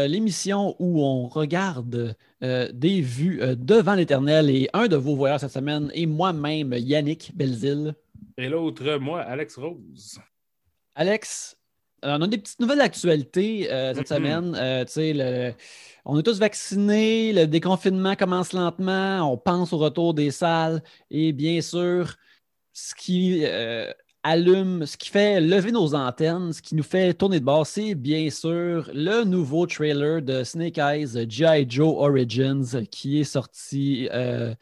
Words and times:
euh, 0.00 0.06
l'émission 0.06 0.74
où 0.78 1.02
on 1.02 1.28
regarde 1.28 2.16
euh, 2.42 2.68
des 2.72 3.00
vues 3.00 3.40
euh, 3.42 3.54
devant 3.54 3.94
l'éternel. 3.94 4.48
Et 4.50 4.68
un 4.72 4.88
de 4.88 4.96
vos 4.96 5.14
voyeurs 5.14 5.40
cette 5.40 5.52
semaine 5.52 5.90
est 5.94 6.06
moi-même, 6.06 6.72
Yannick 6.72 7.32
Belzile. 7.34 7.94
Et 8.38 8.48
l'autre, 8.48 8.96
moi, 8.96 9.20
Alex 9.20 9.56
Rose. 9.56 10.18
Alex, 10.94 11.56
on 12.02 12.22
a 12.22 12.26
des 12.26 12.38
petites 12.38 12.60
nouvelles 12.60 12.78
d'actualité 12.78 13.66
cette 13.94 14.08
semaine. 14.08 14.52
le, 14.54 15.52
on 16.04 16.18
est 16.18 16.22
tous 16.22 16.38
vaccinés, 16.38 17.32
le 17.32 17.46
déconfinement 17.46 18.16
commence 18.16 18.52
lentement, 18.52 19.30
on 19.30 19.36
pense 19.36 19.72
au 19.74 19.78
retour 19.78 20.14
des 20.14 20.30
salles 20.30 20.82
et 21.10 21.32
bien 21.32 21.60
sûr, 21.60 22.14
ce 22.72 22.94
qui 22.94 23.44
allume, 24.22 24.84
ce 24.86 24.96
qui 24.96 25.08
fait 25.08 25.40
lever 25.40 25.72
nos 25.72 25.94
antennes, 25.94 26.52
ce 26.52 26.60
qui 26.60 26.74
nous 26.74 26.82
fait 26.82 27.14
tourner 27.14 27.40
de 27.40 27.44
bord, 27.44 27.66
c'est 27.66 27.94
bien 27.94 28.28
sûr 28.30 28.90
le 28.92 29.24
nouveau 29.24 29.66
trailer 29.66 30.20
de 30.20 30.44
Snake 30.44 30.78
Eyes 30.78 31.26
G.I. 31.28 31.66
Joe 31.68 31.94
Origins 31.96 32.86
qui 32.90 33.20
est 33.20 33.24
sorti 33.24 34.08
euh, 34.12 34.54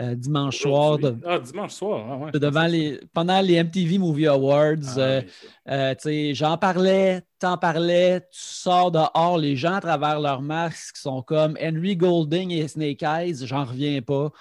euh, 0.00 0.14
dimanche 0.14 0.58
soir. 0.58 0.98
ah, 1.26 1.38
dimanche 1.38 1.72
soir, 1.72 2.28
ah 2.32 2.38
devant 2.38 2.66
les, 2.66 3.00
pendant 3.12 3.40
les 3.40 3.62
MTV 3.62 3.98
Movie 3.98 4.26
Awards. 4.26 4.98
Ah, 4.98 5.20
euh, 5.70 6.32
j'en 6.32 6.56
parlais, 6.56 7.22
t'en 7.38 7.58
parlais, 7.58 8.20
tu 8.20 8.40
sors 8.40 8.90
dehors, 8.90 9.38
les 9.38 9.54
gens 9.54 9.74
à 9.74 9.80
travers 9.80 10.18
leurs 10.18 10.42
masques 10.42 10.96
sont 10.96 11.22
comme 11.22 11.56
Henry 11.62 11.96
Golding 11.96 12.50
et 12.50 12.68
Snake 12.68 13.02
Eyes, 13.02 13.46
j'en 13.46 13.64
reviens 13.64 14.00
pas. 14.00 14.32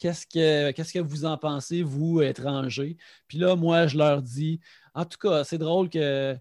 Qu'est-ce 0.00 0.26
que, 0.26 0.70
qu'est-ce 0.70 0.94
que 0.94 0.98
vous 0.98 1.26
en 1.26 1.36
pensez, 1.36 1.82
vous, 1.82 2.22
étrangers? 2.22 2.96
Puis 3.28 3.36
là, 3.36 3.54
moi, 3.54 3.86
je 3.86 3.98
leur 3.98 4.22
dis, 4.22 4.58
en 4.94 5.04
tout 5.04 5.18
cas, 5.18 5.44
c'est 5.44 5.58
drôle 5.58 5.90
que 5.90 6.36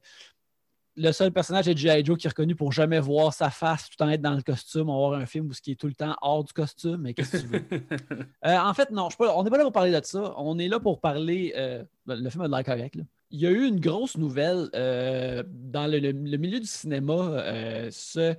le 0.96 1.12
seul 1.12 1.32
personnage 1.32 1.66
de 1.66 1.76
G.I. 1.76 2.06
Joe 2.06 2.18
qui 2.18 2.28
est 2.28 2.30
reconnu 2.30 2.56
pour 2.56 2.72
jamais 2.72 3.00
voir 3.00 3.34
sa 3.34 3.50
face 3.50 3.90
tout 3.90 4.02
en 4.02 4.10
être 4.10 4.22
dans 4.22 4.34
le 4.34 4.42
costume, 4.42 4.90
on 4.90 5.02
va 5.02 5.08
voir 5.10 5.20
un 5.20 5.26
film 5.26 5.48
où 5.48 5.54
ce 5.54 5.62
qui 5.62 5.72
est 5.72 5.76
tout 5.76 5.88
le 5.88 5.94
temps 5.94 6.16
hors 6.22 6.44
du 6.44 6.54
costume, 6.54 7.02
mais 7.02 7.14
qu'est-ce 7.14 7.32
que 7.32 7.38
tu 7.38 7.48
veux? 7.48 7.66
Euh, 8.46 8.58
en 8.58 8.74
fait, 8.74 8.90
non, 8.92 9.10
je 9.10 9.18
on 9.20 9.44
n'est 9.44 9.50
pas 9.50 9.58
là 9.58 9.64
pour 9.64 9.74
parler 9.74 9.92
de 9.92 10.06
ça. 10.06 10.34
On 10.38 10.58
est 10.58 10.70
là 10.70 10.80
pour 10.80 11.02
parler. 11.02 11.54
Euh, 11.58 11.84
le 12.06 12.30
film 12.30 12.44
a 12.44 12.48
de 12.48 12.54
l'air 12.54 12.64
correct. 12.64 12.96
Il 13.32 13.40
y 13.40 13.46
a 13.46 13.50
eu 13.50 13.68
une 13.68 13.80
grosse 13.82 14.18
nouvelle 14.18 14.70
euh, 14.76 15.44
dans 15.46 15.86
le, 15.88 16.12
milieu 16.12 16.60
du 16.60 16.66
cinéma 16.66 17.44
ce 17.92 18.36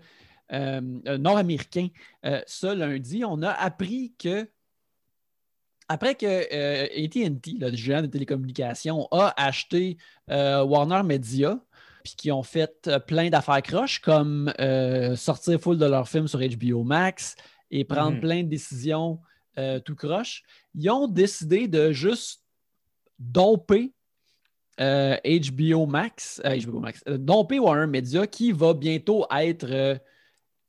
nord-américain. 0.51 1.89
ce 2.47 2.75
lundi, 2.75 3.23
on 3.25 3.43
a 3.43 3.51
appris 3.51 4.15
que 4.19 4.49
après 5.91 6.15
que 6.15 6.25
euh, 6.25 6.85
ATT, 6.85 7.59
le 7.59 7.75
géant 7.75 8.01
de 8.01 8.07
télécommunications, 8.07 9.09
a 9.11 9.35
acheté 9.37 9.99
euh, 10.31 10.63
Warner 10.63 11.03
Media, 11.03 11.59
puis 12.05 12.15
qui 12.17 12.31
ont 12.31 12.45
fait 12.45 12.87
euh, 12.87 13.01
plein 13.01 13.29
d'affaires 13.29 13.61
croches, 13.61 13.99
comme 13.99 14.53
sortir 15.17 15.61
full 15.61 15.79
de 15.79 15.87
leurs 15.87 16.09
films 16.09 16.29
sur 16.29 16.39
HBO 16.39 16.85
Max 16.85 17.35
et 17.73 17.85
prendre 17.85 18.13
mhm. 18.15 18.21
plein 18.21 18.43
de 18.45 18.49
décisions 18.49 19.19
tout 19.85 19.95
croche, 19.95 20.43
ils 20.75 20.89
ont 20.89 21.07
décidé 21.07 21.69
de 21.69 21.93
juste 21.93 22.43
domper 23.19 23.93
HBO 24.79 25.85
Max, 25.87 26.41
HBO 26.43 26.79
Max, 26.79 27.03
domper 27.05 27.59
Warner 27.59 27.89
Media, 27.89 28.27
qui 28.27 28.53
va 28.53 28.73
bientôt 28.73 29.27
être 29.31 30.01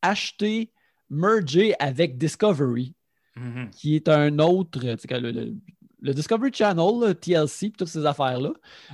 acheté, 0.02 0.74
mergé 1.10 1.74
avec 1.80 2.18
Discovery. 2.18 2.94
Mm-hmm. 3.38 3.70
qui 3.70 3.96
est 3.96 4.10
un 4.10 4.40
autre, 4.40 4.82
le, 4.84 5.56
le, 6.02 6.14
Discovery 6.14 6.52
Channel, 6.54 7.16
TLC, 7.16 7.72
toutes 7.72 7.88
ces 7.88 8.06
affaires-là, 8.06 8.52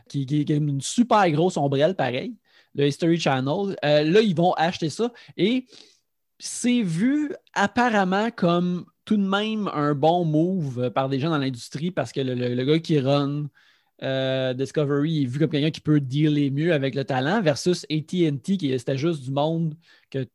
qui, 0.08 0.28
est 0.30 0.50
une 0.52 0.80
super 0.80 1.28
grosse 1.32 1.58
ombrelle 1.58 1.96
pareil, 1.96 2.36
le 2.76 2.86
History 2.86 3.20
Channel. 3.20 3.76
Euh, 3.84 4.04
là, 4.04 4.22
ils 4.22 4.36
vont 4.36 4.54
acheter 4.54 4.90
ça 4.90 5.12
et 5.38 5.66
c'est 6.38 6.84
vu 6.84 7.34
apparemment 7.54 8.30
comme 8.30 8.86
tout 9.06 9.18
de 9.18 9.28
même 9.28 9.70
un 9.74 9.96
bon 9.96 10.24
move 10.24 10.92
par 10.92 11.10
des 11.10 11.20
gens 11.20 11.32
dans 11.32 11.40
l'industrie 11.40 11.90
parce 11.90 12.12
que 12.12 12.22
le, 12.22 12.64
gars 12.64 12.80
qui 12.80 13.00
run 13.00 13.50
euh, 14.04 14.54
Discovery 14.54 15.24
est 15.24 15.26
vu 15.26 15.40
comme 15.40 15.50
quelqu'un 15.50 15.72
qui 15.72 15.82
peut 15.82 16.00
dealer 16.00 16.52
mieux 16.52 16.74
avec 16.74 16.94
le 16.94 17.04
talent 17.06 17.42
versus 17.42 17.86
ATT 17.90 18.58
qui 18.58 18.78
c'était 18.78 18.98
juste 18.98 19.24
du 19.24 19.32
monde 19.32 19.76
que 20.12 20.28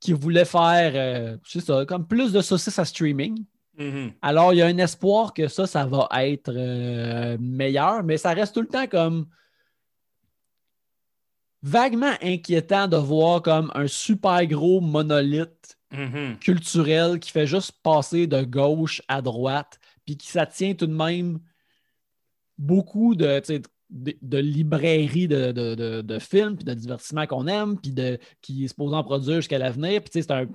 qui 0.00 0.12
voulait 0.12 0.46
faire, 0.46 0.92
euh, 0.94 1.36
ça, 1.44 1.84
comme 1.86 2.06
plus 2.06 2.32
de 2.32 2.40
saucisses 2.40 2.78
à 2.78 2.84
streaming. 2.84 3.44
Mm-hmm. 3.78 4.12
Alors, 4.22 4.52
il 4.52 4.56
y 4.56 4.62
a 4.62 4.66
un 4.66 4.78
espoir 4.78 5.34
que 5.34 5.46
ça, 5.46 5.66
ça 5.66 5.86
va 5.86 6.08
être 6.24 6.52
euh, 6.54 7.36
meilleur, 7.38 8.02
mais 8.02 8.16
ça 8.16 8.32
reste 8.32 8.54
tout 8.54 8.62
le 8.62 8.66
temps 8.66 8.86
comme 8.86 9.26
vaguement 11.62 12.14
inquiétant 12.22 12.88
de 12.88 12.96
voir 12.96 13.42
comme 13.42 13.70
un 13.74 13.86
super 13.86 14.46
gros 14.46 14.80
monolithe 14.80 15.78
mm-hmm. 15.92 16.38
culturel 16.38 17.20
qui 17.20 17.30
fait 17.30 17.46
juste 17.46 17.72
passer 17.82 18.26
de 18.26 18.42
gauche 18.42 19.02
à 19.08 19.20
droite, 19.20 19.78
puis 20.06 20.16
qui 20.16 20.28
ça 20.28 20.46
tient 20.46 20.74
tout 20.74 20.86
de 20.86 20.94
même 20.94 21.40
beaucoup 22.56 23.14
de, 23.14 23.42
de, 23.90 24.38
librairie 24.38 25.28
de, 25.28 25.52
de, 26.02 26.18
films 26.18 26.56
puis 26.56 26.64
de 26.64 26.74
divertissement 26.74 27.26
qu'on 27.26 27.46
aime, 27.46 27.78
puis 27.78 27.92
de, 27.92 28.18
qui 28.40 28.64
est 28.64 28.68
supposé 28.68 28.94
en 28.94 29.04
produire 29.04 29.36
jusqu'à 29.36 29.58
l'avenir. 29.58 30.00
Puis, 30.02 30.10
c'est 30.22 30.30
un. 30.30 30.46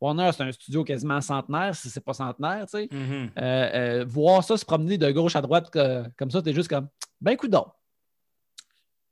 Warner, 0.00 0.30
c'est 0.32 0.42
un 0.42 0.52
studio 0.52 0.84
quasiment 0.84 1.20
centenaire, 1.20 1.74
si 1.74 1.88
c'est 1.88 2.04
pas 2.04 2.12
centenaire, 2.12 2.66
tu 2.66 2.78
sais. 2.78 2.84
Mm-hmm. 2.86 3.30
Euh, 3.38 4.00
euh, 4.02 4.04
voir 4.06 4.44
ça 4.44 4.56
se 4.58 4.64
promener 4.64 4.98
de 4.98 5.10
gauche 5.10 5.34
à 5.34 5.40
droite 5.40 5.70
comme 6.18 6.30
ça, 6.30 6.42
t'es 6.42 6.52
juste 6.52 6.68
comme, 6.68 6.88
ben, 7.20 7.36
coup 7.36 7.48
d'or. 7.48 7.78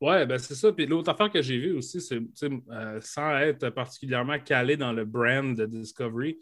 Ouais, 0.03 0.27
ben 0.27 0.37
c'est 0.37 0.57
ça. 0.57 0.73
Puis 0.73 0.85
l'autre 0.85 1.11
affaire 1.11 1.31
que 1.31 1.41
j'ai 1.41 1.59
vue 1.59 1.73
aussi, 1.75 2.01
c'est 2.01 2.21
euh, 2.43 3.01
sans 3.01 3.39
être 3.39 3.71
particulièrement 3.71 4.39
calé 4.41 4.77
dans 4.77 4.93
le 4.93 5.05
brand 5.05 5.57
de 5.57 5.65
Discovery, 5.65 6.39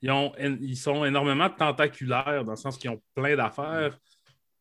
ils, 0.00 0.10
ont, 0.10 0.32
ils 0.38 0.76
sont 0.76 1.04
énormément 1.04 1.50
tentaculaires 1.50 2.44
dans 2.44 2.52
le 2.52 2.56
sens 2.56 2.78
qu'ils 2.78 2.88
ont 2.88 3.02
plein 3.14 3.36
d'affaires 3.36 3.98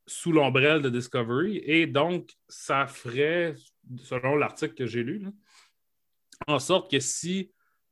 sous 0.09 0.31
l'ombrelle 0.31 0.81
de 0.81 0.89
Discovery. 0.89 1.61
Et 1.63 1.85
donc, 1.85 2.31
ça 2.47 2.87
ferait, 2.87 3.53
selon 3.97 4.35
l'article 4.35 4.73
que 4.73 4.85
j'ai 4.85 5.03
lu, 5.03 5.27
en 6.47 6.59
sorte 6.59 6.89
que 6.89 6.99
si 6.99 7.51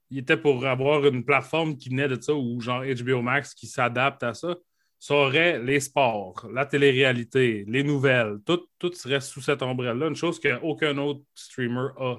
il 0.10 0.20
était 0.20 0.38
pour 0.38 0.66
avoir 0.66 1.06
une 1.06 1.24
plateforme 1.24 1.78
qui 1.78 1.90
venait 1.90 2.08
de 2.08 2.20
ça, 2.20 2.34
ou 2.34 2.60
genre 2.60 2.84
HBO 2.84 3.22
Max 3.22 3.54
qui 3.54 3.68
s'adapte 3.68 4.24
à 4.24 4.34
ça, 4.34 4.56
ça 5.00 5.14
aurait 5.14 5.60
les 5.60 5.80
sports, 5.80 6.48
la 6.52 6.66
télé-réalité, 6.66 7.66
les 7.68 7.84
nouvelles, 7.84 8.40
tout, 8.46 8.68
tout 8.80 8.92
serait 8.94 9.22
sous 9.22 9.42
cette 9.42 9.62
ombrelle-là, 9.62 10.08
une 10.08 10.16
chose 10.16 10.40
qu'aucun 10.40 10.98
autre 10.98 11.22
streamer 11.36 11.90
a. 11.98 12.16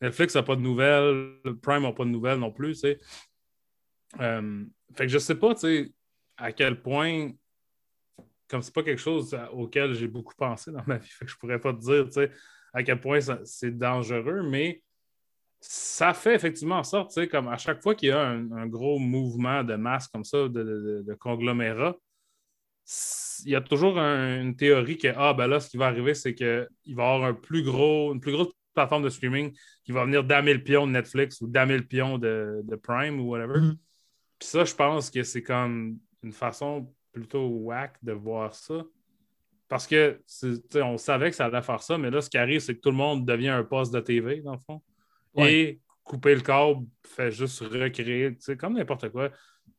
Netflix 0.00 0.34
n'a 0.34 0.42
pas 0.42 0.54
de 0.54 0.60
nouvelles, 0.60 1.38
Prime 1.60 1.82
n'a 1.82 1.92
pas 1.92 2.04
de 2.04 2.10
nouvelles 2.10 2.38
non 2.38 2.52
plus. 2.52 2.84
Euh, 4.20 4.64
fait 4.94 5.06
que 5.06 5.12
je 5.12 5.18
sais 5.18 5.36
pas 5.36 5.54
à 6.36 6.52
quel 6.52 6.80
point 6.82 7.30
comme 8.52 8.60
c'est 8.60 8.74
pas 8.74 8.82
quelque 8.82 9.00
chose 9.00 9.34
auquel 9.50 9.94
j'ai 9.94 10.08
beaucoup 10.08 10.34
pensé 10.34 10.70
dans 10.70 10.84
ma 10.86 10.98
vie, 10.98 11.08
fait 11.18 11.24
que 11.24 11.30
je 11.30 11.38
pourrais 11.38 11.58
pas 11.58 11.72
te 11.72 11.80
dire 11.80 12.06
à 12.74 12.82
quel 12.82 13.00
point 13.00 13.18
c'est 13.44 13.76
dangereux, 13.76 14.42
mais 14.42 14.82
ça 15.58 16.12
fait 16.12 16.34
effectivement 16.34 16.78
en 16.78 16.84
sorte, 16.84 17.26
comme 17.28 17.48
à 17.48 17.56
chaque 17.56 17.82
fois 17.82 17.94
qu'il 17.94 18.10
y 18.10 18.12
a 18.12 18.20
un, 18.20 18.66
gros 18.66 18.98
mouvement 18.98 19.64
de 19.64 19.74
masse 19.74 20.06
comme 20.08 20.24
ça, 20.24 20.48
de, 20.48 21.16
conglomérat, 21.18 21.96
il 23.44 23.52
y 23.52 23.56
a 23.56 23.62
toujours 23.62 23.98
une 23.98 24.54
théorie 24.54 24.98
que 24.98 25.08
ah 25.16 25.32
ben 25.32 25.46
là, 25.46 25.60
ce 25.60 25.70
qui 25.70 25.78
va 25.78 25.86
arriver, 25.86 26.12
c'est 26.12 26.34
qu'il 26.34 26.46
va 26.94 27.02
y 27.02 27.06
avoir 27.06 27.24
un 27.24 27.32
plus 27.32 27.62
gros, 27.62 28.12
une 28.12 28.20
plus 28.20 28.32
grosse 28.32 28.52
plateforme 28.74 29.04
de 29.04 29.08
streaming 29.08 29.56
qui 29.84 29.92
va 29.92 30.04
venir 30.04 30.24
damer 30.24 30.52
le 30.52 30.62
pion 30.62 30.86
de 30.86 30.92
Netflix 30.92 31.40
ou 31.40 31.46
damer 31.46 31.78
le 31.78 31.86
pion 31.86 32.18
de, 32.18 32.62
Prime 32.82 33.18
ou 33.18 33.30
whatever. 33.30 33.60
Mm-hmm. 33.60 33.76
Puis 34.38 34.48
ça, 34.48 34.64
je 34.64 34.74
pense 34.74 35.10
que 35.10 35.22
c'est 35.22 35.42
comme 35.42 35.98
une 36.22 36.32
façon 36.32 36.92
plutôt 37.12 37.46
whack 37.46 37.94
de 38.02 38.12
voir 38.12 38.54
ça. 38.54 38.82
Parce 39.68 39.86
que 39.86 40.20
on 40.76 40.98
savait 40.98 41.30
que 41.30 41.36
ça 41.36 41.46
allait 41.46 41.62
faire 41.62 41.82
ça, 41.82 41.96
mais 41.96 42.10
là, 42.10 42.20
ce 42.20 42.28
qui 42.28 42.38
arrive, 42.38 42.60
c'est 42.60 42.74
que 42.74 42.80
tout 42.80 42.90
le 42.90 42.96
monde 42.96 43.24
devient 43.24 43.48
un 43.48 43.64
poste 43.64 43.92
de 43.92 44.00
TV, 44.00 44.40
dans 44.40 44.52
le 44.52 44.58
fond. 44.58 44.82
Et 45.36 45.80
couper 46.04 46.34
le 46.34 46.42
câble 46.42 46.86
fait 47.06 47.30
juste 47.30 47.60
recréer, 47.60 48.36
comme 48.58 48.74
n'importe 48.74 49.08
quoi. 49.08 49.30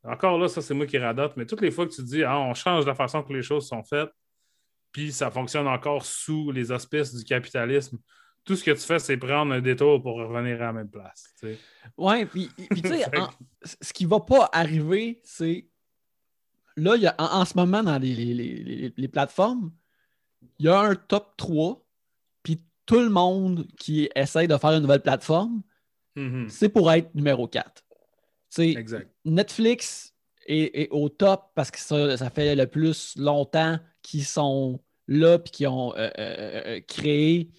Encore 0.04 0.38
là, 0.38 0.48
ça, 0.48 0.62
c'est 0.62 0.74
moi 0.74 0.86
qui 0.86 0.98
radote, 0.98 1.34
mais 1.38 1.46
toutes 1.46 1.62
les 1.62 1.72
fois 1.72 1.86
que 1.86 1.94
tu 1.94 2.04
dis, 2.04 2.24
ah, 2.24 2.40
on 2.40 2.54
change 2.54 2.86
la 2.86 2.96
façon 2.96 3.22
que 3.24 3.34
les 3.34 3.44
choses 3.44 3.68
sont 3.68 3.84
faites, 3.84 4.10
puis 4.92 5.12
ça 5.12 5.30
fonctionne 5.32 5.68
encore 5.68 6.06
sous 6.06 6.52
les 6.52 6.72
auspices 6.72 7.14
du 7.14 7.24
capitalisme, 7.24 7.98
tout 8.44 8.56
ce 8.56 8.64
que 8.64 8.72
tu 8.72 8.82
fais, 8.82 9.00
c'est 9.00 9.18
prendre 9.18 9.54
un 9.54 9.62
détour 9.62 10.02
pour 10.02 10.16
revenir 10.16 10.56
à 10.62 10.66
la 10.66 10.74
même 10.74 10.90
place. 10.90 11.34
Oui, 11.98 12.26
puis 12.26 12.50
tu 12.58 12.88
sais, 12.88 13.06
ce 13.82 13.94
qui 13.94 14.06
va 14.06 14.20
pas 14.20 14.50
arriver, 14.52 15.22
c'est 15.24 15.68
là, 16.76 16.96
il 16.96 17.02
y 17.04 17.08
a, 17.08 17.16
en, 17.18 17.46
ce 17.46 17.56
moment, 17.56 17.84
dans 17.84 17.98
les, 17.98 19.10
plateformes, 19.12 19.72
il 20.60 20.66
y 20.66 20.70
a 20.70 20.80
un 20.80 20.96
top 20.96 21.36
3, 21.38 21.86
puis 22.44 22.62
tout 22.86 23.00
le 23.00 23.10
monde 23.10 23.68
qui 23.78 24.10
essaye 24.16 24.48
de 24.48 24.58
faire 24.58 24.72
une 24.72 24.82
nouvelle 24.82 25.02
plateforme, 25.02 25.62
mm-hmm. 26.16 26.50
c'est 26.50 26.70
pour 26.70 26.92
être 26.92 27.14
numéro 27.16 27.48
4. 27.48 27.84
Exact. 28.60 29.10
Netflix 29.26 30.14
est, 30.46 30.90
au 30.92 31.10
top 31.10 31.52
parce 31.56 31.72
que 31.72 31.80
ça, 31.80 32.30
fait 32.30 32.56
le 32.56 32.68
plus 32.68 33.16
longtemps 33.18 33.80
qu'ils 34.02 34.26
sont 34.26 34.80
là 35.08 35.40
puis 35.40 35.52
qui 35.52 35.68
ont 35.68 35.94
euh, 35.96 36.10
euh, 36.18 36.62
euh, 36.66 36.82
créé 36.88 37.50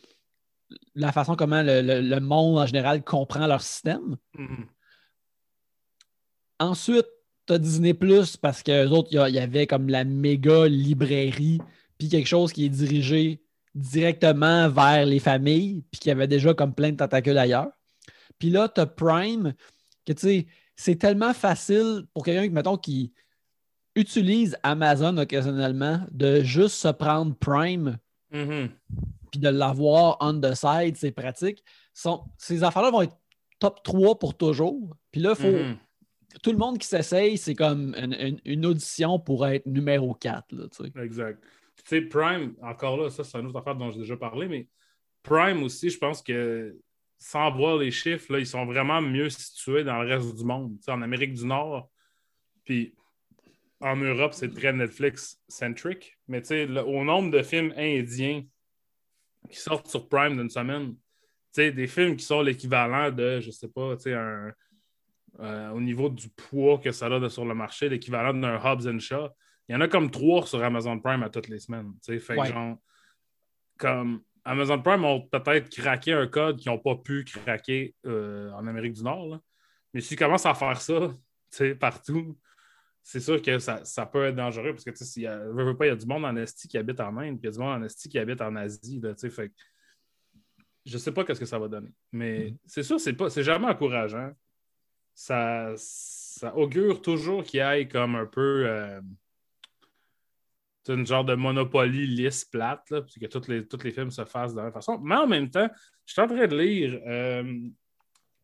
la 0.95 1.13
façon 1.13 1.37
comment 1.37 1.63
le, 1.63 2.19
monde 2.21 2.59
en 2.59 2.67
général 2.67 3.03
comprend 3.03 3.47
leur 3.47 3.61
système. 3.61 4.17
Mm-hmm. 4.37 4.67
Ensuite, 6.61 7.07
tu 7.47 7.53
as 7.53 7.59
Disney 7.59 7.95
Plus 7.95 8.37
parce 8.37 8.63
que 8.63 8.87
autres, 8.87 9.09
il 9.13 9.35
y, 9.35 9.39
avait 9.39 9.67
comme 9.67 9.89
la 9.89 10.05
méga 10.05 10.67
librairie, 10.67 11.61
puis 11.99 12.09
quelque 12.09 12.27
chose 12.27 12.53
qui 12.53 12.67
est 12.67 12.71
dirigé 12.71 13.43
directement 13.75 14.69
vers 14.69 15.05
les 15.05 15.19
familles, 15.19 15.83
puis 15.91 16.01
qui 16.01 16.11
avait 16.11 16.29
déjà 16.29 16.55
comme 16.55 16.75
plein 16.75 16.93
de 16.93 16.97
tentacules 16.97 17.39
ailleurs. 17.39 17.71
Puis 18.39 18.51
là, 18.51 18.69
tu 18.69 18.81
as 18.81 18.87
Prime, 18.87 19.55
que 20.07 20.13
tu 20.13 20.21
sais, 20.21 20.47
c'est 20.77 20.97
tellement 20.97 21.35
facile 21.35 22.05
pour 22.15 22.25
quelqu'un, 22.25 22.53
mettons, 22.53 22.77
qui 22.77 23.13
utilise 23.95 24.57
Amazon 24.63 25.17
occasionnellement, 25.19 26.01
de 26.11 26.43
juste 26.43 26.77
se 26.77 26.89
prendre 26.89 27.35
Prime, 27.37 27.99
mm-hmm. 28.33 28.71
puis 29.31 29.41
de 29.41 29.49
l'avoir 29.49 30.17
on 30.21 30.41
the 30.41 30.55
side, 30.55 30.97
c'est 30.97 31.13
pratique. 31.13 31.63
ces 32.39 32.65
affaires-là 32.65 32.91
vont 32.91 33.03
être 33.03 33.17
top 33.61 33.83
3 33.85 34.19
pour 34.19 34.37
toujours. 34.37 34.97
Puis 35.13 35.21
là, 35.21 35.35
il 35.39 35.43
faut. 35.43 35.49
Mm-hmm 35.49 35.77
tout 36.43 36.53
le 36.53 36.59
monde 36.59 36.79
qui 36.79 36.87
s'essaye, 36.87 37.39
c'est 37.39 37.55
comme 37.55 37.95
une, 38.45 38.67
audition 38.67 39.19
pour 39.19 39.47
être 39.47 39.67
numéro 39.67 40.15
4. 40.15 40.53
Là, 40.53 40.67
exact. 41.03 41.43
Tu 41.87 42.09
Prime, 42.09 42.55
encore 42.63 42.97
là, 42.97 43.11
ça, 43.11 43.25
c'est 43.25 43.39
une 43.39 43.47
autre 43.47 43.59
affaire 43.59 43.77
dont 43.77 43.91
j'ai 43.91 44.01
déjà 44.01 44.17
parlé, 44.17 44.49
mais 44.49 44.69
Prime 45.23 45.63
aussi, 45.63 45.91
je 45.91 45.99
pense 45.99 46.23
que 46.23 46.77
sans 47.19 47.51
voir 47.51 47.79
les 47.79 47.91
chiffres, 47.91 48.39
ils 48.39 48.47
sont 48.47 48.67
vraiment 48.67 49.01
mieux 49.01 49.31
situés 49.31 49.85
dans 49.85 50.03
le 50.03 50.09
reste 50.09 50.37
du 50.37 50.45
monde. 50.45 50.77
En 50.89 51.03
Amérique 51.03 51.35
du 51.35 51.47
Nord, 51.47 51.89
puis 52.65 52.95
en 53.81 53.97
Europe, 53.97 54.35
c'est 54.35 54.53
très 54.53 54.73
Netflix-centric. 54.73 56.19
Mais 56.29 56.43
tu 56.43 56.49
sais, 56.49 56.69
au 56.69 57.05
nombre 57.05 57.31
de 57.31 57.43
films 57.43 57.73
indiens 57.77 58.45
qui 59.51 59.59
sortent 59.59 59.89
sur 59.89 60.09
Prime 60.09 60.37
d'une 60.37 60.51
semaine, 60.51 60.95
tu 60.95 60.99
sais, 61.53 61.73
des 61.73 61.87
films 61.87 62.17
qui 62.17 62.25
sont 62.25 62.43
l'équivalent 62.43 63.11
de, 63.11 63.41
je 63.41 63.51
sais 63.51 63.69
pas, 63.69 63.97
tu 63.97 64.05
sais, 64.05 64.15
un 64.15 64.53
euh, 65.41 65.71
au 65.71 65.81
niveau 65.81 66.09
du 66.09 66.29
poids 66.29 66.79
que 66.79 66.93
ça 66.93 67.07
a 67.07 67.29
sur 67.29 67.45
le 67.45 67.55
marché, 67.55 67.89
l'équivalent 67.89 68.35
d'un 68.35 68.57
Hobbs 68.57 68.87
and 68.87 69.01
Shaw. 69.01 69.29
Il 69.69 69.73
y 69.73 69.77
en 69.77 69.81
a 69.81 69.89
comme 69.89 70.11
trois 70.11 70.47
sur 70.47 70.63
Amazon 70.63 71.01
Prime 71.01 71.23
à 71.23 71.31
toutes 71.31 71.49
les 71.49 71.59
semaines. 71.59 71.93
Fait 72.03 72.21
genre, 72.45 72.77
comme 73.79 74.23
Amazon 74.45 74.81
Prime 74.81 75.05
ont 75.05 75.23
peut-être 75.23 75.71
craqué 75.71 76.13
un 76.13 76.27
code 76.27 76.59
qu'ils 76.59 76.71
n'ont 76.71 76.79
pas 76.79 76.97
pu 76.97 77.25
craquer 77.25 77.95
euh, 78.07 78.51
en 78.53 78.67
Amérique 78.67 78.93
du 78.93 79.03
Nord. 79.03 79.41
Mais 79.93 80.01
s'ils 80.01 80.19
commencent 80.19 80.47
à 80.47 80.55
faire 80.55 80.81
ça 80.81 81.15
partout, 81.81 82.39
c'est 83.03 83.21
sûr 83.21 83.41
que 83.41 83.59
ça, 83.59 84.07
peut 84.07 84.27
être 84.27 84.37
dangereux 84.37 84.73
parce 84.73 84.85
que 84.85 84.91
il 85.17 85.23
y, 85.23 85.27
a, 85.27 85.39
pas, 85.75 85.87
il 85.87 85.89
y 85.89 85.93
a 85.93 85.97
du 85.97 86.07
monde 86.07 86.25
en 86.25 86.37
Estie 86.37 86.69
qui 86.69 86.79
habite 86.79 87.01
en 87.01 87.17
Inde, 87.19 87.39
puis 87.39 87.43
il 87.43 87.47
y 87.47 87.49
a 87.49 87.53
du 87.53 87.59
monde 87.59 87.83
en 87.83 87.83
Estie 87.83 88.09
qui 88.09 88.19
habite 88.19 88.41
en 88.41 88.57
Asie. 88.57 89.01
Là, 89.01 89.15
fait, 89.15 89.53
je 90.87 90.93
ne 90.93 90.99
sais 90.99 91.13
pas 91.13 91.25
ce 91.27 91.39
que 91.39 91.45
ça 91.45 91.59
va 91.59 91.69
donner. 91.69 91.93
Mais 92.13 92.51
mm-hmm. 92.51 92.59
c'est 92.67 92.83
sûr, 92.83 93.01
c'est 93.01 93.13
pas 93.13 93.29
c'est 93.31 93.43
jamais 93.43 93.67
encourageant 93.67 94.33
ça, 95.15 95.75
augure 96.55 97.01
toujours 97.01 97.45
qu'il 97.45 97.59
y 97.59 97.63
ait 97.63 97.89
comme 97.89 98.17
un 98.17 98.27
peu 98.27 98.67
euh, 98.67 99.01
une 100.89 101.07
genre 101.07 101.25
de 101.25 101.35
monopoly 101.35 102.07
lisse 102.07 102.45
plate, 102.45 102.91
là, 102.91 103.01
que 103.03 103.27
tous 103.27 103.49
les, 103.49 103.67
les 103.83 103.93
films 103.93 104.11
se 104.11 104.25
fassent 104.25 104.53
de 104.53 104.59
la 104.59 104.65
même 104.65 104.73
façon. 104.73 104.99
Mais 104.99 105.15
en 105.15 105.27
même 105.27 105.51
temps, 105.51 105.69
je 106.05 106.13
suis 106.13 106.23
en 106.23 106.27
train 106.27 106.47
de 106.47 106.57
lire 106.57 107.01
euh, 107.07 107.69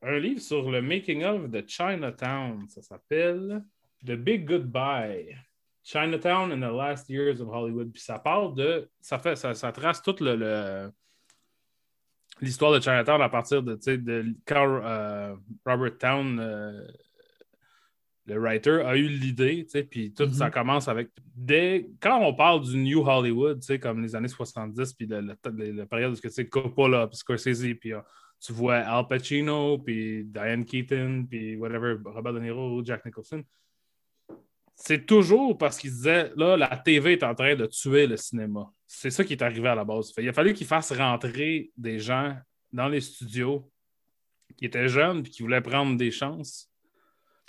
un 0.03 0.19
livre 0.19 0.41
sur 0.41 0.71
le 0.71 0.81
making 0.81 1.25
of 1.25 1.51
de 1.51 1.65
Chinatown. 1.67 2.67
Ça 2.69 2.83
s'appelle 2.83 3.63
The 4.05 4.13
Big 4.13 4.47
Goodbye. 4.47 5.37
Chinatown 5.83 6.53
in 6.53 6.61
the 6.61 6.73
Last 6.73 7.09
Years 7.09 7.41
of 7.41 7.49
Hollywood. 7.49 7.93
Puis 7.93 8.03
ça 8.03 8.19
parle 8.19 8.55
de. 8.55 8.89
Ça, 9.01 9.19
fait, 9.19 9.37
ça, 9.37 9.55
ça 9.55 9.73
trace 9.73 10.03
tout 10.03 10.17
le 10.21 10.91
l'histoire 12.41 12.73
de 12.73 12.81
Chinatown 12.81 13.21
à 13.23 13.29
partir 13.29 13.63
de, 13.63 13.75
de 13.75 14.35
quand 14.47 14.81
euh, 14.83 15.35
Robert 15.65 15.99
Town, 15.99 16.39
euh, 16.41 16.87
le 18.27 18.39
writer, 18.39 18.83
a 18.85 18.97
eu 18.97 19.09
l'idée, 19.09 19.67
puis 19.91 20.13
tout 20.13 20.31
ça 20.33 20.47
mhm. 20.47 20.53
commence 20.53 20.89
avec. 20.89 21.11
Dès, 21.35 21.89
quand 22.01 22.21
on 22.21 22.35
parle 22.35 22.63
du 22.63 22.77
New 22.77 23.07
Hollywood, 23.07 23.61
comme 23.81 24.03
les 24.03 24.15
années 24.15 24.29
70, 24.29 24.93
puis 24.95 25.07
la 25.07 25.87
période 25.87 26.13
où 26.13 26.29
c'est 26.29 26.49
Coppola, 26.49 27.07
puis 27.07 27.17
Scorsese, 27.17 27.75
puis 27.81 27.93
euh, 27.93 28.01
tu 28.41 28.53
vois 28.53 28.77
Al 28.77 29.07
Pacino, 29.07 29.79
puis 29.79 30.25
Diane 30.25 30.65
Keaton, 30.65 31.27
puis 31.29 31.57
whatever, 31.57 31.97
Robert 32.05 32.35
De 32.35 32.41
Niro, 32.41 32.85
Jack 32.85 33.05
Nicholson. 33.05 33.43
C'est 34.83 35.05
toujours 35.05 35.59
parce 35.59 35.77
qu'ils 35.77 35.91
disaient 35.91 36.33
là, 36.37 36.57
la 36.57 36.75
TV 36.75 37.13
est 37.13 37.23
en 37.23 37.35
train 37.35 37.55
de 37.55 37.67
tuer 37.67 38.07
le 38.07 38.17
cinéma. 38.17 38.73
C'est 38.87 39.11
ça 39.11 39.25
qui 39.25 39.35
est 39.35 39.43
arrivé 39.43 39.69
à 39.69 39.75
la 39.75 39.85
base. 39.85 40.11
il 40.17 40.27
a 40.27 40.33
fallu 40.33 40.55
qu'ils 40.55 40.67
fassent 40.67 40.93
rentrer 40.93 41.71
des 41.77 41.99
gens 41.99 42.35
dans 42.73 42.89
les 42.89 43.03
studios 43.03 43.71
qui 44.57 44.65
étaient 44.65 44.89
jeunes 44.89 45.19
et 45.19 45.29
qui 45.29 45.43
voulaient 45.43 45.61
prendre 45.61 45.99
des 45.99 46.11
chances. 46.11 46.71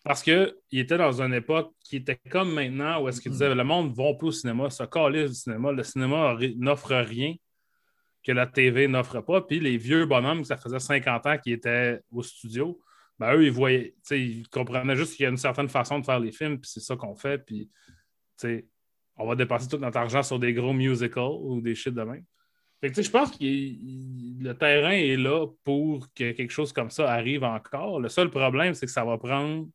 Parce 0.04 0.22
qu'ils 0.22 0.54
étaient 0.74 0.98
dans 0.98 1.22
une 1.22 1.34
époque 1.34 1.74
qui 1.86 1.96
était 1.98 2.20
comme 2.30 2.54
maintenant 2.54 3.02
où 3.02 3.08
est-ce 3.08 3.22
qu'ils 3.22 3.32
disaient 3.32 3.56
le 3.56 3.64
monde 3.64 3.92
ne 3.92 3.96
va 3.96 4.14
plus 4.14 4.28
au 4.28 4.32
cinéma, 4.32 4.70
ça 4.70 4.86
calisse 4.86 5.30
du 5.30 5.36
cinéma. 5.36 5.72
Le 5.72 5.84
cinéma 5.84 6.38
n'offre 6.58 6.94
rien 6.96 7.34
que 8.26 8.34
la 8.34 8.46
TV 8.46 8.90
n'offre 8.90 9.22
pas. 9.22 9.40
Puis 9.40 9.62
les 9.62 9.78
vieux 9.78 10.06
bonhommes, 10.06 10.44
ça 10.44 10.58
faisait 10.58 10.80
50 10.80 11.26
ans 11.26 11.38
qui 11.38 11.54
étaient 11.54 12.02
au 12.12 12.24
studio, 12.24 12.78
ben 13.22 13.36
eux, 13.36 13.46
ils 13.46 13.52
voyaient, 13.52 13.94
ils 14.10 14.48
comprenaient 14.50 14.96
juste 14.96 15.16
qu'il 15.16 15.26
y 15.26 15.28
a 15.28 15.30
une 15.30 15.38
certaine 15.38 15.70
façon 15.70 16.00
de 16.00 16.06
faire 16.06 16.20
les 16.20 16.32
films, 16.32 16.60
puis 16.60 16.72
c'est 16.74 16.80
ça 16.80 16.96
qu'on 16.96 17.16
fait. 17.16 17.38
Puis, 17.38 17.70
on 19.16 19.28
va 19.28 19.36
dépenser 19.36 19.68
tout 19.68 19.78
notre 19.78 19.98
argent 19.98 20.24
sur 20.24 20.40
des 20.40 20.54
gros 20.54 20.74
musicals 20.74 21.38
ou 21.40 21.62
des 21.62 21.76
shit 21.76 21.94
de 21.94 22.02
même. 22.02 22.24
je 22.82 23.10
pense 23.12 23.30
que 23.30 23.38
le 23.44 24.54
terrain 24.54 24.90
est 24.90 25.18
là 25.18 25.46
pour 25.64 26.12
que 26.16 26.32
quelque 26.32 26.50
chose 26.50 26.74
comme 26.74 26.90
ça 26.90 27.12
arrive 27.12 27.44
encore. 27.44 28.00
Le 28.00 28.10
seul 28.10 28.32
problème, 28.32 28.74
c'est 28.74 28.88
que 28.88 28.92
ça 28.92 29.06
va 29.06 29.20
prendre 29.20 29.68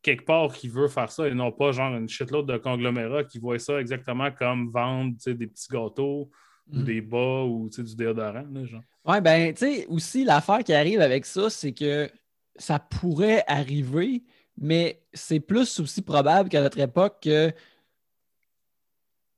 quelque 0.00 0.24
part 0.24 0.50
qui 0.54 0.68
veut 0.68 0.88
faire 0.88 1.12
ça 1.12 1.28
et 1.28 1.34
non 1.34 1.52
pas 1.52 1.72
genre 1.72 1.94
une 1.94 2.08
shitload 2.08 2.46
de 2.46 2.56
conglomérats 2.56 3.24
qui 3.24 3.38
voient 3.38 3.58
ça 3.58 3.78
exactement 3.78 4.30
comme 4.30 4.70
vendre 4.70 5.14
des 5.26 5.46
petits 5.46 5.68
gâteaux 5.70 6.30
ou 6.72 6.78
mm. 6.78 6.84
des 6.84 7.02
bas 7.02 7.42
ou 7.42 7.68
du 7.68 7.94
déodorant. 7.94 8.46
Là, 8.50 8.64
genre. 8.64 8.80
Ouais, 9.04 9.20
ben, 9.20 9.52
tu 9.52 9.66
sais, 9.66 9.86
aussi, 9.88 10.24
l'affaire 10.24 10.64
qui 10.64 10.72
arrive 10.72 11.02
avec 11.02 11.26
ça, 11.26 11.50
c'est 11.50 11.72
que 11.72 12.10
ça 12.56 12.78
pourrait 12.78 13.44
arriver, 13.46 14.22
mais 14.56 15.02
c'est 15.12 15.40
plus 15.40 15.80
aussi 15.80 16.02
probable 16.02 16.48
qu'à 16.48 16.60
notre 16.60 16.78
époque 16.78 17.18
que 17.22 17.52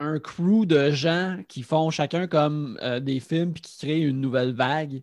un 0.00 0.18
crew 0.18 0.66
de 0.66 0.90
gens 0.90 1.42
qui 1.48 1.62
font 1.62 1.90
chacun 1.90 2.26
comme 2.26 2.78
euh, 2.82 2.98
des 2.98 3.20
films 3.20 3.52
puis 3.52 3.62
qui 3.62 3.78
créent 3.78 4.00
une 4.00 4.20
nouvelle 4.20 4.52
vague. 4.52 5.02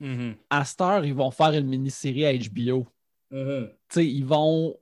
Mm-hmm. 0.00 0.34
À 0.48 0.64
cette 0.64 0.80
heure, 0.80 1.04
ils 1.04 1.14
vont 1.14 1.30
faire 1.30 1.52
une 1.52 1.66
mini-série 1.66 2.24
à 2.24 2.32
HBO. 2.32 2.86
Mm-hmm. 3.30 3.70
Ils 3.96 4.24
vont 4.24 4.76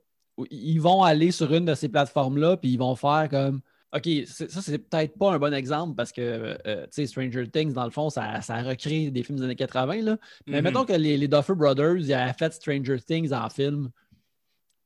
ils 0.51 0.79
vont 0.79 1.03
aller 1.03 1.31
sur 1.31 1.51
une 1.53 1.65
de 1.65 1.73
ces 1.73 1.89
plateformes-là 1.89 2.57
puis 2.57 2.71
ils 2.71 2.77
vont 2.77 2.95
faire 2.95 3.27
comme 3.29 3.61
OK, 3.93 4.09
ça, 4.25 4.61
c'est 4.61 4.79
peut-être 4.79 5.17
pas 5.17 5.31
un 5.33 5.39
bon 5.39 5.53
exemple 5.53 5.95
parce 5.95 6.11
que 6.11 6.57
euh, 6.67 6.85
Stranger 6.91 7.47
Things, 7.49 7.71
dans 7.71 7.85
le 7.85 7.89
fond, 7.89 8.09
ça, 8.09 8.41
ça 8.41 8.61
recrée 8.61 9.11
des 9.11 9.23
films 9.23 9.39
des 9.39 9.45
années 9.45 9.55
80. 9.55 10.01
Là. 10.01 10.17
Mais 10.45 10.59
mm-hmm. 10.59 10.63
mettons 10.63 10.85
que 10.85 10.93
les, 10.93 11.17
les 11.17 11.27
Duffer 11.29 11.55
Brothers, 11.55 11.97
ils 11.97 12.13
avaient 12.13 12.33
fait 12.33 12.53
Stranger 12.53 12.99
Things 12.99 13.31
en 13.31 13.49
film, 13.49 13.89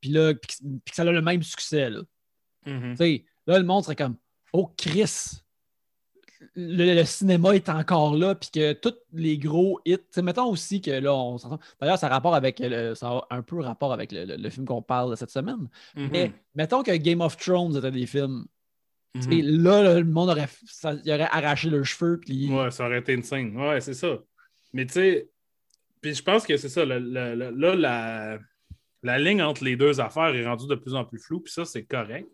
puis 0.02 0.12
là, 0.12 0.34
puis 0.36 0.58
que 0.86 0.96
ça 0.96 1.02
a 1.02 1.06
le 1.06 1.22
même 1.22 1.42
succès. 1.42 1.90
Là. 1.90 2.02
là, 2.66 3.60
le 3.60 3.64
monde 3.64 3.84
serait 3.84 3.96
comme 3.96 4.18
oh 4.54 4.72
Chris, 4.78 5.42
le, 6.56 7.04
cinéma 7.04 7.56
est 7.56 7.70
encore 7.70 8.16
là, 8.16 8.36
puis 8.36 8.50
que 8.52 8.74
tous 8.74 8.96
les 9.14 9.38
gros 9.38 9.80
hits, 9.86 9.98
mettons 10.22 10.50
aussi 10.50 10.82
que 10.82 10.92
là, 10.92 11.14
on 11.14 11.38
s'entend. 11.38 11.60
D'ailleurs, 11.80 11.98
ça, 11.98 12.08
rapport 12.08 12.36
avec 12.36 12.62
ça 12.96 13.10
a 13.10 13.28
un 13.32 13.42
peu 13.42 13.62
rapport 13.62 13.94
avec 13.94 14.12
le, 14.12 14.50
film 14.50 14.66
qu'on 14.66 14.82
parle 14.82 15.16
cette 15.18 15.32
semaine. 15.32 15.70
Mm-hmm. 15.96 16.10
Mais 16.12 16.34
mettons 16.56 16.84
que 16.84 16.96
Game 16.98 17.22
of 17.22 17.38
Thrones 17.38 17.78
était 17.78 17.92
des 17.92 18.06
films. 18.06 18.46
Mm-hmm. 19.16 19.62
Là, 19.62 20.00
le 20.00 20.06
monde 20.06 20.30
aurait, 20.30 20.48
aurait 20.84 21.28
arraché 21.32 21.70
leurs 21.70 21.86
cheveux. 21.86 22.20
Puis... 22.20 22.50
Ouais, 22.50 22.72
ça 22.72 22.86
aurait 22.86 23.00
été 23.00 23.14
une 23.14 23.24
scène. 23.24 23.56
Ouais, 23.58 23.82
c'est 23.82 23.94
ça. 23.94 24.20
Mais 24.74 24.86
tu 24.86 24.94
sais, 24.94 25.30
puis 26.02 26.14
je 26.16 26.24
pense 26.24 26.46
que 26.46 26.56
c'est 26.58 26.70
ça. 26.70 26.86
là, 26.86 27.00
la, 27.00 28.40
la 29.04 29.20
ligne 29.20 29.42
entre 29.42 29.64
les 29.64 29.76
deux 29.76 30.00
affaires 30.00 30.34
est 30.34 30.46
rendue 30.46 30.68
de 30.68 30.76
plus 30.76 30.96
en 30.96 31.04
plus 31.04 31.20
floue, 31.20 31.42
puis 31.42 31.52
ça, 31.52 31.66
c'est 31.66 31.84
correct. 31.84 32.34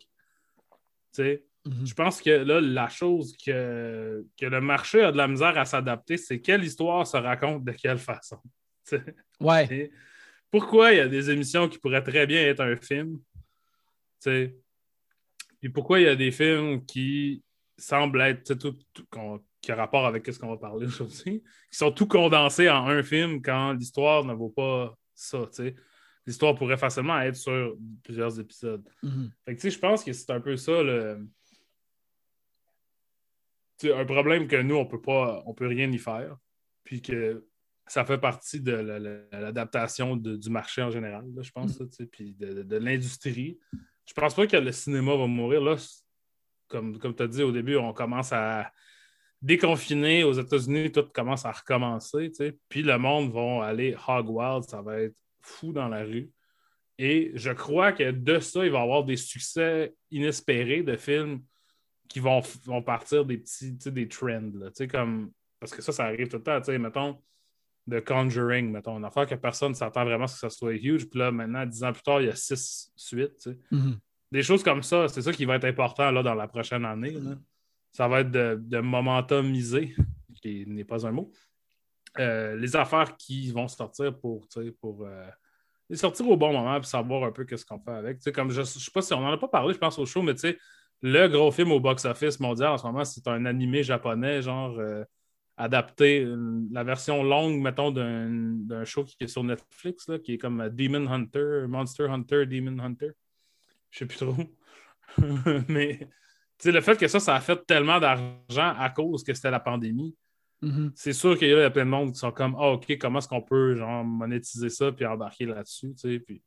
Tu 1.14 1.24
sais, 1.24 1.44
Mhm. 1.68 1.86
Je 1.86 1.94
pense 1.94 2.22
que 2.22 2.30
là, 2.30 2.62
la 2.62 2.88
chose 2.88 3.36
que, 3.38 4.26
que 4.40 4.46
le 4.46 4.62
marché 4.62 5.02
a 5.02 5.12
de 5.12 5.18
la 5.18 5.28
misère 5.28 5.58
à 5.58 5.66
s'adapter, 5.66 6.18
c'est 6.18 6.40
quelle 6.40 6.64
histoire 6.64 7.06
se 7.06 7.18
raconte 7.18 7.64
de 7.66 7.72
quelle 7.72 7.98
façon. 7.98 8.38
ouais. 9.42 9.92
pourquoi 10.50 10.94
il 10.94 10.98
y 10.98 11.02
a 11.02 11.08
des 11.10 11.30
émissions 11.30 11.68
qui 11.68 11.78
pourraient 11.78 12.04
très 12.04 12.26
bien 12.26 12.42
être 12.44 12.62
un 12.62 12.76
film? 12.78 13.20
T'sais? 14.20 14.56
Puis 15.60 15.70
pourquoi 15.70 16.00
il 16.00 16.06
y 16.06 16.10
a 16.10 16.16
des 16.16 16.32
films 16.32 16.86
qui 16.86 17.44
semblent 17.78 18.22
être 18.22 18.54
tout, 18.56 18.76
qui 18.94 19.20
ont 19.20 19.42
rapport 19.70 20.06
avec 20.06 20.26
ce 20.26 20.40
qu'on 20.40 20.50
va 20.50 20.58
parler 20.58 20.86
aujourd'hui, 20.88 21.44
qui 21.72 21.78
sont 21.78 21.92
tout 21.92 22.08
condensés 22.08 22.70
en 22.70 22.88
un 22.88 23.04
film 23.04 23.42
quand 23.42 23.74
l'histoire 23.74 24.24
ne 24.24 24.34
vaut 24.34 24.50
pas 24.50 24.98
ça. 25.14 25.50
L'histoire 26.26 26.56
pourrait 26.56 26.78
facilement 26.78 27.20
être 27.22 27.36
sur 27.36 27.76
plusieurs 28.04 28.40
épisodes. 28.40 28.88
Mhm. 29.04 29.32
je 29.48 29.80
pense 29.80 30.04
que 30.04 30.14
c'est 30.14 30.30
un 30.32 30.42
peu 30.42 30.58
ça 30.58 30.84
le, 30.84 31.26
un 33.84 34.06
problème 34.06 34.48
que 34.48 34.62
nous, 34.62 34.76
on 34.76 34.86
peut 34.86 35.02
pas, 35.02 35.44
on 35.46 35.54
peut 35.54 35.68
rien 35.68 35.92
y 35.92 35.98
faire. 35.98 36.38
puis 36.84 37.02
que 37.02 37.46
ça 37.90 38.04
fait 38.04 38.18
partie 38.18 38.60
de 38.60 38.74
l'adaptation 39.32 40.18
du 40.18 40.50
marché 40.50 40.82
en 40.82 40.92
général, 40.92 41.26
je 41.42 41.52
pense, 41.52 41.80
mm. 41.80 42.08
puis 42.12 42.34
de, 42.34 42.76
l'industrie. 42.78 43.60
Je 44.08 44.14
pense 44.14 44.34
pas 44.34 44.48
que 44.48 44.58
le 44.58 44.72
cinéma 44.72 45.16
va 45.16 45.28
mourir. 45.28 45.62
Là, 45.62 45.76
comme, 46.68 46.98
comme 46.98 47.16
tu 47.16 47.24
as 47.24 47.28
dit 47.28 47.44
au 47.44 47.52
début, 47.52 47.76
on 47.76 47.94
commence 47.94 48.32
à 48.32 48.72
déconfiner 49.42 50.24
aux 50.24 50.34
États-Unis, 50.34 50.92
tout 50.92 51.08
commence 51.14 51.46
à 51.46 51.52
recommencer, 51.52 52.32
puis 52.70 52.82
le 52.82 52.98
monde 52.98 53.32
va 53.32 53.66
aller 53.66 53.96
hog 54.08 54.30
wild, 54.30 54.64
ça 54.64 54.82
va 54.82 55.02
être 55.02 55.18
fou 55.42 55.72
dans 55.72 55.88
la 55.88 56.04
rue. 56.04 56.32
Et 56.98 57.32
je 57.36 57.52
crois 57.52 57.92
que 57.92 58.10
de 58.10 58.40
ça, 58.40 58.66
il 58.66 58.72
va 58.72 58.80
y 58.80 58.82
avoir 58.82 59.04
des 59.04 59.18
succès 59.18 59.94
inespérés 60.10 60.82
de 60.82 60.96
films 60.96 61.44
qui 62.10 62.20
vont, 62.20 62.42
vont 62.66 62.82
partir 62.82 63.26
des 63.26 63.38
petits 63.38 63.74
des 63.92 64.08
trends. 64.08 64.52
Là, 64.56 64.72
comme, 64.88 65.32
parce 65.60 65.74
que 65.74 65.82
ça, 65.82 65.92
ça 65.92 66.06
arrive 66.06 66.28
tout 66.28 66.38
le 66.38 66.44
temps. 66.44 66.60
Mettons, 66.80 67.22
The 67.90 68.04
Conjuring, 68.04 68.72
mettons, 68.72 68.98
une 68.98 69.06
affaire 69.06 69.26
que 69.26 69.36
personne 69.36 69.70
ne 69.70 69.76
s'attend 69.76 70.04
vraiment 70.04 70.26
à 70.26 70.28
ce 70.28 70.36
que 70.36 70.40
ça 70.40 70.50
soit 70.50 70.74
huge. 70.74 71.10
Puis 71.10 71.20
là, 71.20 71.32
maintenant, 71.32 71.66
dix 71.66 71.84
ans 71.84 71.94
plus 71.94 72.04
tard, 72.04 72.22
il 72.22 72.28
y 72.28 72.30
a 72.30 72.36
six 72.36 72.92
suites. 72.96 73.50
Mm-hmm. 73.72 73.98
Des 74.32 74.44
choses 74.44 74.64
comme 74.64 74.84
ça, 74.84 75.08
c'est 75.08 75.22
ça 75.22 75.32
qui 75.32 75.46
va 75.46 75.56
être 75.56 75.66
important 75.66 76.12
là, 76.12 76.22
dans 76.22 76.36
la 76.36 76.48
prochaine 76.48 76.86
année. 76.86 77.18
Ça 77.94 78.08
va 78.08 78.22
être 78.22 78.32
de, 78.32 78.60
de 78.62 78.80
momentumiser, 78.80 79.96
qui 80.42 80.66
n'est 80.68 80.84
pas 80.84 81.08
un 81.08 81.12
mot, 81.12 81.32
euh, 82.20 82.56
les 82.56 82.76
affaires 82.76 83.16
qui 83.16 83.52
vont 83.52 83.68
sortir 83.68 84.18
pour, 84.18 84.48
pour 84.82 85.06
euh, 85.06 85.28
les 85.90 85.98
sortir 85.98 86.28
au 86.28 86.36
bon 86.36 86.52
moment 86.52 86.78
et 86.78 86.84
savoir 86.84 87.24
un 87.24 87.32
peu 87.32 87.46
qu'est-ce 87.46 87.66
qu'on 87.66 87.80
fait 87.80 87.92
avec. 87.92 88.20
comme 88.34 88.50
je 88.50 88.62
ne 88.62 88.66
sais 88.66 88.92
pas 88.92 89.02
si 89.02 89.14
on 89.14 89.22
n'en 89.22 89.32
a 89.32 89.38
pas 89.38 89.48
parlé, 89.48 89.74
je 89.74 89.80
pense 89.80 89.98
au 90.00 90.06
show, 90.06 90.22
mais 90.22 90.34
tu 90.34 90.42
sais, 90.42 90.58
le 91.02 91.28
gros 91.28 91.52
film 91.52 91.72
au 91.72 91.80
box-office 91.80 92.40
mondial 92.40 92.72
en 92.72 92.78
ce 92.78 92.86
moment, 92.86 93.06
c'est 93.06 93.28
un 93.28 93.46
animé 93.46 93.84
japonais, 93.84 94.42
genre 94.42 94.78
euh, 94.80 95.04
adapté, 95.58 96.26
la 96.72 96.84
version 96.84 97.24
longue, 97.24 97.60
mettons, 97.60 97.92
d'un 97.92 98.86
show 98.86 99.04
qui 99.04 99.16
est 99.20 99.28
sur 99.28 99.44
Netflix, 99.44 100.08
là, 100.08 100.20
qui 100.20 100.34
est 100.34 100.38
comme 100.38 100.70
Demon 100.70 101.12
Hunter, 101.12 101.66
Monster 101.68 102.06
Hunter, 102.06 102.46
Demon 102.46 102.80
Hunter. 102.80 103.12
Je 103.90 104.00
sais 104.00 104.06
plus 104.06 104.18
trop. 104.18 104.36
mais 105.68 106.08
le 106.64 106.82
fait 106.82 106.98
que 106.98 107.08
ça, 107.08 107.20
ça 107.20 107.36
a 107.36 107.42
fait 107.42 107.66
tellement 107.66 108.00
d'argent 108.00 108.76
à 108.78 108.90
cause 108.90 109.24
que 109.24 109.34
c'était 109.34 109.52
la 109.52 109.60
pandémie, 109.60 110.16
mm-hmm. 110.62 110.92
c'est 110.96 111.14
sûr 111.14 111.38
qu'il 111.38 111.50
y 111.50 111.54
a 111.54 111.70
plein 111.72 111.86
de 111.86 111.90
monde 111.90 112.12
qui 112.14 112.20
sont 112.20 112.32
comme 112.32 112.56
Ah, 112.60 112.72
OK, 112.72 112.98
comment 113.00 113.20
est-ce 113.20 113.28
qu'on 113.28 113.42
peut 113.42 113.76
genre, 113.76 114.04
monétiser 114.04 114.70
ça 114.70 114.92
puis 114.92 115.06
embarquer 115.06 115.46
là-dessus? 115.46 115.96
Puis... 116.26 116.42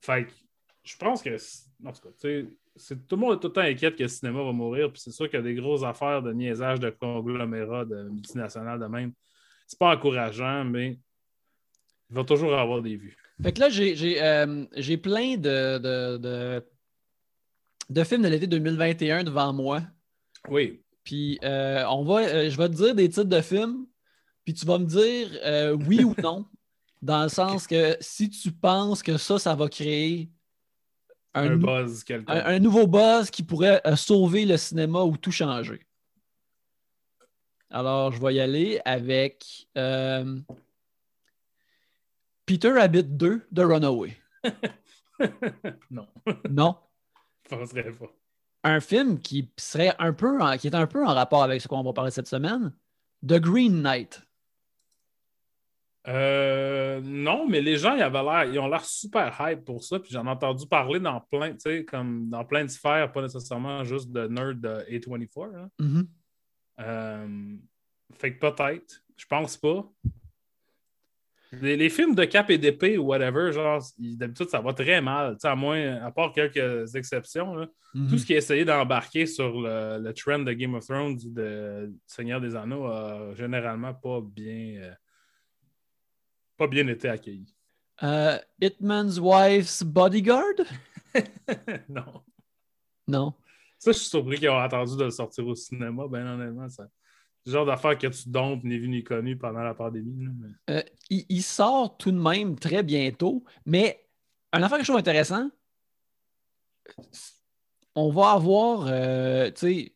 Fait 0.00 0.26
je 0.84 0.96
pense 0.96 1.22
que. 1.22 1.36
En 1.84 1.92
tout 1.92 2.08
cas, 2.08 2.28
tout 3.08 3.16
le 3.16 3.16
monde 3.16 3.34
est 3.34 3.40
tout 3.40 3.48
le 3.48 3.52
temps 3.52 3.60
inquiète 3.60 3.96
que 3.96 4.02
le 4.02 4.08
cinéma 4.08 4.42
va 4.42 4.52
mourir, 4.52 4.90
puis 4.90 5.00
c'est 5.00 5.10
sûr 5.10 5.28
qu'il 5.28 5.38
y 5.38 5.42
a 5.42 5.44
des 5.44 5.54
grosses 5.54 5.82
affaires 5.82 6.22
de 6.22 6.32
niaisage 6.32 6.80
de 6.80 6.90
conglomérats, 6.90 7.84
de 7.84 8.04
multinationales 8.04 8.80
de 8.80 8.86
même. 8.86 9.12
C'est 9.66 9.78
pas 9.78 9.94
encourageant, 9.94 10.64
mais 10.64 10.98
il 12.10 12.16
va 12.16 12.24
toujours 12.24 12.54
avoir 12.54 12.82
des 12.82 12.96
vues. 12.96 13.16
Fait 13.42 13.52
que 13.52 13.60
là, 13.60 13.68
j'ai 13.68 14.22
euh, 14.22 14.96
plein 15.02 15.36
de 15.36 16.62
de 17.90 18.04
films 18.04 18.22
de 18.22 18.28
l'été 18.28 18.46
2021 18.46 19.24
devant 19.24 19.52
moi. 19.52 19.82
Oui. 20.48 20.82
Puis 21.04 21.38
euh, 21.42 21.84
on 21.90 22.04
va, 22.04 22.20
euh, 22.20 22.48
je 22.48 22.56
vais 22.56 22.68
te 22.68 22.74
dire 22.74 22.94
des 22.94 23.08
titres 23.08 23.24
de 23.24 23.40
films, 23.40 23.86
puis 24.44 24.54
tu 24.54 24.64
vas 24.64 24.78
me 24.78 24.86
dire 24.86 25.78
oui 25.88 26.04
ou 26.04 26.14
non, 26.22 26.46
dans 27.02 27.24
le 27.24 27.28
sens 27.28 27.66
que 27.66 27.96
si 28.00 28.30
tu 28.30 28.50
penses 28.50 29.02
que 29.02 29.18
ça, 29.18 29.38
ça 29.38 29.54
va 29.54 29.68
créer 29.68 30.30
un, 31.34 31.56
buzz, 31.56 32.04
un, 32.26 32.58
nouveau 32.58 32.86
buzz 32.86 33.30
qui 33.30 33.42
pourrait 33.42 33.80
sauver 33.96 34.44
le 34.44 34.56
cinéma 34.56 35.02
ou 35.02 35.16
tout 35.16 35.32
changer. 35.32 35.86
Alors, 37.70 38.12
je 38.12 38.20
vais 38.20 38.34
y 38.34 38.40
aller 38.40 38.80
avec 38.84 39.66
Peter 42.44 42.70
Rabbit 42.70 43.04
2 43.04 43.46
de 43.50 43.62
Runaway. 43.62 44.16
non. 45.90 46.06
Non? 46.50 46.76
Penserais 47.48 47.92
pas. 47.92 48.12
Un 48.64 48.80
film 48.80 49.18
qui 49.18 49.50
serait 49.56 49.94
un 49.98 50.12
peu 50.12 50.38
qui 50.58 50.68
est 50.68 50.74
un 50.74 50.86
peu 50.86 51.04
en 51.04 51.14
rapport 51.14 51.42
avec 51.42 51.60
ce 51.60 51.68
qu'on 51.68 51.82
va 51.82 51.92
parler 51.92 52.10
cette 52.10 52.28
semaine, 52.28 52.72
The 53.26 53.40
Green 53.40 53.82
Knight. 53.82 54.22
Euh, 56.08 57.00
non, 57.00 57.48
mais 57.48 57.60
les 57.60 57.76
gens 57.76 57.94
ils 57.94 58.02
avaient 58.02 58.22
l'air, 58.22 58.44
ils 58.44 58.58
ont 58.58 58.68
l'air 58.68 58.84
super 58.84 59.36
hype 59.40 59.64
pour 59.64 59.84
ça. 59.84 59.98
Puis 60.00 60.10
j'en 60.12 60.26
ai 60.26 60.30
entendu 60.30 60.66
parler 60.66 60.98
dans 61.00 61.20
plein, 61.20 61.54
comme 61.86 62.28
dans 62.28 62.44
plein 62.44 62.64
de 62.64 62.70
sphères, 62.70 63.12
pas 63.12 63.22
nécessairement 63.22 63.84
juste 63.84 64.10
de 64.10 64.26
nerd 64.26 64.60
de 64.60 64.84
A24. 64.90 65.56
Hein. 65.56 65.68
Mm-hmm. 65.80 66.06
Euh, 66.80 67.56
fait 68.14 68.34
que 68.34 68.40
peut-être, 68.40 69.02
je 69.16 69.26
pense 69.26 69.56
pas. 69.56 69.88
Les, 71.60 71.90
films 71.90 72.14
de 72.14 72.24
cap 72.24 72.48
et 72.48 72.56
d'épée 72.56 72.96
ou 72.96 73.08
whatever, 73.08 73.52
genre, 73.52 73.82
d'habitude, 73.98 74.48
ça 74.48 74.60
va 74.60 74.72
très 74.72 75.02
mal. 75.02 75.36
À 75.42 75.54
moins, 75.54 75.96
à 75.96 76.10
part 76.10 76.32
quelques 76.32 76.94
exceptions, 76.94 77.68
mhm. 77.92 78.08
tout 78.08 78.16
ce 78.16 78.24
qui 78.24 78.32
est 78.32 78.38
essayé 78.38 78.64
d'embarquer 78.64 79.26
sur 79.26 79.60
le, 79.60 80.12
trend 80.12 80.38
de 80.38 80.52
Game 80.52 80.74
of 80.74 80.86
Thrones 80.86 81.18
de 81.22 81.92
Seigneur 82.06 82.40
des 82.40 82.56
Anneaux 82.56 82.86
a 82.86 83.34
généralement 83.34 83.92
pas 83.92 84.20
bien, 84.22 84.80
euh, 84.80 84.92
pas 86.62 86.68
bien 86.68 86.86
été 86.88 87.08
accueilli. 87.08 87.54
Euh, 88.02 88.38
Hitman's 88.60 89.18
Wife's 89.18 89.82
Bodyguard? 89.82 90.64
non. 91.88 92.22
Non. 93.06 93.34
Ça, 93.78 93.92
je 93.92 93.98
suis 93.98 94.08
surpris 94.08 94.38
qu'ils 94.38 94.48
ont 94.48 94.58
attendu 94.58 94.96
de 94.96 95.04
le 95.04 95.10
sortir 95.10 95.46
au 95.46 95.54
cinéma, 95.54 96.06
ben 96.08 96.26
honnêtement. 96.26 96.68
Ça 96.68 96.88
le 97.46 97.52
genre 97.52 97.66
d'affaire 97.66 97.98
que 97.98 98.06
tu 98.06 98.28
dompes 98.28 98.64
ni 98.64 98.78
vu 98.78 98.88
ni 98.88 99.02
connu 99.02 99.36
pendant 99.36 99.62
la 99.62 99.74
pandémie. 99.74 100.28
Euh, 100.70 100.82
il, 101.10 101.42
sort 101.42 101.96
tout 101.96 102.12
de 102.12 102.18
même 102.18 102.58
très 102.58 102.82
bientôt, 102.82 103.44
mais 103.66 104.06
un 104.52 104.62
affaire 104.62 104.78
que 104.78 104.84
je 104.84 104.88
trouve 104.88 105.00
intéressant, 105.00 105.50
on 107.94 108.10
va 108.10 108.32
avoir, 108.32 108.86
euh, 108.86 109.50
tu 109.50 109.56
sais, 109.56 109.94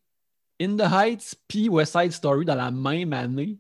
In 0.61 0.77
the 0.77 0.91
Heights 0.91 1.37
puis 1.47 1.69
West 1.69 1.93
Side 1.93 2.13
Story 2.13 2.45
dans 2.45 2.55
la 2.55 2.71
même 2.71 3.13
année. 3.13 3.59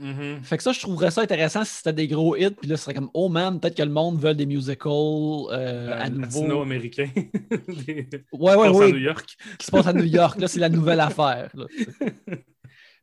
Mm-hmm. 0.00 0.42
Fait 0.42 0.56
que 0.56 0.62
ça, 0.62 0.72
je 0.72 0.80
trouverais 0.80 1.10
ça 1.10 1.20
intéressant 1.20 1.64
si 1.64 1.76
c'était 1.76 1.92
des 1.92 2.08
gros 2.08 2.36
hits, 2.36 2.50
puis 2.50 2.68
là, 2.68 2.76
ce 2.76 2.84
serait 2.84 2.94
comme, 2.94 3.10
oh 3.12 3.28
man, 3.28 3.60
peut-être 3.60 3.76
que 3.76 3.82
le 3.82 3.90
monde 3.90 4.18
veut 4.18 4.34
des 4.34 4.46
musicals 4.46 4.90
euh, 4.90 5.92
à 5.92 6.08
nouveau. 6.08 6.62
américains 6.62 7.10
ouais, 7.14 8.16
ouais, 8.32 8.68
ouais. 8.68 8.84
à 8.84 8.88
New 8.88 8.96
York. 8.96 9.36
Qui 9.58 9.66
se 9.66 9.70
passe 9.70 9.86
à 9.86 9.92
New 9.92 10.04
York, 10.04 10.40
là, 10.40 10.48
c'est 10.48 10.60
la 10.60 10.70
nouvelle 10.70 11.00
affaire. 11.00 11.52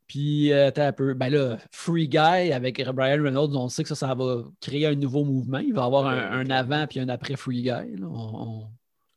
Puis, 0.08 0.52
euh, 0.52 0.72
un 0.76 0.92
peu, 0.94 1.14
ben 1.14 1.30
là, 1.30 1.58
Free 1.72 2.08
Guy 2.08 2.52
avec 2.52 2.84
Brian 2.90 3.22
Reynolds, 3.22 3.56
on 3.56 3.70
sait 3.70 3.84
que 3.84 3.90
ça, 3.90 3.96
ça 3.96 4.16
va 4.16 4.44
créer 4.62 4.88
un 4.88 4.96
nouveau 4.96 5.24
mouvement. 5.24 5.60
Il 5.60 5.74
va 5.74 5.84
y 5.84 5.86
avoir 5.86 6.08
un, 6.08 6.50
avant 6.50 6.88
puis 6.88 7.00
un 7.00 7.10
après 7.10 7.36
Free 7.36 7.62
Guy. 7.62 7.96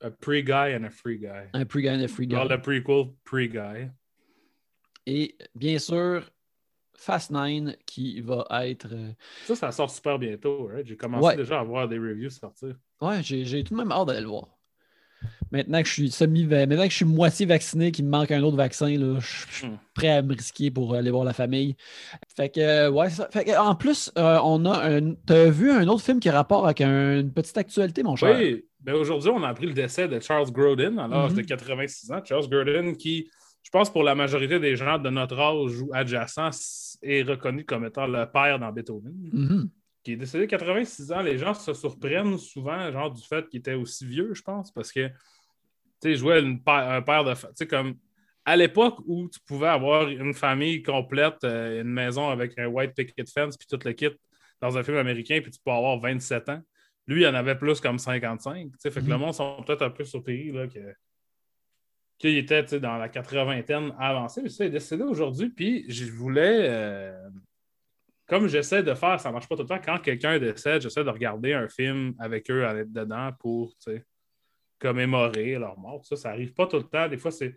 Un 0.02 0.10
pre-guy 0.10 0.74
and 0.74 0.84
a 0.84 0.90
free 0.90 1.18
guy. 1.18 1.50
Un 1.52 1.66
pre-guy 1.66 1.90
and 1.90 2.02
a 2.02 2.08
free 2.08 2.26
guy. 2.26 2.36
le 2.36 2.60
prequel, 2.60 3.12
pre-guy. 3.22 3.90
Et 5.06 5.36
bien 5.54 5.78
sûr, 5.78 6.30
Fast 7.00 7.30
9 7.30 7.76
qui 7.86 8.20
va 8.20 8.46
être. 8.66 8.88
Euh, 8.92 9.12
ça, 9.46 9.54
ça 9.54 9.72
sort 9.72 9.90
super 9.90 10.18
bientôt. 10.18 10.66
Right? 10.66 10.86
J'ai 10.86 10.98
commencé 10.98 11.34
déjà 11.34 11.60
à 11.60 11.64
voir 11.64 11.88
des 11.88 11.98
reviews 11.98 12.28
sortir. 12.28 12.76
Ouais, 13.00 13.22
j'ai 13.22 13.64
tout 13.64 13.72
de 13.72 13.78
même 13.78 13.90
hâte 13.90 14.08
d'aller 14.08 14.20
le 14.20 14.26
voir. 14.26 14.48
Maintenant 15.50 15.80
que 15.80 15.88
je 15.88 15.92
suis 15.92 16.10
semi 16.10 16.44
maintenant 16.44 16.84
que 16.84 16.90
je 16.90 16.96
suis 16.96 17.04
moitié 17.06 17.46
vacciné, 17.46 17.90
qu'il 17.90 18.04
me 18.04 18.10
manque 18.10 18.30
un 18.30 18.42
autre 18.42 18.56
vaccin, 18.56 18.96
là, 18.98 19.18
je 19.18 19.52
suis 19.52 19.66
hmm. 19.66 19.78
prêt 19.94 20.08
à 20.08 20.22
me 20.22 20.34
risquer 20.34 20.70
pour 20.70 20.94
aller 20.94 21.10
voir 21.10 21.24
la 21.24 21.32
famille. 21.32 21.74
Fait 22.36 22.50
que, 22.50 22.60
euh, 22.60 22.90
ouais, 22.90 23.10
ça. 23.10 23.28
Fait 23.32 23.44
que, 23.44 23.58
en 23.58 23.74
plus, 23.74 24.12
euh, 24.18 24.38
on 24.44 24.64
a 24.66 24.86
un. 24.86 25.14
T'as 25.26 25.48
vu 25.50 25.70
un 25.70 25.88
autre 25.88 26.02
film 26.02 26.20
qui 26.20 26.28
a 26.28 26.32
rapport 26.32 26.66
avec 26.66 26.82
une 26.82 27.32
petite 27.32 27.56
actualité, 27.56 28.02
mon 28.02 28.14
cher? 28.14 28.36
Oui, 28.38 28.64
ben 28.80 28.94
aujourd'hui, 28.94 29.30
on 29.30 29.42
a 29.42 29.48
appris 29.48 29.66
le 29.66 29.72
décès 29.72 30.06
de 30.06 30.20
Charles 30.20 30.50
Grodin 30.52 30.98
à 30.98 31.08
l'âge 31.08 31.34
de 31.34 31.42
86 31.42 32.10
mhm. 32.10 32.16
ans. 32.16 32.20
Charles 32.24 32.48
Grodin, 32.48 32.94
qui, 32.94 33.30
je 33.62 33.70
pense, 33.70 33.90
pour 33.92 34.02
la 34.02 34.14
majorité 34.14 34.58
des 34.58 34.76
gens 34.76 34.98
de 34.98 35.10
notre 35.10 35.38
âge 35.38 35.80
ou 35.80 35.90
adjacent, 35.92 36.98
est 37.02 37.22
reconnu 37.22 37.64
comme 37.64 37.84
étant 37.84 38.06
le 38.06 38.26
père 38.26 38.58
dans 38.58 38.72
Beethoven. 38.72 39.14
Mhm 39.32 39.70
qui 40.02 40.12
est 40.12 40.16
décédé 40.16 40.44
à 40.44 40.46
86 40.46 41.12
ans, 41.12 41.22
les 41.22 41.38
gens 41.38 41.54
se 41.54 41.74
surprennent 41.74 42.38
souvent, 42.38 42.90
genre, 42.90 43.10
du 43.10 43.22
fait 43.22 43.46
qu'il 43.48 43.60
était 43.60 43.74
aussi 43.74 44.06
vieux, 44.06 44.32
je 44.34 44.42
pense, 44.42 44.72
parce 44.72 44.90
que, 44.92 45.08
tu 45.08 45.14
sais, 46.02 46.14
jouait 46.16 46.42
un 46.42 47.02
père 47.02 47.24
de... 47.24 47.34
Tu 47.34 47.46
sais, 47.54 47.66
comme, 47.66 47.96
à 48.44 48.56
l'époque 48.56 48.98
où 49.06 49.28
tu 49.28 49.38
pouvais 49.40 49.68
avoir 49.68 50.08
une 50.08 50.32
famille 50.32 50.82
complète, 50.82 51.44
euh, 51.44 51.82
une 51.82 51.92
maison 51.92 52.30
avec 52.30 52.58
un 52.58 52.66
white 52.66 52.94
picket 52.94 53.24
fence, 53.32 53.56
puis 53.56 53.66
tout 53.68 53.78
le 53.84 53.92
kit 53.92 54.10
dans 54.60 54.76
un 54.78 54.82
film 54.82 54.96
américain, 54.96 55.40
puis 55.42 55.50
tu 55.50 55.60
peux 55.62 55.70
avoir 55.70 55.98
27 56.00 56.48
ans. 56.48 56.62
Lui, 57.06 57.22
il 57.22 57.26
en 57.26 57.34
avait 57.34 57.56
plus 57.56 57.80
comme 57.80 57.98
55. 57.98 58.70
Fait 58.80 58.90
que 58.90 59.00
le 59.00 59.02
mhm. 59.02 59.16
monde 59.16 59.34
sont 59.34 59.62
peut-être 59.62 59.82
un 59.82 59.90
peu 59.90 60.04
surpris 60.04 60.52
là, 60.52 60.66
que 60.66 60.78
qu'il 62.20 62.36
était 62.36 62.62
dans 62.78 62.98
la 62.98 63.08
80 63.08 63.96
avancée. 63.98 64.42
Mais 64.42 64.50
ça, 64.50 64.64
il 64.64 64.68
est 64.68 64.70
décédé 64.70 65.02
aujourd'hui. 65.02 65.48
Puis 65.48 65.86
je 65.88 66.04
voulais, 66.12 66.68
euh, 66.68 67.28
comme 68.28 68.46
j'essaie 68.46 68.82
de 68.82 68.94
faire, 68.94 69.18
ça 69.18 69.30
ne 69.30 69.32
marche 69.32 69.48
pas 69.48 69.56
tout 69.56 69.62
le 69.62 69.68
temps. 69.68 69.80
Quand 69.82 69.98
quelqu'un 69.98 70.38
décède, 70.38 70.82
j'essaie 70.82 71.02
de 71.02 71.08
regarder 71.08 71.54
un 71.54 71.68
film 71.68 72.14
avec 72.18 72.50
eux 72.50 72.66
à 72.66 72.84
dedans 72.84 73.30
pour 73.40 73.74
commémorer 74.78 75.58
leur 75.58 75.78
mort. 75.78 76.04
Ça, 76.04 76.14
ça 76.14 76.28
n'arrive 76.28 76.52
pas 76.52 76.66
tout 76.66 76.76
le 76.76 76.84
temps. 76.84 77.08
Des 77.08 77.16
fois, 77.16 77.30
c'est. 77.30 77.56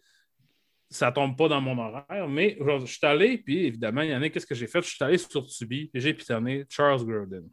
ça 0.89 1.11
tombe 1.11 1.35
pas 1.37 1.49
dans 1.49 1.59
mon 1.59 1.77
horaire, 1.77 2.29
mais 2.29 2.57
je 2.57 2.85
suis 2.85 3.05
allé, 3.05 3.37
puis 3.39 3.65
évidemment, 3.65 4.01
il 4.01 4.11
y 4.11 4.15
en 4.15 4.21
a, 4.21 4.29
qu'est-ce 4.29 4.47
que 4.47 4.55
j'ai 4.55 4.67
fait? 4.67 4.81
Je 4.81 4.95
suis 4.95 5.03
allé 5.03 5.17
sur 5.17 5.45
Tubi, 5.45 5.91
et 5.93 5.99
j'ai 5.99 6.13
pitonné 6.13 6.65
Charles 6.69 7.05
Grodin. 7.05 7.43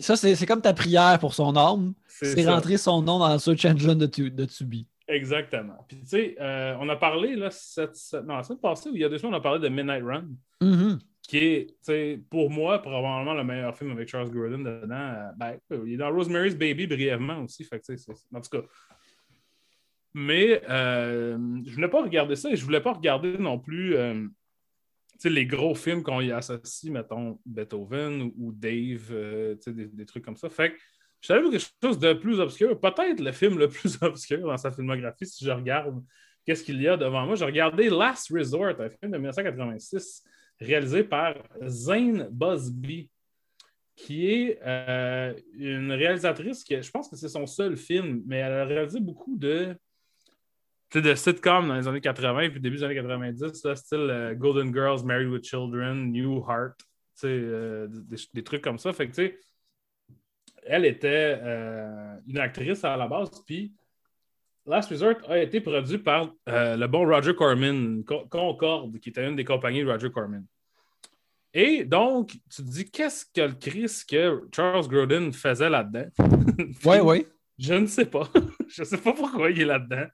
Ça, 0.00 0.16
c'est 0.16 0.46
comme 0.46 0.62
ta 0.62 0.72
prière 0.72 1.18
pour 1.18 1.34
son 1.34 1.54
âme. 1.54 1.92
C'est 2.06 2.48
rentrer 2.48 2.78
son 2.78 3.02
nom 3.02 3.18
dans 3.18 3.30
le 3.30 3.38
search 3.38 3.66
engine 3.66 3.94
de, 3.94 4.06
de 4.06 4.44
Tubi. 4.46 4.86
Exactement. 5.12 5.84
Puis, 5.86 6.00
tu 6.00 6.06
sais, 6.06 6.36
euh, 6.40 6.74
on 6.80 6.88
a 6.88 6.96
parlé, 6.96 7.36
là, 7.36 7.50
cette, 7.50 7.96
non, 8.24 8.36
la 8.36 8.42
semaine 8.42 8.60
passée, 8.60 8.88
où 8.88 8.94
il 8.94 9.00
y 9.00 9.04
a 9.04 9.08
deux 9.08 9.18
semaines, 9.18 9.34
on 9.34 9.38
a 9.38 9.42
parlé 9.42 9.60
de 9.60 9.68
Midnight 9.68 10.02
Run, 10.02 10.28
mm-hmm. 10.62 10.98
qui 11.22 11.38
est, 11.38 11.66
tu 11.66 11.74
sais, 11.82 12.20
pour 12.30 12.50
moi, 12.50 12.80
probablement 12.80 13.34
le 13.34 13.44
meilleur 13.44 13.76
film 13.76 13.90
avec 13.90 14.08
Charles 14.08 14.30
Grodin 14.30 14.58
dedans. 14.58 14.94
Euh, 14.94 15.30
ben, 15.36 15.58
il 15.84 15.92
est 15.92 15.96
dans 15.98 16.10
Rosemary's 16.10 16.56
Baby 16.56 16.86
brièvement 16.86 17.42
aussi. 17.42 17.64
Fait 17.64 17.78
que, 17.78 17.92
en 18.34 18.40
tout 18.40 18.50
cas. 18.50 18.66
Mais 20.14 20.62
euh, 20.68 21.38
je 21.66 21.74
voulais 21.74 21.88
pas 21.88 22.02
regarder 22.02 22.36
ça 22.36 22.50
et 22.50 22.56
je 22.56 22.64
voulais 22.64 22.82
pas 22.82 22.92
regarder 22.92 23.38
non 23.38 23.58
plus 23.58 23.96
les 25.24 25.46
gros 25.46 25.74
films 25.74 26.02
qu'on 26.02 26.20
y 26.20 26.30
associe, 26.30 26.92
mettons 26.92 27.38
Beethoven 27.46 28.30
ou, 28.36 28.52
Dave, 28.52 29.10
des, 29.66 29.86
des, 29.86 30.04
trucs 30.04 30.22
comme 30.22 30.36
ça. 30.36 30.50
Fait 30.50 30.72
que 30.72 30.78
je 31.22 31.28
savais 31.28 31.50
quelque 31.50 31.66
chose 31.82 31.98
de 31.98 32.12
plus 32.14 32.40
obscur, 32.40 32.78
peut-être 32.78 33.20
le 33.20 33.32
film 33.32 33.58
le 33.58 33.68
plus 33.68 33.96
obscur 34.02 34.40
dans 34.40 34.56
sa 34.56 34.72
filmographie, 34.72 35.24
si 35.24 35.44
je 35.44 35.50
regarde 35.50 36.02
qu'est-ce 36.44 36.64
qu'il 36.64 36.82
y 36.82 36.88
a 36.88 36.96
devant 36.96 37.24
moi. 37.24 37.36
J'ai 37.36 37.44
regardé 37.44 37.88
Last 37.88 38.30
Resort, 38.30 38.80
un 38.80 38.90
film 38.90 39.12
de 39.12 39.18
1986 39.18 40.24
réalisé 40.60 41.04
par 41.04 41.34
Zane 41.64 42.28
Busby, 42.30 43.08
qui 43.94 44.26
est 44.26 44.58
euh, 44.64 45.32
une 45.54 45.92
réalisatrice 45.92 46.64
qui, 46.64 46.80
je 46.80 46.90
pense 46.90 47.08
que 47.08 47.16
c'est 47.16 47.28
son 47.28 47.46
seul 47.46 47.76
film, 47.76 48.22
mais 48.26 48.38
elle 48.38 48.52
a 48.52 48.64
réalisé 48.64 48.98
beaucoup 48.98 49.36
de, 49.36 49.76
de 50.92 51.14
sitcoms 51.14 51.68
dans 51.68 51.76
les 51.76 51.86
années 51.86 52.00
80 52.00 52.50
puis 52.50 52.60
début 52.60 52.76
des 52.78 52.84
années 52.84 52.96
90, 52.96 53.74
style 53.74 53.98
euh, 53.98 54.34
Golden 54.34 54.72
Girls, 54.72 55.04
Married 55.04 55.28
with 55.28 55.44
Children, 55.44 56.10
New 56.10 56.38
Heart, 56.48 56.80
euh, 57.24 57.86
des, 58.34 58.42
trucs 58.42 58.62
comme 58.62 58.78
ça. 58.78 58.92
Fait 58.92 59.08
que, 59.08 59.34
elle 60.66 60.84
était 60.84 61.38
euh, 61.42 62.16
une 62.26 62.38
actrice 62.38 62.84
à 62.84 62.96
la 62.96 63.06
base, 63.06 63.30
puis 63.46 63.72
Last 64.64 64.90
Resort 64.90 65.16
a 65.28 65.38
été 65.38 65.60
produit 65.60 65.98
par 65.98 66.32
euh, 66.48 66.76
le 66.76 66.86
bon 66.86 67.06
Roger 67.06 67.34
Corman, 67.34 68.04
Concorde, 68.04 68.98
qui 69.00 69.08
était 69.08 69.26
une 69.26 69.34
des 69.34 69.44
compagnies 69.44 69.82
de 69.82 69.90
Roger 69.90 70.10
Corman. 70.10 70.44
Et 71.54 71.84
donc, 71.84 72.30
tu 72.30 72.62
te 72.62 72.70
dis, 72.70 72.90
qu'est-ce 72.90 73.26
que 73.26 73.42
le 73.42 73.54
Chris 73.54 74.02
que 74.08 74.48
Charles 74.54 74.88
Grodin 74.88 75.32
faisait 75.32 75.68
là-dedans? 75.68 76.06
Oui, 76.84 76.96
oui. 77.02 77.26
Je 77.58 77.74
ne 77.74 77.86
sais 77.86 78.06
pas. 78.06 78.28
je 78.68 78.82
ne 78.82 78.86
sais 78.86 78.96
pas 78.96 79.12
pourquoi 79.12 79.50
il 79.50 79.60
est 79.60 79.66
là-dedans. 79.66 80.06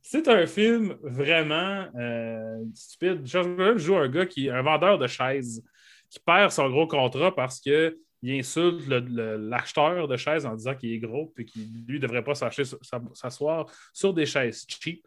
C'est 0.00 0.28
un 0.28 0.46
film 0.46 0.96
vraiment 1.02 1.86
euh, 1.96 2.64
stupide. 2.72 3.26
Charles 3.26 3.56
Grodin 3.56 3.76
joue 3.76 3.96
un 3.96 4.08
gars 4.08 4.26
qui 4.26 4.46
est 4.46 4.50
un 4.50 4.62
vendeur 4.62 4.98
de 4.98 5.06
chaises 5.06 5.62
qui 6.08 6.20
perd 6.20 6.50
son 6.50 6.70
gros 6.70 6.86
contrat 6.86 7.34
parce 7.34 7.60
que 7.60 7.98
il 8.22 8.38
insulte 8.38 8.86
l'acheteur 8.88 10.08
de 10.08 10.16
chaises 10.16 10.44
en 10.44 10.54
disant 10.54 10.74
qu'il 10.74 10.92
est 10.92 10.98
gros 10.98 11.32
et 11.38 11.44
qu'il 11.44 11.84
lui 11.86 11.98
ne 11.98 12.02
devrait 12.02 12.24
pas 12.24 12.34
s'asseoir 12.34 13.66
sur 13.92 14.12
des 14.12 14.26
chaises 14.26 14.66
cheap. 14.68 15.06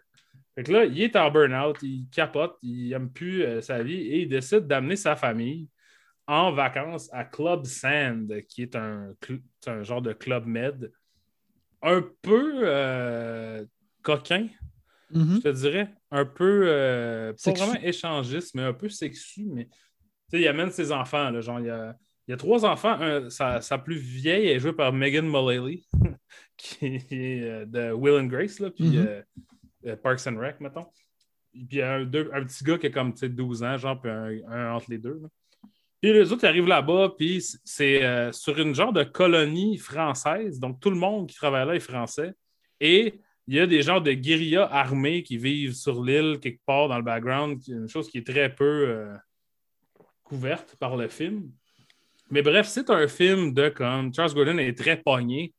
Fait 0.55 0.63
que 0.63 0.71
là, 0.71 0.85
il 0.85 1.01
est 1.01 1.15
en 1.15 1.31
burn-out, 1.31 1.77
il 1.81 2.07
capote, 2.11 2.57
il 2.61 2.89
n'aime 2.89 3.09
plus 3.09 3.43
euh, 3.43 3.61
sa 3.61 3.83
vie 3.83 4.01
et 4.01 4.21
il 4.23 4.29
décide 4.29 4.67
d'amener 4.67 4.95
sa 4.95 5.15
famille 5.15 5.67
en 6.27 6.51
vacances 6.51 7.09
à 7.13 7.23
Club 7.23 7.65
Sand, 7.65 8.41
qui 8.47 8.63
est 8.63 8.75
un, 8.75 9.13
un 9.67 9.83
genre 9.83 10.01
de 10.01 10.13
club 10.13 10.45
med. 10.45 10.91
Un 11.81 12.03
peu 12.21 12.61
euh, 12.63 13.65
coquin, 14.03 14.47
mm-hmm. 15.13 15.35
je 15.35 15.41
te 15.41 15.49
dirais. 15.49 15.93
Un 16.11 16.25
peu, 16.25 16.63
euh, 16.67 17.33
pas 17.43 17.51
vraiment 17.51 17.79
échangiste, 17.81 18.53
mais 18.53 18.63
un 18.63 18.73
peu 18.73 18.89
sexu. 18.89 19.45
Mais 19.45 19.67
il 20.33 20.47
amène 20.47 20.71
ses 20.71 20.91
enfants. 20.91 21.29
Là, 21.29 21.41
genre, 21.41 21.59
il 21.59 21.67
y 21.67 21.69
a 21.69 21.97
il 22.31 22.35
y 22.35 22.35
a 22.35 22.37
trois 22.37 22.63
enfants. 22.63 22.97
sa, 23.29 23.77
plus 23.77 23.97
vieille 23.97 24.47
est 24.47 24.59
jouée 24.59 24.71
par 24.71 24.93
Megan 24.93 25.27
Mullally, 25.27 25.85
qui 26.57 26.85
est 26.85 27.41
euh, 27.41 27.65
de 27.65 27.91
Will 27.91 28.21
and 28.21 28.27
Grace, 28.27 28.61
là, 28.61 28.71
puis 28.71 28.85
mm-hmm. 28.85 29.05
euh, 29.05 29.21
euh, 29.87 29.95
Parks 29.97 30.27
and 30.27 30.37
Rec, 30.39 30.61
mettons. 30.61 30.85
Puis 31.51 31.67
il 31.69 31.77
y 31.77 31.81
a 31.81 31.95
un, 31.95 32.05
petit 32.05 32.63
gars 32.63 32.77
qui 32.77 32.87
a 32.87 32.89
comme 32.89 33.11
12 33.11 33.63
ans, 33.63 33.77
genre, 33.77 33.99
puis 33.99 34.09
un, 34.09 34.71
entre 34.71 34.89
les 34.89 34.97
deux. 34.97 35.21
Puis 35.99 36.13
les 36.13 36.31
autres, 36.31 36.45
ils 36.45 36.47
arrivent 36.47 36.69
là-bas, 36.69 37.15
puis 37.17 37.43
c'est 37.65 38.31
sur 38.31 38.57
une 38.57 38.73
genre 38.73 38.93
de 38.93 39.03
colonie 39.03 39.77
française. 39.77 40.57
Donc 40.57 40.79
tout 40.79 40.89
le 40.89 40.95
monde 40.95 41.27
qui 41.27 41.35
travaille 41.35 41.67
là 41.67 41.75
est 41.75 41.81
français. 41.81 42.31
Et 42.79 43.19
il 43.45 43.55
y 43.55 43.59
a 43.59 43.67
des 43.67 43.81
genres 43.81 44.01
de 44.01 44.13
guérillas 44.13 44.69
armés 44.71 45.21
qui 45.21 45.37
vivent 45.37 45.73
sur 45.73 46.01
l'île 46.01 46.39
quelque 46.41 46.61
part 46.65 46.87
dans 46.87 46.97
le 46.97 47.03
background, 47.03 47.61
une 47.67 47.89
chose 47.89 48.09
qui 48.09 48.19
est 48.19 48.25
très 48.25 48.55
peu 48.55 49.05
couverte 50.23 50.77
par 50.79 50.95
le 50.95 51.09
film. 51.09 51.51
Mais 52.31 52.41
bref, 52.41 52.67
c'est 52.67 52.89
un 52.89 53.07
film 53.07 53.53
de 53.53 53.69
comme 53.69 54.13
Charles 54.13 54.33
Gordon 54.33 54.57
est 54.57 54.77
très 54.77 54.97
pogné 54.97 55.53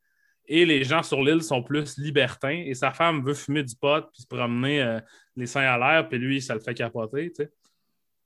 et 0.47 0.65
les 0.65 0.85
gens 0.85 1.03
sur 1.03 1.23
l'île 1.23 1.43
sont 1.43 1.63
plus 1.63 1.99
libertins 1.99 2.63
et 2.67 2.75
sa 2.75 2.93
femme 2.93 3.25
veut 3.25 3.35
fumer 3.35 3.63
du 3.63 3.77
pot 3.77 4.05
puis 4.13 4.23
se 4.23 4.27
promener 4.27 4.83
euh, 4.83 5.01
les 5.37 5.47
seins 5.47 5.63
à 5.63 5.79
l'air, 5.79 6.09
puis 6.09 6.19
lui, 6.19 6.43
ça 6.43 6.55
le 6.55 6.61
fait 6.61 6.75
capoter. 6.75 7.33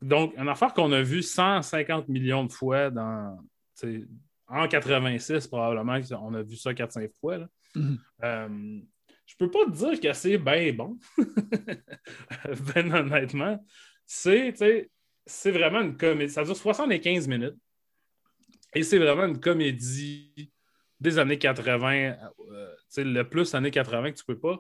Donc, 0.01 0.35
une 0.37 0.49
affaire 0.49 0.73
qu'on 0.73 0.93
a 0.93 1.03
vue 1.03 1.23
150 1.23 2.09
millions 2.09 2.45
de 2.45 2.53
fois 2.53 2.91
dans. 2.91 3.39
En 4.49 4.69
86, 4.69 5.49
probablement, 5.49 5.99
on 6.23 6.35
a 6.35 6.43
vu 6.43 6.57
ça 6.57 6.73
4-5 6.73 7.11
fois. 7.21 7.39
Là. 7.39 7.49
Mm-hmm. 7.75 7.99
Euh, 8.23 8.81
je 9.27 9.35
peux 9.37 9.51
pas 9.51 9.65
te 9.67 9.71
dire 9.71 10.01
que 10.01 10.13
c'est 10.13 10.39
bien 10.39 10.73
bon. 10.73 10.99
ben 12.75 12.95
honnêtement. 12.95 13.63
C'est 14.07 14.53
vraiment 15.47 15.81
une 15.81 15.97
comédie. 15.97 16.33
Ça 16.33 16.45
dure 16.45 16.57
75 16.57 17.27
minutes. 17.27 17.57
Et 18.77 18.83
c'est 18.83 18.99
vraiment 18.99 19.25
une 19.25 19.41
comédie 19.41 20.53
des 21.01 21.19
années 21.19 21.39
80, 21.39 22.15
euh, 22.51 22.75
le 22.99 23.23
plus 23.23 23.55
années 23.55 23.71
80 23.71 24.13
que 24.13 24.19
tu 24.19 24.25
peux 24.27 24.39
pas. 24.39 24.59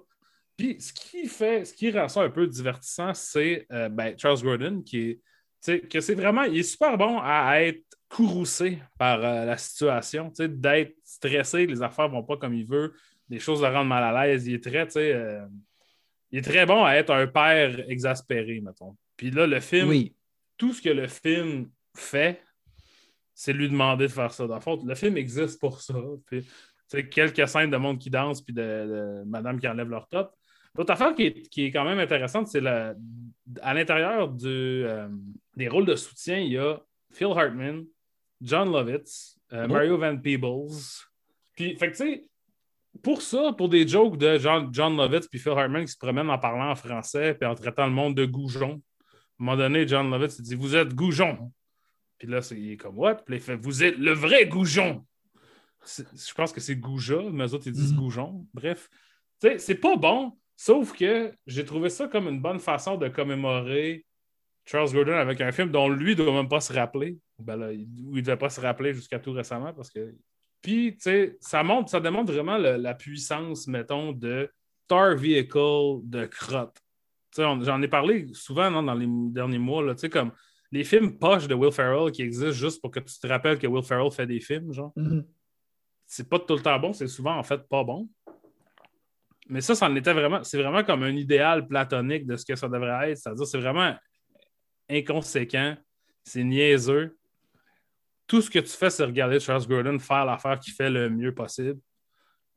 Puis 0.56 0.80
ce 0.80 0.90
qui 0.90 1.26
fait, 1.26 1.66
ce 1.66 1.74
qui 1.74 1.90
rend 1.90 2.08
ça 2.08 2.22
un 2.22 2.30
peu 2.30 2.46
divertissant, 2.46 3.12
c'est 3.12 3.66
euh, 3.72 3.90
ben, 3.90 4.16
Charles 4.16 4.40
Gordon 4.42 4.80
qui 4.80 5.20
est, 5.66 5.88
que 5.88 6.00
c'est 6.00 6.14
vraiment, 6.14 6.44
il 6.44 6.58
est 6.58 6.62
super 6.62 6.96
bon 6.96 7.18
à 7.20 7.60
être 7.60 7.84
courroucé 8.08 8.78
par 8.98 9.22
euh, 9.22 9.44
la 9.44 9.58
situation, 9.58 10.32
d'être 10.38 10.96
stressé, 11.04 11.66
les 11.66 11.82
affaires 11.82 12.08
vont 12.08 12.22
pas 12.22 12.38
comme 12.38 12.54
il 12.54 12.66
veut, 12.66 12.94
les 13.28 13.38
choses 13.38 13.60
le 13.60 13.68
rendent 13.68 13.88
mal 13.88 14.02
à 14.02 14.26
l'aise. 14.26 14.46
Il 14.46 14.54
est 14.54 14.64
très, 14.64 14.88
il 16.30 16.38
est 16.38 16.42
très 16.42 16.64
bon 16.64 16.84
à 16.86 16.94
être 16.94 17.10
un 17.10 17.26
père 17.26 17.84
exaspéré, 17.90 18.62
mettons. 18.62 18.96
Puis 19.18 19.30
là, 19.30 19.46
le 19.46 19.60
film, 19.60 19.92
tout 20.56 20.72
ce 20.72 20.80
que 20.80 20.88
le 20.88 21.06
film 21.06 21.68
fait, 21.94 22.40
c'est 23.36 23.52
lui 23.52 23.68
demander 23.68 24.06
de 24.06 24.12
faire 24.12 24.32
ça. 24.32 24.46
Dans 24.46 24.56
le 24.56 24.88
le 24.88 24.94
film 24.94 25.18
existe 25.18 25.60
pour 25.60 25.82
ça. 25.82 25.94
Puis, 26.24 26.44
quelques 27.10 27.46
scènes 27.46 27.70
de 27.70 27.76
monde 27.76 27.98
qui 27.98 28.08
danse 28.08 28.40
puis 28.40 28.54
de, 28.54 29.22
madame 29.26 29.60
qui 29.60 29.68
enlève 29.68 29.90
leur 29.90 30.08
top. 30.08 30.34
L'autre 30.74 30.92
affaire 30.92 31.14
qui 31.14 31.26
est, 31.64 31.70
quand 31.70 31.84
même 31.84 31.98
intéressante, 31.98 32.48
c'est 32.48 32.66
à 32.66 33.74
l'intérieur 33.74 34.34
euh, 34.44 35.08
des 35.54 35.68
rôles 35.68 35.84
de 35.84 35.96
soutien, 35.96 36.38
il 36.38 36.52
y 36.52 36.58
a 36.58 36.80
Phil 37.12 37.28
Hartman, 37.28 37.84
John 38.40 38.72
Lovitz, 38.72 39.38
euh, 39.52 39.66
oh. 39.68 39.72
Mario 39.72 39.98
Van 39.98 40.16
Peebles. 40.16 41.04
Puis, 41.54 41.76
fait 41.76 41.92
que, 41.92 42.22
pour 43.02 43.20
ça, 43.20 43.52
pour 43.52 43.68
des 43.68 43.86
jokes 43.86 44.16
de 44.16 44.38
John, 44.38 44.70
John 44.72 44.96
Lovitz 44.96 45.28
puis 45.28 45.38
Phil 45.38 45.52
Hartman 45.52 45.84
qui 45.84 45.92
se 45.92 45.98
promènent 45.98 46.30
en 46.30 46.38
parlant 46.38 46.70
en 46.70 46.74
français 46.74 47.34
puis 47.34 47.46
en 47.46 47.54
traitant 47.54 47.86
le 47.86 47.92
monde 47.92 48.14
de 48.14 48.24
goujon, 48.24 48.70
à 48.70 48.72
un 48.72 49.44
moment 49.44 49.56
donné, 49.58 49.86
John 49.86 50.10
Lovitz 50.10 50.40
dit 50.40 50.54
Vous 50.54 50.74
êtes 50.74 50.94
goujon. 50.94 51.52
Puis 52.18 52.28
là, 52.28 52.40
il 52.52 52.72
est 52.72 52.76
comme 52.76 52.98
What? 52.98 53.16
Puis 53.26 53.36
il 53.36 53.40
fait 53.40 53.56
Vous 53.56 53.84
êtes 53.84 53.98
le 53.98 54.12
vrai 54.12 54.46
goujon. 54.46 55.04
Je 55.86 56.34
pense 56.34 56.52
que 56.52 56.60
c'est 56.60 56.76
Gouja, 56.76 57.20
mais 57.32 57.44
eux 57.46 57.54
autres, 57.54 57.68
ils 57.68 57.72
disent 57.72 57.92
mhm. 57.92 57.98
Goujon. 57.98 58.46
Bref, 58.52 58.88
tu 59.40 59.48
sais, 59.48 59.58
c'est 59.58 59.76
pas 59.76 59.96
bon, 59.96 60.36
sauf 60.56 60.92
que 60.92 61.32
j'ai 61.46 61.64
trouvé 61.64 61.90
ça 61.90 62.08
comme 62.08 62.28
une 62.28 62.40
bonne 62.40 62.58
façon 62.58 62.96
de 62.96 63.08
commémorer 63.08 64.04
Charles 64.64 64.92
Gordon 64.92 65.12
avec 65.12 65.40
un 65.40 65.52
film 65.52 65.70
dont 65.70 65.88
lui 65.88 66.10
ne 66.10 66.24
doit 66.24 66.32
même 66.32 66.48
pas 66.48 66.60
se 66.60 66.72
rappeler. 66.72 67.18
Ben 67.38 67.56
là, 67.56 67.72
il 67.72 67.86
ne 68.10 68.20
devait 68.20 68.36
pas 68.36 68.50
se 68.50 68.60
rappeler 68.60 68.94
jusqu'à 68.94 69.18
tout 69.18 69.32
récemment 69.32 69.72
parce 69.72 69.90
que. 69.90 70.14
Puis, 70.62 70.94
tu 70.94 71.02
sais, 71.02 71.36
ça, 71.40 71.62
montre, 71.62 71.90
ça 71.90 72.00
démontre 72.00 72.32
vraiment 72.32 72.56
la 72.58 72.94
puissance, 72.94 73.68
mettons, 73.68 74.10
de 74.10 74.50
Star 74.86 75.14
Vehicle 75.14 76.00
de 76.02 76.26
crotte. 76.26 76.80
J'en 77.36 77.82
ai 77.82 77.88
parlé 77.88 78.26
souvent 78.32 78.82
dans 78.82 78.94
les 78.94 79.06
derniers 79.08 79.58
mois, 79.58 79.94
tu 79.94 80.00
sais, 80.00 80.08
comme 80.08 80.32
les 80.72 80.84
films 80.84 81.18
poches 81.18 81.46
de 81.46 81.54
Will 81.54 81.72
Ferrell 81.72 82.10
qui 82.10 82.22
existent 82.22 82.52
juste 82.52 82.80
pour 82.80 82.90
que 82.90 83.00
tu 83.00 83.18
te 83.18 83.26
rappelles 83.26 83.58
que 83.58 83.66
Will 83.66 83.84
Ferrell 83.84 84.10
fait 84.10 84.26
des 84.26 84.40
films, 84.40 84.72
genre. 84.72 84.92
Mm-hmm. 84.96 85.24
C'est 86.06 86.28
pas 86.28 86.38
tout 86.38 86.54
le 86.54 86.62
temps 86.62 86.78
bon, 86.78 86.92
c'est 86.92 87.08
souvent 87.08 87.36
en 87.36 87.42
fait 87.42 87.66
pas 87.68 87.82
bon. 87.84 88.08
Mais 89.48 89.60
ça, 89.60 89.74
ça 89.74 89.86
en 89.86 89.94
était 89.94 90.12
vraiment. 90.12 90.42
C'est 90.42 90.60
vraiment 90.60 90.82
comme 90.82 91.02
un 91.02 91.14
idéal 91.14 91.66
platonique 91.66 92.26
de 92.26 92.36
ce 92.36 92.44
que 92.44 92.56
ça 92.56 92.68
devrait 92.68 93.10
être. 93.10 93.18
C'est-à-dire, 93.18 93.46
c'est 93.46 93.60
vraiment 93.60 93.94
inconséquent, 94.90 95.76
c'est 96.24 96.44
niaiseux. 96.44 97.16
Tout 98.26 98.42
ce 98.42 98.50
que 98.50 98.58
tu 98.58 98.70
fais, 98.70 98.90
c'est 98.90 99.04
regarder 99.04 99.38
Charles 99.38 99.66
Gordon 99.66 99.98
faire 100.00 100.24
l'affaire 100.24 100.58
qu'il 100.58 100.72
fait 100.72 100.90
le 100.90 101.08
mieux 101.08 101.32
possible. 101.32 101.78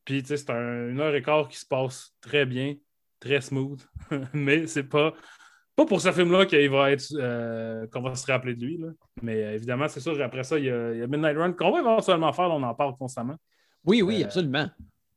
Puis, 0.03 0.23
tu 0.23 0.29
sais, 0.29 0.37
c'est 0.37 0.49
un, 0.49 0.89
une 0.89 0.99
heure 0.99 1.13
et 1.13 1.21
quart 1.21 1.47
qui 1.47 1.57
se 1.57 1.65
passe 1.65 2.15
très 2.21 2.45
bien, 2.47 2.75
très 3.19 3.41
smooth. 3.41 3.79
Mais 4.33 4.65
c'est 4.65 4.83
pas 4.83 5.13
pas 5.79 5.85
pour 5.85 6.01
ce 6.01 6.11
film-là 6.11 6.45
qu'il 6.45 6.69
va 6.69 6.91
être 6.91 7.05
euh, 7.15 7.87
qu'on 7.87 8.01
va 8.01 8.13
se 8.13 8.29
rappeler 8.29 8.53
de 8.53 8.65
lui. 8.65 8.77
Là. 8.77 8.87
Mais 9.21 9.43
euh, 9.43 9.55
évidemment, 9.55 9.87
c'est 9.87 10.01
sûr, 10.01 10.21
après 10.21 10.43
ça, 10.43 10.59
il 10.59 10.65
y, 10.65 10.69
a, 10.69 11.07
Midnight 11.07 11.37
Run 11.37 11.53
qu'on 11.53 11.71
va 11.71 11.79
éventuellement 11.79 12.33
faire, 12.33 12.51
on 12.51 12.61
en 12.63 12.73
parle 12.73 12.95
constamment. 12.97 13.35
Oui, 13.85 14.01
oui, 14.01 14.23
absolument. 14.23 14.67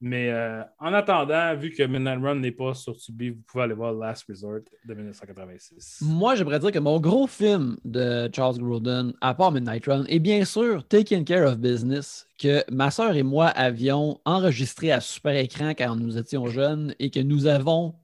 Mais 0.04 0.32
en 0.80 0.92
attendant, 0.94 1.54
vu 1.54 1.70
que 1.70 1.84
Midnight 1.84 2.20
Run 2.20 2.34
n'est 2.36 2.50
pas 2.50 2.74
sur 2.74 2.96
Tubi, 2.96 3.30
vous 3.30 3.42
pouvez 3.46 3.64
aller 3.64 3.74
voir 3.74 3.92
Last 3.92 4.24
Resort 4.28 4.62
de 4.84 4.94
1986. 4.94 6.00
Moi, 6.02 6.34
j'aimerais 6.34 6.58
dire 6.58 6.72
que 6.72 6.80
mon 6.80 6.98
gros 6.98 7.28
film 7.28 7.76
de 7.84 8.28
Charles 8.34 8.58
Grodin, 8.58 9.12
à 9.20 9.32
part 9.34 9.52
Midnight 9.52 9.86
Run, 9.86 10.04
est 10.08 10.18
bien 10.18 10.44
sûr 10.44 10.84
Taking 10.88 11.24
Care 11.24 11.46
of 11.46 11.58
Business, 11.58 12.26
que 12.36 12.64
ma 12.72 12.90
soeur 12.90 13.14
et 13.14 13.22
moi 13.22 13.46
avions 13.46 14.20
enregistré 14.24 14.90
à 14.90 15.00
super 15.00 15.36
écran 15.36 15.70
quand 15.70 15.94
nous 15.94 16.18
étions 16.18 16.46
jeunes 16.46 16.96
et 16.98 17.10
que 17.10 17.20
nous 17.20 17.46
avons 17.46 17.94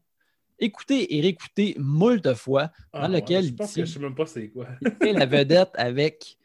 écouté 0.59 1.17
et 1.17 1.21
réécouté 1.21 1.75
moult 1.79 2.35
fois, 2.35 2.71
dans 2.93 3.03
ah, 3.03 3.09
lequel 3.09 3.45
je 3.47 3.53
pense 3.53 3.75
que 3.75 3.85
je 3.85 3.93
sais 3.93 3.99
même 3.99 4.15
pas 4.15 4.27
c'est 4.27 4.49
quoi. 4.49 4.69
la 5.01 5.27
vedette 5.27 5.71
avec 5.75 6.39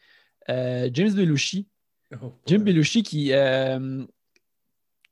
euh, 0.49 0.89
James 0.93 1.13
Belushi. 1.13 1.67
Oh, 2.21 2.33
Jim 2.45 2.59
Belushi 2.59 3.03
qui, 3.03 3.33
euh, 3.33 4.03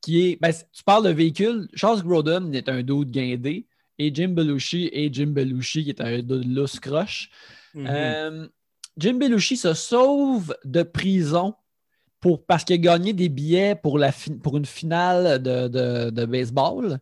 qui 0.02 0.22
est. 0.22 0.42
Ben, 0.42 0.54
tu 0.72 0.84
parles 0.84 1.06
de 1.06 1.10
véhicule. 1.10 1.68
Charles 1.74 2.04
Grodin 2.04 2.52
est 2.52 2.70
un 2.70 2.84
dude 2.84 3.12
guindé 3.12 3.66
et 3.98 4.14
Jim 4.14 4.30
Belushi 4.30 4.90
est 4.94 5.14
Jim 5.14 5.28
Belushi 5.28 5.84
qui 5.84 5.90
est 5.90 6.02
un 6.02 6.20
dude 6.20 6.56
lousse 6.56 6.80
croche. 6.80 7.30
Mm-hmm. 7.76 7.88
Euh, 7.90 8.48
Jim 8.98 9.14
Belushi 9.14 9.58
se 9.58 9.74
sauve 9.74 10.56
de 10.66 10.84
prison 10.84 11.56
pour, 12.20 12.46
parce 12.46 12.64
qu'il 12.64 12.76
a 12.76 12.78
gagné 12.78 13.14
des 13.14 13.30
billets 13.30 13.76
pour, 13.76 13.98
la 13.98 14.12
pour 14.44 14.58
une 14.58 14.66
finale 14.66 15.42
de, 15.42 15.68
de 16.10 16.26
baseball. 16.26 17.00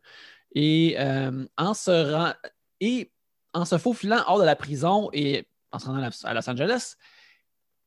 Et, 0.54 0.96
euh, 0.98 1.46
en 1.58 1.74
se 1.74 2.34
et 2.80 3.12
en 3.54 3.66
se 3.66 3.78
faufilant 3.78 4.24
hors 4.28 4.40
de 4.40 4.46
la 4.46 4.56
prison 4.56 5.10
et 5.14 5.48
en 5.72 5.80
se 5.80 5.88
rendant 5.88 6.10
à 6.24 6.34
Los 6.34 6.50
Angeles, 6.50 6.96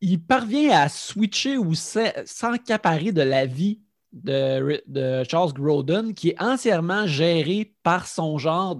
il 0.00 0.20
parvient 0.20 0.70
à 0.80 0.88
switcher 0.88 1.56
ou 1.56 1.74
s'encaparer 1.74 3.12
de 3.12 3.22
la 3.22 3.46
vie 3.46 3.80
de, 4.12 4.82
de, 4.86 5.24
Charles 5.28 5.52
Grodin, 5.52 6.12
qui 6.12 6.30
est 6.30 6.42
entièrement 6.42 7.06
géré 7.06 7.74
par 7.82 8.06
son 8.06 8.38
genre 8.38 8.76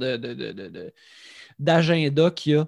d'agenda 1.59 2.31
qu'il 2.31 2.57
a. 2.57 2.67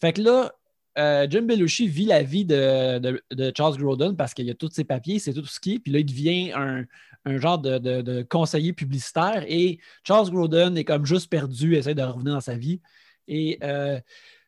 Fait 0.00 0.12
que 0.12 0.22
là, 0.22 0.52
euh, 0.98 1.26
Jim 1.28 1.42
Belushi 1.42 1.88
vit 1.88 2.04
la 2.04 2.22
vie 2.22 2.44
de, 2.44 3.22
Charles 3.56 3.78
Grodin 3.78 4.14
parce 4.14 4.34
qu'il 4.34 4.48
a 4.50 4.54
tous 4.54 4.70
ses 4.70 4.84
papiers, 4.84 5.18
c'est 5.18 5.32
tout 5.32 5.46
ce 5.46 5.58
qui 5.60 5.74
est. 5.74 5.78
Puis 5.78 5.92
là, 5.92 6.00
il 6.00 6.06
devient 6.06 6.52
un, 6.54 6.84
un 7.24 7.38
genre 7.38 7.58
de, 7.58 8.22
conseiller 8.22 8.72
publicitaire. 8.72 9.44
Et 9.48 9.78
Charles 10.06 10.30
Grodin 10.30 10.74
est 10.74 10.84
comme 10.84 11.06
juste 11.06 11.30
perdu, 11.30 11.76
essaie 11.76 11.94
de 11.94 12.02
revenir 12.02 12.34
dans 12.34 12.40
sa 12.40 12.54
vie. 12.54 12.80
Et 13.28 13.58
euh, 13.62 13.98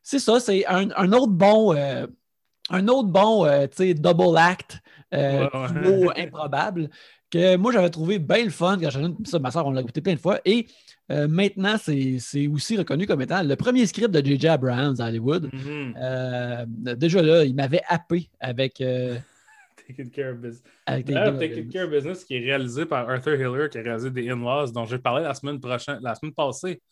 c'est 0.02 0.18
ça, 0.18 0.40
c'est 0.40 0.66
un, 0.66 1.12
autre 1.12 1.32
bon, 1.32 1.74
euh, 1.74 2.06
un 2.70 2.88
autre 2.88 3.08
bon, 3.08 3.46
euh, 3.46 3.66
double 3.94 4.36
act, 4.36 4.80
improbable, 5.12 6.90
que 7.30 7.56
moi 7.56 7.72
j'avais 7.72 7.90
trouvé 7.90 8.18
bien 8.18 8.44
le 8.44 8.50
fun 8.50 8.78
quand 8.80 8.90
j'ai 8.90 9.00
ça, 9.24 9.38
ma 9.38 9.50
soeur, 9.50 9.66
on 9.66 9.70
l'a 9.70 9.80
écouté 9.80 10.00
plein 10.00 10.14
de 10.14 10.20
fois. 10.20 10.40
Et 10.44 10.66
maintenant, 11.08 11.76
c'est 11.78 12.46
aussi 12.48 12.76
reconnu 12.76 13.06
comme 13.06 13.22
étant 13.22 13.42
le 13.42 13.56
premier 13.56 13.86
script 13.86 14.10
de 14.10 14.24
J.J. 14.24 14.48
Abrams 14.48 14.96
à 14.98 15.06
Hollywood. 15.06 15.50
Mm-hmm. 15.52 16.94
déjà 16.96 17.22
là, 17.22 17.44
il 17.44 17.54
m'avait 17.54 17.82
happé 17.88 18.28
avec 18.40 18.82
Taking 19.86 20.10
Care 20.10 20.32
of 20.32 20.38
Business. 20.38 20.62
Taking 20.86 21.70
Care 21.70 21.84
of 21.84 21.90
Business 21.90 22.24
qui 22.24 22.36
est 22.36 22.40
réalisé 22.40 22.86
par 22.86 23.08
Arthur 23.08 23.34
Hiller, 23.34 23.68
qui 23.68 23.78
a 23.78 23.82
réalisé 23.82 24.10
des 24.10 24.28
In-Laws, 24.30 24.72
dont 24.72 24.84
j'ai 24.84 24.98
parlé 24.98 25.22
la 25.22 25.34
semaine 25.34 25.60
prochaine, 25.60 25.98
la 26.02 26.14
semaine 26.14 26.34
passée. 26.34 26.82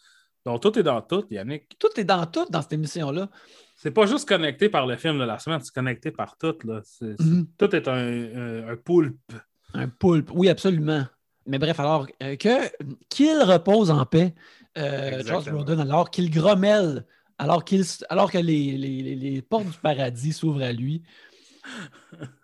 Donc 0.45 0.61
tout 0.61 0.79
est 0.79 0.83
dans 0.83 1.01
tout, 1.01 1.25
Yannick. 1.31 1.79
Tout 1.79 1.89
est 1.97 2.05
dans 2.05 2.27
tout 2.27 2.47
dans 2.51 2.61
cette 2.61 2.75
émission-là. 2.75 3.31
C'est 3.77 3.91
pas 3.91 4.07
juste 4.07 4.29
connecté 4.29 4.69
par 4.69 4.87
le 4.87 4.97
film 4.97 5.19
de 5.19 5.25
la 5.25 5.39
semaine, 5.39 5.61
c'est 5.63 5.75
connecté 5.75 6.11
par 6.11 6.37
tout. 6.37 6.55
Là. 6.65 6.83
Mhm. 7.01 7.47
Tout 7.59 7.75
est 7.75 7.89
un, 7.89 8.69
un, 8.69 8.77
poulpe. 8.77 9.33
Un 9.73 9.89
poulpe, 9.89 10.31
oui, 10.33 10.49
absolument. 10.49 11.05
Mais 11.47 11.59
bref, 11.59 11.81
alors 11.81 12.07
euh, 12.23 12.37
que 12.37 12.71
qu'il 13.09 13.39
repose 13.43 13.91
en 13.91 14.05
paix, 14.07 14.35
euh, 14.79 15.23
Charles 15.25 15.45
Grodin, 15.45 15.79
alors 15.79 16.11
qu'il 16.11 16.31
grommelle, 16.31 17.05
alors, 17.39 17.65
qu'il, 17.65 17.85
alors 18.09 18.31
que 18.31 18.39
les, 18.39 18.77
les, 18.77 19.17
les 19.17 19.43
portes 19.43 19.67
du 19.67 19.79
paradis 19.79 20.33
s'ouvrent 20.33 20.63
à 20.63 20.73
lui. 20.73 21.03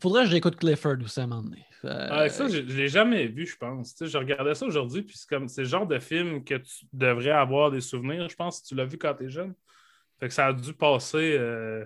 Faudrait 0.00 0.24
que 0.24 0.30
j'écoute 0.30 0.56
Clifford 0.56 0.96
aussi 1.02 1.20
à 1.20 1.24
un 1.24 1.26
moment 1.26 1.42
donné. 1.42 1.64
Euh, 1.84 2.28
ça, 2.28 2.48
je 2.48 2.58
ne 2.58 2.72
l'ai 2.72 2.88
jamais 2.88 3.26
vu, 3.26 3.46
je 3.46 3.56
pense. 3.56 3.94
je 4.00 4.18
regardais 4.18 4.54
ça 4.54 4.66
aujourd'hui, 4.66 5.02
puis 5.02 5.16
c'est 5.16 5.28
comme 5.28 5.48
c'est 5.48 5.62
le 5.62 5.68
genre 5.68 5.86
de 5.86 5.98
film 5.98 6.44
que 6.44 6.54
tu 6.54 6.84
devrais 6.92 7.30
avoir 7.30 7.70
des 7.70 7.80
souvenirs, 7.80 8.28
je 8.28 8.36
pense, 8.36 8.58
si 8.58 8.64
tu 8.64 8.74
l'as 8.74 8.84
vu 8.84 8.98
quand 8.98 9.14
tu 9.14 9.24
es 9.24 9.28
jeune. 9.28 9.54
Fait 10.18 10.28
que 10.28 10.34
ça 10.34 10.46
a 10.46 10.52
dû 10.52 10.72
passer 10.72 11.36
euh, 11.38 11.84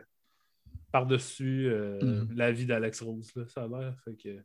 par-dessus 0.90 1.68
euh, 1.70 2.00
mm. 2.02 2.28
la 2.34 2.52
vie 2.52 2.66
d'Alex 2.66 3.02
Rose, 3.02 3.30
là, 3.36 3.44
ça 3.46 3.64
a 3.64 3.68
l'air. 3.68 3.94
Fait 4.04 4.14
que... 4.14 4.38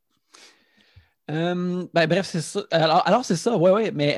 ben, 1.27 2.07
bref, 2.07 2.25
c'est 2.25 2.41
ça. 2.41 2.65
Alors, 2.71 3.07
alors 3.07 3.25
c'est 3.25 3.35
ça, 3.35 3.55
oui, 3.55 3.71
oui, 3.71 3.91
mais 3.93 4.15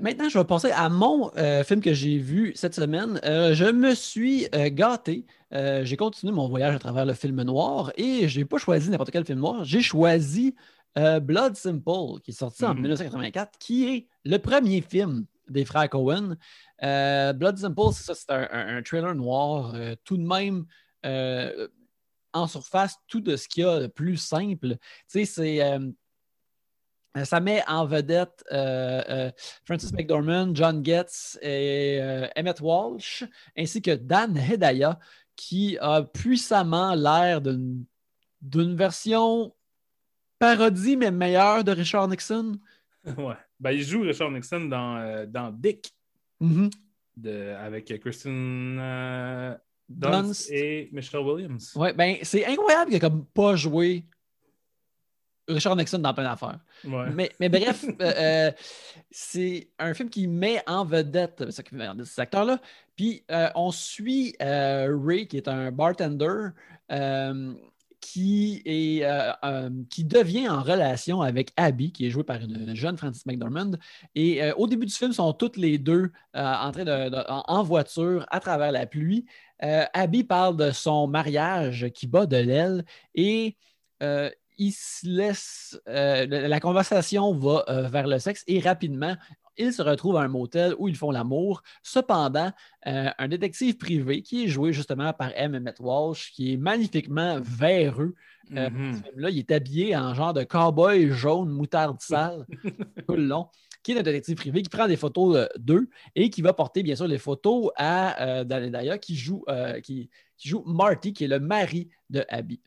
Maintenant, 0.00 0.28
je 0.28 0.38
vais 0.38 0.44
passer 0.44 0.70
à 0.72 0.88
mon 0.88 1.30
film 1.64 1.80
que 1.80 1.94
j'ai 1.94 2.18
vu 2.18 2.52
cette 2.56 2.74
semaine. 2.74 3.20
je 3.22 3.70
me 3.70 3.94
suis 3.94 4.48
gâté 4.70 5.24
euh, 5.52 5.84
j'ai 5.84 5.96
continué 5.96 6.32
mon 6.32 6.48
voyage 6.48 6.74
à 6.74 6.78
travers 6.78 7.06
le 7.06 7.14
film 7.14 7.42
noir 7.42 7.92
et 7.96 8.28
je 8.28 8.38
n'ai 8.38 8.44
pas 8.44 8.58
choisi 8.58 8.90
n'importe 8.90 9.10
quel 9.10 9.24
film 9.24 9.38
noir. 9.38 9.64
J'ai 9.64 9.80
choisi 9.80 10.54
euh, 10.98 11.20
Blood 11.20 11.56
Simple, 11.56 12.20
qui 12.22 12.32
est 12.32 12.34
sorti 12.34 12.64
en 12.64 12.74
1984, 12.74 13.46
mhm. 13.46 13.50
qui 13.58 13.88
est 13.88 14.08
le 14.24 14.38
premier 14.38 14.80
film 14.80 15.26
des 15.48 15.64
frères 15.64 15.88
Cohen. 15.88 16.36
Euh, 16.82 17.32
Blood 17.32 17.58
Simple, 17.58 17.92
c'est 17.92 18.12
ça, 18.12 18.14
c'est 18.14 18.30
un, 18.30 18.82
trailer 18.82 19.14
noir, 19.14 19.74
tout 20.04 20.16
de 20.16 20.24
même 20.24 20.66
en 22.32 22.46
surface, 22.48 22.96
tout 23.06 23.20
de 23.20 23.36
ce 23.36 23.48
qu'il 23.48 23.62
y 23.62 23.66
a 23.66 23.80
de 23.80 23.86
plus 23.86 24.16
simple. 24.16 24.76
Tu 25.08 25.24
sais, 25.24 25.24
c'est 25.24 25.78
ça 27.24 27.40
met 27.40 27.62
en 27.66 27.86
vedette 27.86 28.44
Francis 29.64 29.92
McDormand, 29.92 30.54
John 30.54 30.84
Getz 30.84 31.38
et 31.42 32.00
Emmett 32.36 32.60
Walsh, 32.60 33.24
ainsi 33.56 33.80
que 33.80 33.94
Dan 33.94 34.36
Hedaya, 34.36 34.98
qui 35.36 35.78
a 35.80 36.02
puissamment 36.02 36.94
l'air 36.94 37.40
d'une 37.40 38.76
version 38.76 39.54
parodie, 40.38 40.96
mais 40.96 41.10
meilleure 41.10 41.64
de 41.64 41.72
Richard 41.72 42.08
Nixon. 42.08 42.58
Ouais. 43.16 43.36
Ben, 43.60 43.70
il 43.70 43.84
joue 43.84 44.00
Richard 44.00 44.32
Nixon 44.32 44.64
dans, 44.64 44.96
euh, 44.96 45.26
dans 45.26 45.52
Dick, 45.52 45.94
mm-hmm. 46.42 46.72
de, 47.16 47.54
avec 47.56 48.00
Kristen 48.00 48.78
euh, 48.80 49.54
Dunst, 49.88 50.50
et 50.50 50.90
Michelle 50.92 51.20
Williams. 51.20 51.72
Ouais, 51.76 51.92
ben, 51.92 52.16
c'est 52.24 52.44
incroyable 52.44 52.86
qu'il 52.86 52.96
ait 52.96 53.00
comme 53.00 53.24
pas 53.26 53.54
joué 53.54 54.04
Richard 55.48 55.76
Nixon 55.76 55.98
dans 55.98 56.14
plein 56.14 56.24
d'affaires. 56.24 56.58
Mais, 56.84 57.30
mais, 57.38 57.48
bref, 57.48 57.84
euh, 58.00 58.12
euh, 58.16 58.52
c'est 59.10 59.68
un 59.78 59.94
film 59.94 60.10
qui 60.10 60.26
met 60.26 60.62
en 60.66 60.84
vedette 60.84 61.44
ces 61.50 62.20
acteurs-là. 62.20 62.58
Puis 62.96 63.24
euh, 63.30 63.48
on 63.54 63.70
suit 63.70 64.34
Ray, 64.40 65.26
qui 65.28 65.36
est 65.36 65.48
un 65.48 65.70
bartender. 65.70 66.48
qui, 68.00 68.62
est, 68.64 69.04
qui 69.90 70.04
devient 70.04 70.48
en 70.48 70.62
relation 70.62 71.22
avec 71.22 71.50
Abby, 71.56 71.90
qui 71.90 72.06
est 72.06 72.10
jouée 72.10 72.22
par 72.22 72.36
une, 72.36 72.76
jeune 72.76 72.96
Frances 72.96 73.26
McDormand. 73.26 73.72
Et 74.14 74.40
au 74.52 74.66
début 74.66 74.86
du 74.86 74.94
film, 74.94 75.12
sont 75.12 75.32
toutes 75.32 75.56
les 75.56 75.78
deux 75.78 76.12
en 76.34 76.70
train 76.70 76.84
de, 76.84 77.24
en, 77.28 77.62
voiture 77.62 78.24
à 78.30 78.40
travers 78.40 78.70
la 78.70 78.86
pluie. 78.86 79.26
Abby 79.58 80.24
parle 80.24 80.56
de 80.56 80.70
son 80.70 81.08
mariage 81.08 81.88
qui 81.94 82.06
bat 82.06 82.26
de 82.26 82.36
l'aile 82.36 82.84
et 83.14 83.56
il 84.58 84.72
se 84.72 85.06
laisse, 85.06 85.80
euh, 85.88 86.26
la 86.26 86.60
conversation 86.60 87.34
va 87.34 87.64
euh, 87.68 87.88
vers 87.88 88.06
le 88.06 88.18
sexe 88.18 88.42
et 88.46 88.60
rapidement, 88.60 89.16
ils 89.58 89.72
se 89.72 89.82
retrouvent 89.82 90.16
à 90.16 90.22
un 90.22 90.28
motel 90.28 90.74
où 90.78 90.88
ils 90.88 90.96
font 90.96 91.10
l'amour. 91.10 91.62
Cependant, 91.82 92.52
euh, 92.86 93.10
un 93.16 93.28
détective 93.28 93.76
privé 93.76 94.22
qui 94.22 94.44
est 94.44 94.48
joué 94.48 94.72
justement 94.72 95.12
par 95.12 95.30
M. 95.34 95.54
Emmett 95.54 95.80
Walsh, 95.80 96.32
qui 96.32 96.52
est 96.52 96.56
magnifiquement 96.56 97.40
véreux. 97.40 98.14
Mm-hmm. 98.50 99.02
Là, 99.16 99.30
il 99.30 99.38
est 99.38 99.50
habillé 99.50 99.96
en 99.96 100.14
genre 100.14 100.34
de 100.34 100.44
cowboy 100.44 101.10
jaune, 101.10 101.50
moutarde 101.50 102.00
sale, 102.00 102.46
tout 103.08 103.16
le 103.16 103.24
long 103.24 103.48
qui 103.82 103.92
est 103.92 103.98
un 104.00 104.02
détective 104.02 104.34
privé 104.34 104.62
qui 104.62 104.68
prend 104.68 104.88
des 104.88 104.96
photos 104.96 105.48
d'eux 105.58 105.88
et 106.16 106.28
qui 106.28 106.42
va 106.42 106.52
porter 106.52 106.82
bien 106.82 106.96
sûr 106.96 107.06
les 107.06 107.18
photos 107.18 107.70
à 107.76 108.42
euh, 108.42 108.96
qui 108.96 109.14
joue, 109.14 109.44
qui, 109.84 110.10
qui, 110.36 110.48
joue 110.48 110.62
Marty, 110.66 111.12
qui 111.12 111.24
est 111.24 111.28
le 111.28 111.40
mari 111.40 111.88
de 112.10 112.24
Abby. 112.28 112.60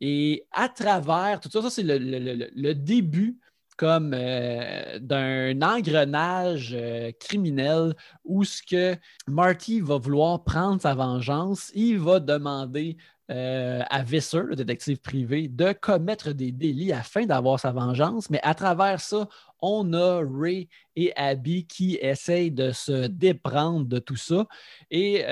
Et 0.00 0.44
à 0.50 0.68
travers 0.68 1.40
tout 1.40 1.50
ça, 1.50 1.62
ça 1.62 1.70
c'est 1.70 1.84
le, 1.84 2.72
début 2.74 3.38
comme 3.76 4.12
euh, 4.14 4.98
d'un 5.00 5.60
engrenage 5.62 6.72
euh, 6.72 7.10
criminel 7.18 7.94
où 8.24 8.44
ce 8.44 8.62
que 8.62 8.96
Marty 9.26 9.80
va 9.80 9.98
vouloir 9.98 10.44
prendre 10.44 10.80
sa 10.80 10.94
vengeance, 10.94 11.72
il 11.74 11.98
va 11.98 12.20
demander 12.20 12.96
euh, 13.30 13.82
à 13.88 14.02
Visser, 14.02 14.42
le 14.44 14.56
détective 14.56 15.00
privé, 15.00 15.48
de 15.48 15.72
commettre 15.72 16.32
des 16.32 16.52
délits 16.52 16.92
afin 16.92 17.24
d'avoir 17.24 17.58
sa 17.58 17.72
vengeance, 17.72 18.28
mais 18.28 18.40
à 18.42 18.54
travers 18.54 19.00
ça, 19.00 19.26
on 19.60 19.92
a 19.94 20.22
Ray 20.22 20.68
et 20.96 21.16
Abby 21.16 21.66
qui 21.66 21.98
essayent 22.02 22.50
de 22.50 22.72
se 22.72 23.06
déprendre 23.06 23.86
de 23.86 23.98
tout 24.00 24.16
ça. 24.16 24.46
Et 24.90 25.24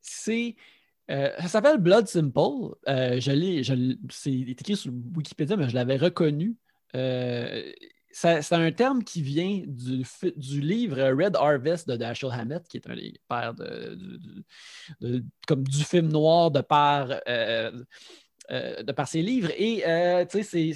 c'est. 0.00 0.56
Euh, 1.10 1.30
ça 1.40 1.48
s'appelle 1.48 1.78
Blood 1.78 2.06
Simple. 2.06 2.76
Euh, 2.88 3.20
je 3.20 3.96
c'est 4.10 4.32
écrit 4.32 4.76
sur 4.76 4.92
Wikipédia, 5.16 5.56
mais 5.56 5.68
je 5.68 5.74
l'avais 5.74 5.96
reconnu. 5.96 6.56
c'est 6.92 8.52
un 8.52 8.72
terme 8.72 9.02
qui 9.02 9.22
vient 9.22 9.62
du, 9.66 10.04
du, 10.36 10.60
livre 10.60 11.02
Red 11.02 11.36
Harvest 11.36 11.88
de 11.88 11.96
Dashiell 11.96 12.32
Hammett, 12.32 12.66
qui 12.68 12.76
est 12.76 12.88
un 12.88 12.94
des 12.94 13.14
pères 13.28 13.54
de, 13.54 15.24
comme 15.46 15.64
du 15.64 15.82
film 15.84 16.08
noir 16.08 16.50
de 16.50 16.60
par, 16.60 17.08
de 17.08 18.92
par 18.92 19.08
ses 19.08 19.22
livres. 19.22 19.50
Et 19.56 19.82
c'est 20.28 20.74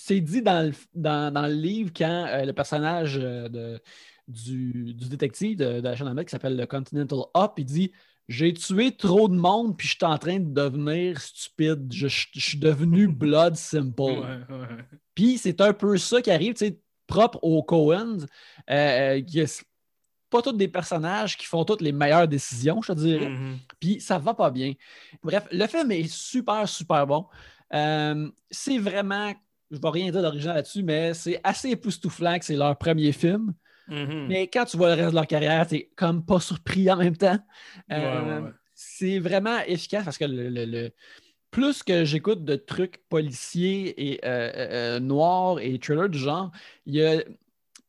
c'est 0.00 0.20
dit 0.20 0.42
dans 0.42 0.66
le, 0.66 0.72
dans, 0.94 1.46
le, 1.46 1.54
livre 1.54 1.90
quand 1.94 2.26
euh, 2.26 2.44
le 2.44 2.52
personnage 2.52 3.18
euh, 3.20 3.48
de, 3.48 3.80
du, 4.30 4.94
détective 4.94 5.58
de, 5.58 5.80
la 5.80 5.96
chaîne 5.96 6.24
qui 6.24 6.30
s'appelle 6.30 6.56
le 6.56 6.66
Continental 6.66 7.20
Up, 7.36 7.52
il 7.58 7.64
dit 7.64 7.92
J'ai 8.28 8.52
tué 8.52 8.96
trop 8.96 9.28
de 9.28 9.34
monde, 9.34 9.76
puis 9.76 9.88
je 9.88 9.94
suis 9.94 10.04
en 10.04 10.18
train 10.18 10.38
de 10.38 10.52
devenir 10.52 11.20
stupide. 11.20 11.92
Je, 11.92 12.06
suis 12.06 12.58
devenu 12.58 13.08
blood 13.08 13.56
simple. 13.56 14.46
Puis 15.14 15.38
c'est 15.38 15.60
un 15.60 15.72
peu 15.72 15.96
ça 15.96 16.22
qui 16.22 16.30
arrive, 16.30 16.54
propre 17.06 17.38
aux 17.42 17.62
Coens. 17.62 18.26
Euh, 18.70 19.20
pas 20.30 20.42
tous 20.42 20.52
des 20.52 20.68
personnages 20.68 21.36
qui 21.36 21.44
font 21.44 21.64
toutes 21.64 21.80
les 21.80 21.90
meilleures 21.90 22.28
décisions, 22.28 22.80
je 22.82 22.92
te 22.92 22.98
dirais. 22.98 23.28
Mm-hmm. 23.28 23.56
Puis 23.80 24.00
ça 24.00 24.16
va 24.16 24.32
pas 24.32 24.50
bien. 24.50 24.74
Bref, 25.24 25.48
le 25.50 25.66
film 25.66 25.90
est 25.90 26.08
super, 26.08 26.68
super 26.68 27.04
bon. 27.06 27.26
c'est 28.50 28.78
vraiment 28.78 29.34
je 29.70 29.76
ne 29.76 29.82
vais 29.82 29.88
rien 29.88 30.10
dire 30.10 30.22
d'original 30.22 30.56
là-dessus, 30.56 30.82
mais 30.82 31.14
c'est 31.14 31.40
assez 31.44 31.70
époustouflant 31.70 32.38
que 32.38 32.44
c'est 32.44 32.56
leur 32.56 32.76
premier 32.76 33.12
film. 33.12 33.54
Mm-hmm. 33.90 34.26
Mais 34.28 34.46
quand 34.46 34.64
tu 34.64 34.76
vois 34.76 34.94
le 34.94 35.02
reste 35.02 35.10
de 35.10 35.16
leur 35.16 35.26
carrière, 35.26 35.66
tu 35.66 35.74
n'es 35.74 35.90
comme 35.96 36.24
pas 36.24 36.40
surpris 36.40 36.90
en 36.90 36.96
même 36.96 37.16
temps. 37.16 37.38
Euh, 37.90 38.50
c'est 38.74 39.18
vraiment 39.18 39.58
efficace 39.66 40.04
parce 40.04 40.16
que 40.16 40.24
le, 40.26 40.90
plus 41.50 41.82
que 41.82 42.04
j'écoute 42.04 42.44
de 42.44 42.54
trucs 42.54 43.02
policiers 43.08 44.12
et 44.12 44.24
euh, 44.24 44.52
euh, 44.54 45.00
noirs 45.00 45.58
et 45.58 45.78
thrillers 45.78 46.08
du 46.08 46.18
genre, 46.18 46.52
il 46.86 46.94
y 46.94 47.04
a 47.04 47.22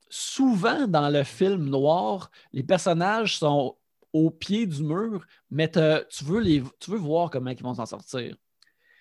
souvent 0.09 0.87
dans 0.87 1.09
le 1.09 1.23
film 1.23 1.69
noir, 1.69 2.31
les 2.51 2.63
personnages 2.63 3.37
sont 3.37 3.77
au 4.11 4.31
pied 4.31 4.65
du 4.65 4.83
mur, 4.83 5.25
mais 5.51 5.69
tu 5.69 6.23
veux, 6.23 6.41
les, 6.41 6.63
tu 6.79 6.91
veux 6.91 6.97
voir 6.97 7.29
comment 7.29 7.51
ils 7.51 7.61
vont 7.61 7.75
s'en 7.75 7.85
sortir. 7.85 8.35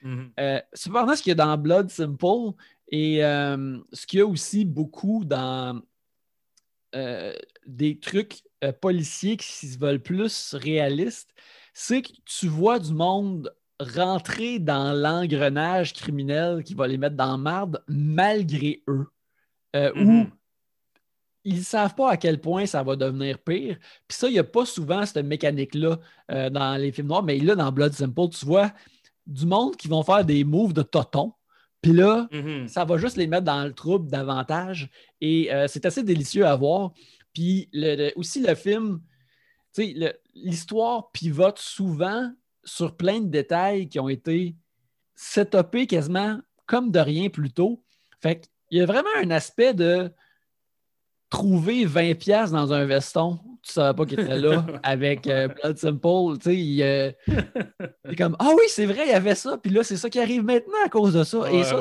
Mm-hmm. 0.05 0.31
Euh, 0.39 0.61
cependant, 0.75 1.17
ce 1.17 1.23
qu'il 1.23 1.31
y 1.31 1.33
a 1.33 1.35
dans 1.35 1.57
Blood 1.57 1.89
Simple 1.89 2.53
et 2.93 3.21
ce 3.21 4.07
qu'il 4.07 4.19
y 4.19 4.23
a 4.23 4.27
aussi 4.27 4.65
beaucoup 4.65 5.25
dans 5.25 5.81
euh, 6.95 7.35
des 7.67 7.99
trucs 7.99 8.43
policiers 8.81 9.37
qui 9.37 9.69
se 9.69 9.79
veulent 9.79 10.03
plus 10.03 10.55
réalistes, 10.55 11.31
c'est 11.73 12.03
que 12.03 12.13
tu 12.25 12.49
vois 12.49 12.79
du 12.79 12.93
monde 12.93 13.55
rentrer 13.79 14.59
dans 14.59 14.93
l'engrenage 14.93 15.95
criminel 15.95 16.63
qui 16.63 16.75
va 16.75 16.87
les 16.87 16.99
mettre 16.99 17.17
dans 17.17 17.39
marde 17.39 17.83
malgré 17.89 18.83
eux. 18.89 19.07
Ou 19.75 19.79
mm-hmm. 19.79 20.31
ils 21.45 21.57
ne 21.57 21.63
savent 21.63 21.95
pas 21.95 22.11
à 22.11 22.17
quel 22.19 22.41
point 22.41 22.67
ça 22.67 22.83
va 22.83 22.97
devenir 22.97 23.39
pire. 23.39 23.79
Puis 24.07 24.19
ça, 24.19 24.29
il 24.29 24.33
n'y 24.33 24.39
a 24.39 24.45
pas 24.45 24.67
souvent 24.67 25.07
cette 25.07 25.25
mécanique-là 25.25 25.99
dans 26.29 26.79
les 26.79 26.93
films 26.93 27.07
noirs, 27.07 27.23
mais 27.23 27.39
là, 27.39 27.55
dans 27.55 27.73
Blood 27.73 27.95
Simple, 27.95 28.29
tu 28.39 28.45
vois, 28.45 28.73
du 29.27 29.47
monde 29.47 29.77
qui 29.77 29.89
vont 29.89 30.03
faire 30.03 30.25
des 30.25 30.45
moves 30.45 30.75
de 30.75 30.83
toton. 30.83 31.33
Puis 31.83 31.93
là, 31.93 32.29
mhm. 32.33 32.69
ça 32.69 32.85
va 32.85 32.99
juste 32.99 33.17
les 33.17 33.27
mettre 33.27 33.45
dans 33.45 33.65
le 33.65 33.73
trouble 33.73 34.11
davantage. 34.11 34.91
Et 35.21 35.53
euh, 35.53 35.67
c'est 35.67 35.87
assez 35.87 36.03
délicieux 36.03 36.47
à 36.47 36.55
voir. 36.55 36.93
Puis 37.33 37.71
aussi, 38.17 38.41
le 38.41 38.55
film, 38.55 39.01
l'histoire 40.35 41.11
pivote 41.13 41.59
souvent 41.59 42.33
sur 42.65 42.97
plein 42.97 43.21
de 43.21 43.29
détails 43.29 43.89
qui 43.89 43.99
ont 43.99 44.09
été 44.09 44.57
setupés 45.15 45.87
quasiment 45.87 46.41
comme 46.67 46.91
de 46.91 47.01
rien 47.01 47.29
plus 47.29 47.53
tôt. 47.53 47.83
Fait 48.21 48.41
qu'il 48.41 48.79
y 48.79 48.81
a 48.81 48.87
vraiment 48.87 49.09
un 49.17 49.31
aspect 49.31 49.75
de 49.75 50.13
trouver 51.31 51.85
20 51.85 52.15
pièces 52.19 52.51
dans 52.51 52.73
un 52.73 52.85
veston 52.85 53.39
tu 53.63 53.73
savais 53.73 53.95
pas 53.95 54.07
qu'il 54.07 54.21
était 54.21 54.39
là 54.39 54.65
avec 54.83 55.27
euh, 55.27 55.49
Blood 55.49 55.77
Simple. 55.77 56.39
Tu 56.39 56.45
sais, 56.45 56.57
il, 56.57 56.81
est 56.81 57.17
comme 58.17 58.37
Ah 58.39 58.51
oui, 58.55 58.65
c'est 58.69 58.87
vrai, 58.87 59.07
il 59.07 59.11
y 59.11 59.15
avait 59.15 59.35
ça. 59.35 59.59
Puis 59.59 59.73
là, 59.73 59.83
c'est 59.83 59.97
ça 59.97 60.09
qui 60.11 60.19
arrive 60.19 60.45
maintenant 60.45 60.85
à 60.85 60.89
cause 60.89 61.15
de 61.15 61.25
ça. 61.25 61.51
Et 61.53 61.65
ça, 61.65 61.79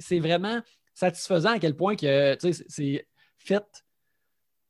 c'est 0.00 0.20
vraiment 0.20 0.60
satisfaisant 0.94 1.50
à 1.50 1.58
quel 1.58 1.76
point 1.76 1.96
que 1.96 2.36
c'est 2.40 3.06
fait 3.38 3.64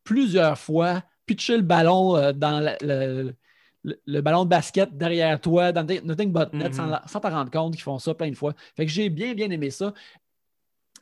plusieurs 0.04 0.58
fois, 0.58 1.02
pitcher 1.26 1.56
le 1.56 1.62
ballon 1.62 2.16
euh, 2.16 2.32
dans 2.32 2.60
le, 2.80 4.20
ballon 4.20 4.44
de 4.44 4.48
basket 4.48 4.96
derrière 4.96 5.40
toi, 5.40 5.72
dans 5.72 5.84
Nothing 5.84 6.32
But 6.32 6.52
Net, 6.54 6.74
sans, 6.74 6.88
mm-hmm. 6.88 7.08
sans 7.08 7.20
t'en 7.20 7.30
rendre 7.30 7.50
compte 7.50 7.74
qu'ils 7.74 7.82
font 7.82 7.98
ça 7.98 8.14
plein 8.14 8.30
de 8.30 8.36
fois. 8.36 8.54
Fait 8.76 8.86
que 8.86 8.92
j'ai 8.92 9.10
bien, 9.10 9.34
bien 9.34 9.50
aimé 9.50 9.70
ça. 9.70 9.92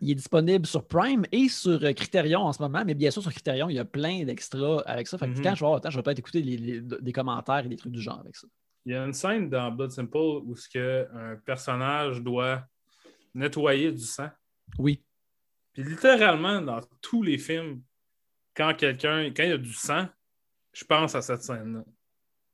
Il 0.00 0.11
est 0.11 0.14
disponible 0.14 0.66
sur 0.66 0.87
Prime 0.87 1.24
et 1.32 1.48
sur 1.48 1.82
euh, 1.82 1.92
Criterion 1.92 2.40
en 2.40 2.52
ce 2.52 2.62
moment, 2.62 2.82
mais 2.85 2.94
bien 2.94 3.11
sûr, 3.11 3.22
sur 3.22 3.32
Criterion, 3.32 3.68
il 3.68 3.76
y 3.76 3.78
a 3.78 3.85
plein 3.85 4.24
d'extras 4.24 4.82
avec 4.87 5.09
ça. 5.09 5.18
Fait 5.18 5.26
que 5.26 5.37
mhm. 5.37 5.42
quand 5.42 5.54
je 5.54 5.61
vais 5.61 5.66
avoir 5.66 5.76
le 5.76 5.80
temps, 5.80 5.90
je 5.90 5.96
vais 5.96 6.02
peut-être 6.02 6.18
écouter 6.18 6.42
des 6.42 7.12
commentaires 7.12 7.64
et 7.64 7.68
des 7.68 7.76
trucs 7.76 7.92
du 7.92 8.00
genre 8.00 8.20
avec 8.20 8.37
ça. 8.37 8.46
Il 8.85 8.92
y 8.92 8.94
a 8.94 9.04
une 9.04 9.12
scène 9.12 9.50
dans 9.50 9.70
Blood 9.72 9.90
Simple 9.90 10.16
où 10.16 10.54
ce 10.54 10.68
que 10.68 11.09
un 11.12 11.37
personnage 11.37 12.22
doit 12.22 12.64
nettoyer 13.35 13.90
du 13.90 14.04
sang. 14.04 14.28
Oui. 14.78 15.02
Puis 15.72 15.82
littéralement, 15.82 16.62
dans 16.62 16.80
tous 17.02 17.22
les 17.22 17.37
films, 17.37 17.82
quand 18.54 18.74
quelqu'un, 18.74 19.30
quand 19.37 19.42
il 19.42 19.48
y 19.50 19.52
a 19.52 19.59
du 19.59 19.72
sang, 19.72 20.06
je 20.72 20.85
pense 20.85 21.14
à 21.14 21.22
cette 21.22 21.42
scène-là. 21.42 21.85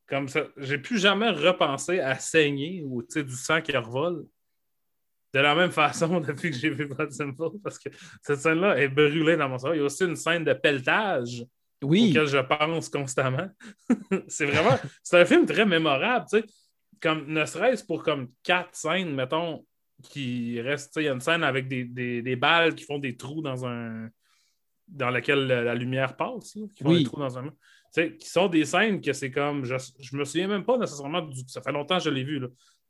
Comme 0.07 0.28
ça, 0.28 0.42
j'ai 0.57 0.78
plus 0.78 0.98
jamais 0.98 1.31
repensé 1.31 2.00
à 2.00 2.18
saigner 2.18 2.83
ou 2.85 3.02
du 3.02 3.37
sang 3.37 3.61
qui 3.61 3.76
revole 3.76 4.26
de 5.33 5.40
la 5.40 5.55
même 5.55 5.71
façon 5.71 6.21
depuis 6.27 6.51
que 6.51 6.57
j'ai 6.57 6.71
vu 6.71 6.87
Blood 6.87 7.11
Simple, 7.11 7.59
parce 7.62 7.79
que 7.79 7.88
cette 8.21 8.40
scène-là 8.40 8.79
est 8.79 8.88
brûlée 8.88 9.37
dans 9.37 9.49
mon 9.49 9.59
cerveau. 9.59 9.75
Il 9.75 9.79
y 9.79 9.83
a 9.83 9.85
aussi 9.85 10.05
une 10.05 10.16
scène 10.16 10.45
de 10.45 10.53
pelletage 10.53 11.45
oui. 11.83 12.11
auquel 12.11 12.27
je 12.27 12.38
pense 12.38 12.88
constamment. 12.88 13.49
c'est 14.29 14.47
vraiment, 14.47 14.79
c'est 15.03 15.21
un 15.21 15.25
film 15.25 15.47
très 15.47 15.64
mémorable, 15.64 16.27
tu 16.31 16.38
sais. 16.38 16.45
Comme, 17.01 17.27
ne 17.27 17.45
serait-ce 17.45 17.85
pour 17.85 18.05
comme 18.05 18.29
quatre 18.45 18.77
scènes, 18.77 19.12
mettons, 19.12 19.66
qui 20.05 20.61
restent, 20.61 20.97
il 20.97 21.05
y 21.05 21.09
a 21.09 21.12
une 21.12 21.21
scène 21.21 21.42
avec 21.42 21.66
des, 21.68 22.37
balles 22.37 22.75
qui 22.75 22.85
font 22.85 22.99
des 22.99 23.16
trous 23.16 23.42
dans 23.42 23.66
un 23.66 24.09
dans 24.88 25.11
lequel 25.11 25.47
la, 25.47 25.75
lumière 25.75 26.16
passe, 26.16 26.59
qui 26.77 26.83
font 26.83 26.92
des 26.92 27.05
trous 27.05 27.18
dans 27.18 27.38
un 27.38 27.51
qui 27.95 28.29
sont 28.29 28.49
des 28.49 28.64
scènes 28.64 29.01
que 29.01 29.12
c'est 29.12 29.31
comme, 29.31 29.64
je, 29.64 29.75
je 30.01 30.16
me 30.16 30.25
souviens 30.25 30.49
même 30.49 30.64
pas 30.64 30.79
nécessairement, 30.79 31.23
du, 31.23 31.40
ça 31.47 31.61
fait 31.61 31.73
longtemps 31.73 31.99
que 31.99 32.05
je 32.05 32.11
l'ai 32.11 32.25
vu, 32.25 32.40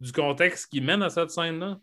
du 0.00 0.12
contexte 0.12 0.70
qui 0.70 0.80
mène 0.80 1.02
à 1.02 1.10
cette 1.10 1.30
scène-là. 1.30 1.78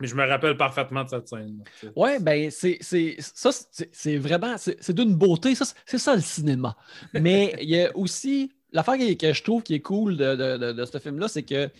Mais 0.00 0.06
je 0.06 0.14
me 0.14 0.26
rappelle 0.26 0.56
parfaitement 0.56 1.04
de 1.04 1.08
cette 1.10 1.28
scène. 1.28 1.62
Oui, 1.94 2.10
ben 2.20 2.50
c'est 2.50 2.78
ça, 2.80 3.50
c'est 3.92 4.16
vraiment, 4.16 4.56
c'est 4.56 4.92
d'une 4.92 5.14
beauté, 5.14 5.54
c'est 5.54 5.98
ça 5.98 6.14
le 6.14 6.22
cinéma. 6.22 6.76
Mais 7.14 7.54
il 7.60 7.68
y 7.68 7.82
a 7.82 7.96
aussi, 7.96 8.50
l'affaire 8.72 8.96
que 8.96 9.32
je 9.32 9.42
trouve 9.42 9.62
qui 9.62 9.74
est 9.74 9.80
cool 9.80 10.16
de, 10.16 10.84
ce 10.90 10.98
film-là, 10.98 11.28
c'est 11.28 11.42
que 11.42 11.70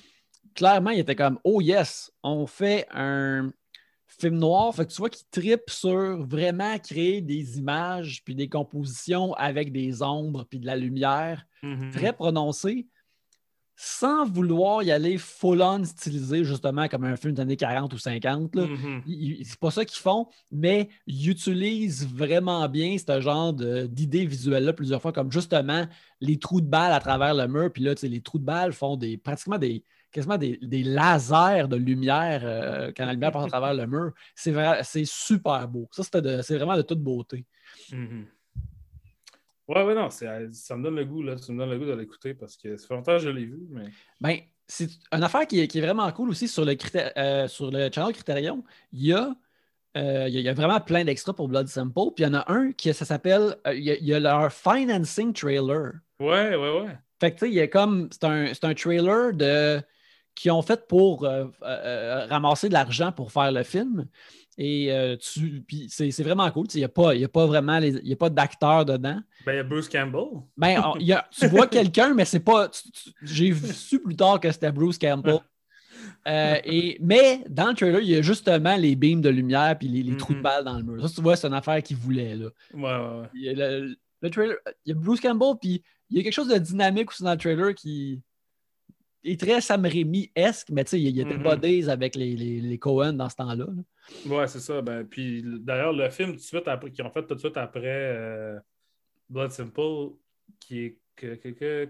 clairement, 0.54 0.90
il 0.90 1.00
était 1.00 1.16
comme, 1.16 1.38
oh 1.44 1.60
yes, 1.60 2.12
on 2.22 2.46
fait 2.46 2.86
un 2.92 3.50
film 4.06 4.38
noir, 4.38 4.74
fait 4.74 4.84
que 4.86 4.92
tu 4.92 4.98
vois 4.98 5.08
qu'il 5.08 5.26
tripe 5.30 5.70
sur 5.70 6.22
vraiment 6.26 6.78
créer 6.78 7.22
des 7.22 7.58
images 7.58 8.22
puis 8.24 8.34
des 8.34 8.48
compositions 8.48 9.32
avec 9.34 9.72
des 9.72 10.02
ombres 10.02 10.44
puis 10.50 10.58
de 10.58 10.66
la 10.66 10.76
lumière 10.76 11.46
mm-hmm. 11.62 11.92
très 11.92 12.12
prononcées 12.12 12.86
sans 13.82 14.26
vouloir 14.26 14.82
y 14.82 14.90
aller 14.90 15.16
full-on 15.16 15.82
stylisé, 15.84 16.44
justement, 16.44 16.86
comme 16.86 17.04
un 17.04 17.16
film 17.16 17.32
des 17.32 17.40
années 17.40 17.56
40 17.56 17.94
ou 17.94 17.96
50. 17.96 18.52
Mm-hmm. 18.52 19.42
C'est 19.42 19.58
pas 19.58 19.70
ça 19.70 19.86
qu'ils 19.86 20.02
font, 20.02 20.28
mais 20.52 20.90
ils 21.06 21.30
utilisent 21.30 22.06
vraiment 22.06 22.68
bien 22.68 22.96
ce 22.98 23.20
genre 23.22 23.54
d'idées 23.54 24.26
visuelles-là 24.26 24.74
plusieurs 24.74 25.00
fois, 25.00 25.14
comme 25.14 25.32
justement 25.32 25.86
les 26.20 26.38
trous 26.38 26.60
de 26.60 26.66
balles 26.66 26.92
à 26.92 27.00
travers 27.00 27.32
le 27.32 27.48
mur. 27.48 27.72
Puis 27.72 27.82
là, 27.82 27.94
les 28.02 28.20
trous 28.20 28.38
de 28.38 28.44
balles 28.44 28.74
font 28.74 28.98
des, 28.98 29.16
pratiquement 29.16 29.56
des, 29.56 29.82
quasiment 30.12 30.36
des, 30.36 30.58
lasers 30.60 31.66
de 31.66 31.76
lumière 31.76 32.42
euh, 32.44 32.92
quand 32.94 33.06
la 33.06 33.14
lumière 33.14 33.32
passe 33.32 33.46
à 33.46 33.48
travers 33.48 33.72
le 33.72 33.86
mur. 33.86 34.12
C'est 34.34 35.06
super 35.06 35.66
beau. 35.68 35.88
Ça, 35.90 36.02
c'est 36.02 36.56
vraiment 36.58 36.76
de 36.76 36.82
toute 36.82 37.00
beauté. 37.00 37.46
Mm-hmm. 37.92 38.26
Ouais, 39.70 39.84
ouais, 39.84 39.94
non, 39.94 40.10
ça 40.10 40.26
me 40.76 40.82
donne 40.82 40.96
le 40.96 41.04
goût, 41.04 41.22
là. 41.22 41.38
Ça 41.38 41.52
me 41.52 41.58
donne 41.58 41.70
le 41.70 41.78
goût 41.78 41.84
de 41.84 41.92
l'écouter 41.92 42.34
parce 42.34 42.56
que 42.56 42.76
ça 42.76 42.88
fait 42.88 42.94
longtemps 42.94 43.12
que 43.12 43.22
je 43.22 43.28
l'ai 43.28 43.44
vu. 43.44 43.60
Mais... 43.70 43.84
Ben, 44.20 44.38
c'est 44.66 44.88
une 45.12 45.22
affaire 45.22 45.46
qui 45.46 45.60
est, 45.60 45.80
vraiment 45.80 46.10
cool 46.10 46.30
aussi 46.30 46.48
sur 46.48 46.64
le, 46.64 46.76
euh, 47.16 47.46
sur 47.46 47.70
le 47.70 47.88
channel 47.92 48.12
Criterion. 48.12 48.64
Il 48.92 49.06
y 49.06 49.12
a. 49.12 49.32
Euh, 49.96 50.26
il, 50.28 50.40
y 50.40 50.48
a, 50.48 50.54
vraiment 50.54 50.80
plein 50.80 51.04
d'extras 51.04 51.34
pour 51.34 51.46
Blood 51.46 51.68
Simple. 51.68 51.92
Puis 52.16 52.24
il 52.24 52.26
y 52.26 52.26
en 52.26 52.34
a 52.34 52.50
un 52.50 52.72
qui 52.72 52.92
ça 52.92 53.04
s'appelle. 53.04 53.56
Euh, 53.64 53.74
il, 53.74 53.84
y 53.84 54.12
a, 54.12 54.18
leur 54.18 54.52
financing 54.52 55.32
trailer. 55.32 55.92
Ouais, 56.18 56.56
ouais, 56.56 56.80
ouais. 56.80 56.98
Fait 57.20 57.30
que 57.30 57.38
tu 57.38 57.46
sais, 57.46 57.50
il 57.52 57.54
y 57.54 57.60
a 57.60 57.68
comme. 57.68 58.08
C'est 58.10 58.24
un, 58.24 58.46
un, 58.62 58.74
trailer 58.74 59.32
de 59.34 59.80
qui 60.34 60.50
ont 60.50 60.62
fait 60.62 60.88
pour 60.88 61.28
ramasser 61.62 62.68
de 62.68 62.72
l'argent 62.72 63.12
pour 63.12 63.30
faire 63.30 63.52
le 63.52 63.62
film. 63.62 64.08
Et 64.58 64.92
euh, 64.92 65.16
tu, 65.16 65.64
c'est, 65.88 66.22
vraiment 66.22 66.50
cool. 66.50 66.66
Il 66.74 66.78
n'y 66.78 66.84
a, 66.84 66.88
pas, 66.88 67.12
a 67.12 67.28
pas 67.28 67.46
vraiment 67.46 67.78
y 67.78 68.12
a 68.12 68.16
pas 68.16 68.30
d'acteur 68.30 68.84
dedans. 68.84 69.20
Ben, 69.46 69.52
il 69.52 69.56
y 69.56 69.60
a 69.60 69.62
Bruce 69.62 69.88
Campbell. 69.88 70.42
Ben, 70.56 70.82
tu 71.30 71.46
vois 71.46 71.66
quelqu'un, 71.66 72.14
mais 72.14 72.24
c'est 72.24 72.40
pas. 72.40 72.70
j'ai 73.22 73.54
su 73.54 74.00
plus 74.00 74.16
tard 74.16 74.40
que 74.40 74.50
c'était 74.50 74.72
Bruce 74.72 74.98
Campbell. 74.98 75.38
Euh, 76.26 76.56
et, 76.64 76.98
mais 77.00 77.44
dans 77.48 77.68
le 77.68 77.74
trailer, 77.74 78.00
il 78.00 78.08
y 78.08 78.16
a 78.16 78.22
justement 78.22 78.76
les 78.76 78.96
beams 78.96 79.20
de 79.20 79.28
lumière 79.28 79.76
et 79.80 79.84
les, 79.84 80.16
trous 80.16 80.32
de 80.32 80.38
mm-hmm. 80.38 80.42
balles 80.42 80.64
dans 80.64 80.76
le 80.76 80.82
mur. 80.82 81.08
Ça, 81.08 81.14
tu 81.14 81.22
vois, 81.22 81.36
c'est 81.36 81.46
une 81.46 81.54
affaire 81.54 81.82
qu'il 81.82 81.96
voulait. 81.96 82.36
Là. 82.36 82.46
Ouais, 82.74 82.82
ouais, 82.82 83.28
y 83.34 83.48
a 83.50 83.52
le, 83.52 84.30
trailer, 84.30 84.56
il 84.84 84.90
y 84.90 84.92
a 84.92 84.94
Bruce 84.94 85.20
Campbell, 85.20 85.54
puis 85.60 85.82
il 86.08 86.16
y 86.16 86.20
a 86.20 86.22
quelque 86.22 86.32
chose 86.32 86.48
de 86.48 86.58
dynamique 86.58 87.10
aussi 87.10 87.22
dans 87.22 87.32
le 87.32 87.38
trailer 87.38 87.74
qui 87.74 88.22
est 89.24 89.40
très 89.40 89.60
Sam 89.60 89.84
Raimi-esque, 89.84 90.70
mais 90.70 90.84
tu 90.84 90.90
sais, 90.90 91.00
il 91.00 91.20
a 91.20 91.24
des 91.24 91.82
mm 91.82 91.88
avec 91.90 92.16
les, 92.16 92.34
les, 92.34 92.78
Cohen 92.78 93.12
dans 93.14 93.28
ce 93.28 93.36
temps-là. 93.36 93.66
Ouais, 94.26 94.46
c'est 94.46 94.60
ça. 94.60 94.80
Ben, 94.80 95.04
puis 95.04 95.42
d'ailleurs, 95.44 95.92
le 95.92 96.08
film 96.10 96.30
tout 96.30 96.36
de 96.36 96.40
suite 96.40 96.68
après, 96.68 96.90
qu'ils 96.90 97.04
ont 97.04 97.10
fait 97.10 97.26
tout 97.26 97.34
de 97.34 97.40
suite 97.40 97.56
après 97.56 97.82
euh, 97.86 98.58
Blood 99.28 99.50
Simple, 99.50 100.14
qui 100.58 100.84
est 100.84 100.98
que, 101.16 101.88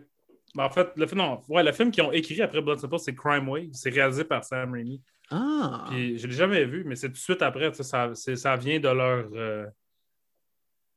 ben, 0.54 0.64
en 0.64 0.70
fait, 0.70 0.88
le 0.96 1.06
film, 1.06 1.20
non, 1.20 1.40
ouais, 1.48 1.62
le 1.62 1.72
film 1.72 1.90
qu'ils 1.90 2.02
ont 2.02 2.12
écrit 2.12 2.40
après 2.42 2.60
Blood 2.60 2.78
Simple, 2.78 2.98
c'est 2.98 3.14
Crime 3.14 3.48
Wave. 3.48 3.68
C'est 3.72 3.90
réalisé 3.90 4.24
par 4.24 4.44
Sam 4.44 4.72
Raimi. 4.72 5.00
Ah! 5.30 5.86
Puis 5.88 6.18
je 6.18 6.26
l'ai 6.26 6.32
jamais 6.32 6.64
vu, 6.64 6.82
mais 6.84 6.96
c'est 6.96 7.08
tout 7.08 7.14
de 7.14 7.18
suite 7.18 7.42
après. 7.42 7.72
Ça, 7.72 8.12
ça 8.14 8.56
vient 8.56 8.80
de 8.80 8.88
leur. 8.88 9.28
Euh, 9.34 9.66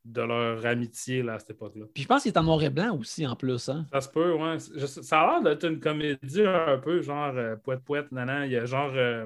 de 0.05 0.21
leur 0.21 0.65
amitié 0.65 1.23
là, 1.23 1.35
à 1.35 1.39
cette 1.39 1.51
époque-là. 1.51 1.85
Puis 1.93 2.03
je 2.03 2.07
pense 2.07 2.23
qu'il 2.23 2.31
est 2.31 2.37
en 2.37 2.43
noir 2.43 2.61
et 2.63 2.69
blanc 2.69 2.97
aussi, 2.97 3.25
en 3.25 3.35
plus. 3.35 3.69
Hein? 3.69 3.87
Ça 3.91 4.01
se 4.01 4.09
peut, 4.09 4.33
ouais. 4.33 4.59
ça 4.59 5.21
a 5.21 5.27
l'air 5.27 5.41
d'être 5.41 5.65
une 5.65 5.79
comédie 5.79 6.43
un 6.43 6.77
peu, 6.77 7.01
genre 7.01 7.33
euh, 7.35 7.55
poète 7.55 7.83
poète, 7.83 8.11
nanan. 8.11 8.45
Il 8.45 8.51
y 8.51 8.57
a 8.57 8.65
genre. 8.65 8.91
Euh, 8.95 9.25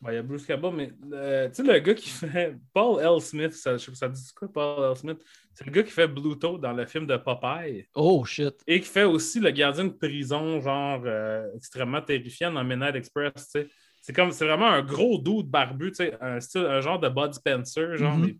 ben, 0.00 0.12
il 0.12 0.14
y 0.14 0.18
a 0.18 0.22
Bruce 0.22 0.46
Cabot, 0.46 0.70
mais 0.70 0.90
tu 0.90 0.94
sais, 1.10 1.62
le 1.64 1.78
gars 1.80 1.94
qui 1.94 2.08
fait. 2.08 2.56
Paul 2.72 3.02
L. 3.02 3.20
Smith, 3.20 3.52
ça, 3.52 3.76
ça 3.78 4.08
dit 4.08 4.22
quoi, 4.36 4.48
Paul 4.52 4.90
L. 4.90 4.96
Smith? 4.96 5.18
C'est 5.52 5.66
le 5.66 5.72
gars 5.72 5.82
qui 5.82 5.90
fait 5.90 6.06
Bluto 6.06 6.56
dans 6.56 6.72
le 6.72 6.86
film 6.86 7.04
de 7.04 7.16
Popeye. 7.16 7.88
Oh 7.94 8.24
shit. 8.24 8.54
Et 8.68 8.80
qui 8.80 8.86
fait 8.86 9.02
aussi 9.02 9.40
le 9.40 9.50
gardien 9.50 9.86
de 9.86 9.92
prison, 9.92 10.60
genre 10.60 11.02
euh, 11.04 11.48
extrêmement 11.56 12.00
terrifiant 12.00 12.52
dans 12.52 12.62
Midnight 12.62 12.94
Express, 12.94 13.32
tu 13.34 13.42
sais. 13.62 13.68
C'est 14.00 14.12
comme, 14.12 14.30
c'est 14.30 14.46
vraiment 14.46 14.68
un 14.68 14.82
gros 14.82 15.18
doute 15.18 15.48
barbu, 15.48 15.90
tu 15.90 15.96
sais, 15.96 16.16
un, 16.20 16.38
style, 16.38 16.64
un 16.64 16.80
genre 16.80 17.00
de 17.00 17.08
Bud 17.08 17.34
Spencer, 17.34 17.96
genre, 17.96 18.16
mm-hmm. 18.16 18.24
mais 18.24 18.38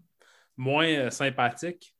moins 0.58 0.88
euh, 0.88 1.10
sympathique. 1.10 1.94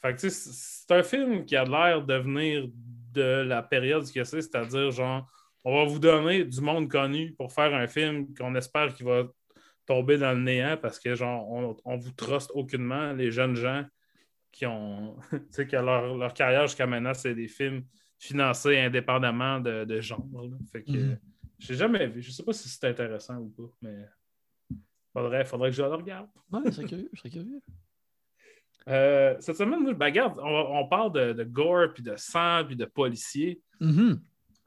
Fait 0.00 0.14
que, 0.14 0.28
c'est 0.28 0.90
un 0.90 1.02
film 1.02 1.44
qui 1.44 1.54
a 1.54 1.64
l'air 1.64 2.02
de 2.02 2.14
venir 2.14 2.68
de 3.12 3.44
la 3.46 3.62
période 3.62 4.04
que 4.10 4.24
c'est, 4.24 4.42
c'est-à-dire, 4.42 4.90
genre, 4.90 5.30
on 5.64 5.76
va 5.76 5.84
vous 5.84 6.00
donner 6.00 6.44
du 6.44 6.60
monde 6.60 6.90
connu 6.90 7.32
pour 7.34 7.52
faire 7.52 7.72
un 7.72 7.86
film 7.86 8.34
qu'on 8.34 8.54
espère 8.56 8.92
qu'il 8.94 9.06
va 9.06 9.24
tomber 9.86 10.18
dans 10.18 10.32
le 10.32 10.40
néant 10.40 10.76
parce 10.76 10.98
que, 10.98 11.14
genre, 11.14 11.48
on, 11.48 11.76
on 11.84 11.96
vous 11.96 12.10
truste 12.10 12.50
aucunement, 12.54 13.12
les 13.12 13.30
jeunes 13.30 13.54
gens 13.54 13.84
qui 14.50 14.66
ont, 14.66 15.16
tu 15.30 15.38
sais, 15.50 15.66
que 15.66 15.76
leur, 15.76 16.16
leur 16.16 16.34
carrière 16.34 16.66
jusqu'à 16.66 16.86
maintenant, 16.86 17.14
c'est 17.14 17.34
des 17.34 17.48
films 17.48 17.84
financés 18.18 18.78
indépendamment 18.78 19.60
de, 19.60 19.84
de 19.84 20.00
genre. 20.00 20.26
Fait 20.72 20.82
que, 20.82 20.92
mm 20.92 21.18
j'ai 21.62 21.76
jamais 21.76 22.06
vu. 22.08 22.20
Je 22.22 22.30
sais 22.32 22.42
pas 22.42 22.52
si 22.52 22.68
c'est 22.68 22.88
intéressant 22.88 23.38
ou 23.38 23.48
pas, 23.48 23.72
mais 23.82 24.08
faudrait, 25.12 25.44
faudrait 25.44 25.70
que 25.70 25.76
je 25.76 25.82
le 25.82 25.94
regarde. 25.94 26.28
Ouais, 26.50 26.60
je 26.66 26.70
serais 26.70 26.86
curieux. 26.86 27.10
Je 27.12 27.18
serais 27.20 27.30
curieux. 27.30 27.60
Euh, 28.88 29.36
cette 29.40 29.56
semaine, 29.56 29.92
ben, 29.92 30.06
regarde, 30.06 30.38
on, 30.42 30.78
on, 30.78 30.88
parle 30.88 31.12
de, 31.12 31.32
de, 31.32 31.44
gore, 31.44 31.92
puis 31.94 32.02
de 32.02 32.14
sang, 32.16 32.64
puis 32.66 32.76
de 32.76 32.84
policiers. 32.84 33.60
Mm 33.80 34.14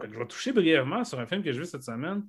Je 0.03 0.19
vais 0.19 0.27
toucher 0.27 0.51
brièvement 0.51 1.03
sur 1.03 1.19
un 1.19 1.25
film 1.25 1.43
que 1.43 1.51
j'ai 1.51 1.59
vu 1.59 1.65
cette 1.65 1.83
semaine. 1.83 2.23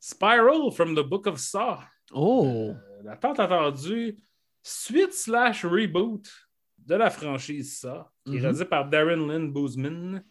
Spiral 0.00 0.70
from 0.72 0.94
the 0.94 1.00
Book 1.00 1.26
of 1.26 1.38
Saw. 1.38 1.78
Oh! 2.12 2.46
Euh, 2.46 3.02
la 3.02 3.16
tente 3.16 3.40
attendue, 3.40 4.16
suite 4.62 5.12
slash 5.12 5.64
reboot 5.64 6.30
de 6.78 6.94
la 6.94 7.10
franchise 7.10 7.78
Ça, 7.78 8.10
qui 8.24 8.32
est 8.32 8.36
mhm. 8.36 8.42
réalisé 8.42 8.64
par 8.64 8.88
Darren 8.88 9.26
Lynn 9.26 9.52
Boozman, 9.52 10.24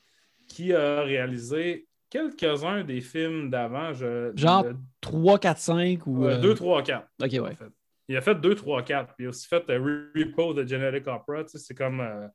qui 0.48 0.74
a 0.74 1.02
réalisé 1.02 1.88
quelques-uns 2.10 2.84
des 2.84 3.02
films 3.02 3.50
d'avant. 3.50 3.94
Genre 3.94 4.66
3, 5.02 5.40
4, 5.40 5.58
5 5.60 6.08
ou. 6.08 6.28
2, 6.28 6.54
3, 6.56 6.84
4. 6.84 7.08
Ok, 7.22 7.32
ouais. 7.32 7.68
Il 8.08 8.16
a 8.16 8.22
fait 8.22 8.36
2, 8.36 8.56
3, 8.56 8.84
4. 8.84 9.16
Puis 9.16 9.24
il 9.24 9.28
a 9.28 9.30
aussi 9.30 9.48
fait 9.48 9.70
euh, 9.70 10.10
Repo 10.16 10.54
de 10.54 10.66
Genetic 10.66 11.08
Opera. 11.08 11.44
C'est 11.48 11.76
comme. 11.76 12.02
Euh, 12.02 12.28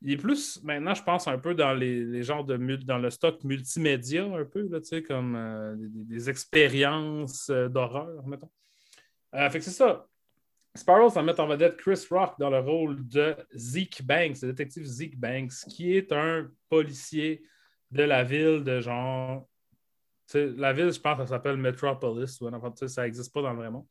il 0.00 0.12
est 0.12 0.16
plus, 0.16 0.62
maintenant, 0.62 0.94
je 0.94 1.02
pense, 1.02 1.26
un 1.26 1.38
peu 1.38 1.54
dans 1.56 1.74
les, 1.74 2.04
les 2.04 2.22
genres 2.22 2.44
de 2.44 2.56
dans 2.84 2.98
le 2.98 3.10
stock 3.10 3.42
multimédia, 3.42 4.24
un 4.24 4.44
peu, 4.44 4.68
là, 4.68 4.78
comme 5.00 5.34
euh, 5.34 5.74
des, 5.76 6.30
expériences 6.30 7.50
d'horreur, 7.50 8.24
mettons. 8.24 8.48
fait 9.32 9.58
que 9.58 9.64
c'est 9.64 9.72
ça. 9.72 10.06
Sparrow 10.72 11.08
va 11.08 11.22
mettre 11.22 11.40
en 11.40 11.48
vedette 11.48 11.76
Chris 11.78 12.06
Rock 12.08 12.34
dans 12.38 12.48
le 12.48 12.60
rôle 12.60 13.08
de 13.08 13.34
Zeke 13.52 14.04
Banks, 14.04 14.40
le 14.42 14.52
détective 14.52 14.84
Zeke 14.84 15.18
Banks, 15.18 15.64
qui 15.68 15.96
est 15.96 16.12
un 16.12 16.48
policier 16.68 17.42
de 17.90 18.04
la 18.04 18.22
ville 18.22 18.62
de 18.62 18.80
genre. 18.80 19.48
La 20.32 20.72
ville, 20.72 20.92
je 20.92 21.00
pense, 21.00 21.18
ça 21.18 21.26
s'appelle 21.26 21.56
Metropolis. 21.56 22.38
ça 22.86 23.02
n'existe 23.02 23.34
pas 23.34 23.42
dans 23.42 23.52
le 23.52 23.58
vrai 23.58 23.70
monde. 23.70 23.86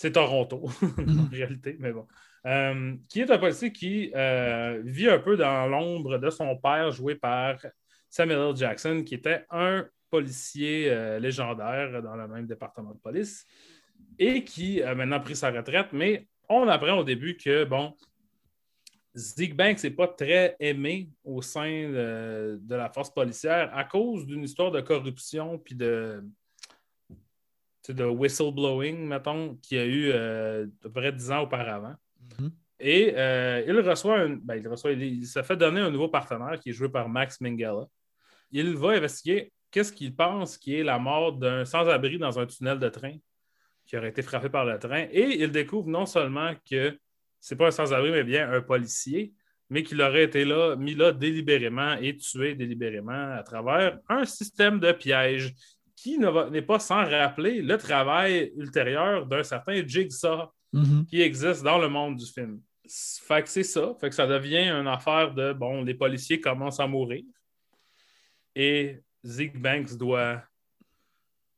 C'est 0.00 0.12
Toronto, 0.12 0.70
en 0.96 1.02
mhm. 1.02 1.28
réalité, 1.32 1.76
mais 1.80 1.92
bon. 1.92 2.06
Euh, 2.46 2.94
qui 3.08 3.20
est 3.20 3.32
un 3.32 3.38
policier 3.38 3.72
qui 3.72 4.12
euh, 4.14 4.80
vit 4.84 5.08
un 5.08 5.18
peu 5.18 5.36
dans 5.36 5.66
l'ombre 5.66 6.18
de 6.18 6.30
son 6.30 6.56
père, 6.56 6.92
joué 6.92 7.16
par 7.16 7.56
Samuel 8.08 8.50
L. 8.50 8.56
Jackson, 8.56 9.02
qui 9.04 9.16
était 9.16 9.44
un 9.50 9.84
policier 10.08 10.88
euh, 10.88 11.18
légendaire 11.18 12.00
dans 12.00 12.14
le 12.14 12.28
même 12.28 12.46
département 12.46 12.92
de 12.92 13.00
police 13.00 13.44
et 14.20 14.44
qui 14.44 14.80
a 14.84 14.94
maintenant 14.94 15.18
pris 15.18 15.34
sa 15.34 15.50
retraite. 15.50 15.88
Mais 15.92 16.28
on 16.48 16.68
apprend 16.68 16.98
au 16.98 17.04
début 17.04 17.36
que, 17.36 17.64
bon, 17.64 17.92
Zeke 19.16 19.56
Banks 19.56 19.82
n'est 19.82 19.90
pas 19.90 20.06
très 20.06 20.54
aimé 20.60 21.10
au 21.24 21.42
sein 21.42 21.88
de, 21.90 22.60
la 22.68 22.88
force 22.88 23.12
policière 23.12 23.76
à 23.76 23.82
cause 23.82 24.26
d'une 24.26 24.44
histoire 24.44 24.70
de 24.70 24.80
corruption 24.80 25.58
puis 25.58 25.74
de, 25.74 26.22
de 27.88 28.04
whistleblowing, 28.04 29.06
mettons, 29.06 29.56
qu'il 29.56 29.78
y 29.78 29.80
a 29.80 29.84
eu 29.84 30.10
euh, 30.12 30.66
à 30.66 30.82
peu 30.82 30.92
près 30.92 31.12
dix 31.12 31.30
ans 31.30 31.42
auparavant. 31.42 31.94
Mm-hmm. 32.20 32.50
Et 32.80 33.14
euh, 33.16 33.64
il 33.66 33.80
reçoit 33.80 34.20
un. 34.20 34.36
Ben, 34.36 34.56
il 34.56 34.68
reçoit. 34.68 34.92
Il, 34.92 35.26
se 35.26 35.42
fait 35.42 35.56
donner 35.56 35.80
un 35.80 35.90
nouveau 35.90 36.08
partenaire 36.08 36.58
qui 36.60 36.70
est 36.70 36.72
joué 36.72 36.88
par 36.88 37.08
Max 37.08 37.40
Mingala. 37.40 37.86
Il 38.50 38.76
va 38.76 38.90
investiguer 38.90 39.52
qu'est-ce 39.70 39.92
qu'il 39.92 40.14
pense 40.14 40.56
qui 40.56 40.76
est 40.76 40.84
la 40.84 40.98
mort 40.98 41.32
d'un 41.32 41.64
sans-abri 41.64 42.18
dans 42.18 42.38
un 42.38 42.46
tunnel 42.46 42.78
de 42.78 42.88
train 42.88 43.14
qui 43.86 43.96
aurait 43.96 44.10
été 44.10 44.22
frappé 44.22 44.48
par 44.48 44.64
le 44.64 44.78
train. 44.78 45.06
Et 45.10 45.42
il 45.42 45.50
découvre 45.50 45.88
non 45.88 46.06
seulement 46.06 46.52
que 46.70 46.98
c'est 47.40 47.56
pas 47.56 47.68
un 47.68 47.70
sans-abri, 47.70 48.10
mais 48.10 48.24
bien 48.24 48.50
un 48.50 48.60
policier, 48.60 49.32
mais 49.70 49.82
qu'il 49.82 50.00
aurait 50.00 50.24
été 50.24 50.44
là, 50.44 50.76
mis 50.76 50.94
là 50.94 51.12
délibérément 51.12 51.94
et 51.94 52.16
tué 52.16 52.54
délibérément 52.54 53.32
à 53.34 53.42
travers 53.42 53.98
un 54.08 54.24
système 54.24 54.78
de 54.78 54.92
piège 54.92 55.54
qui 56.02 56.16
n'est 56.18 56.62
pas 56.62 56.78
sans 56.78 57.04
rappeler 57.04 57.60
le 57.60 57.76
travail 57.76 58.52
ultérieur 58.56 59.26
d'un 59.26 59.42
certain 59.42 59.84
Jigsaw 59.84 60.44
mm-hmm. 60.72 61.06
qui 61.06 61.22
existe 61.22 61.64
dans 61.64 61.78
le 61.78 61.88
monde 61.88 62.16
du 62.16 62.26
film. 62.26 62.60
Fait 62.88 63.42
que 63.42 63.48
c'est 63.48 63.64
ça. 63.64 63.94
Fait 64.00 64.08
que 64.08 64.14
ça 64.14 64.26
devient 64.26 64.68
une 64.68 64.86
affaire 64.86 65.34
de 65.34 65.52
bon, 65.52 65.82
les 65.82 65.94
policiers 65.94 66.40
commencent 66.40 66.78
à 66.78 66.86
mourir. 66.86 67.24
Et 68.54 69.00
Zeke 69.24 69.60
Banks 69.60 69.96
doit 69.96 70.42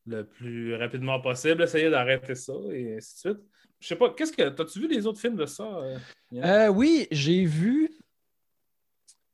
le 0.06 0.24
plus 0.24 0.74
rapidement 0.74 1.20
possible, 1.20 1.62
essayer 1.62 1.90
d'arrêter 1.90 2.34
ça 2.34 2.54
et 2.72 2.96
ainsi 2.96 3.14
de 3.14 3.34
suite. 3.34 3.46
Je 3.78 3.88
sais 3.88 3.96
pas, 3.96 4.10
qu'est-ce 4.14 4.32
que. 4.32 4.48
T'as-tu 4.48 4.80
vu 4.80 4.88
les 4.88 5.06
autres 5.06 5.20
films 5.20 5.36
de 5.36 5.46
ça? 5.46 5.64
Euh, 5.64 5.98
euh, 6.34 6.68
oui, 6.68 7.06
j'ai 7.10 7.44
vu. 7.44 7.90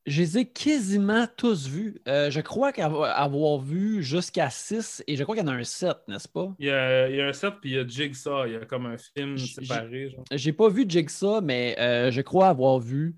Je 0.06 0.20
les 0.20 0.38
ai 0.38 0.44
quasiment 0.44 1.26
tous 1.36 1.68
vus. 1.68 2.00
Euh, 2.06 2.30
je 2.30 2.40
crois 2.40 2.72
qu'avoir 2.72 3.58
vu 3.58 4.02
jusqu'à 4.02 4.50
6 4.50 5.02
et 5.06 5.16
je 5.16 5.22
crois 5.24 5.34
qu'il 5.34 5.44
y 5.44 5.48
en 5.48 5.52
a 5.52 5.56
un 5.56 5.64
7, 5.64 5.96
n'est-ce 6.08 6.28
pas? 6.28 6.54
Il 6.58 6.66
y, 6.66 6.70
a, 6.70 7.08
il 7.08 7.16
y, 7.16 7.20
a, 7.20 7.26
un 7.26 7.32
7 7.32 7.54
puis 7.60 7.70
il 7.70 7.76
y 7.76 7.78
a 7.78 7.86
Jigsaw. 7.86 8.46
Il 8.46 8.52
y 8.52 8.56
a 8.56 8.64
comme 8.64 8.86
un 8.86 8.96
film 8.98 9.36
séparé. 9.36 10.14
J'ai 10.30 10.52
pas 10.52 10.68
vu 10.68 10.84
Jigsaw, 10.88 11.40
mais 11.40 11.76
je 12.10 12.20
crois 12.20 12.48
avoir 12.48 12.78
vu 12.78 13.16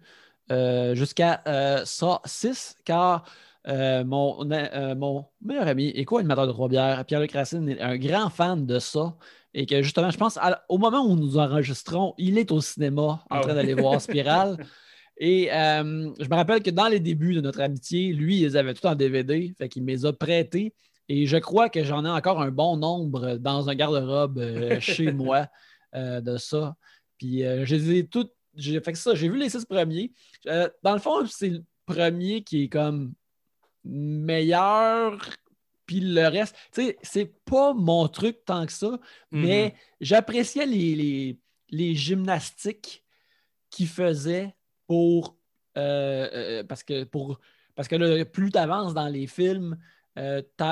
jusqu'à 0.94 1.42
6 1.84 2.76
car 2.84 3.24
euh, 3.68 4.02
mon, 4.02 4.50
euh, 4.50 4.94
mon, 4.94 5.26
meilleur 5.42 5.66
ami 5.68 5.88
et 5.88 6.04
co-animateur 6.04 6.46
de 6.46 6.52
Trois-Bières, 6.52 7.04
Pierre-Luc 7.04 7.32
Racine, 7.32 7.68
est 7.68 7.80
un 7.80 7.96
grand 7.98 8.30
fan 8.30 8.64
de 8.64 8.78
ça. 8.78 9.14
Et 9.52 9.66
que 9.66 9.82
justement, 9.82 10.10
je 10.10 10.16
pense, 10.16 10.38
au 10.68 10.78
moment 10.78 11.04
où 11.04 11.16
nous 11.16 11.36
enregistrons, 11.38 12.14
il 12.16 12.38
est 12.38 12.50
au 12.50 12.60
cinéma 12.60 13.02
en 13.02 13.36
ah 13.36 13.40
train 13.40 13.54
d'aller 13.54 13.74
voir 13.74 14.00
Spirale. 14.00 14.56
Et 15.18 15.52
euh, 15.52 16.10
je 16.18 16.28
me 16.28 16.34
rappelle 16.34 16.62
que 16.62 16.70
dans 16.70 16.88
les 16.88 17.00
débuts 17.00 17.34
de 17.34 17.40
notre 17.40 17.60
amitié, 17.60 18.12
lui, 18.12 18.40
ils 18.40 18.56
avaient 18.56 18.74
tout 18.74 18.86
en 18.86 18.94
DVD, 18.94 19.52
fait 19.58 19.68
qu'il 19.68 19.82
me 19.82 19.88
les 19.88 20.06
a 20.06 20.12
prêtés. 20.12 20.74
Et 21.08 21.26
je 21.26 21.36
crois 21.38 21.68
que 21.68 21.82
j'en 21.82 22.04
ai 22.04 22.10
encore 22.10 22.40
un 22.40 22.50
bon 22.50 22.76
nombre 22.76 23.36
dans 23.36 23.68
un 23.68 23.74
garde-robe 23.74 24.40
chez 24.80 25.10
moi 25.10 25.48
de 25.94 26.36
ça. 26.36 26.76
Puis 27.18 27.40
je 27.40 27.74
les 27.74 27.98
ai 27.98 28.06
toutes. 28.06 28.32
J'ai 28.54 28.80
fait 28.80 28.94
ça, 28.94 29.14
j'ai 29.14 29.28
vu 29.28 29.38
les 29.38 29.48
six 29.48 29.64
premiers. 29.64 30.12
dans 30.44 30.92
le 30.92 30.98
fond, 30.98 31.26
c'est 31.26 31.48
le 31.48 31.64
premier 31.86 32.42
qui 32.42 32.64
est 32.64 32.68
comme 32.68 33.12
meilleur 33.84 35.18
puis 35.88 36.00
le 36.00 36.28
reste, 36.28 36.54
tu 36.72 36.82
sais, 36.82 36.98
c'est 37.02 37.32
pas 37.46 37.72
mon 37.72 38.06
truc 38.08 38.44
tant 38.44 38.66
que 38.66 38.72
ça, 38.72 39.00
mais 39.30 39.68
mm-hmm. 39.68 39.96
j'appréciais 40.02 40.66
les, 40.66 41.38
les, 41.70 41.94
gymnastiques 41.94 43.02
qu'il 43.70 43.88
faisait 43.88 44.54
pour. 44.88 45.36
Euh, 45.76 46.28
euh, 46.32 46.64
parce 46.64 46.82
que 46.82 47.04
pour 47.04 47.38
parce 47.76 47.86
que 47.86 48.24
plus 48.24 48.50
tu 48.50 48.58
avances 48.58 48.92
dans 48.92 49.06
les 49.06 49.28
films, 49.28 49.78
euh, 50.18 50.42
tu 50.58 50.64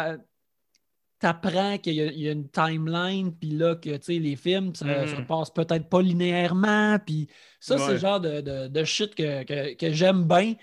apprends 1.23 1.79
qu'il 1.79 1.95
y, 1.95 2.29
a 2.29 2.33
une 2.33 2.49
timeline, 2.49 3.33
puis 3.33 3.51
là, 3.51 3.77
que 3.77 3.91
les 4.11 4.35
films, 4.35 4.75
ça, 4.75 4.87
mm-hmm. 4.87 5.27
passe 5.27 5.51
peut-être 5.51 5.89
pas 5.89 6.03
linéairement. 6.03 6.99
Puis 6.99 7.29
ça, 7.61 7.79
c'est 7.79 7.93
le 7.93 7.99
genre 7.99 8.21
de, 8.21 8.85
shit 8.85 9.15
que, 9.15 9.93
j'aime 9.93 10.25
bien, 10.25 10.55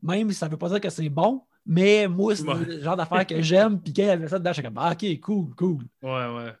même 0.00 0.30
si 0.30 0.36
ça 0.36 0.46
ne 0.46 0.52
veut 0.52 0.56
pas 0.56 0.68
dire 0.68 0.80
que 0.80 0.88
c'est 0.88 1.08
bon. 1.08 1.42
Mais 1.66 2.06
moi, 2.06 2.36
c'est 2.36 2.44
le 2.46 2.80
genre 2.80 2.96
d'affaire 2.96 3.26
que 3.26 3.42
j'aime. 3.42 3.80
Puis 3.80 3.92
quand 3.92 4.02
il 4.02 4.06
y 4.06 4.10
avait 4.10 4.28
ça 4.28 4.38
dedans, 4.38 4.50
je 4.50 4.54
suis 4.54 4.62
comme, 4.62 4.78
ah, 4.78 4.92
ok, 4.92 5.20
cool, 5.20 5.54
cool. 5.56 5.84
Ouais, 6.00 6.10
ouais. 6.10 6.52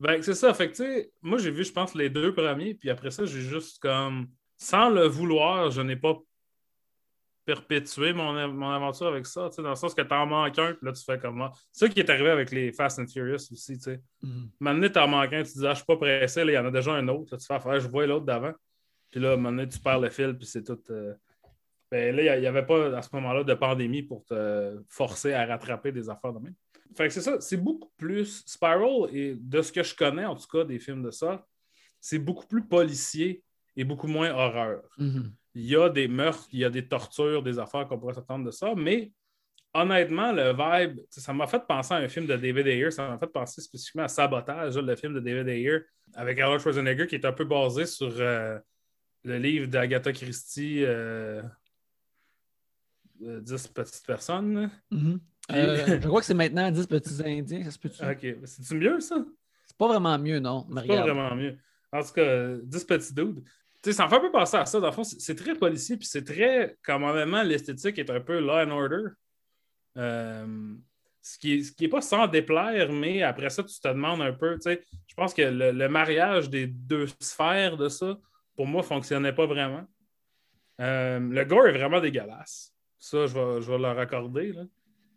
Ben, 0.00 0.20
c'est 0.20 0.34
ça. 0.34 0.52
Fait 0.52 0.66
que, 0.66 0.76
tu 0.76 0.82
sais, 0.82 1.12
moi, 1.22 1.38
j'ai 1.38 1.52
vu, 1.52 1.64
je 1.64 1.72
pense, 1.72 1.94
les 1.94 2.10
deux 2.10 2.34
premiers. 2.34 2.74
Puis 2.74 2.90
après 2.90 3.12
ça, 3.12 3.24
j'ai 3.24 3.42
juste 3.42 3.78
comme, 3.78 4.26
sans 4.62 4.90
le 4.90 5.06
vouloir, 5.06 5.70
je 5.70 5.82
n'ai 5.82 5.96
pas 5.96 6.16
perpétuer 7.44 8.12
mon, 8.12 8.46
mon 8.48 8.70
aventure 8.70 9.08
avec 9.08 9.26
ça, 9.26 9.50
dans 9.58 9.70
le 9.70 9.74
sens 9.74 9.92
que 9.92 10.02
t'en 10.02 10.24
manques 10.24 10.56
un, 10.56 10.74
puis 10.74 10.86
là, 10.86 10.92
tu 10.92 11.02
fais 11.02 11.18
comme 11.18 11.36
moi. 11.36 11.50
C'est 11.72 11.86
ça 11.86 11.92
qui 11.92 11.98
est 11.98 12.08
arrivé 12.08 12.30
avec 12.30 12.52
les 12.52 12.70
Fast 12.70 13.00
and 13.00 13.08
Furious 13.08 13.50
aussi, 13.50 13.76
tu 13.76 13.82
sais. 13.82 14.00
Mm 14.22 14.44
Maintenant, 14.60 14.88
t'en 14.88 15.08
manques 15.08 15.32
un, 15.32 15.42
tu 15.42 15.52
dis, 15.54 15.66
ah, 15.66 15.72
je 15.72 15.78
suis 15.78 15.84
pas 15.84 15.96
pressé, 15.96 16.42
il 16.42 16.50
y 16.50 16.58
en 16.58 16.64
a 16.64 16.70
déjà 16.70 16.92
un 16.92 17.08
autre, 17.08 17.34
là, 17.34 17.38
tu 17.38 17.46
fais, 17.46 17.80
je 17.80 17.88
vois 17.88 18.06
l'autre 18.06 18.24
d'avant. 18.24 18.52
Puis 19.10 19.18
là, 19.18 19.36
maintenant, 19.36 19.66
tu 19.66 19.80
perds 19.80 19.98
le 19.98 20.10
fil, 20.10 20.38
puis 20.38 20.46
c'est 20.46 20.62
tout. 20.62 20.78
Euh, 20.90 21.12
ben 21.90 22.14
là, 22.14 22.36
il 22.36 22.40
n'y 22.40 22.46
avait 22.46 22.64
pas 22.64 22.96
à 22.96 23.02
ce 23.02 23.08
moment-là 23.14 23.42
de 23.42 23.54
pandémie 23.54 24.02
pour 24.02 24.24
te 24.24 24.80
forcer 24.88 25.34
à 25.34 25.44
rattraper 25.44 25.90
des 25.90 26.08
affaires 26.08 26.32
de 26.32 26.38
même. 26.38 26.54
Fait 26.96 27.08
que 27.08 27.12
c'est 27.12 27.20
ça, 27.20 27.40
c'est 27.40 27.56
beaucoup 27.56 27.90
plus. 27.96 28.44
Spiral, 28.46 29.08
et 29.12 29.34
de 29.34 29.60
ce 29.60 29.72
que 29.72 29.82
je 29.82 29.94
connais, 29.94 30.24
en 30.24 30.36
tout 30.36 30.46
cas, 30.46 30.64
des 30.64 30.78
films 30.78 31.02
de 31.02 31.10
ça, 31.10 31.44
c'est 32.00 32.20
beaucoup 32.20 32.46
plus 32.46 32.62
policier 32.62 33.42
et 33.76 33.84
beaucoup 33.84 34.08
moins 34.08 34.30
horreur. 34.30 34.82
Mm-hmm 34.98 35.30
il 35.54 35.66
y 35.66 35.76
a 35.76 35.88
des 35.88 36.08
meurtres, 36.08 36.46
il 36.52 36.60
y 36.60 36.64
a 36.64 36.70
des 36.70 36.86
tortures, 36.86 37.42
des 37.42 37.58
affaires 37.58 37.86
qu'on 37.86 37.98
pourrait 37.98 38.14
s'attendre 38.14 38.44
de 38.44 38.50
ça, 38.50 38.74
mais 38.74 39.12
honnêtement, 39.74 40.32
le 40.32 40.52
vibe, 40.52 41.00
ça 41.10 41.32
m'a 41.32 41.46
fait 41.46 41.62
penser 41.66 41.94
à 41.94 41.98
un 41.98 42.08
film 42.08 42.26
de 42.26 42.36
David 42.36 42.66
Ayer, 42.66 42.90
ça 42.90 43.08
m'a 43.08 43.18
fait 43.18 43.26
penser 43.26 43.60
spécifiquement 43.60 44.04
à 44.04 44.08
Sabotage, 44.08 44.76
le 44.76 44.96
film 44.96 45.14
de 45.14 45.20
David 45.20 45.48
Ayer, 45.48 45.78
avec 46.14 46.38
Arnold 46.38 46.60
Schwarzenegger, 46.60 47.06
qui 47.06 47.16
est 47.16 47.24
un 47.24 47.32
peu 47.32 47.44
basé 47.44 47.86
sur 47.86 48.12
euh, 48.18 48.58
le 49.24 49.38
livre 49.38 49.66
d'Agatha 49.66 50.12
Christie, 50.12 50.84
euh, 50.84 51.42
10 53.20 53.68
petites 53.68 54.06
personnes. 54.06 54.70
Mm-hmm. 54.90 55.18
Euh, 55.52 55.86
je 56.02 56.08
crois 56.08 56.20
que 56.20 56.26
c'est 56.26 56.34
maintenant 56.34 56.70
10 56.70 56.86
petits 56.86 57.22
Indiens, 57.24 57.64
ça 57.64 57.70
se 57.70 57.78
peut-tu? 57.78 58.02
Ok, 58.04 58.36
c'est-tu 58.44 58.74
mieux 58.74 59.00
ça? 59.00 59.24
C'est 59.66 59.76
pas 59.76 59.88
vraiment 59.88 60.18
mieux, 60.18 60.38
non. 60.38 60.66
C'est 60.68 60.86
pas 60.86 61.02
vraiment 61.02 61.34
mieux. 61.34 61.56
En 61.92 62.02
tout 62.02 62.12
cas, 62.12 62.56
10 62.62 62.84
petits 62.84 63.14
dudes 63.14 63.42
ça 63.90 64.04
me 64.04 64.08
fait 64.08 64.16
un 64.16 64.20
peu 64.20 64.30
penser 64.30 64.56
à 64.56 64.66
ça. 64.66 64.78
Dans 64.80 64.86
le 64.86 64.92
fond, 64.92 65.04
c'est 65.04 65.34
très 65.34 65.54
policier, 65.54 65.96
puis 65.96 66.06
c'est 66.06 66.24
très, 66.24 66.76
comme 66.84 67.02
moment, 67.02 67.42
l'esthétique 67.42 67.98
est 67.98 68.10
un 68.10 68.20
peu 68.20 68.38
law 68.38 68.64
and 68.64 68.70
order. 68.70 69.08
Euh, 69.96 70.74
ce 71.20 71.38
qui 71.38 71.56
n'est 71.58 71.86
est 71.86 71.88
pas 71.88 72.00
sans 72.00 72.26
déplaire, 72.26 72.92
mais 72.92 73.22
après 73.22 73.50
ça, 73.50 73.62
tu 73.62 73.78
te 73.78 73.88
demandes 73.88 74.22
un 74.22 74.32
peu, 74.32 74.54
tu 74.54 74.62
sais, 74.62 74.82
je 75.06 75.14
pense 75.14 75.34
que 75.34 75.42
le, 75.42 75.88
mariage 75.88 76.50
des 76.50 76.66
deux 76.66 77.06
sphères 77.20 77.76
de 77.76 77.88
ça, 77.88 78.18
pour 78.56 78.66
moi, 78.66 78.82
ne 78.82 78.86
fonctionnait 78.86 79.32
pas 79.32 79.46
vraiment. 79.46 79.84
Euh, 80.80 81.20
le 81.20 81.44
gore 81.44 81.66
est 81.66 81.78
vraiment 81.78 82.00
dégueulasse. 82.00 82.74
Ça, 82.98 83.26
je 83.26 83.34
vais, 83.34 83.62
je 83.62 83.70
vais 83.70 83.78
leur 83.78 83.98
accorder. 83.98 84.54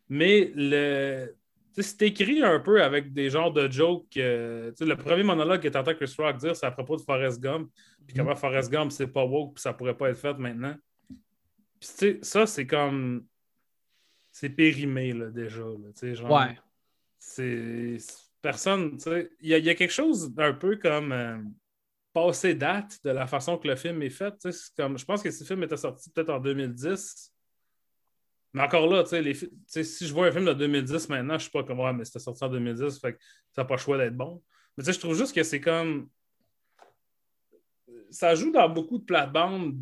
Mais 0.09 0.51
le, 0.55 1.35
c'est 1.77 2.01
écrit 2.03 2.41
un 2.43 2.59
peu 2.59 2.81
avec 2.81 3.13
des 3.13 3.29
genres 3.29 3.51
de 3.51 3.69
jokes. 3.69 4.17
Euh, 4.17 4.71
le 4.79 4.95
premier 4.95 5.23
monologue 5.23 5.61
que 5.61 5.67
tu 5.67 5.95
Chris 5.95 6.15
Rock 6.17 6.37
dire, 6.37 6.55
c'est 6.55 6.65
à 6.65 6.71
propos 6.71 6.95
de 6.95 7.01
Forrest 7.01 7.41
Gump. 7.41 7.69
Puis 8.07 8.15
mm. 8.15 8.17
comment 8.17 8.35
Forrest 8.35 8.71
Gump, 8.71 8.91
c'est 8.91 9.07
pas 9.07 9.25
woke, 9.25 9.55
puis 9.55 9.61
ça 9.61 9.73
pourrait 9.73 9.97
pas 9.97 10.09
être 10.09 10.17
fait 10.17 10.37
maintenant. 10.37 10.75
Puis 11.79 12.19
ça, 12.21 12.45
c'est 12.45 12.67
comme. 12.67 13.25
C'est 14.31 14.49
périmé, 14.49 15.13
là, 15.13 15.29
déjà. 15.29 15.63
genre, 16.13 16.31
ouais. 16.31 16.57
C'est. 17.17 17.97
Personne, 18.41 18.97
il 19.41 19.49
y, 19.49 19.69
a 19.69 19.75
quelque 19.75 19.93
chose 19.93 20.33
d'un 20.33 20.53
peu 20.53 20.75
comme. 20.77 21.11
Euh, 21.11 21.37
passé 22.15 22.55
date 22.55 22.97
de 23.03 23.09
la 23.09 23.27
façon 23.27 23.57
que 23.57 23.67
le 23.67 23.75
film 23.75 24.01
est 24.01 24.09
fait. 24.09 24.33
Comme, 24.77 24.97
je 24.97 25.03
pense 25.03 25.21
que 25.21 25.29
ce 25.29 25.43
film 25.43 25.61
était 25.63 25.75
sorti 25.75 26.09
peut-être 26.09 26.29
en 26.29 26.39
2010. 26.39 27.34
Mais 28.55 28.63
encore 28.63 28.87
là, 28.87 29.03
si 29.05 30.07
je 30.07 30.13
vois 30.13 30.27
un 30.27 30.31
film 30.31 30.45
de 30.45 30.53
2010 30.53 31.09
maintenant, 31.09 31.33
je 31.33 31.33
ne 31.33 31.39
suis 31.39 31.51
pas 31.51 31.63
comme, 31.63 31.81
ouais, 31.81 31.91
mais 31.91 32.05
c'était 32.05 32.19
sorti 32.19 32.41
en 32.41 32.47
2010, 32.47 33.01
fait 33.01 33.11
que 33.11 33.19
ça 33.51 33.63
n'a 33.63 33.65
pas 33.65 33.73
le 33.73 33.79
choix 33.81 33.97
d'être 33.97 34.15
bon. 34.15 34.41
Mais 34.77 34.85
je 34.85 34.97
trouve 34.97 35.13
juste 35.13 35.35
que 35.35 35.43
c'est 35.43 35.59
comme. 35.59 36.07
Ça 38.11 38.33
joue 38.33 38.53
dans 38.53 38.69
beaucoup 38.69 38.97
de 38.97 39.03
plates-bandes 39.03 39.75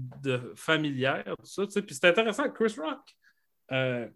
familières, 0.55 1.23
tout 1.37 1.45
ça. 1.69 1.81
Puis 1.81 1.93
c'est 1.93 2.05
intéressant, 2.05 2.49
Chris 2.49 2.73
Rock, 2.79 3.15
euh, 3.71 4.07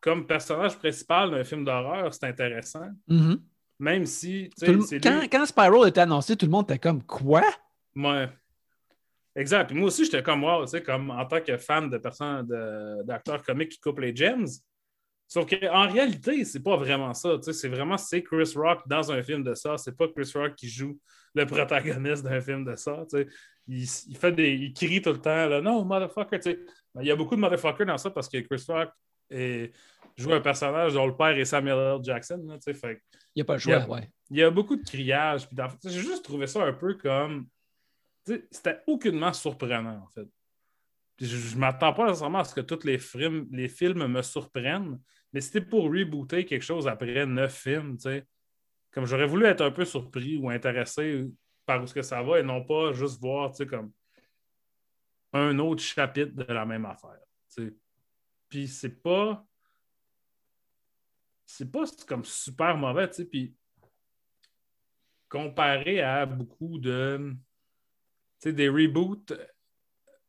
comme 0.00 0.26
personnage 0.26 0.76
principal 0.76 1.30
d'un 1.30 1.44
film 1.44 1.64
d'horreur, 1.64 2.12
c'est 2.12 2.26
intéressant. 2.26 2.88
Mm-hmm. 3.08 3.40
Même 3.78 4.04
si. 4.04 4.50
quand, 5.00 5.20
quand 5.30 5.46
Spiral 5.46 5.88
était 5.88 6.00
annoncé, 6.00 6.36
tout 6.36 6.46
le 6.46 6.50
monde 6.50 6.64
était 6.64 6.80
comme 6.80 7.04
Quoi? 7.04 7.44
Ouais. 7.94 8.28
Exact. 9.36 9.66
Puis 9.66 9.76
moi 9.76 9.86
aussi, 9.86 10.04
j'étais 10.04 10.22
comme 10.22 10.42
wow, 10.42 10.64
tu 10.64 10.70
sais, 10.70 10.82
comme 10.82 11.10
en 11.10 11.24
tant 11.24 11.40
que 11.40 11.56
fan 11.56 11.88
de 11.88 11.98
personnes, 11.98 12.46
d'acteurs 13.04 13.42
comiques 13.42 13.70
qui 13.70 13.80
coupent 13.80 14.00
les 14.00 14.14
gems. 14.14 14.46
Sauf 15.28 15.46
qu'en 15.48 15.88
réalité, 15.88 16.44
c'est 16.44 16.62
pas 16.62 16.76
vraiment 16.76 17.14
ça. 17.14 17.38
C'est 17.40 17.68
vraiment 17.68 17.96
c'est 17.96 18.22
Chris 18.22 18.52
Rock 18.56 18.80
dans 18.86 19.12
un 19.12 19.22
film 19.22 19.44
de 19.44 19.54
ça. 19.54 19.76
C'est 19.78 19.96
pas 19.96 20.08
Chris 20.08 20.32
Rock 20.34 20.56
qui 20.56 20.68
joue 20.68 20.98
le 21.34 21.46
protagoniste 21.46 22.24
d'un 22.24 22.40
film 22.40 22.64
de 22.64 22.74
ça. 22.74 23.04
Il, 23.68 23.84
il, 24.08 24.16
fait 24.16 24.32
des. 24.32 24.54
Il 24.54 24.72
crie 24.72 25.00
tout 25.00 25.12
le 25.12 25.20
temps 25.20 25.46
là, 25.46 25.60
Non, 25.60 25.84
motherfucker. 25.84 26.40
Il 27.00 27.06
y 27.06 27.12
a 27.12 27.16
beaucoup 27.16 27.36
de 27.36 27.40
motherfucker 27.40 27.84
dans 27.84 27.98
ça 27.98 28.10
parce 28.10 28.28
que 28.28 28.38
Chris 28.38 28.64
Rock 28.68 28.90
joue 30.16 30.32
un 30.32 30.40
personnage 30.40 30.94
dont 30.94 31.06
le 31.06 31.16
père 31.16 31.38
est 31.38 31.44
Samuel 31.44 31.78
L. 31.78 31.98
Jackson. 32.02 32.58
fait, 32.60 33.00
il 33.36 33.36
n'y 33.36 33.42
a 33.42 33.44
pas 33.44 33.54
le 33.54 33.60
choix, 33.60 33.86
ouais. 33.88 34.10
Il 34.30 34.38
y 34.38 34.42
a 34.42 34.50
beaucoup 34.50 34.74
de 34.74 34.82
criage. 34.82 35.48
J'ai 35.84 36.00
juste 36.00 36.24
trouvé 36.24 36.48
ça 36.48 36.64
un 36.64 36.72
peu 36.72 36.94
comme 36.94 37.46
c'était 38.50 38.80
aucunement 38.86 39.32
surprenant, 39.32 40.02
en 40.02 40.08
fait. 40.08 40.28
je 41.20 41.54
ne 41.54 41.60
m'attends 41.60 41.92
pas 41.92 42.06
nécessairement 42.06 42.40
à 42.40 42.44
ce 42.44 42.54
que 42.54 42.60
tous 42.60 42.84
les, 42.84 42.98
films, 42.98 43.48
les 43.50 43.68
films 43.68 44.06
me 44.06 44.22
surprennent, 44.22 45.00
mais 45.32 45.40
c'était 45.40 45.60
pour 45.60 45.84
rebooter 45.84 46.44
quelque 46.44 46.62
chose 46.62 46.88
après 46.88 47.26
neuf 47.26 47.54
films, 47.54 47.96
Comme 48.90 49.06
j'aurais 49.06 49.26
voulu 49.26 49.46
être 49.46 49.62
un 49.62 49.70
peu 49.70 49.84
surpris 49.84 50.36
ou 50.36 50.50
intéressé 50.50 51.26
par 51.64 51.82
où 51.82 51.86
ce 51.86 51.94
que 51.94 52.02
ça 52.02 52.22
va 52.22 52.40
et 52.40 52.42
non 52.42 52.64
pas 52.64 52.92
juste 52.92 53.20
voir, 53.20 53.52
comme 53.68 53.92
un 55.32 55.58
autre 55.58 55.82
chapitre 55.82 56.34
de 56.34 56.52
la 56.52 56.66
même 56.66 56.86
affaire. 56.86 57.20
Puis 58.48 58.66
c'est 58.68 59.00
pas. 59.02 59.46
C'est 61.46 61.70
pas 61.70 61.84
comme 62.06 62.24
super 62.24 62.76
mauvais, 62.76 63.10
tu 63.10 63.24
Puis 63.24 63.54
comparé 65.28 66.00
à 66.00 66.26
beaucoup 66.26 66.78
de 66.78 67.34
des 68.44 68.68
reboots 68.68 69.32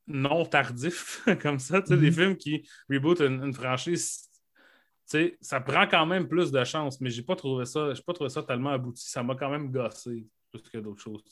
non 0.08 0.46
tardifs 0.46 1.24
comme 1.42 1.60
ça, 1.60 1.82
des 1.82 1.96
mhm. 1.96 2.12
films 2.12 2.38
qui 2.38 2.68
rebootent 2.90 3.22
une, 3.22 3.54
franchise, 3.54 4.30
ça 5.42 5.60
prend 5.60 5.88
quand 5.88 6.06
même 6.06 6.28
plus 6.28 6.52
de 6.52 6.64
chance, 6.64 7.00
mais 7.02 7.10
j'ai 7.10 7.24
pas 7.24 7.36
trouvé 7.36 7.66
ça, 7.66 7.94
j'ai 7.94 8.04
pas 8.04 8.14
trouvé 8.14 8.30
ça 8.30 8.44
tellement 8.44 8.72
abouti. 8.72 9.10
Ça 9.10 9.24
m'a 9.24 9.36
quand 9.36 9.50
même 9.50 9.72
gossé 9.72 10.26
plus 10.52 10.62
que 10.62 10.78
d'autres 10.78 11.02
choses. 11.02 11.24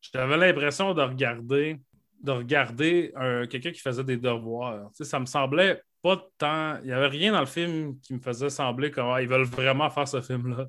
J'avais 0.00 0.36
l'impression 0.36 0.94
de 0.94 1.02
regarder, 1.02 1.80
de 2.20 2.32
regarder 2.32 3.12
quelqu'un 3.50 3.70
qui 3.70 3.80
faisait 3.80 4.04
des 4.04 4.16
devoirs. 4.16 4.90
ça 4.92 5.20
me 5.20 5.26
semblait 5.26 5.82
pas 6.02 6.28
tant. 6.36 6.78
Il 6.80 6.86
n'y 6.86 6.92
avait 6.92 7.06
rien 7.06 7.32
dans 7.32 7.40
le 7.40 7.46
film 7.46 7.98
qui 8.00 8.12
me 8.12 8.18
faisait 8.18 8.50
sembler 8.50 8.90
qu'ils 8.90 9.04
ils 9.20 9.28
veulent 9.28 9.44
vraiment 9.44 9.88
faire 9.88 10.08
ce 10.08 10.20
film-là. 10.20 10.66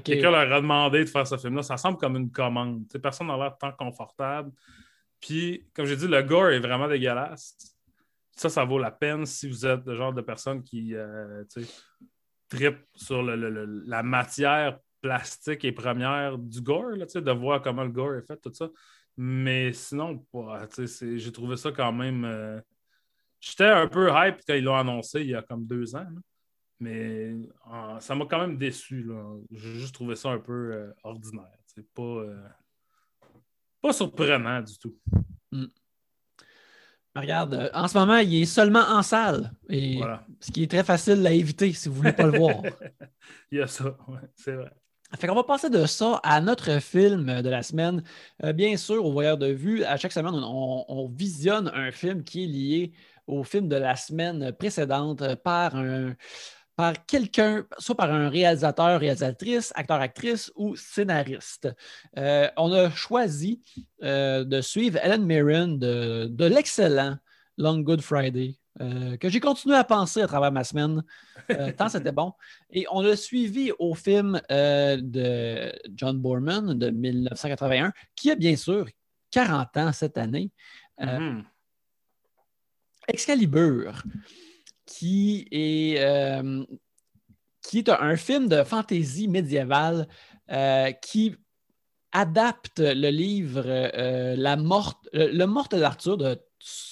Quelqu'un 0.00 0.30
leur 0.30 0.52
a 0.52 0.60
demandé 0.60 1.04
de 1.04 1.08
faire 1.08 1.26
ce 1.26 1.36
film-là. 1.38 1.62
Ça 1.62 1.78
semble 1.78 1.96
comme 1.96 2.16
une 2.16 2.30
commande. 2.30 2.84
personne 3.02 3.26
n'a 3.28 3.36
l'air 3.36 3.56
tant 3.58 3.72
confortable. 3.72 4.52
Puis, 5.18 5.66
comme 5.74 5.86
j'ai 5.86 5.96
dit, 5.96 6.06
le 6.06 6.22
gore 6.22 6.50
est 6.50 6.60
vraiment 6.60 6.88
dégueulasse. 6.88 7.56
Ça, 8.36 8.50
ça 8.50 8.64
vaut 8.64 8.78
la 8.78 8.90
peine 8.90 9.24
si 9.24 9.48
vous 9.48 9.64
êtes 9.64 9.86
le 9.86 9.96
genre 9.96 10.12
de 10.12 10.20
personne 10.20 10.62
qui 10.62 10.94
euh, 10.94 11.42
tripe 12.50 12.78
sur 12.94 13.22
la 13.22 14.02
matière 14.02 14.78
plastique 15.00 15.64
et 15.64 15.72
première 15.72 16.36
du 16.36 16.60
gore, 16.60 16.92
de 16.92 17.32
voir 17.32 17.62
comment 17.62 17.84
le 17.84 17.90
gore 17.90 18.16
est 18.16 18.26
fait, 18.26 18.36
tout 18.36 18.52
ça. 18.52 18.68
Mais 19.16 19.72
sinon, 19.72 20.22
j'ai 21.00 21.32
trouvé 21.32 21.56
ça 21.56 21.72
quand 21.72 21.92
même. 21.92 22.26
Euh, 22.26 22.60
J'étais 23.40 23.64
un 23.64 23.86
peu 23.86 24.08
hype 24.10 24.40
quand 24.46 24.54
ils 24.54 24.64
l'ont 24.64 24.76
annoncé 24.76 25.20
il 25.20 25.28
y 25.28 25.34
a 25.34 25.42
comme 25.42 25.66
deux 25.66 25.94
ans. 25.94 26.06
Mais 26.78 27.34
ça 28.00 28.14
m'a 28.14 28.26
quand 28.26 28.40
même 28.40 28.58
déçu. 28.58 29.08
J'ai 29.50 29.74
juste 29.74 29.94
trouvé 29.94 30.16
ça 30.16 30.30
un 30.30 30.38
peu 30.38 30.72
euh, 30.72 30.92
ordinaire. 31.04 31.58
C'est 31.66 31.86
pas, 31.92 32.02
euh, 32.02 32.48
pas 33.80 33.92
surprenant 33.92 34.60
du 34.60 34.76
tout. 34.78 34.94
Hmm. 35.52 35.66
Regarde, 37.14 37.54
euh, 37.54 37.70
en 37.72 37.88
ce 37.88 37.96
moment, 37.96 38.18
il 38.18 38.42
est 38.42 38.46
seulement 38.46 38.84
en 38.86 39.02
salle. 39.02 39.52
Et 39.70 40.00
Ce 40.40 40.52
qui 40.52 40.64
est 40.64 40.70
très 40.70 40.84
facile 40.84 41.26
à 41.26 41.32
éviter 41.32 41.72
si 41.72 41.88
vous 41.88 41.94
ne 41.94 41.98
voulez 41.98 42.12
pas 42.12 42.26
le 42.26 42.38
voir. 42.38 42.56
il 43.50 43.58
y 43.58 43.62
a 43.62 43.66
ça, 43.66 43.96
c'est 44.34 44.52
vrai. 44.52 44.70
Fait 45.18 45.28
qu'on 45.28 45.36
va 45.36 45.44
passer 45.44 45.70
de 45.70 45.86
ça 45.86 46.20
à 46.24 46.40
notre 46.40 46.80
film 46.80 47.40
de 47.40 47.48
la 47.48 47.62
semaine. 47.62 48.02
Bien 48.54 48.76
sûr, 48.76 49.02
au 49.04 49.12
voyeur 49.12 49.38
de 49.38 49.46
vue, 49.46 49.84
à 49.84 49.96
chaque 49.96 50.12
semaine, 50.12 50.34
on, 50.34 51.08
visionne 51.08 51.70
un 51.72 51.92
film 51.92 52.24
qui 52.24 52.42
est 52.42 52.46
lié 52.48 52.92
au 53.26 53.44
film 53.44 53.68
de 53.68 53.76
la 53.76 53.96
semaine 53.96 54.52
précédente 54.52 55.34
par 55.36 55.76
un 55.76 56.14
par 56.76 57.06
quelqu'un, 57.06 57.64
soit 57.78 57.94
par 57.94 58.12
un 58.12 58.28
réalisateur, 58.28 59.00
réalisatrice, 59.00 59.72
acteur, 59.74 59.98
actrice 59.98 60.52
ou 60.56 60.76
scénariste. 60.76 61.70
Euh, 62.18 62.48
on 62.58 62.70
a 62.70 62.90
choisi 62.90 63.62
euh, 64.02 64.44
de 64.44 64.60
suivre 64.60 64.98
Ellen 65.02 65.24
Mirren 65.24 65.78
de, 65.78 66.28
de 66.30 66.44
l'excellent 66.44 67.16
Long 67.56 67.80
Good 67.80 68.02
Friday, 68.02 68.56
euh, 68.80 69.16
que 69.16 69.30
j'ai 69.30 69.40
continué 69.40 69.74
à 69.74 69.84
penser 69.84 70.20
à 70.20 70.26
travers 70.26 70.52
ma 70.52 70.64
semaine, 70.64 71.02
euh, 71.50 71.72
tant 71.72 71.88
c'était 71.88 72.12
bon. 72.12 72.32
Et 72.70 72.86
on 72.90 73.00
l'a 73.00 73.16
suivi 73.16 73.72
au 73.78 73.94
film 73.94 74.40
euh, 74.50 74.98
de 75.00 75.72
John 75.94 76.18
Borman 76.18 76.74
de 76.74 76.90
1981, 76.90 77.92
qui 78.14 78.30
a 78.30 78.34
bien 78.34 78.56
sûr 78.56 78.86
40 79.30 79.76
ans 79.78 79.92
cette 79.92 80.18
année. 80.18 80.50
Mm-hmm. 81.00 81.44
Excalibur, 83.08 84.02
qui 84.84 85.46
est, 85.50 85.98
est 87.72 87.88
un 87.88 88.16
film 88.16 88.48
de 88.48 88.62
fantaisie 88.62 89.28
médiévale 89.28 90.06
qui 91.02 91.36
adapte 92.12 92.78
le 92.80 93.10
livre 93.10 93.64
La 94.36 94.56
morte, 94.56 95.08
Le 95.12 95.44
Morte 95.44 95.74
d'Arthur 95.74 96.16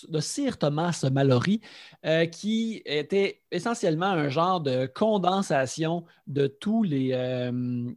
de 0.08 0.20
Sir 0.20 0.58
Thomas 0.58 1.04
Mallory, 1.10 1.60
euh, 2.04 2.26
qui 2.26 2.82
était 2.84 3.42
essentiellement 3.50 4.06
un 4.06 4.28
genre 4.28 4.60
de 4.60 4.86
condensation 4.86 6.04
de 6.26 6.46
tous 6.46 6.84
euh, 6.84 7.90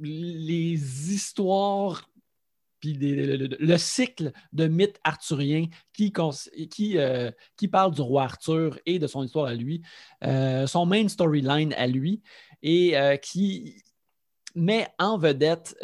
les 0.00 1.12
histoires 1.12 2.08
puis 2.82 2.98
le, 3.00 3.78
cycle 3.78 4.32
de 4.52 4.66
mythes 4.66 5.00
arthuriens 5.04 5.66
qui, 5.94 6.12
qui, 6.68 6.98
euh, 6.98 7.30
qui 7.56 7.68
parle 7.68 7.94
du 7.94 8.02
roi 8.02 8.24
Arthur 8.24 8.78
et 8.84 8.98
de 8.98 9.06
son 9.06 9.22
histoire 9.22 9.46
à 9.46 9.54
lui, 9.54 9.80
son 10.22 10.84
main 10.84 11.08
storyline 11.08 11.72
à 11.78 11.86
lui, 11.86 12.20
et 12.62 12.94
qui 13.22 13.76
met 14.54 14.88
en 14.98 15.16
vedette, 15.16 15.74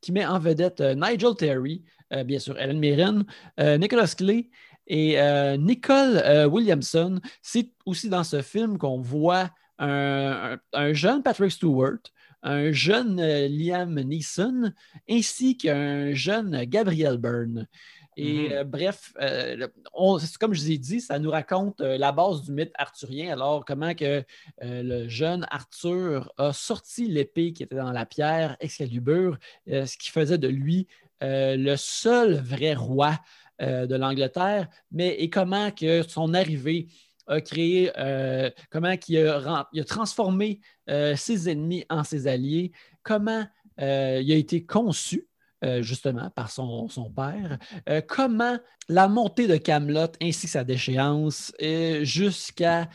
qui 0.00 0.12
met 0.12 0.26
en 0.26 0.38
vedette 0.38 0.80
Nigel 0.80 1.34
Terry, 1.36 1.84
euh, 2.12 2.22
bien 2.22 2.38
sûr 2.38 2.56
Ellen 2.58 2.78
Mirren, 2.78 3.24
euh, 3.58 3.78
Nicholas 3.78 4.14
Clay 4.16 4.48
et 4.86 5.20
euh, 5.20 5.56
Nicole 5.56 6.22
Williamson. 6.48 7.20
C'est 7.42 7.70
aussi 7.84 8.08
dans 8.08 8.22
ce 8.22 8.42
film 8.42 8.78
qu'on 8.78 9.00
voit 9.00 9.50
un, 9.78 10.58
jeune 10.92 11.22
Patrick 11.22 11.50
Stewart, 11.50 11.98
un 12.46 12.72
jeune 12.72 13.20
Liam 13.46 14.00
Neeson, 14.00 14.72
ainsi 15.08 15.56
qu'un 15.56 16.14
jeune 16.14 16.64
Gabriel 16.64 17.18
Byrne. 17.18 17.66
Et 18.18 18.48
mm-hmm. 18.48 18.64
bref, 18.64 19.12
comme 20.40 20.54
je 20.54 20.60
vous 20.62 20.70
ai 20.70 20.78
dit, 20.78 21.02
ça 21.02 21.18
nous 21.18 21.30
raconte 21.30 21.80
la 21.80 22.12
base 22.12 22.44
du 22.44 22.52
mythe 22.52 22.72
arthurien. 22.76 23.30
Alors, 23.30 23.66
comment 23.66 23.94
que 23.94 24.24
le 24.62 25.06
jeune 25.06 25.46
Arthur 25.50 26.32
a 26.38 26.54
sorti 26.54 27.08
l'épée 27.08 27.52
qui 27.52 27.62
était 27.62 27.76
dans 27.76 27.92
la 27.92 28.06
pierre 28.06 28.56
Excalibur, 28.60 29.36
ce 29.66 29.98
qui 29.98 30.08
faisait 30.08 30.38
de 30.38 30.48
lui 30.48 30.86
euh, 31.22 31.56
le 31.56 31.76
seul 31.76 32.34
vrai 32.34 32.74
roi 32.74 33.18
euh, 33.62 33.86
de 33.86 33.96
l'Angleterre, 33.96 34.68
mais 34.92 35.14
et 35.14 35.30
comment 35.30 35.70
que 35.70 36.02
son 36.02 36.34
arrivée 36.34 36.88
a 37.26 37.40
créé, 37.40 37.90
euh, 37.98 38.50
comment 38.70 38.94
il 39.08 39.18
a, 39.18 39.84
transformé 39.84 40.60
ses 40.88 41.48
ennemis 41.48 41.84
en 41.90 42.04
ses 42.04 42.26
alliés, 42.26 42.72
comment 43.02 43.44
il 43.78 43.84
a 43.84 44.20
été 44.36 44.64
conçu 44.64 45.28
justement 45.80 46.30
par 46.30 46.50
son, 46.50 46.88
père, 47.14 47.58
comment 48.06 48.58
la 48.88 49.08
montée 49.08 49.48
de 49.48 49.56
Camelot 49.56 50.12
ainsi 50.22 50.46
que 50.46 50.52
sa 50.52 50.62
déchéance 50.62 51.52
jusqu'à 52.02 52.88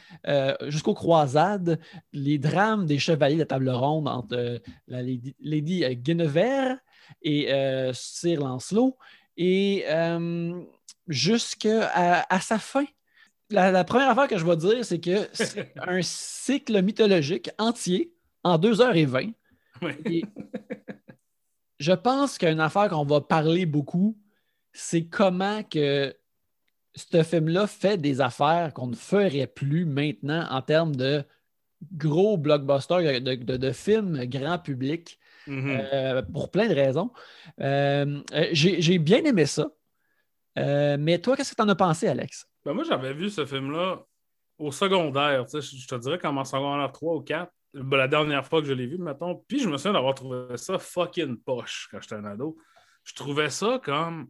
jusqu'aux 0.68 0.94
croisades, 0.94 1.80
les 2.14 2.38
drames 2.38 2.86
des 2.86 3.00
chevaliers 3.00 3.38
de 3.38 3.44
table 3.44 3.70
ronde 3.70 4.08
entre 4.08 4.62
la 4.88 5.02
Lady, 5.02 5.36
Lady 5.42 5.96
Guinevere 5.98 6.78
et 7.22 7.52
euh, 7.54 7.92
Sir 7.94 8.40
Lancelot. 8.40 8.98
Et 9.38 9.86
euh, 9.88 10.62
jusqu'à 11.08 12.26
à 12.30 12.40
sa 12.42 12.60
fin. 12.60 12.86
La, 13.52 13.84
première 13.84 14.10
affaire 14.10 14.28
que 14.28 14.38
je 14.38 14.46
vais 14.46 14.56
dire, 14.56 14.86
c'est 14.86 15.00
que 15.00 15.28
c'est 15.34 15.74
un 15.88 16.02
cycle 16.02 16.82
mythologique 16.82 17.50
entier 17.58 18.14
en 18.44 18.58
2h20. 18.58 19.34
Et 20.06 20.24
je 21.80 21.92
pense 21.92 22.38
qu'une 22.38 22.60
affaire 22.60 22.90
qu'on 22.90 23.06
va 23.06 23.22
parler 23.22 23.66
beaucoup, 23.66 24.18
c'est 24.74 25.06
comment 25.06 25.64
que 25.64 26.16
ce 26.96 27.24
film-là 27.24 27.68
fait 27.68 27.98
des 27.98 28.22
affaires 28.22 28.74
qu'on 28.74 28.88
ne 28.88 28.96
ferait 28.96 29.48
plus 29.48 29.86
maintenant 29.86 30.48
en 30.50 30.62
termes 30.62 30.96
de 30.96 31.24
gros 31.94 32.38
blockbusters, 32.38 33.22
de, 33.22 33.36
de 33.36 33.72
films 33.72 34.26
grand 34.26 34.60
public. 34.60 35.20
Mm-hmm. 35.48 35.90
Euh, 35.94 36.22
pour 36.22 36.52
plein 36.52 36.68
de 36.68 36.74
raisons. 36.74 37.12
Euh, 37.60 38.22
euh, 38.34 38.48
j'ai 38.52 39.00
bien 39.00 39.24
aimé 39.24 39.46
ça. 39.46 39.70
mais 40.56 41.20
toi, 41.20 41.36
qu'est-ce 41.36 41.52
que 41.52 41.56
tu 41.56 41.62
en 41.62 41.70
as 41.70 41.76
pensé, 41.76 42.08
Alex? 42.08 42.48
Ben 42.66 42.74
moi, 42.74 42.84
j'avais 42.84 43.14
vu 43.14 43.30
ce 43.30 43.46
film-là 43.46 44.04
au 44.58 44.72
secondaire. 44.72 45.46
Je 45.48 45.88
te 45.88 45.96
dirais 45.96 46.20
comme 46.20 46.38
en 46.38 46.46
secondaire 46.46 46.92
3 46.92 47.16
ou 47.16 47.22
4. 47.22 47.52
Ben, 47.74 47.98
la 47.98 48.08
dernière 48.08 48.46
fois 48.46 48.62
que 48.62 48.68
je 48.68 48.74
l'ai 48.74 48.88
vu, 48.88 48.98
mettons. 48.98 49.44
Puis 49.48 49.60
je 49.60 49.70
me 49.70 49.78
souviens 49.78 49.94
d'avoir 49.94 50.14
trouvé 50.14 50.58
ça 50.58 50.78
fucking 50.78 51.38
poche 51.38 51.88
quand 51.92 52.02
j'étais 52.02 52.16
un 52.16 52.26
ado. 52.26 52.58
Je 53.04 53.14
trouvais 53.16 53.50
ça 53.50 53.80
comme, 53.84 54.28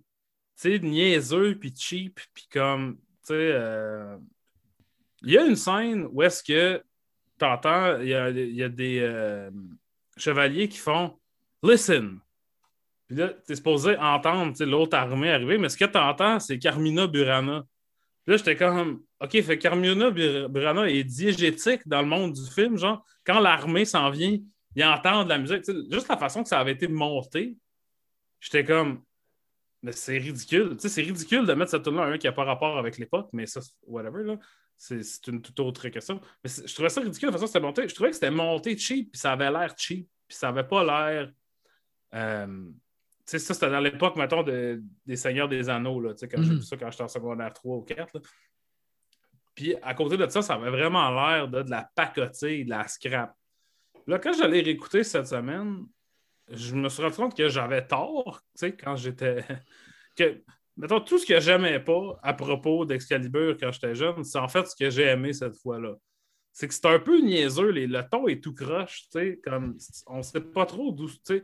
tu 0.60 0.72
sais, 0.72 0.80
niaiseux, 0.80 1.56
puis 1.60 1.74
cheap, 1.76 2.20
puis 2.34 2.48
comme, 2.52 2.98
tu 3.26 3.34
sais, 3.34 3.60
il 5.24 5.32
y 5.32 5.38
a 5.38 5.46
une 5.46 5.56
scène 5.56 6.08
où 6.12 6.22
est-ce 6.22 6.44
que 6.44 6.82
tu 7.38 7.46
entends, 7.46 8.00
il 8.00 8.08
y 8.08 8.14
a, 8.14 8.30
y 8.30 8.64
a, 8.64 8.70
des, 8.70 9.50
chevaliers 10.18 10.70
qui 10.70 10.78
font 10.78 11.18
Listen. 11.64 12.20
Puis 13.08 13.18
là, 13.18 13.30
tu 13.30 13.52
es 13.52 13.56
supposé 13.56 13.98
entendre 13.98 14.64
l'autre 14.66 14.98
armée 14.98 15.32
arriver, 15.32 15.58
mais 15.58 15.70
ce 15.70 15.78
que 15.78 15.86
tu 15.86 15.98
entends, 15.98 16.40
c'est 16.40 16.58
Carmina 16.58 17.08
Burana. 17.08 17.66
Là, 18.28 18.38
j'étais 18.38 18.56
comme 18.56 19.04
OK, 19.20 19.42
fait 19.42 19.58
Carmina 19.58 20.12
Burana 20.12 20.90
est 20.90 21.04
diégétique 21.04 21.82
dans 21.88 22.02
le 22.02 22.08
monde 22.08 22.34
du 22.34 22.50
film. 22.52 22.78
Genre, 22.78 23.04
quand 23.24 23.40
l'armée 23.40 23.86
s'en 23.86 24.10
vient, 24.10 24.38
ils 24.76 24.84
entendent 24.84 25.28
la 25.28 25.38
musique. 25.38 25.64
juste 25.92 26.08
la 26.08 26.18
façon 26.18 26.44
que 26.44 26.50
ça 26.50 26.60
avait 26.60 26.74
été 26.74 26.88
monté, 26.88 27.58
j'étais 28.40 28.64
comme 28.64 29.04
mais 29.84 29.92
c'est 29.92 30.18
ridicule. 30.18 30.78
c'est 30.80 31.02
ridicule 31.02 31.46
de 31.46 31.54
mettre 31.54 31.72
cette 31.72 31.84
tune-là 31.84 32.04
un 32.04 32.18
qui 32.18 32.28
n'a 32.28 32.34
pas 32.34 32.44
rapport 32.44 32.78
avec 32.78 32.98
l'époque, 32.98 33.30
mais 33.34 33.46
ça, 33.48 33.62
whatever, 33.84 34.24
là. 34.24 34.38
C'est 34.78 35.28
une 35.28 35.42
toute 35.44 35.60
autre 35.60 35.90
question. 35.90 36.20
Mais 36.44 36.50
je 36.50 36.74
trouvais 36.74 36.90
ça 36.90 37.02
ridicule 37.02 37.30
de 37.30 37.34
façon 37.34 37.46
que 37.46 37.52
c'était 37.52 37.66
monté. 37.66 37.88
Je 37.88 37.94
trouvais 37.94 38.10
que 38.10 38.16
c'était 38.16 38.32
monté 38.32 38.76
cheap, 38.76 39.12
puis 39.12 39.20
ça 39.20 39.34
avait 39.34 39.52
l'air 39.52 39.76
cheap, 39.78 40.08
puis 40.28 40.38
ça 40.38 40.52
n'avait 40.52 40.68
pas 40.68 40.84
l'air. 40.84 41.32
Euh, 42.16 42.48
tu 42.48 42.81
sais, 43.32 43.40
ça, 43.40 43.54
c'était 43.54 43.70
dans 43.70 43.80
l'époque, 43.80 44.16
mettons, 44.16 44.44
des 44.44 45.16
Seigneurs 45.16 45.50
des 45.50 45.70
Anneaux, 45.70 46.00
là, 46.00 46.14
quand 46.20 46.42
j'ai 46.42 46.52
mhm. 46.52 46.58
vu 46.58 46.64
ça 46.64 46.78
quand 46.78 46.92
j'étais 46.92 47.04
en 47.04 47.08
secondaire 47.08 47.54
3 47.54 47.78
ou 47.78 47.82
4. 47.82 48.22
Puis 49.56 49.76
à 49.82 49.94
côté 49.94 50.18
de 50.18 50.28
ça, 50.28 50.42
ça 50.42 50.56
avait 50.56 50.70
vraiment 50.70 51.10
l'air 51.12 51.48
de, 51.48 51.62
de, 51.62 51.70
la 51.70 51.90
pacotille, 51.96 52.66
de 52.66 52.70
la 52.70 52.88
scrap. 52.88 53.36
Là, 54.08 54.20
quand 54.20 54.34
j'allais 54.34 54.62
réécouter 54.62 55.04
cette 55.04 55.28
semaine, 55.28 55.86
je 56.50 56.76
me 56.76 56.90
suis 56.90 57.04
rendu 57.04 57.16
compte 57.16 57.36
que 57.36 57.50
j'avais 57.50 57.86
tort, 57.86 58.42
tu 58.54 58.60
sais, 58.60 58.76
quand 58.76 58.96
j'étais. 58.96 59.46
que 60.16 60.42
mettons, 60.78 61.00
tout 61.00 61.18
ce 61.18 61.26
que 61.26 61.40
j'aimais 61.40 61.80
pas 61.80 62.20
à 62.24 62.34
propos 62.34 62.86
d'Excalibur 62.86 63.58
quand 63.60 63.72
j'étais 63.72 63.96
jeune, 63.96 64.24
c'est 64.24 64.40
en 64.40 64.48
fait 64.48 64.66
ce 64.68 64.76
que 64.76 64.90
j'ai 64.90 65.04
aimé 65.04 65.34
cette 65.34 65.56
fois-là. 65.58 65.96
C'est 66.54 66.68
que 66.68 66.74
c'est 66.74 66.88
un 66.88 67.00
peu 67.00 67.22
niaiseux, 67.22 67.70
les, 67.70 67.88
le 67.88 68.04
ton 68.10 68.28
est 68.28 68.44
tout 68.44 68.54
croche, 68.54 69.04
tu 69.04 69.20
sais, 69.20 69.40
comme 69.44 69.78
on 70.08 70.18
ne 70.18 70.22
sait 70.22 70.42
pas 70.42 70.66
trop 70.66 70.92
d'où, 70.92 71.08
tu 71.08 71.20
sais. 71.24 71.44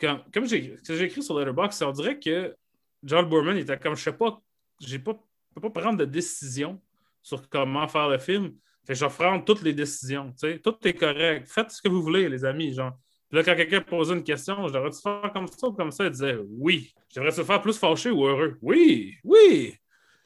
Comme, 0.00 0.22
comme 0.32 0.46
j'ai 0.46 0.78
écrit 1.02 1.22
sur 1.22 1.38
Letterboxd, 1.38 1.82
on 1.82 1.92
dirait 1.92 2.18
que 2.18 2.56
John 3.02 3.28
Boorman 3.28 3.56
était 3.56 3.78
comme, 3.78 3.96
je 3.96 4.02
sais 4.02 4.12
pas, 4.12 4.40
j'ai 4.80 4.98
pas, 4.98 5.14
peux 5.54 5.60
pas 5.60 5.70
prendre 5.70 5.98
de 5.98 6.04
décision 6.04 6.80
sur 7.22 7.48
comment 7.48 7.86
faire 7.86 8.08
le 8.08 8.18
film. 8.18 8.54
Je 8.88 9.04
vais 9.04 9.10
prendre 9.10 9.44
toutes 9.44 9.62
les 9.62 9.74
décisions, 9.74 10.32
tu 10.32 10.38
sais. 10.38 10.58
Tout 10.58 10.76
est 10.84 10.94
correct. 10.94 11.46
Faites 11.46 11.70
ce 11.70 11.82
que 11.82 11.88
vous 11.88 12.02
voulez, 12.02 12.28
les 12.28 12.44
amis, 12.44 12.72
genre. 12.72 12.92
Puis 13.28 13.36
là, 13.36 13.44
quand 13.44 13.54
quelqu'un 13.54 13.82
posait 13.82 14.14
une 14.14 14.24
question, 14.24 14.66
je 14.66 14.72
devrais-tu 14.72 15.00
faire 15.00 15.30
comme 15.32 15.46
ça 15.46 15.68
ou 15.68 15.72
comme 15.72 15.92
ça? 15.92 16.04
Il 16.04 16.10
disait 16.10 16.36
oui. 16.48 16.92
Je 17.08 17.20
devrais-tu 17.20 17.44
faire 17.44 17.60
plus 17.60 17.78
fâché 17.78 18.10
ou 18.10 18.26
heureux? 18.26 18.58
Oui, 18.60 19.16
oui. 19.22 19.76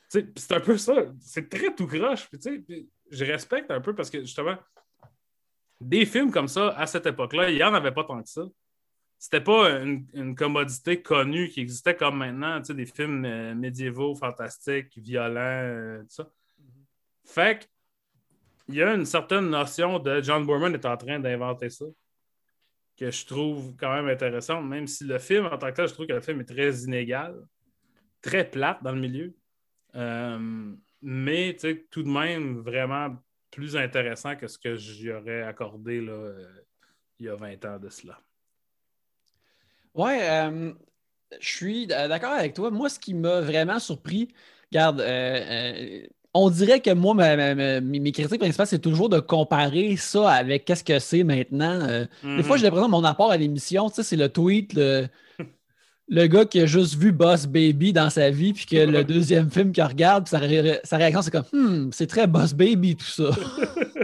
C'est 0.08 0.52
un 0.52 0.60
peu 0.60 0.78
ça. 0.78 0.94
C'est 1.20 1.50
très 1.50 1.74
tout 1.74 1.86
croche. 1.86 2.30
Puis, 2.30 2.88
je 3.10 3.24
respecte 3.24 3.70
un 3.70 3.80
peu 3.80 3.94
parce 3.94 4.08
que 4.08 4.20
justement, 4.20 4.56
des 5.80 6.06
films 6.06 6.30
comme 6.30 6.48
ça, 6.48 6.68
à 6.70 6.86
cette 6.86 7.04
époque-là, 7.06 7.50
il 7.50 7.56
n'y 7.56 7.62
en 7.62 7.74
avait 7.74 7.92
pas 7.92 8.04
tant 8.04 8.22
que 8.22 8.28
ça. 8.28 8.44
C'était 9.18 9.40
pas 9.40 9.80
une, 9.80 10.34
commodité 10.34 11.00
connue 11.00 11.48
qui 11.48 11.60
existait 11.60 11.96
comme 11.96 12.18
maintenant, 12.18 12.60
des 12.60 12.86
films 12.86 13.24
euh, 13.24 13.54
médiévaux, 13.54 14.14
fantastiques, 14.14 14.98
violents, 14.98 15.40
euh, 15.40 16.00
tout 16.02 16.10
ça. 16.10 16.30
Fait 17.24 17.60
que 17.60 17.64
il 18.68 18.76
y 18.76 18.82
a 18.82 18.94
une 18.94 19.04
certaine 19.04 19.50
notion 19.50 19.98
de 19.98 20.22
John 20.22 20.44
Boorman 20.46 20.72
est 20.74 20.86
en 20.86 20.96
train 20.96 21.18
d'inventer 21.18 21.68
ça 21.68 21.84
que 22.96 23.10
je 23.10 23.26
trouve 23.26 23.74
quand 23.76 23.92
même 23.92 24.08
intéressante, 24.08 24.64
même 24.64 24.86
si 24.86 25.04
le 25.04 25.18
film, 25.18 25.46
en 25.46 25.58
tant 25.58 25.70
que 25.70 25.76
tel, 25.76 25.88
je 25.88 25.94
trouve 25.94 26.06
que 26.06 26.12
le 26.12 26.20
film 26.20 26.40
est 26.40 26.44
très 26.44 26.72
inégal, 26.84 27.34
très 28.22 28.48
plate 28.48 28.82
dans 28.82 28.92
le 28.92 29.00
milieu. 29.00 29.34
Euh, 29.96 30.72
mais 31.02 31.56
tout 31.90 32.02
de 32.02 32.08
même 32.08 32.60
vraiment 32.60 33.16
plus 33.50 33.76
intéressant 33.76 34.36
que 34.36 34.46
ce 34.46 34.58
que 34.58 34.76
j'y 34.76 35.10
aurais 35.10 35.42
accordé 35.42 36.00
là, 36.00 36.32
il 37.18 37.26
y 37.26 37.28
a 37.28 37.36
20 37.36 37.64
ans 37.64 37.78
de 37.78 37.88
cela. 37.88 38.18
Ouais, 39.94 40.18
euh, 40.22 40.72
je 41.40 41.48
suis 41.48 41.86
d'accord 41.86 42.32
avec 42.32 42.54
toi. 42.54 42.70
Moi, 42.70 42.88
ce 42.88 42.98
qui 42.98 43.14
m'a 43.14 43.40
vraiment 43.40 43.78
surpris, 43.78 44.28
regarde, 44.70 45.00
on 46.34 46.50
dirait 46.50 46.80
que 46.80 46.92
moi, 46.92 47.14
mes 47.14 48.12
critiques 48.12 48.40
principales, 48.40 48.66
c'est 48.66 48.80
toujours 48.80 49.08
de 49.08 49.20
comparer 49.20 49.96
ça 49.96 50.30
avec 50.30 50.64
qu'est-ce 50.64 50.82
que 50.82 50.98
c'est 50.98 51.22
maintenant. 51.22 51.80
Euh, 51.80 52.04
des 52.24 52.42
fois, 52.42 52.56
mhm. 52.56 52.60
j'ai 52.60 52.64
l'impression 52.66 52.86
que 52.86 52.90
mon 52.90 53.04
apport 53.04 53.30
à 53.30 53.36
l'émission, 53.36 53.88
tu 53.88 53.96
sais, 53.96 54.02
c'est 54.02 54.16
le 54.16 54.28
tweet, 54.28 54.74
le, 54.74 56.26
gars 56.26 56.44
qui 56.44 56.60
a 56.60 56.66
juste 56.66 56.96
vu 56.96 57.12
Boss 57.12 57.46
Baby 57.46 57.92
dans 57.92 58.10
sa 58.10 58.30
vie, 58.30 58.52
puis 58.52 58.66
que 58.66 58.76
le 58.76 59.04
deuxième 59.04 59.48
film 59.48 59.70
qu'il 59.70 59.84
regarde, 59.84 60.26
sa, 60.26 60.38
réaction, 60.38 61.22
c'est 61.22 61.30
comme 61.30 61.44
hmm, 61.52 61.90
c'est 61.92 62.08
très 62.08 62.26
Boss 62.26 62.52
Baby 62.52 62.96
tout 62.96 63.04
ça. 63.04 63.30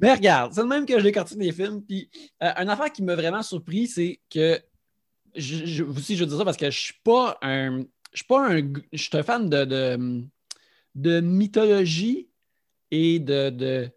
Mais 0.00 0.12
regarde, 0.12 0.52
c'est 0.52 0.62
le 0.62 0.68
même 0.68 0.86
que 0.86 0.98
je 0.98 1.04
l'écartine 1.04 1.38
des 1.38 1.52
films. 1.52 1.82
Puis, 1.82 2.10
euh, 2.42 2.52
une 2.56 2.68
affaire 2.68 2.92
qui 2.92 3.02
m'a 3.02 3.14
vraiment 3.14 3.42
surpris, 3.42 3.86
c'est 3.86 4.20
que 4.30 4.60
je, 5.34 5.82
aussi, 5.82 6.16
je 6.16 6.24
veux 6.24 6.28
dire 6.28 6.38
ça 6.38 6.44
parce 6.44 6.56
que 6.56 6.70
je 6.70 6.78
suis 6.78 7.00
pas 7.04 7.38
un. 7.42 7.84
Je 8.12 8.18
suis 8.18 8.26
pas 8.26 8.48
un. 8.48 8.72
Je 8.92 9.02
suis 9.02 9.16
un 9.16 9.22
fan 9.22 9.48
de 9.48 10.24
de 10.96 11.20
mythologie 11.20 12.28
et 12.90 13.20
de, 13.20 13.90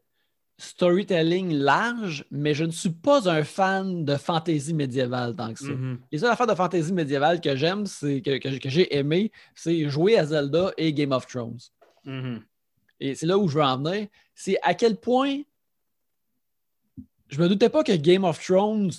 storytelling 0.57 1.53
large, 1.53 2.25
mais 2.31 2.53
je 2.53 2.65
ne 2.65 2.71
suis 2.71 2.89
pas 2.89 3.29
un 3.29 3.45
fan 3.45 4.03
de 4.03 4.15
fantasy 4.17 4.73
médiévale 4.73 5.33
tant 5.33 5.53
que 5.53 5.59
ça. 5.59 5.67
Mm-hmm. 5.67 5.97
Les 6.11 6.17
seules 6.17 6.31
affaires 6.31 6.47
de 6.47 6.53
fantasy 6.53 6.91
médiévale 6.91 7.39
que 7.39 7.55
j'aime, 7.55 7.85
c'est 7.85 8.21
que, 8.21 8.37
que, 8.37 8.69
j'ai 8.69 8.93
aimé, 8.93 9.31
c'est 9.55 9.87
jouer 9.87 10.17
à 10.17 10.25
Zelda 10.25 10.73
et 10.75 10.91
Game 10.91 11.13
of 11.13 11.27
Thrones. 11.27 11.59
Mm-hmm. 12.05 12.41
Et 12.99 13.15
c'est 13.15 13.25
là 13.25 13.37
où 13.37 13.47
je 13.47 13.55
veux 13.55 13.63
en 13.63 13.77
venir. 13.77 14.07
C'est 14.35 14.57
à 14.61 14.73
quel 14.73 14.97
point 14.97 15.43
je 17.29 17.39
me 17.39 17.47
doutais 17.47 17.69
pas 17.69 17.83
que 17.83 17.93
Game 17.93 18.23
of 18.23 18.43
Thrones 18.43 18.91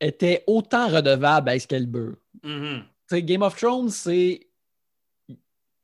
était 0.00 0.44
autant 0.46 0.88
redevable 0.88 1.48
à 1.48 1.56
Excalibur. 1.56 2.16
Mm 2.42 2.80
Game 3.12 3.42
of 3.42 3.56
Thrones, 3.56 3.90
c'est 3.90 4.48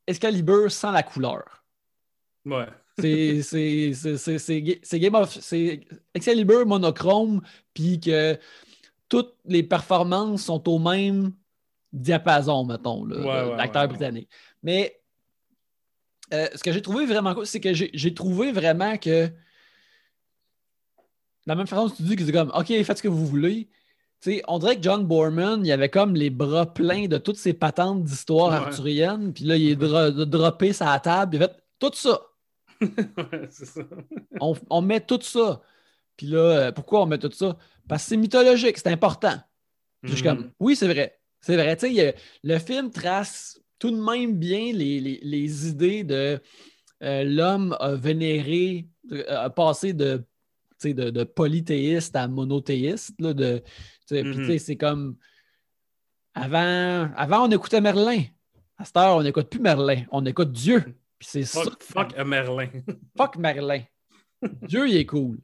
Excalibur 0.05 0.69
sans 0.69 0.91
la 0.91 1.03
couleur. 1.03 1.63
Ouais. 2.45 2.67
c'est 2.97 4.99
Game 4.99 5.15
of. 5.15 5.37
C'est 5.39 5.81
Excalibur 6.13 6.65
monochrome, 6.65 7.41
puis 7.73 7.99
que 7.99 8.37
toutes 9.09 9.35
les 9.45 9.63
performances 9.63 10.43
sont 10.43 10.67
au 10.69 10.79
même 10.79 11.33
diapason, 11.91 12.65
mettons, 12.65 13.05
l'acteur 13.05 13.87
britannique. 13.87 14.29
Mais 14.61 14.99
euh, 16.33 16.47
ce 16.55 16.63
que 16.63 16.71
j'ai 16.71 16.81
trouvé 16.81 17.05
vraiment 17.05 17.33
cool, 17.33 17.45
c'est 17.45 17.61
que 17.61 17.73
j'ai 17.73 18.13
trouvé 18.13 18.51
vraiment 18.51 18.97
que. 18.97 19.29
De 21.45 21.51
la 21.51 21.55
même 21.55 21.67
façon 21.67 21.89
que 21.89 21.95
tu 21.95 22.03
dis 22.03 22.15
que 22.15 22.25
c'est 22.25 22.31
comme 22.31 22.51
OK, 22.55 22.67
faites 22.67 22.97
ce 22.97 23.03
que 23.03 23.07
vous 23.07 23.25
voulez 23.25 23.69
on 24.47 24.59
dirait 24.59 24.77
que 24.77 24.83
John 24.83 25.05
Borman, 25.05 25.65
il 25.65 25.71
avait 25.71 25.89
comme 25.89 26.15
les 26.15 26.29
bras 26.29 26.73
pleins 26.73 27.07
de 27.07 27.17
toutes 27.17 27.37
ces 27.37 27.53
patentes 27.53 28.03
d'histoire 28.03 28.53
arthurienne, 28.53 29.33
puis 29.33 29.43
là, 29.45 29.57
il 29.57 29.71
est 29.71 30.25
droppé 30.25 30.73
sur 30.73 30.85
la 30.85 30.99
table, 30.99 31.35
il 31.35 31.43
a 31.43 31.47
fait 31.47 31.57
tout 31.79 31.91
ça. 31.93 32.21
On, 34.69 34.81
met 34.81 34.99
tout 34.99 35.19
ça. 35.21 35.61
Puis 36.17 36.27
là, 36.27 36.39
euh, 36.39 36.71
pourquoi 36.71 37.01
on 37.01 37.05
met 37.05 37.17
tout 37.17 37.31
ça? 37.31 37.57
Parce 37.87 38.03
que 38.03 38.09
c'est 38.09 38.17
mythologique, 38.17 38.77
c'est 38.77 38.89
important. 38.89 39.35
je 40.03 40.13
suis 40.13 40.23
comme, 40.23 40.41
mm-hmm. 40.41 40.51
oui, 40.59 40.75
c'est 40.75 40.87
vrai. 40.87 41.17
C'est 41.39 41.55
vrai. 41.55 41.77
le 42.43 42.59
film 42.59 42.91
trace 42.91 43.59
tout 43.79 43.91
de 43.91 44.01
même 44.01 44.37
bien 44.37 44.71
les, 44.73 45.67
idées 45.67 46.03
de 46.03 46.41
euh, 47.03 47.23
l'homme 47.23 47.75
a 47.79 47.95
vénéré, 47.95 48.87
a 49.27 49.49
passé 49.49 49.93
de, 49.93 50.25
de, 50.83 51.23
polythéiste 51.23 52.15
à 52.15 52.27
monothéiste, 52.27 53.19
là, 53.19 53.33
de, 53.33 53.63
Mm-hmm. 54.11 54.59
c'est 54.59 54.75
comme. 54.75 55.15
Avant, 56.35 57.11
avant, 57.15 57.47
on 57.47 57.51
écoutait 57.51 57.81
Merlin. 57.81 58.23
À 58.77 58.85
cette 58.85 58.97
heure, 58.97 59.17
on 59.17 59.23
n'écoute 59.23 59.49
plus 59.49 59.59
Merlin. 59.59 60.03
On 60.11 60.25
écoute 60.25 60.51
Dieu. 60.51 60.81
Puis 61.19 61.27
c'est 61.29 61.43
fuck, 61.43 61.81
fuck 61.83 62.17
Merlin. 62.25 62.69
fuck 63.17 63.37
Merlin. 63.37 63.81
Dieu, 64.63 64.89
il 64.89 64.97
est 64.97 65.05
cool. 65.05 65.39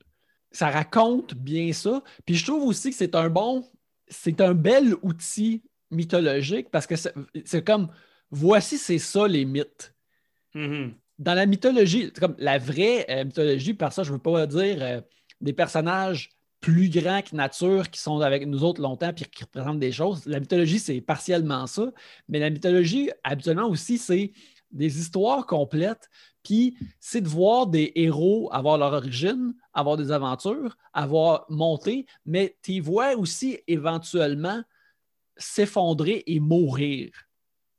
Ça 0.51 0.69
raconte 0.71 1.35
bien 1.35 1.71
ça. 1.73 2.03
Puis 2.25 2.35
je 2.35 2.45
trouve 2.45 2.63
aussi 2.63 2.89
que 2.89 2.95
c'est 2.95 3.15
un 3.15 3.29
bon. 3.29 3.69
C'est 4.07 4.41
un 4.41 4.55
bel 4.55 4.95
outil 5.03 5.61
mythologique 5.91 6.69
parce 6.71 6.87
que 6.87 6.95
c'est 6.95 7.63
comme. 7.63 7.89
Voici, 8.31 8.77
c'est 8.77 8.99
ça 8.99 9.27
les 9.27 9.45
mythes. 9.45 9.93
Mm-hmm. 10.55 10.93
Dans 11.19 11.33
la 11.33 11.45
mythologie, 11.45 12.11
comme 12.13 12.35
la 12.37 12.57
vraie 12.57 13.05
euh, 13.09 13.25
mythologie, 13.25 13.73
par 13.73 13.91
ça, 13.91 14.03
je 14.03 14.09
ne 14.09 14.15
veux 14.15 14.21
pas 14.21 14.45
dire 14.47 14.77
euh, 14.81 15.01
des 15.41 15.53
personnages 15.53 16.29
plus 16.59 16.89
grands 16.89 17.21
que 17.21 17.35
nature 17.35 17.89
qui 17.89 17.99
sont 18.01 18.19
avec 18.19 18.45
nous 18.45 18.63
autres 18.63 18.81
longtemps 18.81 19.13
puis 19.13 19.25
qui 19.25 19.43
représentent 19.43 19.79
des 19.79 19.91
choses. 19.91 20.25
La 20.25 20.39
mythologie, 20.39 20.79
c'est 20.79 20.99
partiellement 21.01 21.67
ça, 21.67 21.91
mais 22.27 22.39
la 22.39 22.49
mythologie, 22.49 23.09
habituellement 23.23 23.67
aussi, 23.67 23.97
c'est 23.97 24.33
des 24.71 24.99
histoires 24.99 25.45
complètes, 25.45 26.09
puis 26.43 26.77
c'est 26.99 27.21
de 27.21 27.27
voir 27.27 27.67
des 27.67 27.91
héros 27.95 28.49
avoir 28.51 28.77
leur 28.77 28.93
origine, 28.93 29.53
avoir 29.73 29.97
des 29.97 30.11
aventures, 30.11 30.77
avoir 30.93 31.45
monté, 31.49 32.05
mais 32.25 32.57
tu 32.61 32.79
vois 32.81 33.15
aussi 33.15 33.59
éventuellement 33.67 34.61
s'effondrer 35.37 36.23
et 36.27 36.39
mourir. 36.39 37.11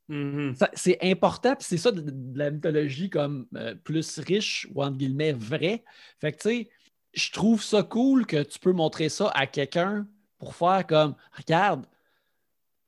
Mm-hmm. 0.09 0.69
C'est 0.75 0.99
important, 1.03 1.55
puis 1.55 1.67
c'est 1.69 1.77
ça 1.77 1.93
de, 1.93 2.13
la 2.37 2.51
mythologie 2.51 3.11
comme 3.11 3.47
euh, 3.55 3.75
plus 3.77 4.19
riche 4.19 4.67
ou 4.75 4.83
entre 4.83 4.97
guillemets 4.97 5.33
vrai. 5.33 5.85
Fait 6.19 6.33
que 6.33 6.39
tu 6.39 6.49
sais, 6.49 6.71
je 7.13 7.31
trouve 7.33 7.63
ça 7.63 7.83
cool 7.83 8.27
que 8.27 8.43
tu 8.43 8.59
peux 8.59 8.73
montrer 8.73 9.09
ça 9.09 9.31
à 9.35 9.47
quelqu'un 9.47 10.07
pour 10.39 10.55
faire 10.55 10.87
comme 10.87 11.15
regarde, 11.37 11.87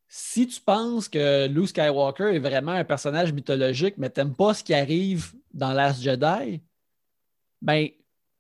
si 0.09 0.47
tu 0.47 0.61
penses 0.61 1.09
que 1.09 1.47
Luke 1.49 1.69
Skywalker 1.69 2.35
est 2.35 2.39
vraiment 2.39 2.73
un 2.73 2.85
personnage 2.85 3.33
mythologique, 3.33 3.95
mais 3.97 4.11
t'aimes 4.11 4.35
pas 4.35 4.55
ce 4.55 4.63
qui 4.63 4.75
arrive 4.75 5.33
dans 5.55 5.73
Last 5.73 6.03
Jedi, 6.03 6.61
ben 7.61 7.89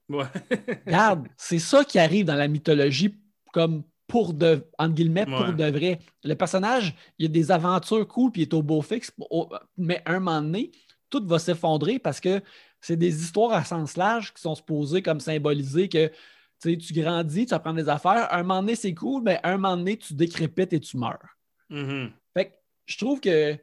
regarde, 0.87 1.29
c'est 1.37 1.59
ça 1.59 1.85
qui 1.85 1.99
arrive 1.99 2.27
dans 2.27 2.35
la 2.35 2.49
mythologie 2.49 3.15
comme 3.53 3.85
pour 4.07 4.35
de, 4.35 4.67
entre 4.79 4.95
guillemets, 4.95 5.25
pour 5.25 5.55
de 5.55 5.65
vrai. 5.71 5.99
Le 6.23 6.35
personnage, 6.35 6.95
il 7.19 7.23
y 7.23 7.27
a 7.27 7.33
des 7.33 7.51
aventures 7.51 8.07
cool, 8.07 8.31
puis 8.31 8.43
il 8.43 8.45
est 8.45 8.53
au 8.53 8.63
beau 8.63 8.83
fixe, 8.83 9.11
mais 9.79 10.03
un 10.05 10.21
moment 10.21 10.43
donné, 10.43 10.71
tout 11.09 11.27
va 11.27 11.39
s'effondrer 11.39 11.99
parce 11.99 12.21
que 12.21 12.43
c'est 12.83 12.97
des 12.97 13.23
histoires 13.23 13.53
à 13.53 13.65
sens 13.65 13.97
large 13.97 14.35
qui 14.35 14.43
sont 14.43 14.57
supposées 14.57 15.03
comme 15.03 15.21
symboliser 15.21 15.89
que 15.89 16.11
tu 16.61 16.93
grandis, 16.93 17.47
tu 17.47 17.55
apprends 17.55 17.73
des 17.73 17.89
affaires. 17.89 18.33
Un 18.33 18.43
moment 18.43 18.61
donné, 18.61 18.75
c'est 18.75 18.95
cool, 18.95 19.23
mais 19.23 19.41
un 19.43 19.57
moment 19.57 19.77
donné, 19.77 19.97
tu 19.97 20.15
décrépites 20.15 20.73
et 20.73 20.81
tu 20.81 20.97
meurs. 20.97 21.39
Mm-hmm. 21.71 22.11
Fait 22.35 22.47
que 22.47 22.53
je 22.87 22.99
trouve 22.99 23.21
que 23.21 23.57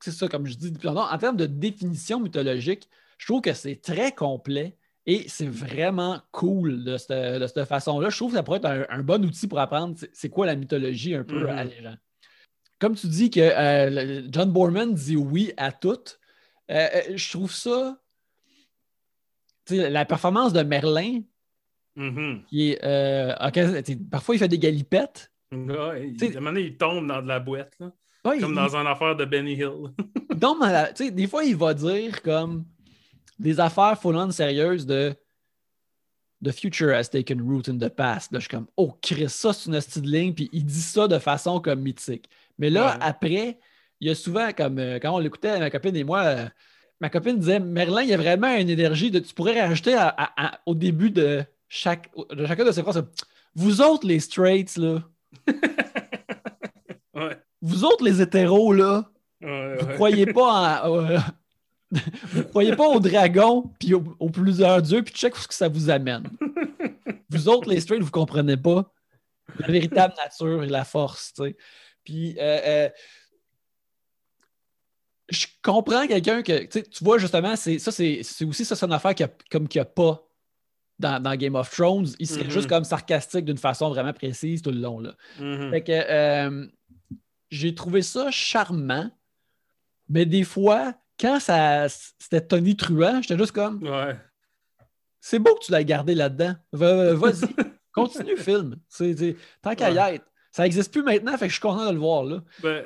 c'est 0.00 0.10
ça, 0.10 0.28
comme 0.28 0.46
je 0.46 0.54
dis 0.56 0.72
en 0.86 1.18
termes 1.18 1.36
de 1.36 1.46
définition 1.46 2.20
mythologique, 2.20 2.88
je 3.18 3.26
trouve 3.26 3.40
que 3.40 3.52
c'est 3.52 3.76
très 3.76 4.12
complet 4.12 4.76
et 5.06 5.28
c'est 5.28 5.48
vraiment 5.48 6.20
cool 6.32 6.84
de 6.84 6.96
cette, 6.96 7.64
façon-là. 7.64 8.10
Je 8.10 8.16
trouve 8.16 8.32
que 8.32 8.36
ça 8.36 8.42
pourrait 8.42 8.58
être 8.58 8.86
un, 8.90 9.02
bon 9.02 9.24
outil 9.24 9.48
pour 9.48 9.58
apprendre 9.58 9.96
c'est 10.12 10.28
quoi 10.28 10.46
la 10.46 10.54
mythologie 10.54 11.14
un 11.14 11.24
peu 11.24 11.48
à 11.48 11.64
mm-hmm. 11.64 11.96
Comme 12.80 12.94
tu 12.94 13.08
dis 13.08 13.30
que 13.30 13.40
euh, 13.40 14.22
John 14.30 14.52
Borman 14.52 14.94
dit 14.94 15.16
oui 15.16 15.52
à 15.56 15.72
tout, 15.72 15.98
euh, 16.70 16.88
euh, 16.94 17.16
je 17.16 17.30
trouve 17.30 17.52
ça 17.52 17.98
la 19.70 20.04
performance 20.04 20.52
de 20.52 20.62
Merlin, 20.62 21.20
mm-hmm. 21.96 22.44
qui 22.46 22.70
est, 22.70 22.84
euh, 22.84 23.34
parfois 24.10 24.34
il 24.34 24.38
fait 24.38 24.48
des 24.48 24.58
galipettes. 24.58 25.30
Ouais, 25.50 26.10
il, 26.10 26.58
il 26.58 26.76
tombe 26.76 27.06
dans 27.06 27.22
de 27.22 27.28
la 27.28 27.40
boîte, 27.40 27.74
là. 27.80 27.90
comme 28.22 28.54
dans 28.54 28.76
une 28.76 28.86
affaire 28.86 29.16
de 29.16 29.24
Benny 29.24 29.54
Hill. 29.54 29.92
donc, 30.36 30.58
des 30.98 31.26
fois, 31.26 31.44
il 31.44 31.56
va 31.56 31.72
dire 31.72 32.20
comme 32.22 32.64
des 33.38 33.58
affaires 33.60 33.98
full 33.98 34.32
sérieuses 34.32 34.84
de 34.84 35.14
The 36.44 36.52
future 36.52 36.92
has 36.92 37.08
taken 37.08 37.40
root 37.40 37.68
in 37.68 37.78
the 37.78 37.88
past. 37.88 38.30
Là, 38.32 38.38
je 38.38 38.44
suis 38.44 38.50
comme, 38.50 38.68
oh, 38.76 38.94
Chris, 39.02 39.28
ça, 39.28 39.52
c'est 39.52 39.68
une 39.68 39.80
style 39.80 40.08
ligne, 40.08 40.34
puis 40.34 40.48
il 40.52 40.64
dit 40.64 40.80
ça 40.80 41.08
de 41.08 41.18
façon 41.18 41.60
comme 41.60 41.80
mythique. 41.80 42.28
Mais 42.58 42.70
là, 42.70 42.96
après, 43.00 43.58
il 44.00 44.08
y 44.08 44.10
a 44.10 44.14
souvent, 44.14 44.52
comme 44.52 44.78
euh, 44.78 44.98
quand 45.00 45.12
on 45.12 45.18
l'écoutait, 45.18 45.58
ma 45.58 45.70
copine 45.70 45.96
et 45.96 46.04
moi, 46.04 46.22
euh, 46.22 46.48
ma 47.00 47.10
copine 47.10 47.38
disait 47.38 47.60
Merlin, 47.60 48.02
il 48.02 48.08
y 48.08 48.14
a 48.14 48.16
vraiment 48.16 48.54
une 48.54 48.70
énergie 48.70 49.10
de. 49.10 49.18
Tu 49.18 49.34
pourrais 49.34 49.60
rajouter 49.60 49.96
au 50.66 50.74
début 50.74 51.10
de, 51.10 51.44
chaque, 51.68 52.10
de 52.30 52.46
chacun 52.46 52.64
de 52.64 52.72
ces 52.72 52.82
phrases 52.82 53.04
Vous 53.54 53.80
autres, 53.80 54.06
les 54.06 54.20
straights, 54.20 54.76
là. 54.76 55.02
Vous 57.60 57.84
autres, 57.84 58.04
les 58.04 58.22
hétéros, 58.22 58.72
là. 58.72 59.10
Ouais, 59.40 59.76
vous 59.78 59.86
croyez 59.94 60.26
pas 60.26 60.82
en. 60.84 61.18
vous 61.90 62.38
ne 62.38 62.42
croyez 62.42 62.76
pas 62.76 62.86
au 62.86 63.00
dragon 63.00 63.72
puis 63.78 63.94
aux, 63.94 64.30
plusieurs 64.30 64.82
dieux, 64.82 65.02
puis 65.02 65.14
check 65.14 65.34
ce 65.36 65.48
que 65.48 65.54
ça 65.54 65.68
vous 65.68 65.90
amène. 65.90 66.28
vous 67.30 67.48
autres, 67.48 67.68
les 67.68 67.80
straight, 67.80 68.00
vous 68.00 68.08
ne 68.08 68.12
comprenez 68.12 68.56
pas 68.56 68.92
la 69.58 69.68
véritable 69.68 70.14
nature 70.16 70.62
et 70.62 70.68
la 70.68 70.84
force. 70.84 71.32
Puis, 72.04 72.36
euh, 72.38 72.60
euh, 72.64 72.88
je 75.30 75.46
comprends 75.62 76.06
quelqu'un 76.06 76.42
que, 76.42 76.64
tu 76.64 77.04
vois, 77.04 77.18
justement, 77.18 77.54
c'est, 77.56 77.78
ça, 77.78 77.92
c'est, 77.92 78.22
aussi 78.46 78.64
ça, 78.64 78.76
c'est 78.76 78.86
une 78.86 78.92
affaire 78.92 79.14
comme 79.50 79.68
qu'il 79.68 79.80
n'y 79.80 79.82
a 79.82 79.84
pas 79.84 80.24
dans, 80.98 81.36
Game 81.36 81.54
of 81.54 81.70
Thrones. 81.70 82.08
Il 82.18 82.26
serait 82.26 82.48
juste 82.48 82.66
mm-hmm. 82.66 82.70
comme 82.70 82.84
sarcastique 82.84 83.44
d'une 83.44 83.58
façon 83.58 83.90
vraiment 83.90 84.12
précise 84.12 84.62
tout 84.62 84.70
le 84.70 84.80
long. 84.80 85.00
Là. 85.00 85.14
Mm-hmm. 85.40 85.70
Fait 85.70 85.82
que 85.82 85.92
euh, 85.92 86.66
j'ai 87.50 87.74
trouvé 87.74 88.02
ça 88.02 88.30
charmant, 88.30 89.10
mais 90.08 90.26
des 90.26 90.44
fois, 90.44 90.94
quand 91.20 91.40
ça, 91.40 91.88
c'était 91.88 92.40
Tony 92.40 92.76
Truant, 92.76 93.20
j'étais 93.22 93.38
juste 93.38 93.52
comme. 93.52 93.82
Ouais. 93.82 94.16
C'est 95.20 95.38
beau 95.38 95.54
que 95.54 95.64
tu 95.64 95.72
l'aies 95.72 95.84
gardé 95.84 96.14
là-dedans. 96.14 96.54
vas-y, 96.72 97.48
continue 97.92 98.36
le 98.36 98.42
film. 98.42 98.76
tant 99.62 99.74
qu'à 99.74 99.90
y 99.90 100.14
être. 100.14 100.24
Ça 100.52 100.62
n'existe 100.62 100.90
plus 100.90 101.02
maintenant, 101.02 101.32
fait 101.32 101.46
que 101.46 101.48
je 101.48 101.54
suis 101.54 101.60
content 101.60 101.86
de 101.86 101.92
le 101.92 101.98
voir. 101.98 102.24
Là. 102.24 102.42
Ben, 102.62 102.84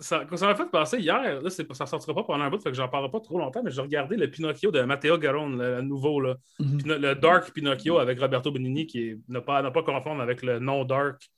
ça, 0.00 0.24
m'a 0.24 0.54
fait 0.54 0.70
penser 0.70 0.98
hier, 0.98 1.42
là, 1.42 1.50
ça 1.50 1.62
ne 1.62 1.88
sortira 1.88 2.14
pas 2.14 2.22
pendant 2.22 2.44
un 2.44 2.50
bout, 2.50 2.60
fait 2.60 2.70
que 2.70 2.76
j'en 2.76 2.88
parlerai 2.88 3.10
pas 3.10 3.20
trop 3.20 3.38
longtemps, 3.38 3.62
mais 3.62 3.70
j'ai 3.70 3.80
regardé 3.80 4.16
le 4.16 4.30
Pinocchio 4.30 4.70
de 4.70 4.80
Matteo 4.82 5.18
Garone, 5.18 5.58
le, 5.58 5.82
nouveau, 5.82 6.20
là. 6.20 6.36
Mhm. 6.60 6.82
le 6.84 7.14
Dark 7.14 7.52
Pinocchio 7.52 7.98
avec 7.98 8.20
Roberto 8.20 8.50
Benigni, 8.50 8.86
qui 8.86 9.16
n'a 9.28 9.40
pas, 9.40 9.68
pas 9.70 9.82
confondre 9.82 10.20
avec 10.20 10.42
le 10.42 10.58
non 10.58 10.84
Dark. 10.84 11.28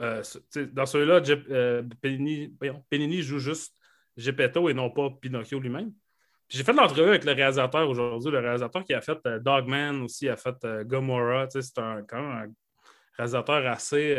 Euh, 0.00 0.22
dans 0.72 0.86
celui-là, 0.86 1.20
euh, 1.50 1.82
Benigni, 2.90 3.22
joue 3.22 3.38
juste 3.38 3.74
Geppetto 4.16 4.68
et 4.68 4.74
non 4.74 4.90
pas 4.90 5.10
Pinocchio 5.10 5.58
lui-même. 5.58 5.92
J'ai 6.48 6.64
fait 6.64 6.72
l'entrevue 6.72 7.08
avec 7.08 7.24
le 7.24 7.32
réalisateur 7.32 7.88
aujourd'hui, 7.88 8.30
le 8.30 8.40
réalisateur 8.40 8.84
qui 8.84 8.92
a 8.92 9.00
fait 9.00 9.18
euh, 9.26 9.38
Dogman 9.38 10.02
aussi, 10.02 10.28
a 10.28 10.36
fait 10.36 10.56
Gomorrah. 10.84 11.46
C'est 11.50 11.62
quand 11.74 12.20
même 12.20 12.30
un 12.30 12.46
réalisateur 13.16 13.66
assez 13.66 14.16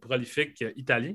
prolifique 0.00 0.64
italien. 0.76 1.14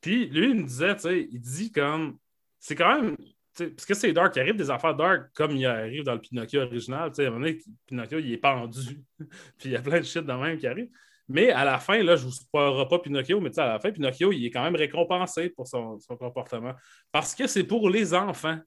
Puis 0.00 0.26
lui, 0.26 0.50
il 0.50 0.56
me 0.56 0.66
disait, 0.66 0.94
tu 0.96 1.02
sais, 1.02 1.28
il 1.30 1.40
dit 1.40 1.72
comme. 1.72 2.18
C'est 2.58 2.74
quand 2.74 3.00
même. 3.00 3.16
Parce 3.56 3.84
que 3.84 3.94
c'est 3.94 4.12
dark, 4.12 4.36
il 4.36 4.40
arrive 4.40 4.56
des 4.56 4.70
affaires 4.70 4.94
dark 4.94 5.30
comme 5.34 5.52
il 5.52 5.66
arrive 5.66 6.04
dans 6.04 6.14
le 6.14 6.20
Pinocchio 6.20 6.62
original. 6.62 7.10
À 7.16 7.20
un 7.20 7.24
moment 7.24 7.40
donné, 7.40 7.58
Pinocchio, 7.86 8.18
il 8.18 8.32
est 8.32 8.38
pendu. 8.38 9.02
puis 9.18 9.66
il 9.66 9.72
y 9.72 9.76
a 9.76 9.82
plein 9.82 9.98
de 9.98 10.04
shit 10.04 10.24
de 10.24 10.32
même 10.32 10.56
qui 10.56 10.66
arrive. 10.66 10.88
Mais 11.28 11.50
à 11.50 11.64
la 11.64 11.78
fin, 11.78 12.02
là, 12.02 12.16
je 12.16 12.22
ne 12.22 12.26
vous 12.28 12.34
spoilerai 12.34 12.88
pas 12.88 12.98
Pinocchio, 12.98 13.40
mais 13.40 13.56
à 13.58 13.66
la 13.66 13.78
fin, 13.78 13.92
Pinocchio, 13.92 14.32
il 14.32 14.46
est 14.46 14.50
quand 14.50 14.64
même 14.64 14.74
récompensé 14.74 15.50
pour 15.50 15.66
son, 15.66 15.98
comportement. 16.18 16.74
Parce 17.12 17.34
que 17.34 17.46
c'est 17.46 17.64
pour 17.64 17.88
les 17.88 18.14
enfants. 18.14 18.58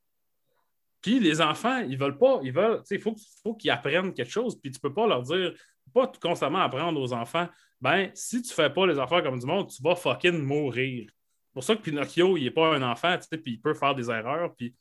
Puis 1.01 1.19
les 1.19 1.41
enfants, 1.41 1.79
ils 1.79 1.97
veulent 1.97 2.17
pas, 2.17 2.39
ils 2.43 2.53
veulent, 2.53 2.81
il 2.89 3.01
faut, 3.01 3.15
faut 3.43 3.55
qu'ils 3.55 3.71
apprennent 3.71 4.13
quelque 4.13 4.31
chose, 4.31 4.57
puis 4.61 4.71
tu 4.71 4.79
peux 4.79 4.93
pas 4.93 5.05
leur 5.05 5.23
dire, 5.23 5.53
pas 5.93 6.09
constamment 6.21 6.59
apprendre 6.59 7.01
aux 7.01 7.11
enfants, 7.11 7.49
ben, 7.81 8.09
si 8.13 8.41
tu 8.41 8.53
fais 8.53 8.69
pas 8.69 8.87
les 8.87 8.97
affaires 8.97 9.21
comme 9.23 9.37
du 9.37 9.45
monde, 9.45 9.69
tu 9.69 9.83
vas 9.83 9.95
fucking 9.95 10.41
mourir 10.41 11.11
pour 11.53 11.63
ça 11.63 11.75
que 11.75 11.81
Pinocchio, 11.81 12.37
il 12.37 12.43
n'est 12.43 12.51
pas 12.51 12.75
un 12.75 12.81
enfant, 12.81 13.17
puis 13.29 13.41
il 13.53 13.61
peut 13.61 13.73
faire 13.73 13.95
des 13.95 14.09
erreurs. 14.09 14.53
Puis... 14.55 14.75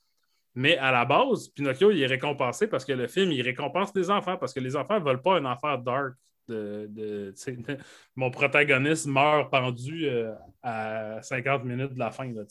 Mais 0.55 0.77
à 0.79 0.91
la 0.91 1.05
base, 1.05 1.49
Pinocchio, 1.49 1.91
il 1.91 2.03
est 2.03 2.07
récompensé 2.07 2.67
parce 2.67 2.85
que 2.85 2.93
le 2.93 3.07
film, 3.07 3.33
il 3.33 3.43
récompense 3.43 3.95
les 3.95 4.11
enfants, 4.11 4.37
parce 4.37 4.53
que 4.53 4.61
les 4.61 4.77
enfants 4.77 4.99
ne 4.99 5.05
veulent 5.05 5.23
pas 5.23 5.37
un 5.37 5.45
affaire 5.45 5.79
dark. 5.79 6.15
De, 6.49 7.33
mon 8.17 8.31
protagoniste 8.31 9.07
meurt 9.07 9.51
pendu 9.51 10.07
euh, 10.07 10.35
à 10.61 11.23
50 11.23 11.65
minutes 11.65 11.95
de 11.95 11.99
la 11.99 12.11
fin. 12.11 12.31
Là, 12.33 12.43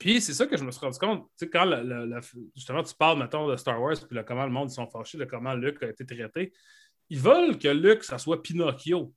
puis 0.00 0.20
c'est 0.22 0.32
ça 0.32 0.46
que 0.46 0.56
je 0.56 0.64
me 0.64 0.70
suis 0.70 0.80
rendu 0.80 0.98
compte, 0.98 1.28
quand 1.52 1.66
justement 2.56 2.82
tu 2.82 2.94
parles, 2.94 3.18
maintenant 3.18 3.46
de 3.46 3.56
Star 3.56 3.80
Wars, 3.80 3.96
puis 4.08 4.18
comment 4.26 4.46
le 4.46 4.50
monde 4.50 4.70
ils 4.70 4.74
sont 4.74 4.86
fâchés 4.86 5.18
de 5.18 5.26
comment 5.26 5.52
Luke 5.52 5.82
a 5.82 5.88
été 5.88 6.06
traité, 6.06 6.52
ils 7.10 7.18
veulent 7.18 7.58
que 7.58 7.68
Luke, 7.68 8.02
ça 8.02 8.16
soit 8.16 8.42
Pinocchio. 8.42 9.12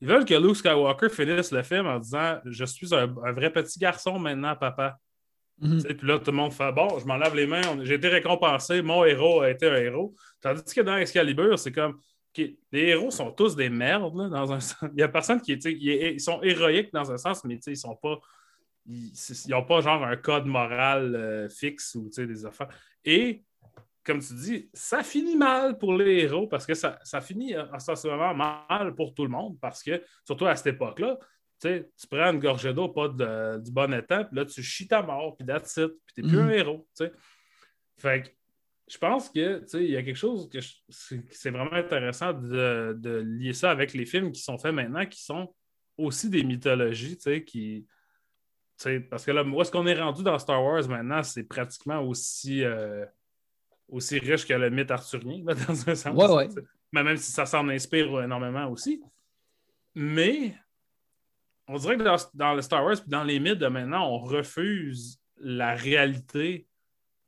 Ils 0.00 0.08
veulent 0.08 0.24
que 0.24 0.34
Luke 0.34 0.56
Skywalker 0.56 1.10
finisse 1.10 1.52
le 1.52 1.62
film 1.62 1.86
en 1.86 1.98
disant 1.98 2.38
Je 2.44 2.64
suis 2.64 2.94
un, 2.94 3.06
vrai 3.06 3.52
petit 3.52 3.78
garçon 3.78 4.18
maintenant, 4.18 4.56
papa. 4.56 4.98
Mhm. 5.58 5.82
Puis 5.82 6.06
là, 6.06 6.18
tout 6.18 6.30
le 6.30 6.36
monde 6.36 6.52
fait 6.52 6.72
Bon, 6.72 6.98
je 6.98 7.04
m'en 7.04 7.16
lave 7.16 7.36
les 7.36 7.46
mains, 7.46 7.62
j'ai 7.82 7.94
été 7.94 8.08
récompensé, 8.08 8.80
mon 8.80 9.04
héros 9.04 9.42
a 9.42 9.50
été 9.50 9.68
un 9.68 9.76
héros. 9.76 10.14
Tandis 10.40 10.74
que 10.74 10.80
dans 10.80 10.96
Excalibur, 10.96 11.58
c'est 11.58 11.72
comme 11.72 11.98
les 12.36 12.56
héros 12.72 13.10
sont 13.10 13.32
tous 13.32 13.56
des 13.56 13.68
merdes, 13.68 14.30
dans 14.30 14.52
un 14.52 14.60
sens. 14.60 14.78
Il 14.82 14.96
n'y 14.96 15.02
a 15.02 15.08
personne 15.08 15.40
qui 15.40 15.52
est, 15.52 15.64
Ils 15.64 16.20
sont 16.20 16.42
héroïques 16.42 16.92
dans 16.92 17.10
un 17.10 17.16
sens, 17.16 17.44
mais 17.44 17.58
ils 17.66 17.76
sont 17.76 17.96
pas. 17.96 18.18
Ils 18.86 19.12
n'ont 19.48 19.64
pas 19.64 19.80
genre 19.82 20.02
un 20.02 20.16
code 20.16 20.46
moral 20.46 21.14
euh, 21.14 21.48
fixe 21.48 21.94
ou 21.94 22.08
des 22.16 22.46
affaires. 22.46 22.68
Et 23.04 23.44
comme 24.10 24.20
tu 24.20 24.34
dis, 24.34 24.68
ça 24.74 25.04
finit 25.04 25.36
mal 25.36 25.78
pour 25.78 25.94
les 25.94 26.24
héros 26.24 26.48
parce 26.48 26.66
que 26.66 26.74
ça, 26.74 26.98
ça 27.04 27.20
finit 27.20 27.54
essentiellement 27.76 28.34
mal 28.34 28.92
pour 28.96 29.14
tout 29.14 29.22
le 29.22 29.30
monde 29.30 29.56
parce 29.60 29.84
que, 29.84 30.02
surtout 30.24 30.46
à 30.46 30.56
cette 30.56 30.74
époque-là, 30.74 31.16
tu 31.60 31.84
prends 32.10 32.32
une 32.32 32.40
gorgée 32.40 32.74
d'eau 32.74 32.88
pas 32.88 33.08
du 33.08 33.70
bon 33.70 33.94
état, 33.94 34.24
puis 34.24 34.36
là, 34.36 34.44
tu 34.44 34.64
chies 34.64 34.88
ta 34.88 35.00
mort, 35.02 35.36
puis 35.36 35.46
that's 35.46 35.76
it, 35.76 35.92
puis 36.06 36.14
t'es 36.16 36.22
plus 36.22 36.40
un 36.40 36.46
mhm. 36.46 36.52
héros. 36.52 36.88
Fait 37.98 38.22
que 38.22 38.28
je 38.88 38.98
pense 38.98 39.30
que 39.30 39.64
il 39.74 39.90
y 39.90 39.96
a 39.96 40.02
quelque 40.02 40.16
chose 40.16 40.48
que 40.48 40.58
c'est 40.88 41.50
vraiment 41.50 41.74
intéressant 41.74 42.32
de, 42.32 43.24
lier 43.24 43.52
ça 43.52 43.70
avec 43.70 43.94
les 43.94 44.06
films 44.06 44.32
qui 44.32 44.40
sont 44.40 44.58
faits 44.58 44.74
maintenant, 44.74 45.06
qui 45.06 45.22
sont 45.22 45.54
aussi 45.96 46.28
des 46.30 46.42
mythologies, 46.42 47.16
qui. 47.46 47.86
Parce 49.08 49.24
que 49.24 49.30
là, 49.30 49.44
où 49.44 49.60
est-ce 49.60 49.70
qu'on 49.70 49.86
est 49.86 50.00
rendu 50.00 50.24
dans 50.24 50.38
Star 50.40 50.64
Wars 50.64 50.88
maintenant, 50.88 51.22
c'est 51.22 51.44
pratiquement 51.44 52.00
aussi. 52.00 52.64
Euh, 52.64 53.06
aussi 53.90 54.18
riche 54.18 54.46
que 54.46 54.54
le 54.54 54.70
mythe 54.70 54.90
arthurien, 54.90 55.44
dans 55.44 55.88
un 55.88 55.94
sens. 55.94 56.16
Ouais, 56.16 56.28
ouais. 56.28 56.48
Mais 56.92 57.02
même 57.02 57.16
si 57.16 57.30
ça 57.30 57.46
s'en 57.46 57.68
inspire 57.68 58.22
énormément 58.22 58.68
aussi. 58.68 59.02
Mais 59.94 60.54
on 61.68 61.76
dirait 61.76 61.96
que 61.96 62.36
dans, 62.36 62.54
le 62.54 62.62
Star 62.62 62.84
Wars 62.84 62.98
et 62.98 63.10
dans 63.10 63.22
les 63.22 63.38
mythes 63.38 63.58
de 63.58 63.68
maintenant, 63.68 64.08
on 64.08 64.18
refuse 64.18 65.20
la 65.36 65.74
réalité 65.74 66.66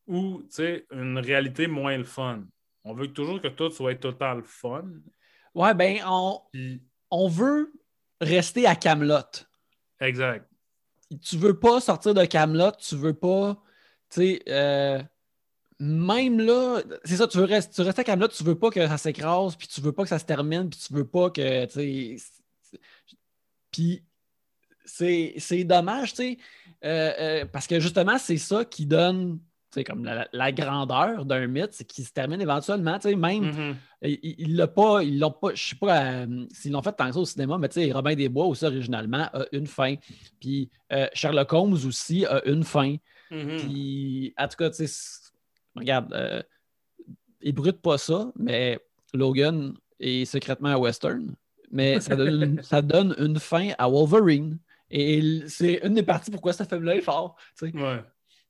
ou 0.07 0.43
une 0.91 1.19
réalité 1.19 1.67
moins 1.67 1.97
le 1.97 2.05
fun. 2.05 2.45
On 2.85 2.95
veut 2.95 3.13
toujours 3.13 3.41
que 3.41 3.49
tout 3.49 3.71
soit 3.71 3.95
total 3.95 4.43
fun. 4.45 4.85
Ouais, 5.55 5.75
ben, 5.75 5.99
on, 6.07 6.41
on 7.11 7.29
veut 7.29 7.73
rester 8.21 8.67
à 8.67 8.75
Camelot. 8.75 9.47
Exact. 10.01 10.49
Tu 11.21 11.37
veux 11.37 11.59
pas 11.59 11.81
sortir 11.81 12.15
de 12.15 12.25
Camelot, 12.25 12.73
tu 12.73 12.97
veux 12.97 13.15
pas, 13.15 13.63
tu 14.11 14.21
sais, 14.21 14.43
euh, 14.49 15.03
même 15.83 16.39
là, 16.39 16.81
c'est 17.05 17.17
ça, 17.17 17.27
tu 17.27 17.39
veux 17.39 17.45
rester, 17.45 17.75
tu 17.75 17.83
restes 17.83 17.99
à 17.99 18.05
Camelot, 18.05 18.29
tu 18.29 18.45
veux 18.45 18.55
pas 18.55 18.71
que 18.71 18.87
ça 18.87 18.97
s'écrase, 18.99 19.57
puis 19.57 19.67
tu 19.67 19.81
veux 19.81 19.91
pas 19.91 20.05
que 20.05 20.09
ça 20.09 20.21
se 20.21 20.25
termine, 20.25 20.71
puis 20.71 20.79
tu 20.79 20.95
veux 20.95 21.07
pas 21.07 21.29
que, 21.31 21.65
tu 21.65 21.73
sais, 21.73 22.25
puis 23.73 24.03
c'est 24.85 25.65
dommage, 25.65 26.15
tu 26.15 26.17
sais, 26.17 26.39
euh, 26.85 27.13
euh, 27.19 27.45
parce 27.51 27.67
que 27.67 27.81
justement, 27.81 28.17
c'est 28.19 28.37
ça 28.37 28.65
qui 28.65 28.87
donne, 28.87 29.41
tu 29.73 29.83
comme 29.83 30.09
la, 30.33 30.53
grandeur 30.53 31.25
d'un 31.25 31.49
mythe, 31.49 31.73
c'est 31.73 31.85
qu'il 31.85 32.05
se 32.05 32.13
termine 32.13 32.41
éventuellement, 32.41 33.01
tu 33.01 33.09
sais, 33.09 33.17
même, 33.17 33.51
mm-hmm. 33.51 34.19
ils 34.23 34.57
l'ont 34.57 34.69
pas, 34.69 35.03
ils 35.03 35.19
l'ont 35.19 35.33
pas, 35.33 35.53
je 35.53 35.71
sais 35.71 35.77
pas 35.77 36.01
euh, 36.01 36.47
s'ils 36.53 36.71
l'ont 36.71 36.83
fait 36.83 36.93
tant 36.93 37.09
que 37.09 37.15
ça 37.15 37.19
au 37.19 37.25
cinéma, 37.25 37.59
mais 37.59 37.69
tu 37.69 37.81
sais, 37.81 37.91
Robin 37.91 38.15
des 38.15 38.29
Bois 38.29 38.47
aussi, 38.47 38.65
originalement, 38.65 39.29
a 39.33 39.47
une 39.51 39.67
fin, 39.67 39.97
puis 40.39 40.71
Sherlock 41.13 41.53
Holmes 41.53 41.79
aussi 41.89 42.25
a 42.25 42.41
une 42.47 42.63
fin, 42.63 42.95
mm-hmm. 43.33 43.59
puis, 43.59 44.33
en 44.39 44.47
tout 44.47 44.57
cas, 44.57 44.71
tu 44.71 44.87
sais, 44.87 45.22
regarde, 45.77 46.13
euh, 46.13 46.43
il 47.41 47.55
brute 47.55 47.81
pas 47.81 47.99
ça, 47.99 48.33
mais 48.37 48.79
Logan 49.15 49.75
est 49.99 50.25
secrètement 50.25 50.71
à 50.71 50.79
Western. 50.79 51.35
Mais 51.71 52.01
ça 52.01 52.17
donne, 52.17 53.15
une, 53.19 53.39
fin 53.41 53.71
à 53.79 53.89
Wolverine. 53.89 54.59
Et 54.91 55.43
c'est 55.49 55.81
une 55.83 55.95
des 55.95 56.03
parties 56.03 56.31
pourquoi 56.31 56.53
ça 56.53 56.67
fait 56.67 56.77
est 56.77 57.01
fort. 57.01 57.37
Ouais. 57.63 58.01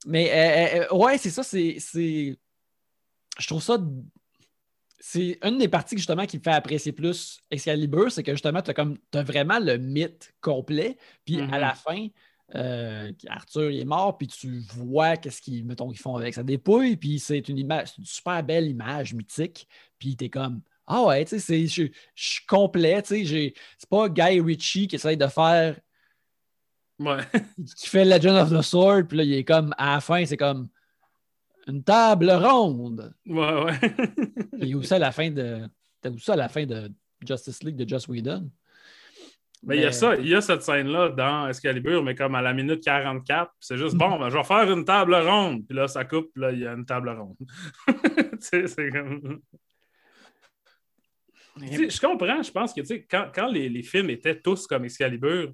Mais 0.07 0.31
euh, 0.31 0.87
euh, 0.93 0.97
ouais, 0.97 1.19
c'est 1.19 1.31
ça, 1.31 1.45
c'est. 1.45 1.79
Je 1.79 3.47
trouve 3.47 3.63
ça. 3.63 3.79
C'est 4.99 5.39
une 5.43 5.59
des 5.59 5.69
parties 5.69 5.97
justement 5.97 6.27
qui 6.27 6.39
me 6.39 6.43
fait 6.43 6.53
apprécier 6.53 6.93
plus 6.93 7.41
Excalibur, 7.51 8.11
c'est 8.11 8.23
que 8.23 8.33
justement, 8.33 8.63
tu 8.63 8.71
as, 8.73 9.23
vraiment 9.23 9.59
le 9.59 9.77
mythe 9.77 10.33
complet. 10.41 10.97
Puis 11.25 11.41
à 11.41 11.59
la 11.59 11.73
mm-hmm. 11.73 11.77
fin, 11.77 12.09
euh, 12.55 13.13
Arthur 13.29 13.71
est 13.71 13.85
mort, 13.85 14.19
puis 14.19 14.27
tu 14.27 14.61
vois 14.75 15.17
qu'est-ce 15.17 15.41
qu'ils 15.41 15.67
font 15.97 16.17
avec 16.17 16.35
sa 16.35 16.43
dépouille, 16.43 16.97
puis 16.97 17.19
c'est 17.19 17.49
une 17.49 17.59
image, 17.59 17.91
une 17.99 18.05
super 18.05 18.43
belle 18.43 18.69
image 18.69 19.15
mythique, 19.15 19.67
puis 19.99 20.17
tu 20.17 20.27
es 20.27 20.29
comme 20.29 20.61
Ah 20.87 21.05
ouais, 21.05 21.25
tu 21.25 21.39
sais, 21.39 21.67
je 21.67 21.89
suis 22.15 22.47
complet, 22.47 23.03
tu 23.03 23.27
sais, 23.27 23.55
c'est 23.79 23.89
pas 23.89 24.09
Guy 24.09 24.41
Ritchie 24.41 24.87
qui 24.87 24.97
essaye 24.97 25.17
de 25.17 25.27
faire. 25.27 25.79
Ouais. 26.99 27.23
qui 27.77 27.89
fait 27.89 28.05
Legend 28.05 28.37
of 28.37 28.51
the 28.51 28.63
Sword, 28.63 29.05
puis 29.09 29.19
là, 29.19 29.25
il 29.25 29.33
est 29.33 29.45
comme, 29.45 29.75
à 29.79 29.95
la 29.95 30.01
fin, 30.01 30.25
c'est 30.27 30.37
comme 30.37 30.69
une 31.67 31.83
table 31.83 32.31
ronde. 32.31 33.15
Ouais, 33.27 33.65
ouais. 33.65 33.81
et 34.61 34.75
aussi 34.75 34.95
à 34.95 34.99
la 34.99 35.13
fin 35.13 35.31
de. 35.31 35.69
T'as 36.01 36.11
aussi 36.11 36.31
à 36.31 36.37
la 36.37 36.49
fin 36.49 36.67
de 36.67 36.91
Justice 37.27 37.63
League 37.63 37.77
de 37.77 37.89
Joss 37.89 38.09
Whedon? 38.09 38.51
Mais, 39.65 39.77
il 39.77 39.83
y 39.83 39.87
a 39.87 39.93
ça, 39.93 40.17
il 40.17 40.27
y 40.27 40.35
a 40.35 40.41
cette 40.41 40.63
scène-là 40.63 41.11
dans 41.11 41.49
Excalibur, 41.49 42.03
mais 42.03 42.17
comme 42.17 42.35
à 42.35 42.43
la 42.43 42.53
minute 42.53 42.83
44, 42.83 43.53
c'est 43.61 43.77
juste 43.77 43.95
bon, 43.95 44.19
ben, 44.19 44.29
je 44.29 44.37
vais 44.37 44.43
faire 44.43 44.71
une 44.71 44.85
table 44.85 45.15
ronde. 45.15 45.65
Puis 45.69 45.77
là, 45.77 45.87
ça 45.87 46.05
coupe, 46.05 46.31
là, 46.35 46.51
il 46.51 46.59
y 46.59 46.67
a 46.67 46.73
une 46.73 46.85
table 46.85 47.11
ronde. 47.11 47.37
c'est 48.41 48.91
comme. 48.91 49.41
je 51.59 52.01
comprends, 52.01 52.43
je 52.43 52.51
pense 52.51 52.75
que 52.75 52.81
quand, 53.09 53.31
quand 53.33 53.47
les, 53.47 53.69
les, 53.69 53.83
films 53.85 54.11
étaient 54.11 54.41
tous 54.41 54.67
comme 54.67 54.85
Excalibur, 54.85 55.53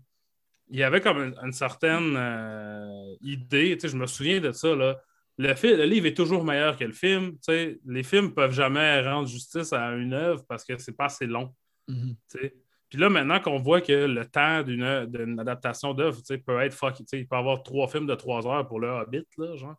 il 0.71 0.79
y 0.79 0.83
avait 0.83 1.03
comme 1.03 1.35
une, 1.43 1.53
certaine 1.53 2.15
euh, 2.17 3.15
idée. 3.21 3.77
Je 3.83 3.97
me 3.97 4.07
souviens 4.07 4.41
de 4.41 4.53
ça. 4.53 4.75
Là. 4.75 4.99
Le, 5.37 5.49
le, 5.49 5.85
livre 5.85 6.07
est 6.07 6.17
toujours 6.17 6.45
meilleur 6.45 6.79
que 6.79 6.85
le 6.85 6.93
film. 6.93 7.37
Les 7.49 8.03
films 8.03 8.27
ne 8.27 8.31
peuvent 8.31 8.53
jamais 8.53 9.03
rendre 9.03 9.29
justice 9.29 9.73
à 9.75 9.93
une 9.93 10.15
œuvre 10.15 10.45
parce 10.49 10.65
que 10.65 10.79
c'est 10.79 10.97
pas 10.97 11.07
assez 11.07 11.27
long. 11.27 11.55
Mm-hmm. 11.89 12.51
Puis 12.89 12.99
là, 12.99 13.11
maintenant 13.11 13.39
qu'on 13.41 13.59
voit 13.59 13.81
que 13.81 13.93
le 13.93 14.25
temps 14.25 14.63
d'une 14.63 15.39
adaptation 15.39 15.93
d'œuvre 15.93 16.21
peut 16.47 16.61
être 16.63 16.73
fuck, 16.73 16.99
il 17.01 17.27
peut 17.27 17.37
y 17.37 17.39
avoir 17.39 17.63
trois 17.63 17.87
films 17.87 18.07
de 18.07 18.15
trois 18.15 18.47
heures 18.47 18.67
pour 18.67 18.81
le 18.81 18.89
Hobbit, 18.89 19.27
là, 19.37 19.57
genre. 19.57 19.77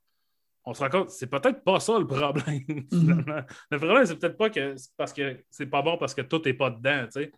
On 0.65 0.73
se 0.73 0.81
rend 0.81 0.89
compte, 0.89 1.09
c'est 1.09 1.27
peut-être 1.27 1.63
pas 1.63 1.79
ça 1.79 1.97
le 1.97 2.05
problème, 2.05 2.43
mm-hmm. 2.91 3.45
Le 3.71 3.77
problème, 3.77 4.05
c'est 4.05 4.17
peut-être 4.17 4.37
pas 4.37 4.49
que 4.51 4.75
c'est 4.75 4.91
parce 4.95 5.13
que 5.13 5.43
c'est 5.49 5.65
pas 5.65 5.81
bon 5.81 5.97
parce 5.97 6.13
que 6.13 6.21
tout 6.21 6.41
n'est 6.45 6.53
pas 6.53 6.69
dedans, 6.69 7.05
tu 7.05 7.23
sais. 7.23 7.31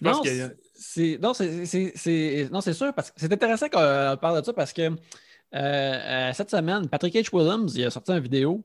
Non, 0.00 0.22
c'est 0.74 1.18
non, 1.18 1.34
c'est 1.34 2.72
sûr, 2.72 2.94
parce 2.94 3.10
que 3.10 3.20
c'est 3.20 3.30
intéressant 3.30 3.68
qu'on 3.68 4.16
parle 4.16 4.40
de 4.40 4.46
ça 4.46 4.52
parce 4.54 4.72
que 4.72 4.82
euh, 4.82 4.94
euh, 5.54 6.32
cette 6.32 6.50
semaine, 6.50 6.88
Patrick 6.88 7.14
H. 7.14 7.28
Williams 7.34 7.74
il 7.76 7.84
a 7.84 7.90
sorti 7.90 8.12
une 8.12 8.20
vidéo 8.20 8.64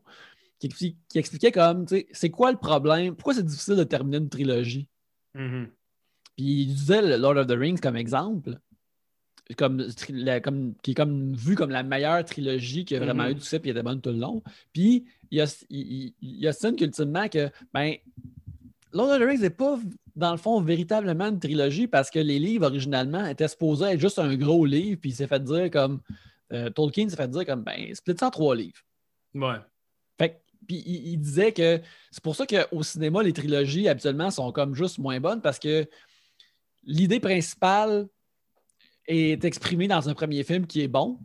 qui, 0.60 0.96
expliquait 1.16 1.52
comme 1.52 1.86
c'est 2.12 2.30
quoi 2.30 2.52
le 2.52 2.58
problème, 2.58 3.16
pourquoi 3.16 3.34
c'est 3.34 3.46
difficile 3.46 3.76
de 3.76 3.84
terminer 3.84 4.18
une 4.18 4.30
trilogie? 4.30 4.88
Mm-hmm. 5.36 5.68
Puis 6.42 6.64
il 6.64 6.74
disait 6.74 7.04
le 7.04 7.18
Lord 7.18 7.38
of 7.38 7.46
the 7.46 7.52
Rings 7.52 7.80
comme 7.80 7.96
exemple, 7.96 8.58
comme, 9.58 9.86
comme, 10.44 10.74
qui 10.82 10.92
est 10.92 10.94
comme 10.96 11.36
vu 11.36 11.56
comme 11.56 11.70
la 11.70 11.84
meilleure 11.84 12.26
trilogie 12.26 12.84
qui 12.84 12.96
a 12.96 13.00
vraiment 13.00 13.26
mm-hmm. 13.26 13.32
eu 13.32 13.36
du 13.36 13.42
succès 13.42 13.58
et 13.58 13.62
qui 13.62 13.70
était 13.70 13.84
bonne 13.84 14.02
tout 14.02 14.10
le 14.10 14.18
long. 14.18 14.42
Puis 14.74 15.06
il 15.30 15.38
y 15.38 15.42
a, 15.42 15.66
il, 15.70 16.14
il, 16.20 16.48
a 16.48 16.54
qu'ultimement 16.72 17.30
que 17.30 17.52
ben, 17.74 17.94
Lord 18.92 19.12
of 19.12 19.20
the 19.20 19.24
Rings 19.24 19.42
n'est 19.42 19.52
pas, 19.52 19.80
dans 20.16 20.32
le 20.32 20.38
fond, 20.38 20.62
véritablement 20.62 21.28
une 21.28 21.40
trilogie 21.40 21.86
parce 21.86 22.10
que 22.10 22.18
les 22.18 22.40
livres, 22.40 22.66
originalement, 22.66 23.28
étaient 23.28 23.48
supposés 23.48 23.86
être 23.86 24.00
juste 24.00 24.18
un 24.18 24.36
gros 24.36 24.66
livre, 24.66 25.00
puis 25.00 25.12
il 25.12 25.16
s'est 25.16 25.28
fait 25.28 25.44
dire 25.44 25.70
comme. 25.70 26.02
Euh, 26.54 26.70
Tolkien 26.70 27.08
s'est 27.08 27.16
fait 27.16 27.30
dire 27.30 27.46
comme, 27.46 27.64
ben, 27.64 27.94
split 27.94 28.16
ça 28.20 28.28
en 28.28 28.32
trois 28.32 28.56
livres. 28.56 28.82
Ouais. 29.36 29.58
Fait 30.18 30.42
puis 30.68 30.84
il, 30.86 31.18
disait 31.18 31.52
que 31.52 31.82
c'est 32.12 32.24
pour 32.24 32.36
ça 32.36 32.46
qu'au 32.46 32.84
cinéma, 32.84 33.24
les 33.24 33.34
trilogies, 33.34 33.88
habituellement, 33.88 34.32
sont 34.32 34.52
comme 34.52 34.76
juste 34.76 34.98
moins 34.98 35.20
bonnes 35.20 35.42
parce 35.42 35.60
que 35.60 35.88
l'idée 36.84 37.20
principale 37.20 38.08
est 39.08 39.44
exprimée 39.44 39.88
dans 39.88 40.10
un 40.10 40.14
premier 40.14 40.44
film 40.44 40.68
qui 40.68 40.82
est 40.82 40.88
bon. 40.88 41.20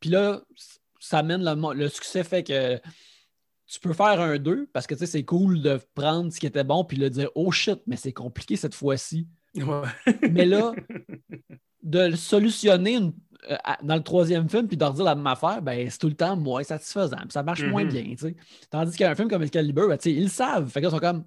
Puis 0.00 0.10
là, 0.10 0.42
ça 1.00 1.18
amène 1.18 1.44
le, 1.44 1.74
le 1.74 1.88
succès 1.88 2.24
fait 2.24 2.42
que 2.42 2.80
tu 3.66 3.80
peux 3.80 3.94
faire 3.94 4.20
un 4.20 4.38
2 4.38 4.68
parce 4.72 4.86
que 4.86 4.94
c'est 4.94 5.24
cool 5.24 5.62
de 5.62 5.80
prendre 5.94 6.30
ce 6.30 6.38
qui 6.38 6.46
était 6.46 6.64
bon 6.64 6.84
puis 6.84 6.98
de 6.98 7.08
dire 7.08 7.30
Oh 7.34 7.50
shit, 7.50 7.80
mais 7.86 7.96
c'est 7.96 8.12
compliqué 8.12 8.56
cette 8.56 8.74
fois-ci. 8.74 9.26
mais 10.30 10.44
là, 10.44 10.74
de 11.82 12.00
le 12.00 12.16
solutionner 12.16 12.98
euh, 13.50 13.56
dans 13.82 13.96
le 13.96 14.02
troisième 14.02 14.48
film 14.48 14.68
puis 14.68 14.76
de 14.76 14.84
redire 14.84 15.04
la 15.04 15.14
même 15.14 15.26
affaire, 15.26 15.62
ben, 15.62 15.88
c'est 15.88 15.98
tout 15.98 16.08
le 16.08 16.14
temps 16.14 16.36
moins 16.36 16.62
satisfaisant. 16.62 17.16
ça 17.30 17.42
marche 17.42 17.62
moins 17.64 17.84
mm-hmm. 17.84 18.20
bien. 18.20 18.32
Tandis 18.70 18.96
qu'un 18.96 19.14
film 19.14 19.28
comme 19.28 19.42
Excalibur, 19.42 19.88
ben, 19.88 19.98
ils 20.04 20.24
le 20.24 20.28
savent. 20.28 20.68
Fait 20.68 20.80
qu'ils 20.80 20.90
sont 20.90 20.98
comme 20.98 21.24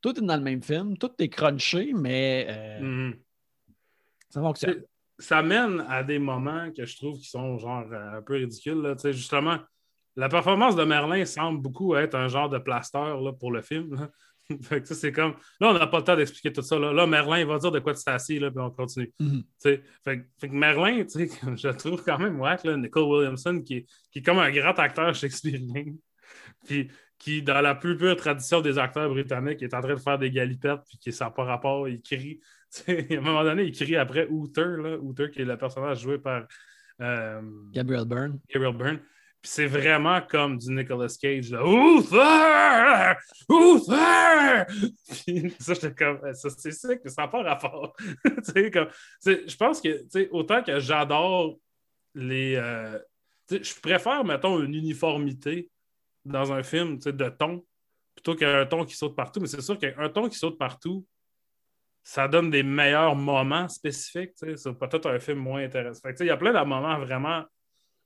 tout 0.00 0.16
est 0.18 0.24
dans 0.24 0.36
le 0.36 0.42
même 0.42 0.62
film, 0.62 0.96
tout 0.96 1.10
est 1.18 1.28
crunché, 1.28 1.92
mais 1.94 2.46
euh, 2.48 2.80
mm-hmm. 2.80 3.18
ça 4.28 4.40
fonctionne. 4.40 4.82
Ça 5.18 5.42
mène 5.42 5.84
à 5.88 6.02
des 6.02 6.18
moments 6.18 6.70
que 6.76 6.84
je 6.84 6.96
trouve 6.96 7.18
qui 7.18 7.28
sont 7.28 7.58
genre 7.58 7.86
euh, 7.90 8.18
un 8.18 8.22
peu 8.22 8.34
ridicules. 8.34 8.82
Là. 8.82 8.94
Justement, 9.04 9.58
la 10.14 10.28
performance 10.28 10.76
de 10.76 10.84
Merlin 10.84 11.24
semble 11.24 11.60
beaucoup 11.60 11.94
être 11.96 12.14
un 12.14 12.28
genre 12.28 12.50
de 12.50 12.58
plaster 12.58 12.98
là, 12.98 13.32
pour 13.32 13.50
le 13.50 13.62
film. 13.62 14.08
c'est 14.84 15.12
comme. 15.12 15.34
Là, 15.60 15.70
on 15.70 15.72
n'a 15.74 15.86
pas 15.86 15.98
le 15.98 16.04
temps 16.04 16.16
d'expliquer 16.16 16.52
tout 16.52 16.62
ça. 16.62 16.78
Là, 16.78 17.06
Merlin, 17.06 17.40
il 17.40 17.46
va 17.46 17.58
dire 17.58 17.72
de 17.72 17.78
quoi 17.80 17.94
tu 17.94 18.04
t'es 18.04 18.10
assis, 18.10 18.38
là, 18.38 18.50
puis 18.50 18.60
on 18.60 18.70
continue. 18.70 19.12
Mm-hmm. 19.20 19.80
fait, 20.04 20.22
que 20.40 20.46
Merlin, 20.54 21.04
je 21.06 21.68
trouve 21.70 22.02
quand 22.04 22.18
même 22.18 22.40
ouais, 22.40 22.56
là, 22.62 22.76
Nicole 22.76 23.04
Williamson, 23.04 23.62
qui 23.62 23.78
est, 23.78 23.86
qui 24.12 24.20
est 24.20 24.22
comme 24.22 24.38
un 24.38 24.50
grand 24.50 24.78
acteur 24.78 25.14
shakespearien. 25.14 25.94
Puis 26.66 26.90
qui, 27.18 27.42
dans 27.42 27.60
la 27.60 27.74
plus 27.74 27.96
pure 27.96 28.16
tradition 28.16 28.60
des 28.60 28.78
acteurs 28.78 29.08
britanniques, 29.08 29.62
est 29.62 29.74
en 29.74 29.80
train 29.80 29.94
de 29.94 30.00
faire 30.00 30.18
des 30.18 30.30
galipettes, 30.30 30.80
puis 30.88 30.98
qui 30.98 31.10
n'a 31.18 31.30
pas 31.30 31.44
rapport, 31.44 31.88
il 31.88 32.02
crie. 32.02 32.40
à 32.88 32.92
un 32.92 33.20
moment 33.20 33.44
donné, 33.44 33.64
il 33.64 33.72
crie 33.72 33.96
après 33.96 34.28
Uther, 34.30 34.76
là, 34.82 34.98
Uther 35.02 35.30
qui 35.30 35.42
est 35.42 35.44
le 35.44 35.56
personnage 35.56 36.00
joué 36.00 36.18
par 36.18 36.46
euh, 37.00 37.40
Gabriel 37.72 38.04
Byrne. 38.04 38.38
Gabriel 38.48 38.76
Byrne 38.76 39.00
c'est 39.46 39.66
vraiment 39.66 40.20
comme 40.20 40.58
du 40.58 40.72
Nicolas 40.72 41.14
Cage. 41.20 41.50
Là. 41.50 41.62
Uther! 41.64 43.16
Uther! 43.48 44.66
ça, 45.60 45.74
j'étais 45.74 45.94
comme, 45.94 46.34
ça, 46.34 46.50
c'est 46.50 46.72
ça 46.72 46.96
que 46.96 47.08
ça 47.08 47.22
n'a 47.22 47.28
pas 47.28 47.42
rapport. 47.42 47.94
comme, 48.72 48.88
je 49.24 49.56
pense 49.56 49.80
que, 49.80 50.28
autant 50.30 50.62
que 50.62 50.80
j'adore 50.80 51.56
les. 52.14 52.56
Euh, 52.56 52.98
je 53.48 53.80
préfère, 53.80 54.24
mettons, 54.24 54.60
une 54.60 54.74
uniformité 54.74 55.70
dans 56.26 56.52
un 56.52 56.62
film 56.62 56.98
de 56.98 57.28
ton 57.28 57.64
plutôt 58.14 58.34
qu'un 58.34 58.64
ton 58.66 58.84
qui 58.84 58.96
saute 58.96 59.14
partout. 59.14 59.40
Mais 59.40 59.46
c'est 59.46 59.60
sûr 59.60 59.78
qu'un 59.78 60.08
ton 60.08 60.28
qui 60.28 60.38
saute 60.38 60.58
partout, 60.58 61.06
ça 62.02 62.26
donne 62.28 62.50
des 62.50 62.62
meilleurs 62.62 63.14
moments 63.14 63.68
spécifiques. 63.68 64.32
C'est 64.36 64.72
peut-être 64.78 65.10
un 65.10 65.18
film 65.18 65.38
moins 65.38 65.62
intéressant. 65.62 66.08
Il 66.20 66.26
y 66.26 66.30
a 66.30 66.36
plein 66.36 66.52
de 66.52 66.66
moments 66.66 66.98
vraiment 66.98 67.44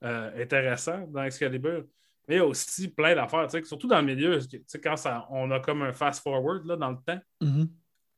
euh, 0.04 0.42
intéressant 0.42 1.06
dans 1.08 1.22
Excalibur. 1.22 1.84
Mais 2.26 2.36
il 2.36 2.38
y 2.38 2.40
a 2.40 2.46
aussi 2.46 2.88
plein 2.88 3.14
d'affaires, 3.14 3.48
surtout 3.64 3.88
dans 3.88 4.00
le 4.00 4.06
milieu, 4.06 4.38
quand 4.82 4.96
ça, 4.96 5.26
on 5.30 5.50
a 5.50 5.60
comme 5.60 5.82
un 5.82 5.92
fast-forward 5.92 6.66
dans 6.66 6.90
le 6.90 6.96
temps. 7.04 7.20
Mm-hmm. 7.42 7.68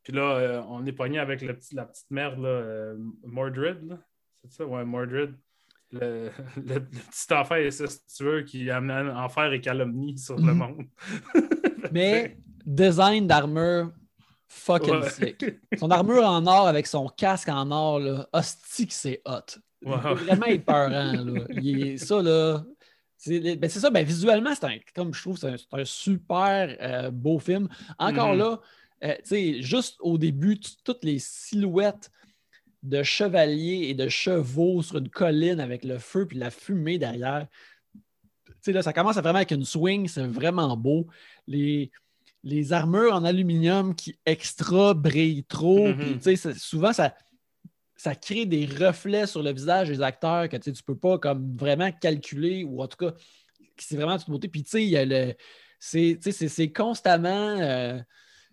Puis 0.03 0.13
là, 0.13 0.37
euh, 0.37 0.63
on 0.69 0.85
est 0.85 0.93
pogné 0.93 1.19
avec 1.19 1.41
la 1.43 1.55
petite 1.55 2.11
merde, 2.11 2.39
là, 2.39 2.49
euh, 2.49 2.97
Mordred. 3.25 3.99
C'est 4.45 4.53
ça, 4.53 4.67
ouais, 4.67 4.85
Mordred. 4.85 5.35
Le, 6.01 6.30
petit 6.78 7.34
enfant 7.34 7.57
incestueux 7.57 8.45
qui 8.45 8.70
amène 8.70 9.11
enfer 9.11 9.53
et 9.53 9.61
calomnie 9.61 10.16
sur 10.16 10.36
le 10.36 10.53
mm-hmm. 10.53 10.55
monde. 10.55 10.84
Mais 11.93 12.38
design 12.64 13.26
d'armure 13.26 13.93
fucking 14.49 15.03
sick. 15.11 15.45
Son 15.78 15.90
armure 15.90 16.24
en 16.24 16.47
or 16.47 16.66
avec 16.66 16.86
son 16.86 17.09
casque 17.09 17.49
en 17.49 17.70
or, 17.70 17.99
là, 18.01 18.28
hostie 18.32 18.86
c'est 18.90 19.20
hot. 19.26 19.59
Wow. 19.84 20.14
vraiment 20.14 20.47
épeurant. 20.47 21.12
Là. 21.12 21.45
Il 21.51 21.86
est, 21.86 21.97
ça, 21.99 22.22
là. 22.22 22.64
C'est 23.16 23.57
ben 23.57 23.70
ça, 23.70 23.90
ben, 23.90 24.05
visuellement, 24.05 24.53
c'est 24.55 24.64
un, 24.64 24.78
comme 24.95 25.14
je 25.14 25.20
trouve, 25.20 25.36
c'est 25.36 25.55
un, 25.72 25.84
super 25.84 26.76
euh, 26.80 27.11
beau 27.11 27.38
film. 27.38 27.68
Encore 27.99 28.34
mm-hmm. 28.34 28.38
là, 28.38 28.61
euh, 29.05 29.14
tu 29.18 29.22
sais, 29.24 29.62
juste 29.62 29.97
au 30.01 30.18
début, 30.18 30.59
toutes 30.84 31.05
les 31.05 31.18
silhouettes 31.18 32.11
de 32.83 33.03
chevaliers 33.03 33.89
et 33.89 33.95
de 33.95 34.09
chevaux 34.09 34.83
sur 34.83 34.99
une 34.99 35.09
colline 35.09 35.61
avec 35.61 35.85
le 35.85 35.99
feu 35.99 36.26
puis 36.26 36.39
la 36.39 36.51
fumée 36.51 36.99
derrière. 36.99 37.47
Là, 38.66 38.83
ça 38.83 38.93
commence 38.93 39.16
à 39.16 39.20
vraiment 39.20 39.39
avec 39.39 39.51
une 39.51 39.64
swing, 39.64 40.09
c'est 40.09 40.26
vraiment 40.26 40.76
beau. 40.76 41.07
Les, 41.47 41.91
les 42.45 42.72
armures 42.72 43.14
en 43.14 43.24
aluminium 43.24 43.95
qui 43.95 44.18
extra 44.26 44.95
brillent 44.95 45.45
trop. 45.45 45.89
Mm-hmm. 45.89 46.59
souvent, 46.59 46.93
ça, 46.93 47.14
ça 47.97 48.14
crée 48.14 48.47
des 48.47 48.66
reflets 48.66 49.26
sur 49.26 49.43
le 49.43 49.53
visage 49.53 49.89
des 49.89 50.03
acteurs 50.03 50.49
que 50.49 50.57
tu 50.57 50.70
ne 50.70 50.74
peux 50.85 50.97
pas 50.97 51.18
comme 51.18 51.57
vraiment 51.57 51.91
calculer 51.93 52.64
ou 52.64 52.83
en 52.83 52.89
tout 52.89 52.97
cas, 52.97 53.14
c'est 53.76 53.97
vraiment 53.97 54.18
toute 54.18 54.28
beauté. 54.28 54.49
Puis 54.49 54.64
tu 54.64 54.70
sais, 54.70 54.83
il 54.83 54.91
y 54.91 54.97
a 54.97 55.05
le. 55.05 55.35
C'est 55.78 56.72
constamment 56.74 57.59
euh, 57.61 57.99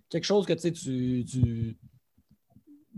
quelque 0.09 0.23
chose 0.23 0.45
que 0.47 0.53
tu, 0.53 0.71
tu 1.25 1.77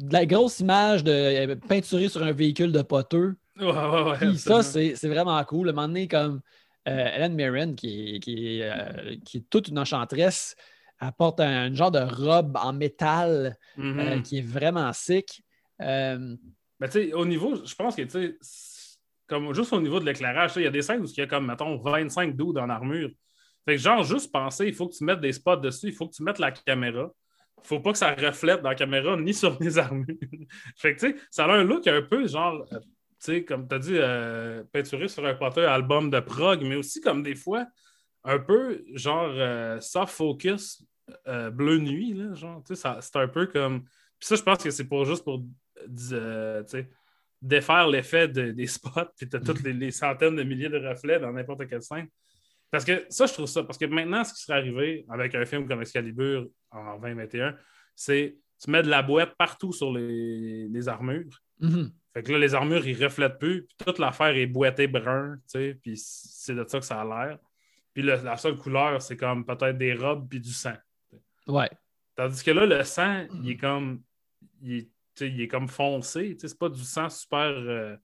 de 0.02 0.14
la 0.14 0.26
grosse 0.26 0.60
image 0.60 1.04
de 1.04 1.12
euh, 1.12 1.56
peinturée 1.56 2.10
sur 2.10 2.24
un 2.24 2.32
véhicule 2.32 2.72
de 2.72 2.82
poteux. 2.82 3.36
Ouais, 3.60 4.36
ça, 4.38 4.64
c'est 4.64 5.08
vraiment 5.08 5.44
cool. 5.44 5.70
À 5.70 5.72
un 5.72 5.76
moment 5.76 5.88
donné, 5.88 6.08
comme 6.08 6.42
euh, 6.88 7.06
Helen 7.14 7.34
Mirren, 7.34 7.76
qui 7.76 8.16
est, 8.16 8.20
qui, 8.20 8.62
qui 9.26 9.38
est 9.38 9.50
toute 9.50 9.68
une 9.68 9.78
enchanteresse, 9.78 10.56
apporte 11.00 11.40
un, 11.40 11.74
genre 11.74 11.92
de 11.92 12.00
robe 12.00 12.58
en 12.62 12.74
métal 12.74 13.58
mm-hmm. 13.78 14.22
qui 14.22 14.38
est 14.38 14.48
vraiment 14.48 14.94
sick. 14.94 15.44
Euh, 15.82 16.36
ben, 16.80 17.14
au 17.14 17.26
niveau, 17.26 17.64
je 17.66 17.76
pense 17.76 17.96
que, 17.96 18.04
tu 18.04 18.38
comme 19.28 19.54
juste 19.54 19.72
au 19.74 19.82
niveau 19.82 20.00
de 20.00 20.06
l'éclairage, 20.06 20.54
il 20.58 20.64
y 20.64 20.68
a 20.68 20.72
des 20.72 20.82
scènes 20.82 21.02
où 21.02 21.06
il 21.06 21.18
y 21.18 21.22
a 21.22 21.28
comme, 21.28 21.48
mettons, 21.48 21.78
25 21.78 22.36
doudes 22.36 22.58
en 22.58 22.70
armure. 22.70 23.10
Fait 23.66 23.76
que, 23.76 23.82
genre, 23.82 24.04
juste 24.04 24.32
penser, 24.32 24.68
il 24.68 24.74
faut 24.74 24.88
que 24.88 24.96
tu 24.96 25.04
mettes 25.04 25.22
des 25.22 25.32
spots 25.32 25.58
dessus, 25.58 25.88
il 25.88 25.94
faut 25.94 26.08
que 26.08 26.14
tu 26.14 26.24
mettes 26.24 26.40
la 26.40 26.52
caméra. 26.52 27.12
Faut 27.64 27.80
pas 27.80 27.92
que 27.92 27.98
ça 27.98 28.14
reflète 28.14 28.62
dans 28.62 28.70
la 28.70 28.76
caméra 28.76 29.16
ni 29.18 29.34
sur 29.34 29.58
les 29.60 29.78
armures. 29.78 30.06
fait 30.78 30.96
que, 30.96 31.00
tu 31.00 31.12
sais, 31.12 31.16
ça 31.30 31.46
a 31.46 31.54
un 31.54 31.64
look 31.64 31.88
un 31.88 32.02
peu, 32.02 32.28
genre, 32.28 32.66
euh, 32.72 33.42
comme 33.48 33.68
tu 33.68 33.76
as 33.76 33.80
dit, 33.80 33.96
euh, 33.96 34.64
peinturé 34.72 35.08
sur 35.08 35.26
un 35.26 35.36
poteur 35.36 35.72
album 35.72 36.10
de 36.10 36.20
prog, 36.20 36.62
mais 36.64 36.76
aussi 36.76 37.02
comme 37.02 37.24
des 37.24 37.36
fois, 37.36 37.66
un 38.24 38.40
peu, 38.40 38.84
genre, 38.94 39.82
soft 39.82 40.14
focus, 40.14 40.84
bleu 41.52 41.78
nuit, 41.78 42.20
genre, 42.34 42.64
c'est 42.66 43.16
un 43.16 43.28
peu 43.28 43.48
comme 43.48 43.82
Puis 43.82 44.28
ça, 44.28 44.36
je 44.36 44.44
pense 44.44 44.64
que 44.64 44.72
c'est 44.72 44.86
pour 44.86 45.06
juste 45.06 45.24
pour 45.24 45.44
euh, 46.14 46.64
défaire 47.42 47.88
l'effet 47.88 48.28
des 48.28 48.68
spots, 48.68 49.12
puis 49.18 49.28
tu 49.28 49.36
as 49.36 49.40
toutes 49.40 49.64
les, 49.64 49.92
centaines 49.92 50.36
de 50.36 50.44
milliers 50.44 50.70
de 50.70 50.78
reflets 50.78 51.20
dans 51.20 51.32
n'importe 51.32 51.68
quelle 51.68 51.82
scène. 51.82 52.08
Parce 52.72 52.86
que 52.86 53.06
ça, 53.10 53.26
je 53.26 53.34
trouve 53.34 53.46
ça. 53.46 53.64
Parce 53.64 53.78
que 53.78 53.86
maintenant, 53.86 54.24
ce 54.24 54.34
qui 54.34 54.42
serait 54.42 54.58
arrivé 54.58 55.06
avec 55.10 55.36
un 55.36 55.46
film 55.46 55.68
comme 55.68 55.82
Excalibur 55.82 56.48
en 56.72 56.98
2021, 56.98 57.56
c'est 57.96 58.38
tu 58.64 58.72
mets 58.72 58.82
de 58.82 58.90
la 58.90 59.02
boîte 59.02 59.36
partout 59.38 59.74
sur 59.74 59.92
les, 59.92 60.88
armures. 60.88 61.42
Mm-hmm. 61.60 61.92
Fait 62.14 62.24
que 62.24 62.32
là, 62.32 62.40
les 62.40 62.56
armures, 62.56 62.86
ils 62.88 63.04
reflètent 63.04 63.40
plus. 63.40 63.66
Puis 63.66 63.76
toute 63.86 64.00
l'affaire 64.00 64.36
est 64.36 64.48
boîtée 64.48 64.88
brun, 64.88 65.36
tu 65.36 65.42
sais. 65.48 65.80
Puis 65.82 65.98
c'est 65.98 66.56
de 66.56 66.66
ça 66.68 66.80
que 66.80 66.86
ça 66.86 67.02
a 67.02 67.06
l'air. 67.06 67.40
Puis 67.94 68.04
la 68.04 68.38
seule 68.38 68.58
couleur, 68.58 69.02
c'est 69.02 69.18
comme 69.18 69.46
peut-être 69.46 69.78
des 69.78 69.94
robes 69.94 70.28
puis 70.30 70.40
du 70.40 70.54
sang. 70.54 70.76
Ouais. 71.48 71.70
Tandis 72.16 72.44
que 72.44 72.52
là, 72.52 72.66
le 72.66 72.84
sang, 72.84 73.26
il 73.44 73.52
est 73.52 73.58
comme. 73.58 74.02
Il 74.62 74.88
est, 75.20 75.48
comme 75.48 75.68
foncé. 75.68 76.38
C'est 76.40 76.58
pas 76.58 76.70
du 76.70 76.84
sang 76.84 77.10
super 77.10 77.50
euh, 77.50 77.96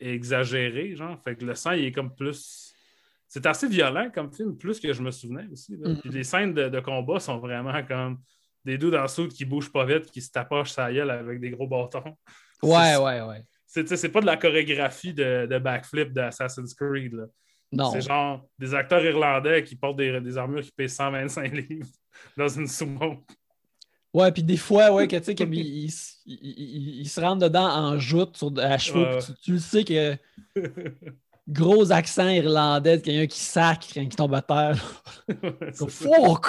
exagéré, 0.00 0.96
genre. 0.96 1.20
Fait 1.22 1.36
que 1.36 1.44
le 1.44 1.54
sang, 1.54 1.72
il 1.72 1.84
est 1.84 1.92
comme 1.92 2.14
plus. 2.14 2.65
C'est 3.28 3.44
assez 3.46 3.68
violent 3.68 4.10
comme 4.14 4.32
film, 4.32 4.56
plus 4.56 4.78
que 4.80 4.92
je 4.92 5.02
me 5.02 5.10
souvenais 5.10 5.46
aussi. 5.52 5.76
Mm-hmm. 5.76 6.00
Puis 6.00 6.10
les 6.10 6.24
scènes 6.24 6.54
de, 6.54 6.80
combat 6.80 7.18
sont 7.20 7.38
vraiment 7.38 7.82
comme 7.84 8.18
des 8.64 8.78
dos 8.78 8.90
dans 8.90 9.02
le 9.02 9.28
qui 9.28 9.44
bougent 9.44 9.72
pas 9.72 9.84
vite, 9.84 10.10
qui 10.10 10.20
se 10.20 10.30
tapochent 10.30 10.72
sa 10.72 10.92
gueule 10.92 11.10
avec 11.10 11.40
des 11.40 11.50
gros 11.50 11.66
bâtons. 11.66 12.16
Ouais, 12.62 12.96
ouais, 12.96 13.20
ouais. 13.22 13.42
C'est 13.66 14.08
pas 14.08 14.20
de 14.20 14.26
la 14.26 14.36
chorégraphie 14.36 15.12
de, 15.12 15.46
de 15.46 15.58
backflip 15.58 16.12
d'Assassin's 16.12 16.74
Creed. 16.74 17.14
Là. 17.14 17.24
Non. 17.72 17.90
C'est 17.92 18.00
genre 18.00 18.46
des 18.58 18.74
acteurs 18.74 19.04
irlandais 19.04 19.62
qui 19.64 19.76
portent 19.76 19.96
des, 19.96 20.38
armures 20.38 20.62
qui 20.62 20.72
pèsent 20.72 20.94
125 20.94 21.52
livres 21.52 21.86
dans 22.36 22.48
une 22.48 22.66
sumo. 22.66 23.24
Ouais, 24.14 24.32
puis 24.32 24.42
des 24.42 24.56
fois, 24.56 24.92
ouais, 24.92 25.06
que 25.06 25.16
tu 25.16 25.24
sais, 25.24 25.32
ils 25.34 25.90
il, 26.24 27.08
se 27.08 27.20
rentrent 27.20 27.42
dedans 27.42 27.68
en 27.68 27.98
joute 27.98 28.36
sur, 28.36 28.50
à 28.58 28.78
chevaux. 28.78 29.04
Tu, 29.42 29.52
le 29.52 29.58
sais 29.58 29.84
que 29.84 30.16
gros 31.48 31.92
accent 31.92 32.28
irlandais 32.28 32.98
de 32.98 33.02
quelqu'un 33.02 33.26
qui 33.26 33.40
sacre 33.40 33.96
il 33.96 34.08
tombe 34.08 34.34
à 34.34 34.42
terre. 34.42 35.02
fuck! 35.88 36.46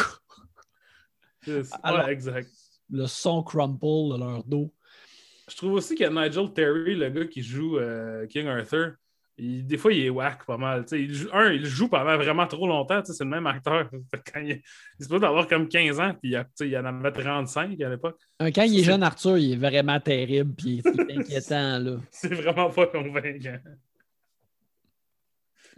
Alors, 1.84 2.10
exact. 2.10 2.50
Le 2.90 3.08
son 3.08 3.44
crumple 3.44 4.14
de 4.14 4.20
leur 4.20 4.44
dos. 4.44 4.74
Je 5.50 5.56
trouve 5.56 5.74
aussi 5.74 5.96
que 5.96 6.04
Nigel 6.04 6.52
Terry, 6.54 6.96
le 6.96 7.10
gars 7.10 7.26
qui 7.26 7.42
joue 7.42 7.78
euh, 7.78 8.26
King 8.28 8.48
Arthur, 8.48 8.94
des 9.40 9.78
fois, 9.78 9.94
il 9.94 10.06
est 10.06 10.10
whack 10.10 10.46
pas 10.46 10.58
mal. 10.58 10.84
il 10.92 11.14
joue, 11.14 11.30
un, 11.32 11.52
il 11.52 11.66
joue 11.66 11.88
pendant 11.88 12.18
vraiment 12.18 12.48
trop 12.48 12.68
longtemps. 12.68 13.02
C'est 13.06 13.24
le 13.24 13.30
même 13.30 13.46
acteur. 13.46 13.90
Quand 14.34 14.40
il, 14.40 14.62
il 15.00 15.06
se 15.06 15.10
peut 15.10 15.20
d'avoir 15.20 15.48
comme 15.48 15.68
15 15.68 16.00
ans, 16.00 16.14
puis 16.20 16.36
il, 16.62 16.78
en 16.78 16.86
avait 16.86 17.12
35 17.12 17.80
à 17.80 17.90
l'époque. 17.90 18.20
Quand 18.40 18.64
il 18.64 18.80
est 18.80 18.84
jeune, 18.84 19.04
Arthur, 19.04 19.38
il 19.38 19.54
est 19.54 19.56
vraiment 19.58 20.00
terrible, 20.00 20.54
puis 20.56 20.82
c'est 20.84 21.12
inquiétant. 21.18 21.80
là. 21.80 21.98
C'est 22.10 22.34
vraiment 22.34 22.70
pas 22.72 22.88
convaincant. 22.88 23.60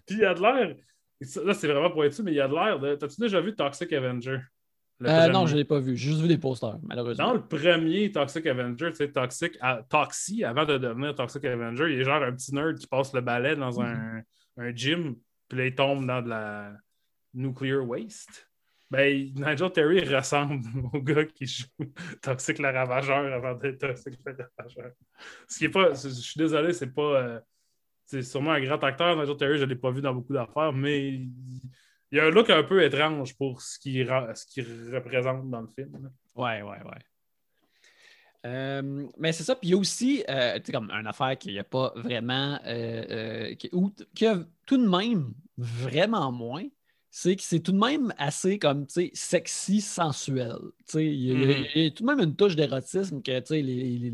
Puis 0.06 0.18
il 0.18 0.26
a 0.26 0.34
de 0.34 0.42
l'air. 0.42 0.76
Là, 1.44 1.54
c'est 1.54 1.68
vraiment 1.68 1.92
pour 1.92 2.06
être 2.06 2.14
sûr, 2.14 2.24
mais 2.24 2.34
il 2.34 2.40
a 2.40 2.48
de 2.48 2.54
l'air 2.54 2.80
de. 2.80 2.96
T'as-tu 2.96 3.20
déjà 3.20 3.42
vu 3.42 3.56
Toxic 3.56 3.92
Avenger? 3.94 4.40
Euh, 5.02 5.28
non, 5.30 5.46
je 5.46 5.54
ne 5.54 5.60
l'ai 5.60 5.66
pas 5.66 5.80
vu. 5.80 5.96
J'ai 5.96 6.10
juste 6.10 6.22
vu 6.22 6.28
des 6.28 6.38
posters, 6.38 6.78
malheureusement. 6.84 7.28
Dans 7.28 7.34
le 7.34 7.42
premier 7.42 8.12
Toxic 8.12 8.46
Avenger, 8.46 8.90
tu 8.90 8.96
sais, 8.96 9.12
Toxic, 9.12 9.58
Toxie, 9.90 10.44
avant 10.44 10.66
de 10.66 10.78
devenir 10.78 11.16
Toxic 11.16 11.44
Avenger, 11.46 11.86
il 11.94 12.02
est 12.02 12.04
genre 12.04 12.22
un 12.22 12.34
petit 12.34 12.54
nerd 12.54 12.78
qui 12.78 12.88
passe 12.88 13.14
le 13.14 13.22
balai 13.22 13.56
dans 13.56 13.80
un, 13.80 14.22
un 14.58 14.76
gym, 14.76 15.16
puis 15.48 15.58
là, 15.58 15.66
il 15.68 15.76
tombe 15.76 16.06
dans 16.06 16.22
de 16.22 16.30
la 16.30 16.74
nuclear 17.34 17.88
waste. 17.88 18.50
Ben, 18.92 19.32
Nigel 19.36 19.72
Terry 19.72 20.00
ressemble 20.16 20.66
au 20.92 21.02
gars 21.02 21.26
qui 21.26 21.46
joue 21.46 21.66
Toxic 22.22 22.60
le 22.60 22.70
Ravageur 22.70 23.34
avant 23.34 23.54
d'être 23.54 23.78
Toxic 23.78 24.20
le 24.26 24.36
Ravageur. 24.58 24.92
Ce 25.48 25.60
qui 25.60 25.66
est 25.66 25.70
pas, 25.70 25.94
je 25.94 26.10
suis 26.10 26.38
désolé, 26.38 26.74
c'est 26.74 26.94
pas. 26.94 27.42
Euh, 28.14 28.22
c'est 28.22 28.24
sûrement 28.24 28.52
un 28.52 28.62
grand 28.62 28.84
acteur. 28.84 29.16
Nigel 29.16 29.38
Terry, 29.38 29.58
je 29.58 29.66
ne 29.66 29.70
l'ai 29.70 29.76
pas 29.76 29.92
vu 29.92 30.02
dans 30.02 30.14
beaucoup 30.14 30.34
d'affaires, 30.34 30.74
mais 30.74 31.10
il 32.12 32.18
y 32.18 32.20
a 32.20 32.26
un 32.26 32.30
look 32.32 32.50
un 32.50 32.64
peu 32.64 32.84
étrange 32.84 33.36
pour 33.38 33.62
ce 33.62 33.80
qu'il 33.80 34.10
représente 34.10 35.50
dans 35.50 35.62
le 35.62 35.68
film. 35.68 36.12
Ouais, 36.36 36.62
ouais, 36.62 36.82
ouais. 36.86 37.00
Euh, 38.46 39.08
mais 39.18 39.32
c'est 39.32 39.44
ça. 39.44 39.56
Puis 39.56 39.70
il 39.70 39.72
y 39.72 39.74
a 39.74 39.78
aussi, 39.78 40.24
euh, 40.30 40.60
comme 40.72 40.90
une 40.92 41.08
affaire 41.08 41.38
qu'il 41.38 41.54
n'y 41.54 41.60
a 41.60 41.64
pas 41.64 41.92
vraiment, 41.96 42.60
euh, 42.66 43.54
qui, 43.56 43.70
ou, 43.74 43.92
a 44.22 44.38
tout 44.66 44.78
de 44.78 44.88
même 44.88 45.34
vraiment 45.58 46.32
moins, 46.32 46.66
c'est 47.12 47.36
que 47.36 47.42
c'est 47.42 47.60
tout 47.60 47.72
de 47.72 47.78
même 47.78 48.14
assez 48.18 48.60
comme, 48.60 48.86
sexy, 49.14 49.82
sensuel. 49.82 50.56
Tu 50.88 50.92
sais, 50.92 51.06
il 51.06 51.76
y, 51.76 51.88
a 51.88 51.92
tout 51.92 52.04
de 52.04 52.08
même 52.08 52.20
une 52.20 52.36
touche 52.36 52.56
d'érotisme 52.56 53.22
que, 53.22 53.54
les, 53.54 54.14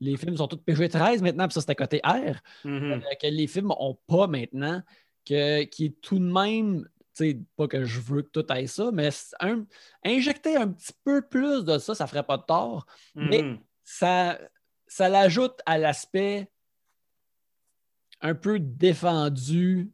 les, 0.00 0.16
films 0.16 0.36
sont 0.36 0.48
tous 0.48 0.56
PG-13 0.58 1.22
maintenant, 1.22 1.46
puis 1.46 1.54
ça, 1.54 1.60
c'est 1.60 1.70
à 1.70 1.74
côté 1.74 2.00
R, 2.04 2.36
mm-hmm. 2.64 3.02
que 3.20 3.26
les 3.26 3.46
films 3.46 3.68
n'ont 3.68 3.98
pas 4.06 4.26
maintenant, 4.26 4.82
que, 5.26 5.64
qui 5.64 5.86
est 5.86 6.00
tout 6.00 6.18
de 6.18 6.24
même 6.24 6.86
pas 7.56 7.68
que 7.68 7.84
je 7.84 8.00
veux 8.00 8.22
que 8.22 8.30
tout 8.30 8.46
aille 8.48 8.68
ça, 8.68 8.90
mais 8.92 9.10
injecter 10.04 10.56
un 10.56 10.68
petit 10.68 10.92
peu 11.04 11.22
plus 11.22 11.64
de 11.64 11.78
ça, 11.78 11.94
ça 11.94 12.06
ferait 12.06 12.22
pas 12.22 12.36
de 12.36 12.42
tort. 12.42 12.86
Mais 13.14 13.42
mm-hmm. 13.42 13.60
ça, 13.84 14.38
ça 14.86 15.08
l'ajoute 15.08 15.60
à 15.66 15.78
l'aspect 15.78 16.50
un 18.20 18.34
peu 18.34 18.58
défendu, 18.58 19.90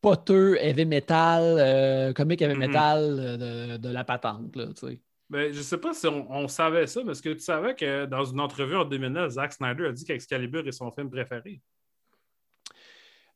poteux, 0.00 0.56
heavy 0.60 0.84
metal, 0.84 1.42
euh, 1.58 2.12
comique 2.12 2.42
heavy 2.42 2.54
mm-hmm. 2.54 2.58
metal 2.58 3.16
euh, 3.18 3.78
de, 3.78 3.88
la 3.88 4.04
patente. 4.04 4.56
Là, 4.56 4.66
ben, 5.32 5.50
je 5.50 5.62
sais 5.62 5.78
pas 5.78 5.94
si 5.94 6.06
on, 6.06 6.46
savait 6.46 6.86
ça, 6.86 7.02
mais 7.02 7.12
est-ce 7.12 7.22
que 7.22 7.30
tu 7.30 7.40
savais 7.40 7.74
que 7.74 8.04
dans 8.04 8.22
une 8.22 8.38
entrevue 8.38 8.76
en 8.76 8.84
2009, 8.84 9.30
Zack 9.30 9.54
Snyder 9.54 9.86
a 9.86 9.92
dit 9.92 10.04
qu'Excalibur 10.04 10.68
est 10.68 10.72
son 10.72 10.92
film 10.92 11.08
préféré? 11.08 11.62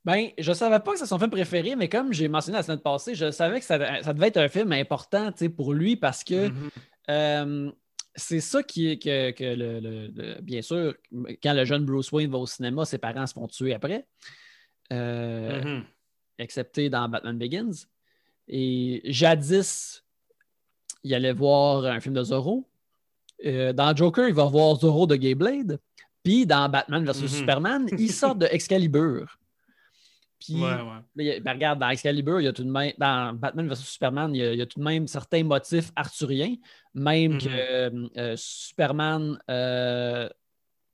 Ben, 0.04 0.28
je 0.36 0.52
savais 0.52 0.78
pas 0.80 0.92
que 0.92 0.98
c'est 0.98 1.06
son 1.06 1.18
film 1.18 1.30
préféré, 1.30 1.74
mais 1.74 1.88
comme 1.88 2.12
j'ai 2.12 2.28
mentionné 2.28 2.58
la 2.58 2.64
semaine 2.64 2.82
passée, 2.82 3.14
je 3.14 3.30
savais 3.30 3.60
que 3.60 3.64
ça, 3.64 3.78
devait 3.78 4.26
être 4.26 4.36
un 4.36 4.48
film 4.48 4.72
important 4.72 5.30
pour 5.56 5.72
lui 5.72 5.96
parce 5.96 6.22
que 6.22 6.48
mm-hmm. 6.48 6.70
euh, 7.08 7.72
c'est 8.14 8.40
ça 8.42 8.62
qui 8.62 8.90
est 8.90 8.98
que, 8.98 9.54
le, 9.56 10.40
bien 10.42 10.60
sûr, 10.60 10.94
quand 11.42 11.54
le 11.54 11.64
jeune 11.64 11.86
Bruce 11.86 12.12
Wayne 12.12 12.30
va 12.30 12.36
au 12.36 12.46
cinéma, 12.46 12.84
ses 12.84 12.98
parents 12.98 13.26
se 13.26 13.32
font 13.32 13.48
tuer 13.48 13.72
après. 13.72 14.06
Euh, 14.92 15.62
mm-hmm. 15.62 15.82
Excepté 16.40 16.90
dans 16.90 17.08
Batman 17.08 17.38
Begins. 17.38 17.86
Et 18.48 19.00
jadis, 19.06 20.04
il 21.06 21.14
allait 21.14 21.32
voir 21.32 21.84
un 21.84 22.00
film 22.00 22.14
de 22.14 22.24
Zorro. 22.24 22.68
Euh, 23.44 23.72
dans 23.72 23.94
Joker, 23.94 24.28
il 24.28 24.34
va 24.34 24.44
voir 24.44 24.76
Zorro 24.76 25.06
de 25.06 25.16
Gay 25.16 25.34
Blade. 25.34 25.78
Puis 26.22 26.44
dans 26.44 26.68
Batman 26.68 27.04
vs 27.04 27.12
mm-hmm. 27.12 27.28
Superman, 27.28 27.86
il 27.96 28.10
sort 28.10 28.34
de 28.34 28.46
Excalibur. 28.50 29.38
Puis, 30.40 30.60
ben, 30.60 31.52
regarde, 31.52 31.78
dans 31.78 31.88
Excalibur, 31.88 32.40
il 32.40 32.44
y 32.44 32.48
a 32.48 32.52
tout 32.52 32.64
de 32.64 32.70
même, 32.70 32.92
dans 32.98 33.32
Batman 33.34 33.68
vs 33.68 33.76
Superman, 33.76 34.34
il 34.34 34.54
y, 34.54 34.60
a, 34.60 34.66
tout 34.66 34.78
de 34.80 34.84
même 34.84 35.06
certains 35.06 35.44
motifs 35.44 35.92
arthuriens, 35.96 36.56
même 36.94 37.38
que 37.38 37.88
mm-hmm. 37.88 38.10
euh, 38.18 38.34
Superman 38.36 39.38
euh, 39.48 40.28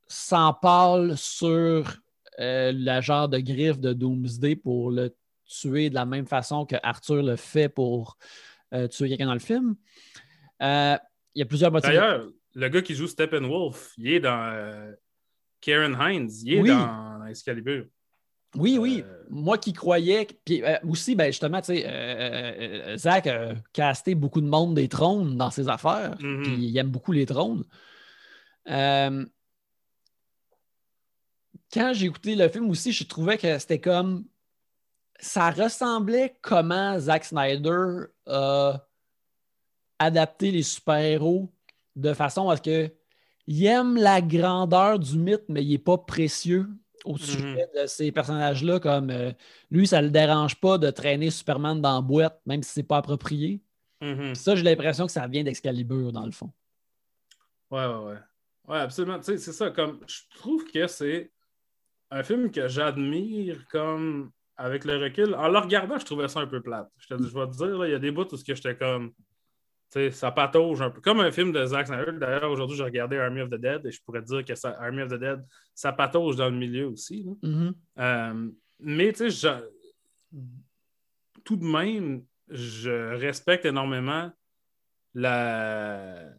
s'empale 0.07 1.17
sur 1.17 1.97
euh, 2.39 2.73
la 2.75 3.01
genre 3.01 3.29
de 3.29 3.39
griffe 3.39 3.81
de 3.81 3.93
Doomsday 3.93 4.57
pour 4.57 4.91
le 4.91 5.15
tuer 5.47 5.91
de 5.91 5.95
la 5.95 6.07
même 6.07 6.27
façon 6.27 6.65
que 6.65 6.77
Arthur 6.83 7.23
le 7.23 7.37
fait 7.37 7.69
pour 7.69 8.17
tuer 8.91 9.09
quelqu'un 9.09 9.27
dans 9.27 9.35
le 9.35 9.41
film. 9.41 9.77
il 10.61 10.99
y 11.35 11.43
a 11.43 11.47
plusieurs 11.47 11.73
motifs. 11.73 11.91
D'ailleurs, 11.91 12.29
le 12.55 12.69
gars 12.69 12.83
qui 12.83 12.95
joue 12.95 13.07
Steppenwolf, 13.07 13.93
il 13.99 14.13
est 14.13 14.21
dans 14.21 14.95
Karen 15.61 15.97
Hines, 16.01 16.31
il 16.45 16.55
est 16.55 16.69
dans 16.69 17.25
Excalibur. 17.27 17.87
Oui, 18.57 18.79
oui. 18.79 19.03
Euh, 19.07 19.25
Moi 19.31 19.59
qui 19.59 19.73
croyais. 19.73 20.27
Puis 20.45 20.63
euh, 20.63 20.77
aussi, 20.87 21.15
ben, 21.15 21.27
justement, 21.27 21.61
tu 21.61 21.75
sais, 21.75 21.85
euh, 21.87 22.97
Zach 22.97 23.27
a 23.27 23.55
casté 23.73 24.15
beaucoup 24.15 24.41
de 24.41 24.47
monde 24.47 24.75
des 24.75 24.89
trônes 24.89 25.37
dans 25.37 25.51
ses 25.51 25.69
affaires. 25.69 26.17
Mm-hmm. 26.19 26.43
Puis 26.43 26.67
il 26.67 26.77
aime 26.77 26.91
beaucoup 26.91 27.13
les 27.13 27.27
trônes. 27.27 27.65
quand 28.67 29.25
j'ai 31.93 32.07
écouté 32.07 32.35
le 32.35 32.49
film 32.49 32.69
aussi, 32.71 32.93
je 32.93 33.05
trouvais 33.05 33.39
que 33.39 33.59
c'était 33.59 33.81
comme. 33.81 34.25
Ça 35.23 35.51
ressemblait 35.51 36.37
comment 36.43 36.99
Zack 36.99 37.25
Snyder 37.25 38.07
a 38.27 38.85
adapté 39.99 40.51
les 40.51 40.65
super-héros 40.65 41.49
de 41.97 42.13
façon 42.13 42.51
à 42.51 42.57
ce 42.57 42.63
que. 42.63 42.93
Il 43.49 43.67
aime 43.67 43.97
la 43.97 44.21
grandeur 44.21 45.01
du 45.01 45.19
mythe, 45.19 45.45
mais 45.49 45.65
il 45.65 45.71
n'est 45.71 45.79
pas 45.79 45.99
précieux 45.99 46.69
au 47.05 47.19
sujet 47.19 47.67
mhm. 47.75 47.83
de 47.83 47.87
ces 47.87 48.13
personnages-là, 48.13 48.79
comme 48.79 49.11
euh, 49.11 49.33
lui, 49.71 49.87
ça 49.87 50.01
ne 50.01 50.07
le 50.07 50.13
dérange 50.13 50.61
pas 50.61 50.79
de 50.79 50.91
traîner 50.91 51.31
Superman 51.31 51.81
dans 51.81 51.97
la 51.97 52.01
boîte, 52.01 52.41
même 52.47 52.63
si 52.63 52.73
ce 52.73 52.81
n'est 52.81 52.87
pas 52.87 52.99
approprié. 52.99 53.61
Mhm. 54.01 54.35
Ça, 54.35 54.55
j'ai 54.55 54.63
l'impression 54.63 55.07
que 55.07 55.13
ça 55.13 55.27
vient 55.27 55.43
d'Excalibur, 55.43 56.13
dans 56.13 56.25
le 56.25 56.33
fond. 56.33 56.53
Ouais, 57.71 57.87
ouais, 57.87 58.05
ouais. 58.05 58.19
Ouais, 58.69 58.79
absolument. 58.79 59.19
C'est 59.23 59.39
ça. 59.39 59.71
Comme, 59.71 60.01
je 60.07 60.21
trouve 60.37 60.65
que 60.71 60.87
c'est 60.87 61.33
un 62.11 62.23
film 62.23 62.51
que 62.51 62.69
j'admire 62.69 63.67
comme 63.69 64.31
avec 64.57 64.85
le 64.85 64.97
recul. 64.99 65.35
En 65.35 65.49
le 65.49 65.59
regardant, 65.59 65.99
je 65.99 66.05
trouvais 66.05 66.29
ça 66.29 66.41
un 66.41 66.47
peu 66.47 66.61
plate. 66.61 66.89
Je, 66.99 67.07
je 67.09 67.15
vais 67.15 67.47
te 67.47 67.57
dire, 67.57 67.87
il 67.87 67.91
y 67.91 67.95
a 67.95 67.99
des 67.99 68.11
bouts 68.11 68.33
où 68.33 68.37
j'étais 68.37 68.77
comme. 68.77 69.13
ça 70.11 70.31
patauge 70.31 70.83
un 70.83 70.91
peu. 70.91 71.01
Comme 71.01 71.21
un 71.21 71.31
film 71.31 71.53
de 71.53 71.65
Zack 71.65 71.87
Snyder. 71.87 72.13
D'ailleurs, 72.19 72.51
aujourd'hui, 72.51 72.77
j'ai 72.77 72.85
regardé 72.85 73.19
Army 73.19 73.41
of 73.41 73.51
the 73.51 73.55
Dead 73.55 73.85
et 73.87 73.91
je 73.91 74.03
pourrais 74.03 74.23
dire 74.23 74.45
que 74.45 74.55
ça, 74.55 74.77
Army 74.81 75.03
of 75.03 75.11
the 75.11 75.19
Dead, 75.19 75.45
ça 75.75 75.93
patauge 75.93 76.37
dans 76.37 76.49
le 76.49 76.57
milieu 76.57 76.89
aussi. 76.89 77.27
Mm-hmm. 77.43 77.73
Euh, 77.99 78.51
mais 78.81 79.13
tu 79.13 79.31
sais, 79.31 79.49
tout 81.45 81.57
de 81.57 81.65
même, 81.65 82.25
je 82.49 83.15
respecte 83.17 83.65
énormément 83.65 84.31
la 85.15 86.33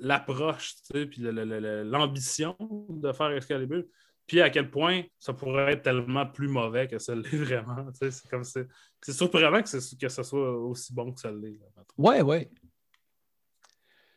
l'approche, 0.00 0.74
puis 0.92 1.20
l'ambition 1.20 2.56
de 2.88 3.12
faire 3.12 3.30
Excalibur, 3.32 3.82
puis 4.28 4.42
à 4.42 4.50
quel 4.50 4.70
point 4.70 5.04
ça 5.18 5.32
pourrait 5.32 5.72
être 5.72 5.82
tellement 5.82 6.26
plus 6.26 6.48
mauvais 6.48 6.86
que 6.86 6.98
ça 6.98 7.14
l'est 7.14 7.28
vraiment. 7.36 7.88
C'est 7.94 8.28
comme 8.28 8.44
c'est 8.44 8.68
surprenant 9.12 9.62
que, 9.62 9.96
que 9.96 10.08
ce 10.08 10.22
soit 10.22 10.56
aussi 10.58 10.92
bon 10.94 11.12
que 11.12 11.20
ça 11.20 11.32
l'est. 11.32 11.58
Ouais, 11.96 12.20
ouais. 12.20 12.50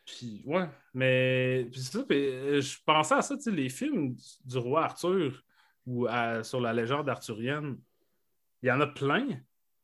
Puis, 0.04 0.42
ouais, 0.44 0.68
mais 0.92 1.66
euh, 1.74 2.60
je 2.60 2.76
pensais 2.84 3.14
à 3.14 3.22
ça, 3.22 3.36
tu 3.36 3.44
sais, 3.44 3.50
les 3.50 3.70
films 3.70 4.14
du 4.44 4.58
roi 4.58 4.84
Arthur 4.84 5.42
ou 5.86 6.06
sur 6.42 6.60
la 6.60 6.72
légende 6.74 7.08
arthurienne, 7.08 7.78
il 8.62 8.68
y 8.68 8.72
en 8.72 8.80
a 8.80 8.86
plein, 8.86 9.26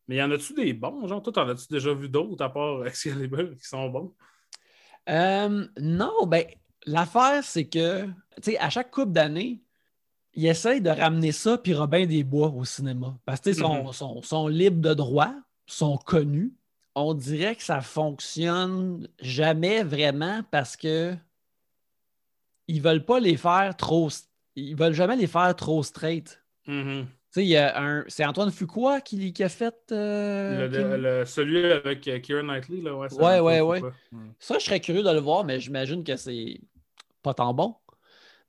mais 0.06 0.16
y 0.16 0.22
en 0.22 0.30
a-tu 0.30 0.52
des 0.52 0.74
bons? 0.74 1.06
Genre, 1.06 1.22
toi, 1.22 1.44
en 1.44 1.48
as-tu 1.48 1.68
déjà 1.70 1.94
vu 1.94 2.08
d'autres 2.08 2.44
à 2.44 2.52
part 2.52 2.86
Excalibur 2.86 3.56
qui 3.56 3.66
sont 3.66 3.88
bons? 3.88 4.14
Euh, 5.08 5.66
non, 5.80 6.26
ben, 6.26 6.44
l'affaire, 6.84 7.42
c'est 7.42 7.68
que, 7.68 8.04
tu 8.04 8.12
sais, 8.42 8.58
à 8.58 8.68
chaque 8.68 8.90
couple 8.90 9.12
d'années, 9.12 9.62
ils 10.38 10.46
essayent 10.46 10.80
de 10.80 10.90
ramener 10.90 11.32
ça 11.32 11.58
puis 11.58 11.74
Robin 11.74 12.06
des 12.06 12.24
Bois 12.24 12.48
au 12.48 12.64
cinéma. 12.64 13.16
Parce 13.24 13.40
que, 13.40 13.52
sont, 13.52 13.92
sont, 13.92 14.22
sont 14.22 14.48
libres 14.48 14.80
de 14.80 14.94
droit, 14.94 15.32
sont 15.66 15.96
connus 15.96 16.52
on 16.98 17.14
dirait 17.14 17.54
que 17.54 17.62
ça 17.62 17.80
fonctionne 17.80 19.08
jamais 19.20 19.82
vraiment 19.82 20.42
parce 20.50 20.76
que 20.76 21.14
ils 22.66 22.82
veulent 22.82 23.04
pas 23.04 23.20
les 23.20 23.36
faire 23.36 23.76
trop. 23.76 24.08
Ils 24.56 24.76
veulent 24.76 24.94
jamais 24.94 25.16
les 25.16 25.26
faire 25.26 25.54
trop 25.54 25.82
straight. 25.82 26.42
Il 27.36 27.56
a 27.56 27.80
un. 27.80 28.04
C'est 28.08 28.24
Antoine 28.24 28.50
Fuqua 28.50 29.00
qui, 29.00 29.32
qui 29.32 29.44
a 29.44 29.48
fait. 29.48 29.76
Euh, 29.92 31.24
celui 31.24 31.64
avec 31.64 32.06
euh, 32.08 32.18
Kieran 32.18 32.42
Knightley, 32.42 32.82
là, 32.82 32.96
ouais. 32.96 33.12
Ouais, 33.14 33.40
ouais, 33.40 33.60
ouais. 33.60 33.80
Ça, 34.40 34.58
je 34.58 34.64
serais 34.64 34.80
curieux 34.80 35.02
de 35.02 35.10
le 35.10 35.20
voir, 35.20 35.44
mais 35.44 35.60
j'imagine 35.60 36.02
que 36.02 36.16
c'est 36.16 36.60
pas 37.22 37.32
tant 37.32 37.54
bon. 37.54 37.76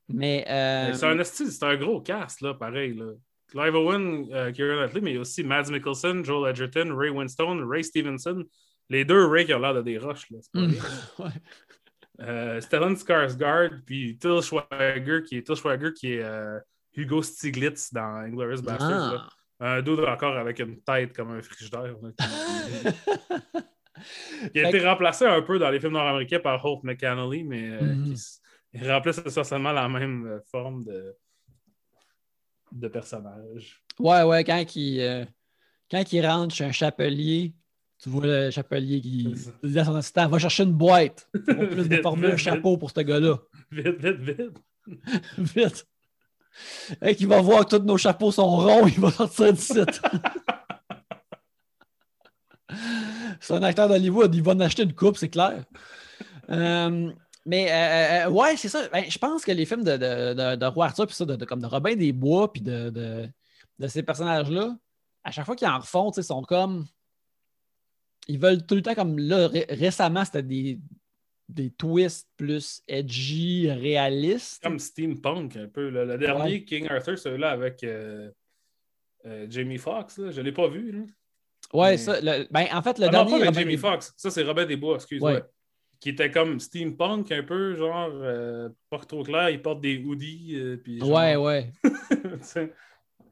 Mais. 0.10 0.46
Euh, 0.50 0.94
c'est 0.94 1.06
un 1.06 1.24
c'est 1.24 1.64
un 1.64 1.76
gros 1.78 2.02
cast, 2.02 2.42
là, 2.42 2.54
pareil. 2.54 2.96
Là. 2.96 3.14
Clive 3.50 3.76
Owen, 3.76 4.28
euh, 4.32 4.52
Kieran 4.52 4.82
Knightley, 4.82 5.02
mais 5.02 5.18
aussi 5.18 5.44
Mads 5.44 5.72
Mikkelsen, 5.72 6.24
Joel 6.24 6.52
Edgerton, 6.52 6.96
Ray 6.96 7.10
Winstone, 7.10 7.64
Ray 7.68 7.84
Stevenson. 7.84 8.44
Les 8.90 9.06
deux 9.06 9.26
Ray 9.26 9.46
qui 9.46 9.54
ont 9.54 9.60
l'air 9.60 9.74
de 9.74 9.82
des 9.82 9.98
roches. 9.98 10.30
Là, 10.32 10.40
mm. 10.54 10.74
euh, 12.22 12.62
Stellan 12.62 12.94
Skarsgård, 12.96 13.82
puis 13.86 14.18
Till 14.18 14.42
Schweiger, 14.42 15.24
qui 15.24 15.38
est, 15.38 15.44
Till 15.44 15.56
Schweiger, 15.56 15.94
qui 15.94 16.14
est 16.14 16.24
euh, 16.24 16.60
Hugo 16.96 17.22
Stiglitz 17.22 17.94
dans 17.94 18.18
Inglourious 18.18 18.62
Basterds. 18.62 19.30
Ah. 19.60 19.76
Un 19.76 19.82
dude 19.82 20.00
encore 20.00 20.38
avec 20.38 20.60
une 20.60 20.80
tête 20.82 21.14
comme 21.14 21.32
un 21.32 21.42
frigidaire. 21.42 21.96
qui 24.54 24.60
a 24.64 24.70
été 24.70 24.88
remplacé 24.88 25.26
un 25.26 25.42
peu 25.42 25.60
dans 25.60 25.70
les 25.70 25.80
films 25.80 25.94
nord-américains 25.94 26.40
par 26.40 26.64
Hope 26.64 26.84
McCannelly, 26.84 27.44
mais 27.44 27.82
mm 27.82 28.16
il 28.74 28.92
remplace 28.92 29.22
essentiellement 29.26 29.72
la 29.72 29.88
même 29.90 30.42
forme 30.52 30.84
de 30.84 31.16
de 32.72 32.88
personnages. 32.88 33.84
Ouais, 34.00 34.24
ouais, 34.24 34.44
quand 34.44 34.76
il, 34.76 35.02
euh, 35.02 35.26
quand 35.90 36.14
il 36.14 36.26
rentre 36.26 36.56
chez 36.56 36.66
un 36.66 36.72
chapelier, 36.72 37.54
tu 38.02 38.10
vois 38.10 38.26
le 38.26 38.52
chapelier 38.52 39.02
qui 39.02 39.34
dit 39.64 39.80
à 39.80 39.86
son 39.86 39.96
assistant 39.96 40.28
Va 40.30 40.40
chercher 40.40 40.64
une 40.64 40.74
boîte 40.74 41.28
pour 41.34 41.68
plus 41.70 41.90
de 41.90 42.02
former 42.02 42.32
un 42.32 42.38
chapeau 42.38 42.78
pour 42.78 42.92
ce 42.92 43.02
gars-là. 43.02 43.38
Vite, 43.72 43.98
vite, 44.00 44.20
vite. 44.20 44.58
vite. 45.38 45.88
Et 47.02 47.16
qu'il 47.16 47.28
va 47.28 47.42
voir 47.42 47.66
que 47.66 47.76
tous 47.78 47.84
nos 47.84 47.98
chapeaux 47.98 48.32
sont 48.32 48.48
ronds, 48.48 48.88
il 48.88 49.00
va 49.00 49.12
sortir 49.12 49.54
du 49.54 49.60
site. 49.60 50.02
c'est 53.40 53.54
un 53.54 53.64
acteur 53.64 53.88
d'Hollywood, 53.88 54.34
il 54.34 54.44
va 54.44 54.54
en 54.54 54.60
acheter 54.60 54.84
une 54.84 54.94
coupe, 54.94 55.18
c'est 55.18 55.30
clair. 55.30 55.64
Euh, 56.50 57.12
mais 57.46 57.72
euh, 57.72 58.28
euh, 58.28 58.32
ouais, 58.32 58.58
c'est 58.58 58.70
ça. 58.70 58.88
Ben, 58.90 59.06
je 59.10 59.18
pense 59.18 59.46
que 59.46 59.52
les 59.52 59.66
films 59.66 59.84
de, 59.84 59.98
de, 59.98 60.56
de, 60.56 60.66
Roi 60.66 60.88
Arthur, 60.88 61.08
puis 61.08 61.16
ça, 61.16 61.26
de, 61.26 61.46
comme 61.46 61.62
de 61.62 61.68
Robin 61.68 61.96
des 61.96 62.12
Bois, 62.12 62.52
puis 62.52 62.62
de, 62.62 63.30
ces 63.88 64.04
personnages-là, 64.04 64.76
à 65.24 65.32
chaque 65.32 65.46
fois 65.46 65.56
qu'ils 65.56 65.68
en 65.68 65.80
refont, 65.80 66.12
ils 66.12 66.24
sont 66.24 66.44
comme. 66.44 66.86
Ils 68.28 68.40
veulent 68.40 68.66
tout 68.66 68.76
le 68.76 68.82
temps, 68.82 68.94
comme 68.94 69.18
là, 69.18 69.50
récemment, 69.70 70.24
c'était 70.24 70.44
des, 70.44 70.80
des 71.48 71.72
twists 71.72 72.30
plus 72.38 72.84
edgy, 72.88 73.72
réalistes. 73.72 74.62
Comme 74.62 74.78
steampunk, 74.78 75.56
un 75.56 75.68
peu. 75.68 75.90
Le 75.90 76.18
dernier 76.18 76.64
King 76.64 76.88
Arthur, 76.90 77.18
celui-là 77.18 77.50
avec 77.50 77.84
euh, 77.84 78.30
Jamie 79.50 79.80
Foxx, 79.80 80.16
je 80.18 80.40
ne 80.40 80.42
l'ai 80.42 80.52
pas 80.52 80.68
vu. 80.68 80.92
Là. 80.92 81.00
Ouais, 81.74 81.98
ça. 81.98 82.22
ben, 82.22 82.68
en 82.72 82.82
fait, 82.84 83.00
le 83.00 83.06
ah 83.06 83.10
dernier. 83.10 83.32
Non, 83.32 83.38
pas 83.40 83.46
avec 83.46 83.56
Jamie 83.56 83.78
Foxx. 83.78 84.14
Ça, 84.16 84.30
c'est 84.30 84.44
Robin 84.44 84.66
des 84.66 84.78
Bois, 84.78 84.96
excuse-moi 84.96 85.42
qui 86.00 86.10
était 86.10 86.32
comme 86.32 86.60
steampunk 86.60 87.32
un 87.32 87.44
peu, 87.44 87.76
genre 87.76 88.10
euh, 88.12 88.70
pas 88.90 89.00
trop 89.00 89.24
clair, 89.24 89.50
il 89.50 89.62
porte 89.62 89.82
des 89.82 89.98
hoodies. 89.98 90.56
Euh, 90.56 90.78
puis 90.78 91.02
Ouais, 91.04 91.36
ouais. 91.36 91.74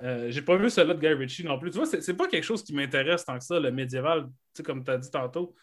euh, 0.03 0.29
J'ai 0.29 0.41
pas 0.41 0.57
vu 0.57 0.69
celui 0.69 0.93
de 0.93 0.99
Guy 0.99 1.13
Ritchie 1.13 1.45
non 1.45 1.57
plus. 1.57 1.71
Tu 1.71 1.77
vois, 1.77 1.85
c'est 1.85 2.17
pas 2.17 2.27
quelque 2.27 2.43
chose 2.43 2.63
qui 2.63 2.73
m'intéresse 2.73 3.23
tant 3.23 3.37
que 3.37 3.43
ça, 3.43 3.59
le 3.59 3.71
médiéval, 3.71 4.25
tu 4.25 4.31
sais, 4.55 4.63
comme 4.63 4.83
tu 4.83 4.91
as 4.91 4.97
dit 4.97 5.09
tantôt. 5.09 5.55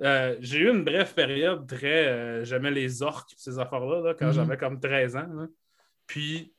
J'ai 0.00 0.60
eu 0.60 0.70
une 0.70 0.84
brève 0.84 1.12
période 1.12 1.66
très. 1.66 2.44
J'aimais 2.44 2.70
les 2.70 3.02
orques 3.02 3.34
ces 3.36 3.58
affaires-là 3.58 4.14
quand 4.14 4.28
mm-hmm. 4.28 4.32
j'avais 4.32 4.56
comme 4.56 4.80
13 4.80 5.16
ans. 5.16 5.48
Puis 6.06 6.54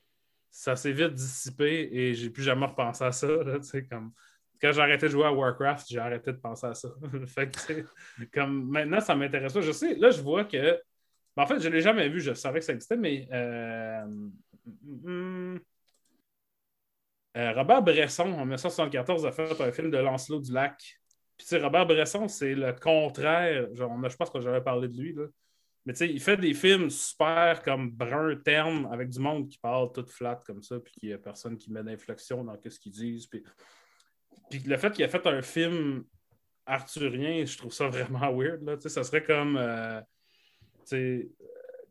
ça 0.51 0.75
s'est 0.75 0.91
vite 0.91 1.13
dissipé 1.13 1.89
et 1.91 2.13
j'ai 2.13 2.29
plus 2.29 2.43
jamais 2.43 2.65
repensé 2.65 3.03
à 3.03 3.11
ça. 3.11 3.27
Tu 3.27 3.63
sais, 3.63 3.85
comme 3.85 4.11
quand 4.62 4.72
j'ai 4.72 4.82
arrêté 4.82 5.07
de 5.07 5.12
jouer 5.12 5.26
à 5.26 5.34
Warcraft, 5.34 5.88
j'ai 5.89 5.99
arrêté 5.99 6.32
de 6.32 6.38
penser 6.38 6.68
à 6.68 6.74
ça. 6.74 6.89
comme 8.34 8.70
maintenant, 8.70 8.99
ça 8.99 9.16
m'intéresse 9.16 9.53
pas. 9.53 9.62
Je 9.62 9.72
sais, 9.72 9.95
là, 9.95 10.12
je 10.12 10.22
vois 10.22 10.45
que. 10.45 10.80
en 11.38 11.45
fait, 11.45 11.60
je 11.60 11.70
ne 11.70 11.74
l'ai 11.74 11.82
jamais 11.82 12.10
vu, 12.10 12.20
je 12.20 12.34
savais 12.34 12.60
que 12.60 12.66
ça 12.66 12.74
existait, 12.74 12.97
mais. 12.97 13.28
Euh, 13.32 14.05
hmm, 14.66 15.57
euh, 17.38 17.53
Robert 17.53 17.84
Bresson, 17.84 18.32
en 18.34 18.45
1974, 18.45 19.26
a 19.26 19.32
fait 19.32 19.62
un 19.62 19.72
film 19.72 19.91
de 19.91 19.97
Lancelot 19.97 20.42
du 20.42 20.51
Lac. 20.51 20.78
Puis, 21.38 21.46
tu 21.46 21.55
sais, 21.55 21.59
Robert 21.59 21.86
Bresson, 21.86 22.28
c'est 22.28 22.55
le 22.55 22.74
contraire. 22.74 23.74
Genre, 23.75 24.09
je 24.09 24.16
pense 24.17 24.29
que 24.29 24.42
j'avais 24.42 24.62
parlé 24.62 24.88
de 24.88 25.00
lui. 25.00 25.13
Là. 25.13 25.25
Mais 25.86 25.93
tu 25.93 26.00
sais, 26.00 26.09
il 26.09 26.20
fait 26.20 26.38
des 26.38 26.54
films 26.54 26.89
super 26.89 27.62
comme 27.63 27.89
brun, 27.89 28.36
terne, 28.36 28.88
avec 28.92 29.09
du 29.09 29.20
monde 29.20 29.47
qui 29.47 29.58
parle 29.58 29.92
tout 29.92 30.05
flat 30.05 30.39
comme 30.46 30.62
ça, 30.62 30.79
puis 30.79 30.92
qu'il 30.93 31.09
n'y 31.09 31.16
a 31.16 31.17
personne 31.17 31.58
qui 31.58 31.71
met 31.71 31.83
d'inflexion 31.83 32.43
dans 32.43 32.58
ce 32.62 32.79
qu'ils 32.79 32.92
disent. 32.92 33.28
Puis 33.28 33.43
puis 34.50 34.60
le 34.60 34.78
fait 34.78 34.92
qu'il 34.92 35.06
ait 35.06 35.10
fait 35.10 35.26
un 35.28 35.42
film 35.42 36.04
arthurien, 36.66 37.46
je 37.46 37.58
trouve 37.58 37.74
ça 37.74 37.88
vraiment 37.88 38.32
weird. 38.36 38.64
Là. 38.64 38.76
Ça 38.80 39.04
serait 39.04 39.24
comme, 39.24 39.58
euh, 39.58 40.01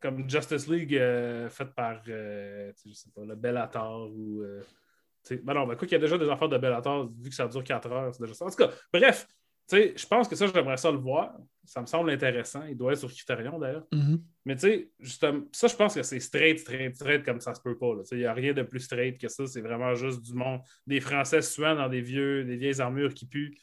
comme 0.00 0.28
Justice 0.28 0.68
League 0.68 0.94
euh, 0.94 1.48
fait 1.48 1.66
par 1.74 2.02
euh, 2.08 2.72
je 2.84 2.92
sais 2.92 3.10
pas, 3.14 3.24
le 3.24 3.34
Bellator 3.34 4.10
ou. 4.10 4.42
ben 5.30 5.54
non, 5.54 5.66
ben, 5.66 5.76
quoi 5.76 5.86
qu'il 5.86 5.92
y 5.92 5.94
a 5.96 5.98
déjà 5.98 6.18
des 6.18 6.28
affaires 6.28 6.48
de 6.48 6.58
Bellator, 6.58 7.10
vu 7.20 7.30
que 7.30 7.34
ça 7.34 7.48
dure 7.48 7.64
4 7.64 7.92
heures, 7.92 8.14
c'est 8.14 8.22
déjà 8.22 8.34
ça. 8.34 8.44
En 8.44 8.50
tout 8.50 8.56
cas, 8.56 8.70
bref, 8.92 9.26
je 9.70 10.06
pense 10.06 10.28
que 10.28 10.36
ça, 10.36 10.46
j'aimerais 10.46 10.76
ça 10.76 10.90
le 10.90 10.98
voir. 10.98 11.36
Ça 11.64 11.82
me 11.82 11.86
semble 11.86 12.10
intéressant. 12.10 12.64
Il 12.64 12.76
doit 12.76 12.92
être 12.92 13.00
sur 13.00 13.12
Criterion 13.12 13.58
d'ailleurs. 13.58 13.86
Mm-hmm. 13.92 14.22
Mais 14.46 14.54
tu 14.54 14.60
sais, 14.60 14.90
justement, 14.98 15.42
ça, 15.52 15.68
je 15.68 15.76
pense 15.76 15.94
que 15.94 16.02
c'est 16.02 16.20
straight, 16.20 16.58
straight, 16.58 16.94
straight 16.94 17.22
comme 17.22 17.40
ça 17.40 17.54
se 17.54 17.60
peut 17.60 17.76
pas. 17.76 17.92
Il 18.12 18.18
n'y 18.18 18.24
a 18.24 18.32
rien 18.32 18.54
de 18.54 18.62
plus 18.62 18.80
straight 18.80 19.20
que 19.20 19.28
ça. 19.28 19.46
C'est 19.46 19.60
vraiment 19.60 19.94
juste 19.94 20.22
du 20.22 20.32
monde. 20.32 20.62
Des 20.86 21.00
Français 21.00 21.42
suant 21.42 21.74
dans 21.74 21.88
des 21.88 22.00
vieux, 22.00 22.44
des 22.44 22.56
vieilles 22.56 22.80
armures 22.80 23.12
qui 23.12 23.26
puent, 23.26 23.54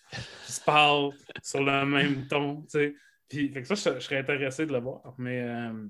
qui 0.45 0.51
se 0.51 0.61
parlent 0.61 1.11
sur 1.43 1.63
le 1.63 1.85
même 1.85 2.27
ton. 2.27 2.63
Puis, 3.27 3.49
fait 3.49 3.63
que 3.63 3.75
ça, 3.75 3.95
je, 3.95 3.99
serais 3.99 4.19
intéressé 4.19 4.67
de 4.67 4.73
le 4.73 4.79
voir. 4.79 5.15
Mais 5.17 5.41
euh, 5.41 5.87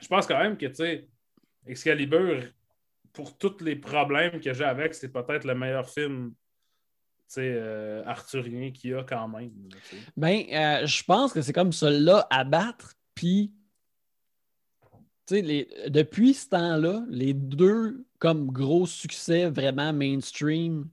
je 0.00 0.06
pense 0.06 0.28
quand 0.28 0.38
même 0.38 0.56
que, 0.56 0.66
tu 0.66 0.76
sais, 0.76 1.08
Excalibur, 1.66 2.42
pour 3.12 3.36
tous 3.36 3.60
les 3.60 3.76
problèmes 3.76 4.40
que 4.40 4.52
j'ai 4.52 4.64
avec, 4.64 4.94
c'est 4.94 5.12
peut-être 5.12 5.44
le 5.44 5.54
meilleur 5.54 5.88
film 5.88 6.32
euh, 7.40 8.02
arthurien 8.04 8.70
qu'il 8.70 8.90
y 8.90 8.94
a 8.94 9.04
quand 9.04 9.28
même. 9.28 9.50
Ben, 10.16 10.42
euh, 10.52 10.86
je 10.86 11.04
pense 11.04 11.32
que 11.32 11.42
c'est 11.42 11.52
comme 11.52 11.72
cela 11.72 12.26
à 12.30 12.44
battre. 12.44 12.94
Puis, 13.14 13.52
les, 15.30 15.68
depuis 15.88 16.34
ce 16.34 16.48
temps-là, 16.50 17.04
les 17.08 17.34
deux 17.34 18.04
comme 18.18 18.50
gros 18.50 18.86
succès 18.86 19.48
vraiment 19.48 19.92
mainstream 19.92 20.88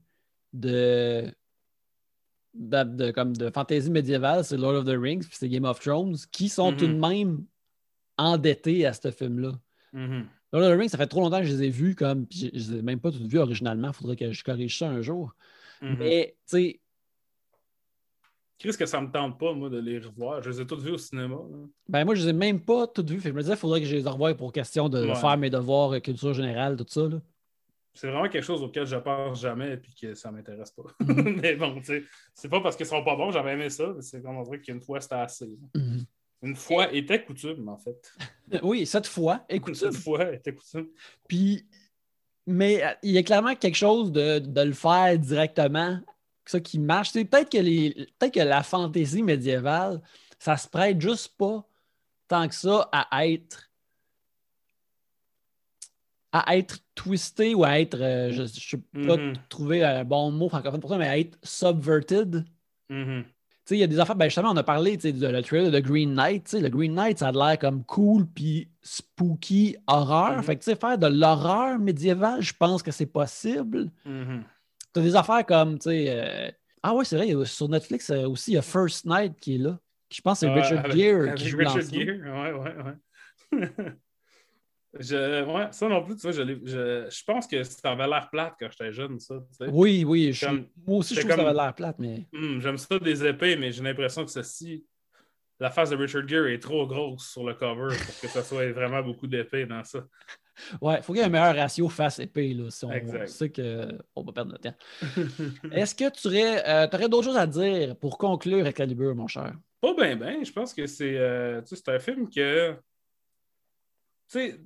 de, 0.52 1.32
de, 2.54 3.10
comme 3.10 3.36
de 3.36 3.50
fantasy 3.50 3.90
médiévale, 3.90 4.44
c'est 4.44 4.56
Lord 4.56 4.76
of 4.76 4.84
the 4.84 4.98
Rings 4.98 5.20
puis 5.20 5.36
c'est 5.38 5.48
Game 5.48 5.64
of 5.64 5.80
Thrones, 5.80 6.16
qui 6.32 6.48
sont 6.48 6.72
tout 6.72 6.86
de 6.86 6.92
mm-hmm. 6.94 7.08
même 7.08 7.44
endettés 8.16 8.86
à 8.86 8.92
ce 8.92 9.10
film-là. 9.10 9.52
Mm-hmm. 9.94 10.24
Lord 10.52 10.64
of 10.64 10.74
the 10.74 10.78
Rings, 10.78 10.88
ça 10.88 10.98
fait 10.98 11.06
trop 11.06 11.20
longtemps 11.20 11.40
que 11.40 11.46
je 11.46 11.54
les 11.54 11.64
ai 11.64 11.70
vus, 11.70 11.94
comme, 11.94 12.26
je 12.30 12.46
ne 12.46 12.50
les 12.50 12.78
ai 12.78 12.82
même 12.82 13.00
pas 13.00 13.12
toutes 13.12 13.26
vues 13.26 13.38
originalement. 13.38 13.88
Il 13.88 13.94
faudrait 13.94 14.16
que 14.16 14.32
je 14.32 14.42
corrige 14.42 14.78
ça 14.78 14.88
un 14.88 15.02
jour. 15.02 15.34
Mm-hmm. 15.82 15.96
Mais, 15.98 16.36
tu 16.48 16.56
sais, 16.56 16.80
Qu'est-ce 18.60 18.76
que 18.76 18.84
ça 18.84 19.00
me 19.00 19.10
tente 19.10 19.38
pas, 19.38 19.54
moi, 19.54 19.70
de 19.70 19.78
les 19.78 19.98
revoir? 19.98 20.42
Je 20.42 20.50
les 20.50 20.60
ai 20.60 20.66
toutes 20.66 20.82
vues 20.82 20.92
au 20.92 20.98
cinéma. 20.98 21.38
Ben, 21.88 22.04
moi, 22.04 22.14
je 22.14 22.24
les 22.24 22.28
ai 22.28 22.32
même 22.34 22.60
pas 22.60 22.86
toutes 22.86 23.10
vues. 23.10 23.18
je 23.24 23.30
me 23.30 23.40
disais, 23.40 23.54
il 23.54 23.58
faudrait 23.58 23.80
que 23.80 23.86
je 23.86 23.96
les 23.96 24.06
revoie 24.06 24.34
pour 24.34 24.52
question 24.52 24.90
de 24.90 25.14
faire 25.14 25.38
mes 25.38 25.48
devoirs, 25.48 25.94
euh, 25.94 26.00
culture 26.00 26.34
générale, 26.34 26.76
tout 26.76 26.84
ça. 26.86 27.08
C'est 27.94 28.08
vraiment 28.10 28.28
quelque 28.28 28.44
chose 28.44 28.62
auquel 28.62 28.86
je 28.86 28.96
pense 28.96 29.40
jamais 29.40 29.72
et 29.72 29.80
que 29.98 30.14
ça 30.14 30.30
m'intéresse 30.30 30.72
pas. 30.72 30.82
Mhm. 31.00 31.40
mais 31.42 31.56
bon, 31.56 31.74
tu 31.80 31.86
sais, 31.86 32.04
c'est 32.34 32.50
pas 32.50 32.60
parce 32.60 32.76
qu'ils 32.76 32.84
sont 32.84 33.02
pas 33.02 33.16
bons, 33.16 33.30
j'avais 33.30 33.54
aimé 33.54 33.70
ça, 33.70 33.94
c'est 34.00 34.22
comme 34.22 34.36
on 34.36 34.42
dirait 34.42 34.60
qu'une 34.60 34.82
fois, 34.82 35.00
c'était 35.00 35.14
assez. 35.14 35.58
Mhm. 35.74 36.04
Une 36.42 36.56
fois 36.56 36.92
était 36.92 37.24
coutume, 37.24 37.66
en 37.66 37.78
fait. 37.78 38.12
Oui, 38.62 38.84
cette 38.84 39.06
fois 39.06 39.44
est 39.48 39.60
coutume. 39.60 39.74
Cette 39.74 39.96
fois 39.96 40.34
était 40.34 40.54
coutume. 40.54 40.88
Puis, 41.26 41.66
mais 42.50 42.84
euh, 42.84 42.90
il 43.02 43.12
y 43.12 43.18
a 43.18 43.22
clairement 43.22 43.54
quelque 43.54 43.76
chose 43.76 44.12
de, 44.12 44.38
de 44.38 44.60
le 44.60 44.72
faire 44.72 45.18
directement 45.18 46.00
ça 46.50 46.60
qui 46.60 46.78
marche. 46.78 47.12
Peut-être 47.12 47.50
que, 47.50 47.58
les, 47.58 48.08
peut 48.18 48.30
que 48.30 48.40
la 48.40 48.62
fantaisie 48.62 49.22
médiévale, 49.22 50.00
ça 50.38 50.56
se 50.56 50.68
prête 50.68 51.00
juste 51.00 51.36
pas 51.36 51.66
tant 52.28 52.46
que 52.48 52.54
ça 52.54 52.88
à 52.92 53.26
être 53.26 53.70
à 56.32 56.56
être 56.56 56.78
twisté 56.94 57.56
ou 57.56 57.64
à 57.64 57.80
être, 57.80 58.00
euh, 58.00 58.30
je 58.30 58.42
ne 58.42 58.46
sais 58.46 58.76
pas 58.76 59.16
mm-hmm. 59.16 59.34
trouver 59.48 59.82
un 59.82 60.04
bon 60.04 60.30
mot 60.30 60.48
francophone 60.48 60.78
pour 60.78 60.90
ça, 60.90 60.96
mais 60.96 61.08
à 61.08 61.18
être 61.18 61.36
subverted. 61.42 62.44
Mm-hmm. 62.88 63.24
Il 63.70 63.76
y 63.76 63.82
a 63.82 63.86
des 63.86 64.00
affaires, 64.00 64.16
ben 64.16 64.24
justement, 64.26 64.50
on 64.50 64.56
a 64.56 64.62
parlé 64.62 64.96
de 64.96 65.26
le 65.28 65.42
trailer 65.42 65.70
de 65.70 65.78
Green 65.78 66.14
Knight. 66.14 66.52
Le 66.54 66.68
Green 66.68 66.94
Knight, 66.94 67.18
ça 67.18 67.28
a 67.28 67.32
l'air 67.32 67.58
comme 67.58 67.84
cool 67.84 68.26
puis 68.26 68.68
spooky 68.82 69.76
horreur. 69.86 70.40
Mm-hmm. 70.40 70.42
Fait 70.42 70.56
que 70.56 70.74
faire 70.74 70.98
de 70.98 71.06
l'horreur 71.06 71.78
médiévale, 71.78 72.42
je 72.42 72.52
pense 72.52 72.82
que 72.82 72.90
c'est 72.90 73.06
possible. 73.06 73.90
T'as 74.92 75.02
des 75.02 75.14
affaires 75.14 75.46
comme, 75.46 75.78
tu 75.78 75.90
sais. 75.90 76.06
Euh, 76.08 76.50
ah 76.82 76.94
ouais, 76.94 77.04
c'est 77.04 77.16
vrai, 77.16 77.44
sur 77.44 77.68
Netflix 77.68 78.10
euh, 78.10 78.26
aussi, 78.26 78.52
il 78.52 78.54
y 78.54 78.58
a 78.58 78.62
First 78.62 79.04
Night 79.04 79.38
qui 79.38 79.56
est 79.56 79.58
là. 79.58 79.78
Je 80.10 80.20
pense 80.20 80.40
que 80.40 80.46
c'est 80.46 80.52
Richard 80.52 80.90
Gere 80.90 81.34
qui 81.34 81.48
joue 81.48 81.58
Richard 81.58 81.82
Gere, 81.82 82.18
ouais, 82.24 82.52
ouais, 82.52 82.74
ouais. 83.52 83.92
je, 84.98 85.44
ouais, 85.44 85.68
ça 85.70 85.88
non 85.88 86.02
plus, 86.02 86.16
tu 86.16 86.22
vois, 86.22 86.32
je, 86.32 86.42
je, 86.42 87.08
je 87.10 87.24
pense 87.24 87.46
que 87.46 87.62
ça 87.62 87.92
avait 87.92 88.08
l'air 88.08 88.28
plate 88.30 88.54
quand 88.58 88.68
j'étais 88.70 88.92
jeune, 88.92 89.20
ça. 89.20 89.36
Tu 89.50 89.64
sais. 89.64 89.70
Oui, 89.70 90.04
oui. 90.04 90.36
moi 90.86 90.98
aussi, 90.98 91.14
je 91.14 91.20
trouve 91.20 91.30
que 91.30 91.36
ça 91.36 91.48
avait 91.48 91.56
l'air 91.56 91.74
plate, 91.74 91.96
mais. 91.98 92.26
Hmm, 92.32 92.58
j'aime 92.60 92.78
ça 92.78 92.98
des 92.98 93.24
épées, 93.24 93.56
mais 93.56 93.70
j'ai 93.70 93.82
l'impression 93.82 94.24
que 94.24 94.30
ceci, 94.30 94.84
la 95.60 95.70
face 95.70 95.90
de 95.90 95.96
Richard 95.96 96.26
Gere 96.26 96.48
est 96.48 96.58
trop 96.58 96.86
grosse 96.86 97.30
sur 97.30 97.44
le 97.44 97.54
cover 97.54 97.94
pour 97.94 98.20
que 98.20 98.28
ça 98.28 98.42
soit 98.42 98.72
vraiment 98.72 99.02
beaucoup 99.02 99.26
d'épées 99.26 99.66
dans 99.66 99.84
ça. 99.84 100.06
Ouais, 100.82 100.96
il 100.98 101.02
faut 101.02 101.14
qu'il 101.14 101.20
y 101.20 101.22
ait 101.22 101.26
un 101.26 101.30
meilleur 101.30 101.56
ratio 101.56 101.88
face-épée, 101.88 102.52
là, 102.52 102.70
si 102.70 102.84
on, 102.84 103.26
sait 103.26 103.50
qu'on 103.50 104.22
va 104.22 104.32
perdre 104.32 104.50
notre 104.50 104.60
temps. 104.60 104.76
Est-ce 105.72 105.94
que 105.94 106.10
tu 106.10 106.28
aurais, 106.28 106.68
euh, 106.68 106.86
aurais 106.92 107.08
d'autres 107.08 107.28
choses 107.28 107.36
à 107.38 107.46
dire 107.46 107.96
pour 107.96 108.18
conclure 108.18 108.58
avec 108.58 108.76
Calibre, 108.76 109.14
mon 109.14 109.26
cher? 109.26 109.54
Pas 109.80 109.94
bien, 109.94 110.16
bien. 110.16 110.44
Je 110.44 110.52
pense 110.52 110.74
que 110.74 110.86
c'est 110.86 111.16
euh, 111.16 111.62
un 111.86 111.98
film 111.98 112.28
que. 112.28 112.72
Tu 112.72 112.78
sais, 114.28 114.60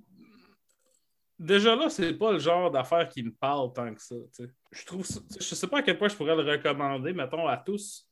déjà 1.38 1.76
là, 1.76 1.88
c'est 1.88 2.14
pas 2.14 2.32
le 2.32 2.38
genre 2.38 2.70
d'affaire 2.70 3.08
qui 3.08 3.22
me 3.22 3.32
parle 3.32 3.72
tant 3.72 3.94
que 3.94 4.02
ça. 4.02 4.16
Je 4.70 4.84
trouve 4.84 5.06
Je 5.38 5.54
sais 5.54 5.66
pas 5.66 5.78
à 5.78 5.82
quel 5.82 5.98
point 5.98 6.08
je 6.08 6.16
pourrais 6.16 6.36
le 6.36 6.42
recommander, 6.42 7.12
mettons, 7.12 7.46
à 7.46 7.56
tous. 7.56 8.08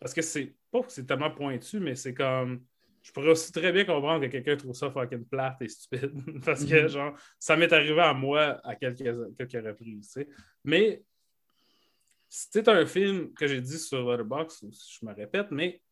Parce 0.00 0.12
que 0.12 0.22
c'est 0.22 0.54
pas 0.70 0.82
que 0.82 0.92
c'est 0.92 1.06
tellement 1.06 1.30
pointu, 1.30 1.80
mais 1.80 1.94
c'est 1.94 2.14
comme 2.14 2.64
je 3.04 3.12
pourrais 3.12 3.30
aussi 3.30 3.52
très 3.52 3.70
bien 3.70 3.84
comprendre 3.84 4.24
que 4.24 4.30
quelqu'un 4.30 4.56
trouve 4.56 4.74
ça 4.74 4.90
fucking 4.90 5.26
plate 5.26 5.60
et 5.60 5.68
stupide. 5.68 6.12
Parce 6.44 6.64
que, 6.64 6.82
mhm. 6.82 6.88
genre, 6.88 7.18
ça 7.38 7.54
m'est 7.54 7.70
arrivé 7.70 8.00
à 8.00 8.14
moi 8.14 8.58
à 8.64 8.74
quelques, 8.76 9.36
quelques 9.36 9.66
reprises. 9.66 10.26
Mais 10.64 11.04
c'est 12.30 12.66
un 12.66 12.86
film 12.86 13.34
que 13.34 13.46
j'ai 13.46 13.60
dit 13.60 13.78
sur 13.78 14.10
Letterboxd, 14.10 14.70
je 14.72 15.06
me 15.06 15.12
répète, 15.12 15.48
mais 15.50 15.82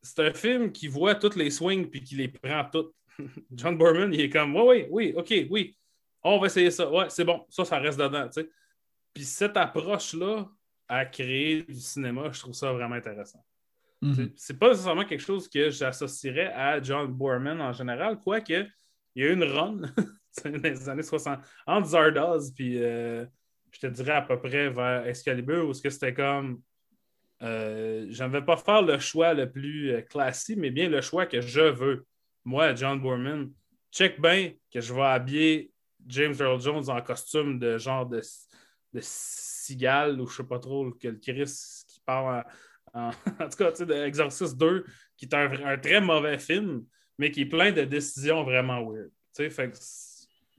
c'est 0.00 0.20
un 0.20 0.32
film 0.32 0.70
qui 0.70 0.86
voit 0.86 1.16
toutes 1.16 1.34
les 1.34 1.50
swings 1.50 1.90
puis 1.90 2.04
qui 2.04 2.14
les 2.14 2.28
prend 2.28 2.64
toutes. 2.70 2.94
John 3.52 3.76
Borman, 3.76 4.12
il 4.12 4.20
est 4.20 4.30
comme, 4.30 4.54
oui, 4.56 4.62
oui, 4.62 4.86
oui, 4.90 5.14
OK, 5.16 5.46
oui, 5.50 5.76
on 6.22 6.38
va 6.38 6.46
essayer 6.46 6.70
ça. 6.70 6.90
Ouais, 6.90 7.06
c'est 7.08 7.24
bon, 7.24 7.44
ça, 7.48 7.64
ça 7.64 7.78
reste 7.78 7.98
dedans, 7.98 8.26
tu 8.26 8.42
sais. 8.42 8.48
Puis 9.14 9.24
cette 9.24 9.56
approche-là 9.56 10.48
à 10.88 11.04
créer 11.04 11.62
du 11.62 11.80
cinéma, 11.80 12.30
je 12.32 12.40
trouve 12.40 12.54
ça 12.54 12.72
vraiment 12.72 12.94
intéressant. 12.94 13.44
Mhm. 14.00 14.32
C'est 14.36 14.58
pas 14.58 14.68
nécessairement 14.68 15.04
quelque 15.04 15.24
chose 15.24 15.48
que 15.48 15.70
j'associerais 15.70 16.52
à 16.52 16.80
John 16.80 17.08
Borman 17.08 17.60
en 17.60 17.72
général, 17.72 18.20
quoique 18.20 18.66
il 19.14 19.24
y 19.24 19.26
a 19.26 19.30
eu 19.30 19.34
une 19.34 19.44
run 19.44 19.80
dans 20.44 20.62
les 20.62 20.88
années 20.88 21.02
60 21.02 21.40
entre 21.66 21.88
Zardoz 21.88 22.52
puis 22.54 22.80
euh, 22.80 23.26
je 23.72 23.80
te 23.80 23.86
dirais 23.88 24.12
à 24.12 24.22
peu 24.22 24.38
près 24.38 24.70
vers 24.70 25.06
Excalibur 25.06 25.68
où 25.68 25.74
c'était 25.74 26.14
comme 26.14 26.62
euh, 27.42 28.06
je 28.10 28.24
ne 28.24 28.28
vais 28.28 28.42
pas 28.42 28.56
faire 28.56 28.82
le 28.82 28.98
choix 28.98 29.32
le 29.34 29.50
plus 29.50 29.92
euh, 29.92 30.00
classique, 30.02 30.58
mais 30.58 30.70
bien 30.70 30.88
le 30.88 31.00
choix 31.00 31.26
que 31.26 31.40
je 31.40 31.60
veux. 31.60 32.04
Moi, 32.44 32.74
John 32.74 33.00
Borman, 33.00 33.52
check 33.90 34.20
bien 34.20 34.52
que 34.72 34.80
je 34.80 34.92
vais 34.92 35.02
habiller 35.02 35.70
James 36.06 36.34
Earl 36.38 36.60
Jones 36.60 36.88
en 36.88 37.00
costume 37.02 37.58
de 37.58 37.78
genre 37.78 38.06
de, 38.06 38.22
de 38.92 39.00
cigale 39.02 40.20
ou 40.20 40.26
je 40.26 40.36
sais 40.36 40.44
pas 40.44 40.58
trop, 40.58 40.90
que 40.92 41.08
le 41.08 41.18
Chris 41.18 41.84
qui 41.86 42.00
parle 42.00 42.44
en, 42.94 43.10
tout 43.10 43.56
cas, 43.58 43.72
tu 43.72 43.86
sais, 43.86 44.08
Exorcist 44.08 44.56
2, 44.56 44.84
qui 45.16 45.26
est 45.26 45.34
un, 45.34 45.78
très 45.78 46.00
mauvais 46.00 46.38
film, 46.38 46.84
mais 47.18 47.30
qui 47.30 47.42
est 47.42 47.46
plein 47.46 47.70
de 47.70 47.82
décisions 47.82 48.44
vraiment 48.44 48.82
weird. 48.82 49.10
fait 49.34 49.72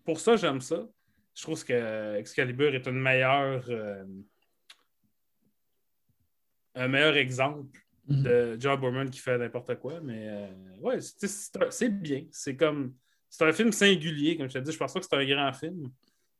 pour 0.06 0.20
ça, 0.20 0.36
j'aime 0.36 0.62
ça. 0.62 0.88
Je 1.36 1.44
trouve 1.44 1.64
que 1.64 2.16
Excalibur 2.16 2.74
est 2.74 2.86
une 2.88 3.00
meilleure, 3.00 3.64
euh, 3.70 4.04
un 6.76 6.88
meilleur 6.88 7.16
exemple 7.16 7.80
mhm. 8.10 8.24
de 8.24 8.58
John 8.60 8.80
Borman 8.80 9.10
qui 9.10 9.20
fait 9.20 9.38
n'importe 9.38 9.76
quoi. 9.76 10.00
Mais 10.02 10.28
euh, 10.28 10.48
ouais, 10.82 11.00
c'est 11.02 11.90
bien. 11.90 12.26
C'est 12.32 12.56
comme. 12.56 12.94
C'est 13.30 13.46
un 13.46 13.54
film 13.54 13.72
singulier, 13.72 14.38
comme 14.38 14.50
je 14.50 14.54
te 14.54 14.64
dis. 14.64 14.72
Je 14.72 14.78
pense 14.78 14.94
pas 14.94 15.00
que 15.00 15.06
c'est 15.10 15.16
un 15.16 15.26
grand 15.26 15.54
film, 15.54 15.92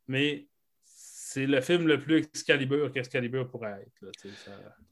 mais 0.08 0.48
c'est 0.84 1.46
le 1.46 1.62
film 1.62 1.88
le 1.88 2.00
plus 2.00 2.18
Excalibur 2.18 2.92
qu'Excalibur 2.92 3.48
pourrait 3.48 3.86
être. 3.86 4.12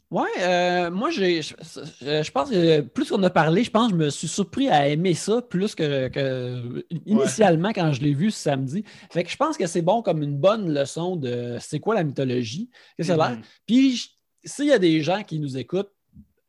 Ouais, 0.09 0.29
euh, 0.39 0.89
moi, 0.89 1.09
j'ai, 1.09 1.41
je, 1.41 2.31
pense 2.31 2.49
que 2.49 2.81
plus 2.81 3.09
qu'on 3.09 3.21
a 3.23 3.29
parlé, 3.29 3.63
je 3.63 3.71
pense 3.71 3.91
que 3.91 3.97
je 3.97 4.03
me 4.05 4.09
suis 4.09 4.27
surpris 4.27 4.69
à 4.69 4.87
aimer 4.87 5.15
ça 5.15 5.41
plus 5.41 5.75
que, 5.75 6.85
initialement 7.05 7.73
quand 7.73 7.91
je 7.91 8.01
l'ai 8.01 8.13
vu 8.13 8.31
ce 8.31 8.39
samedi. 8.39 8.85
Fait 9.11 9.23
que 9.23 9.29
je 9.29 9.35
pense 9.35 9.57
que 9.57 9.67
c'est 9.67 9.81
bon 9.81 10.01
comme 10.01 10.21
une 10.21 10.37
bonne 10.37 10.73
leçon 10.73 11.17
de 11.17 11.57
c'est 11.59 11.79
quoi 11.79 11.95
la 11.95 12.03
mythologie, 12.03 12.69
qu'est-ce 12.95 13.11
que 13.11 13.17
mm 13.17 13.41
Puis, 13.65 14.17
s'il 14.45 14.67
y 14.67 14.71
a 14.71 14.79
des 14.79 15.01
gens 15.01 15.23
qui 15.23 15.39
nous 15.39 15.57
écoutent 15.57 15.91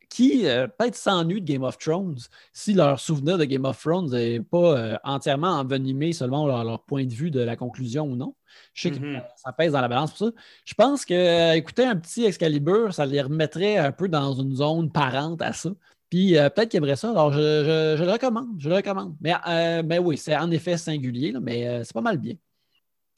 qui 0.08 0.46
euh, 0.46 0.66
peut-être 0.66 0.94
s'ennuient 0.96 1.40
de 1.40 1.46
Game 1.46 1.62
of 1.62 1.78
Thrones 1.78 2.18
si 2.52 2.74
leur 2.74 2.98
souvenir 2.98 3.38
de 3.38 3.44
Game 3.44 3.64
of 3.64 3.80
Thrones 3.80 4.10
n'est 4.10 4.40
pas 4.40 4.78
euh, 4.78 4.96
entièrement 5.04 5.58
envenimé 5.58 6.12
selon 6.12 6.46
leur, 6.46 6.82
point 6.84 7.04
de 7.04 7.12
vue 7.12 7.30
de 7.30 7.40
la 7.40 7.56
conclusion 7.56 8.04
ou 8.04 8.16
non. 8.16 8.34
Je 8.72 8.82
sais 8.82 8.90
que 8.90 8.96
mm-hmm. 8.96 9.22
ça 9.36 9.52
pèse 9.52 9.72
dans 9.72 9.80
la 9.80 9.88
balance 9.88 10.10
pour 10.10 10.28
ça. 10.28 10.32
Je 10.64 10.74
pense 10.74 11.04
que 11.04 11.14
euh, 11.14 11.54
écouter 11.54 11.84
un 11.84 11.96
petit 11.96 12.24
Excalibur, 12.24 12.94
ça 12.94 13.06
les 13.06 13.20
remettrait 13.20 13.76
un 13.76 13.92
peu 13.92 14.08
dans 14.08 14.32
une 14.34 14.56
zone 14.56 14.90
parente 14.90 15.42
à 15.42 15.52
ça. 15.52 15.70
Puis 16.10 16.32
peut-être 16.32 16.70
qu'ils 16.70 16.78
aimeraient 16.78 16.96
ça. 16.96 17.10
Alors, 17.10 17.32
je, 17.32 18.02
le 18.02 18.10
recommande. 18.10 18.48
Je 18.58 18.70
le 18.70 18.76
recommande. 18.76 19.14
Mais, 19.20 19.34
mais 19.82 19.98
oui, 19.98 20.16
c'est 20.16 20.34
en 20.34 20.50
effet 20.50 20.78
singulier, 20.78 21.34
mais 21.38 21.84
c'est 21.84 21.92
pas 21.92 22.00
mal 22.00 22.16
bien. 22.16 22.32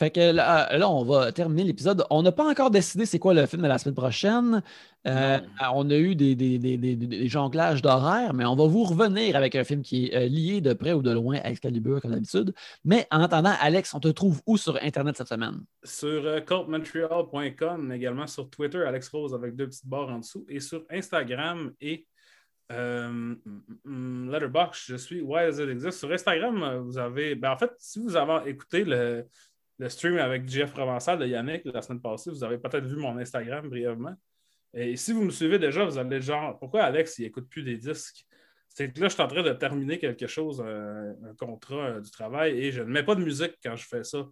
Fait 0.00 0.10
que 0.10 0.32
là, 0.32 0.88
on 0.88 1.04
va 1.04 1.30
terminer 1.30 1.62
l'épisode. 1.62 2.06
On 2.08 2.22
n'a 2.22 2.32
pas 2.32 2.48
encore 2.48 2.70
décidé 2.70 3.04
c'est 3.04 3.18
quoi 3.18 3.34
le 3.34 3.44
film 3.44 3.60
de 3.60 3.68
la 3.68 3.76
semaine 3.76 3.94
prochaine. 3.94 4.62
Euh, 5.06 5.38
on 5.74 5.90
a 5.90 5.94
eu 5.94 6.14
des, 6.14 7.28
jonglages 7.28 7.82
d'horaires, 7.82 8.32
mais 8.32 8.46
on 8.46 8.56
va 8.56 8.66
vous 8.66 8.84
revenir 8.84 9.36
avec 9.36 9.56
un 9.56 9.62
film 9.62 9.82
qui 9.82 10.06
est 10.06 10.16
euh, 10.16 10.26
lié 10.26 10.62
de 10.62 10.72
près 10.72 10.94
ou 10.94 11.02
de 11.02 11.10
loin 11.10 11.36
à 11.44 11.50
Excalibur, 11.50 12.00
comme 12.00 12.12
d'habitude. 12.12 12.54
Mais 12.82 13.06
en 13.10 13.20
attendant, 13.20 13.52
Alex, 13.60 13.92
on 13.92 14.00
te 14.00 14.08
trouve 14.08 14.40
où 14.46 14.56
sur 14.56 14.82
Internet 14.82 15.18
cette 15.18 15.28
semaine? 15.28 15.60
Sur 15.84 16.24
euh, 16.24 16.40
cultmontreal.com, 16.40 17.92
également 17.92 18.26
sur 18.26 18.48
Twitter, 18.48 18.82
Alex 18.82 19.10
Rose 19.10 19.34
avec 19.34 19.54
deux 19.54 19.66
petites 19.66 19.86
barres 19.86 20.08
en 20.08 20.20
dessous, 20.20 20.46
et 20.48 20.60
sur 20.60 20.82
Instagram 20.90 21.74
et 21.78 22.06
euh, 22.72 23.34
Letterboxd, 23.84 24.84
je 24.86 24.96
suis 24.96 25.20
Why 25.20 25.44
Does 25.50 25.62
It 25.62 25.68
Exist? 25.68 25.98
Sur 25.98 26.10
Instagram, 26.10 26.78
vous 26.86 26.96
avez. 26.96 27.34
Ben, 27.34 27.50
en 27.50 27.58
fait, 27.58 27.72
si 27.76 27.98
vous 27.98 28.16
avez 28.16 28.48
écouté 28.48 28.84
le 28.84 29.26
le 29.80 29.88
stream 29.88 30.18
avec 30.18 30.46
Jeff 30.46 30.72
Provençal 30.72 31.18
de 31.18 31.26
Yannick 31.26 31.62
la 31.64 31.80
semaine 31.80 32.02
passée. 32.02 32.30
Vous 32.30 32.44
avez 32.44 32.58
peut-être 32.58 32.84
vu 32.84 32.96
mon 32.96 33.16
Instagram 33.16 33.66
brièvement. 33.66 34.14
Et 34.74 34.94
si 34.96 35.14
vous 35.14 35.24
me 35.24 35.30
suivez 35.30 35.58
déjà, 35.58 35.86
vous 35.86 35.96
allez 35.96 36.20
genre, 36.20 36.58
pourquoi 36.58 36.82
Alex, 36.82 37.18
il 37.18 37.22
n'écoute 37.22 37.48
plus 37.48 37.62
des 37.62 37.78
disques? 37.78 38.26
C'est 38.68 38.92
que 38.92 39.00
là, 39.00 39.08
je 39.08 39.14
suis 39.14 39.22
en 39.22 39.26
train 39.26 39.42
de 39.42 39.52
terminer 39.54 39.98
quelque 39.98 40.26
chose, 40.26 40.60
un, 40.60 41.34
contrat 41.38 41.86
euh, 41.86 42.00
du 42.00 42.10
travail, 42.10 42.60
et 42.60 42.70
je 42.70 42.82
ne 42.82 42.90
mets 42.90 43.02
pas 43.02 43.14
de 43.14 43.22
musique 43.24 43.54
quand 43.64 43.74
je 43.74 43.86
fais 43.86 44.04
ça. 44.04 44.28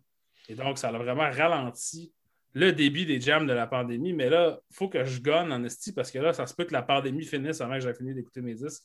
Et 0.51 0.55
donc, 0.55 0.77
ça 0.77 0.91
a 0.91 0.93
vraiment 0.93 1.31
ralenti 1.31 2.13
le 2.53 2.73
débit 2.73 3.07
des 3.07 3.19
jams 3.19 3.47
de 3.47 3.53
la 3.55 3.67
pandémie. 3.67 4.13
Mais 4.13 4.29
là, 4.29 4.61
il 4.71 4.77
faut 4.77 4.91
que 4.91 5.03
je 5.03 5.21
gagne 5.23 5.51
en 5.51 5.65
esti 5.65 5.95
parce 5.95 6.11
que 6.11 6.19
là, 6.19 6.35
ça 6.35 6.47
se 6.47 6.55
peut 6.55 6.65
que 6.65 6.75
la 6.75 6.83
pandémie 6.83 7.25
finisse 7.25 7.63
avant 7.63 7.75
que 7.75 7.81
j'ai 7.81 7.95
fini 7.95 8.15
d'écouter 8.15 8.43
mes 8.43 8.55
disques. 8.55 8.85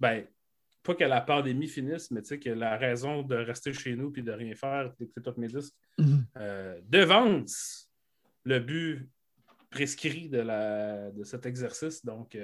Ben, 0.00 0.26
pas 0.82 0.94
que 0.94 1.04
la 1.04 1.20
pandémie 1.20 1.68
finisse, 1.68 2.10
mais 2.10 2.22
que 2.22 2.50
la 2.50 2.76
raison 2.76 3.22
de 3.22 3.36
rester 3.36 3.72
chez 3.72 3.96
nous 3.96 4.10
puis 4.10 4.22
de 4.22 4.32
rien 4.32 4.54
faire, 4.54 4.92
d'écouter 4.98 5.22
tous 5.22 5.38
mes 5.38 5.48
disques, 5.48 5.74
mhm. 5.98 6.24
euh, 6.36 6.80
devance 6.88 7.90
le 8.44 8.58
but 8.60 9.08
prescrit 9.70 10.28
de, 10.28 10.40
la, 10.40 11.10
de 11.10 11.22
cet 11.22 11.46
exercice. 11.46 12.04
Donc, 12.04 12.36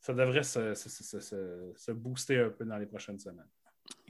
ça 0.00 0.14
devrait 0.14 0.42
se, 0.42 1.92
booster 1.92 2.38
un 2.38 2.50
peu 2.50 2.64
dans 2.64 2.78
les 2.78 2.86
prochaines 2.86 3.18
semaines. 3.18 3.48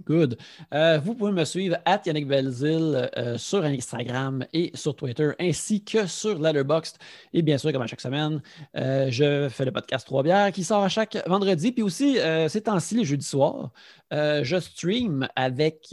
Good. 0.06 0.38
Euh, 0.72 0.98
vous 0.98 1.14
pouvez 1.14 1.32
me 1.32 1.44
suivre 1.44 1.76
à 1.84 2.00
Yannick 2.04 2.26
Belzil 2.26 3.10
euh, 3.16 3.36
sur 3.36 3.64
Instagram 3.64 4.44
et 4.52 4.70
sur 4.74 4.96
Twitter, 4.96 5.30
ainsi 5.38 5.84
que 5.84 6.06
sur 6.06 6.38
Letterboxd. 6.38 6.96
Et 7.32 7.42
bien 7.42 7.58
sûr, 7.58 7.72
comme 7.72 7.82
à 7.82 7.86
chaque 7.86 8.00
semaine, 8.00 8.40
euh, 8.76 9.08
je 9.10 9.48
fais 9.48 9.64
le 9.64 9.72
podcast 9.72 10.06
Trois 10.06 10.22
bières 10.22 10.52
qui 10.52 10.64
sort 10.64 10.82
à 10.82 10.88
chaque 10.88 11.18
vendredi. 11.26 11.72
Puis 11.72 11.82
aussi, 11.82 12.18
ces 12.48 12.62
temps-ci, 12.62 12.96
les 12.96 13.04
jeudis 13.04 13.26
soirs, 13.26 13.70
je 14.10 14.58
stream 14.60 15.28
avec 15.36 15.92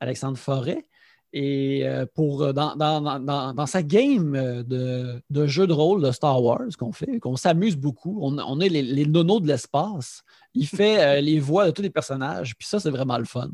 Alexandre 0.00 0.38
Forêt. 0.38 0.86
Et 1.38 1.84
pour, 2.14 2.54
dans, 2.54 3.66
sa 3.66 3.82
game 3.82 4.32
de, 4.62 5.22
de, 5.28 5.46
jeu 5.46 5.66
de 5.66 5.72
rôle 5.74 6.02
de 6.02 6.10
Star 6.10 6.42
Wars 6.42 6.62
qu'on 6.78 6.92
fait, 6.92 7.20
qu'on 7.20 7.36
s'amuse 7.36 7.76
beaucoup, 7.76 8.18
on, 8.22 8.58
est 8.60 8.70
les, 8.70 8.80
les 8.80 9.04
nonos 9.04 9.40
de 9.40 9.46
l'espace. 9.46 10.22
Il 10.56 10.66
fait 10.66 11.02
euh, 11.02 11.20
les 11.20 11.38
voix 11.38 11.66
de 11.66 11.70
tous 11.70 11.82
les 11.82 11.90
personnages, 11.90 12.56
puis 12.56 12.66
ça, 12.66 12.80
c'est 12.80 12.90
vraiment 12.90 13.18
le 13.18 13.24
fun. 13.24 13.50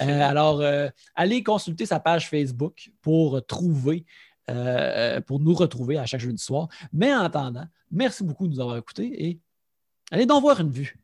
Euh, 0.00 0.20
alors, 0.20 0.60
euh, 0.60 0.88
allez 1.16 1.42
consulter 1.42 1.84
sa 1.84 1.98
page 1.98 2.30
Facebook 2.30 2.92
pour 3.02 3.44
trouver, 3.44 4.06
pour 5.26 5.40
nous 5.40 5.54
retrouver 5.54 5.98
à 5.98 6.06
chaque 6.06 6.20
jeudi 6.20 6.42
soir. 6.42 6.68
Mais 6.92 7.12
en 7.12 7.22
attendant, 7.22 7.66
merci 7.90 8.22
beaucoup 8.22 8.46
de 8.46 8.54
nous 8.54 8.60
avoir 8.60 8.76
écoutés 8.76 9.26
et 9.26 9.40
allez 10.12 10.26
donc 10.26 10.42
voir 10.42 10.60
une 10.60 10.70
vue. 10.70 10.96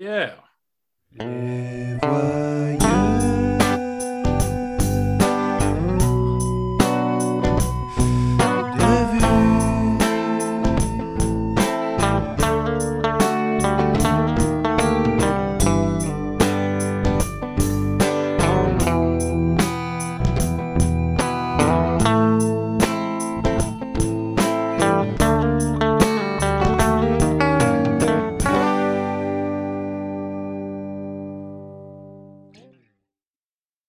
Yeah. 0.00 0.34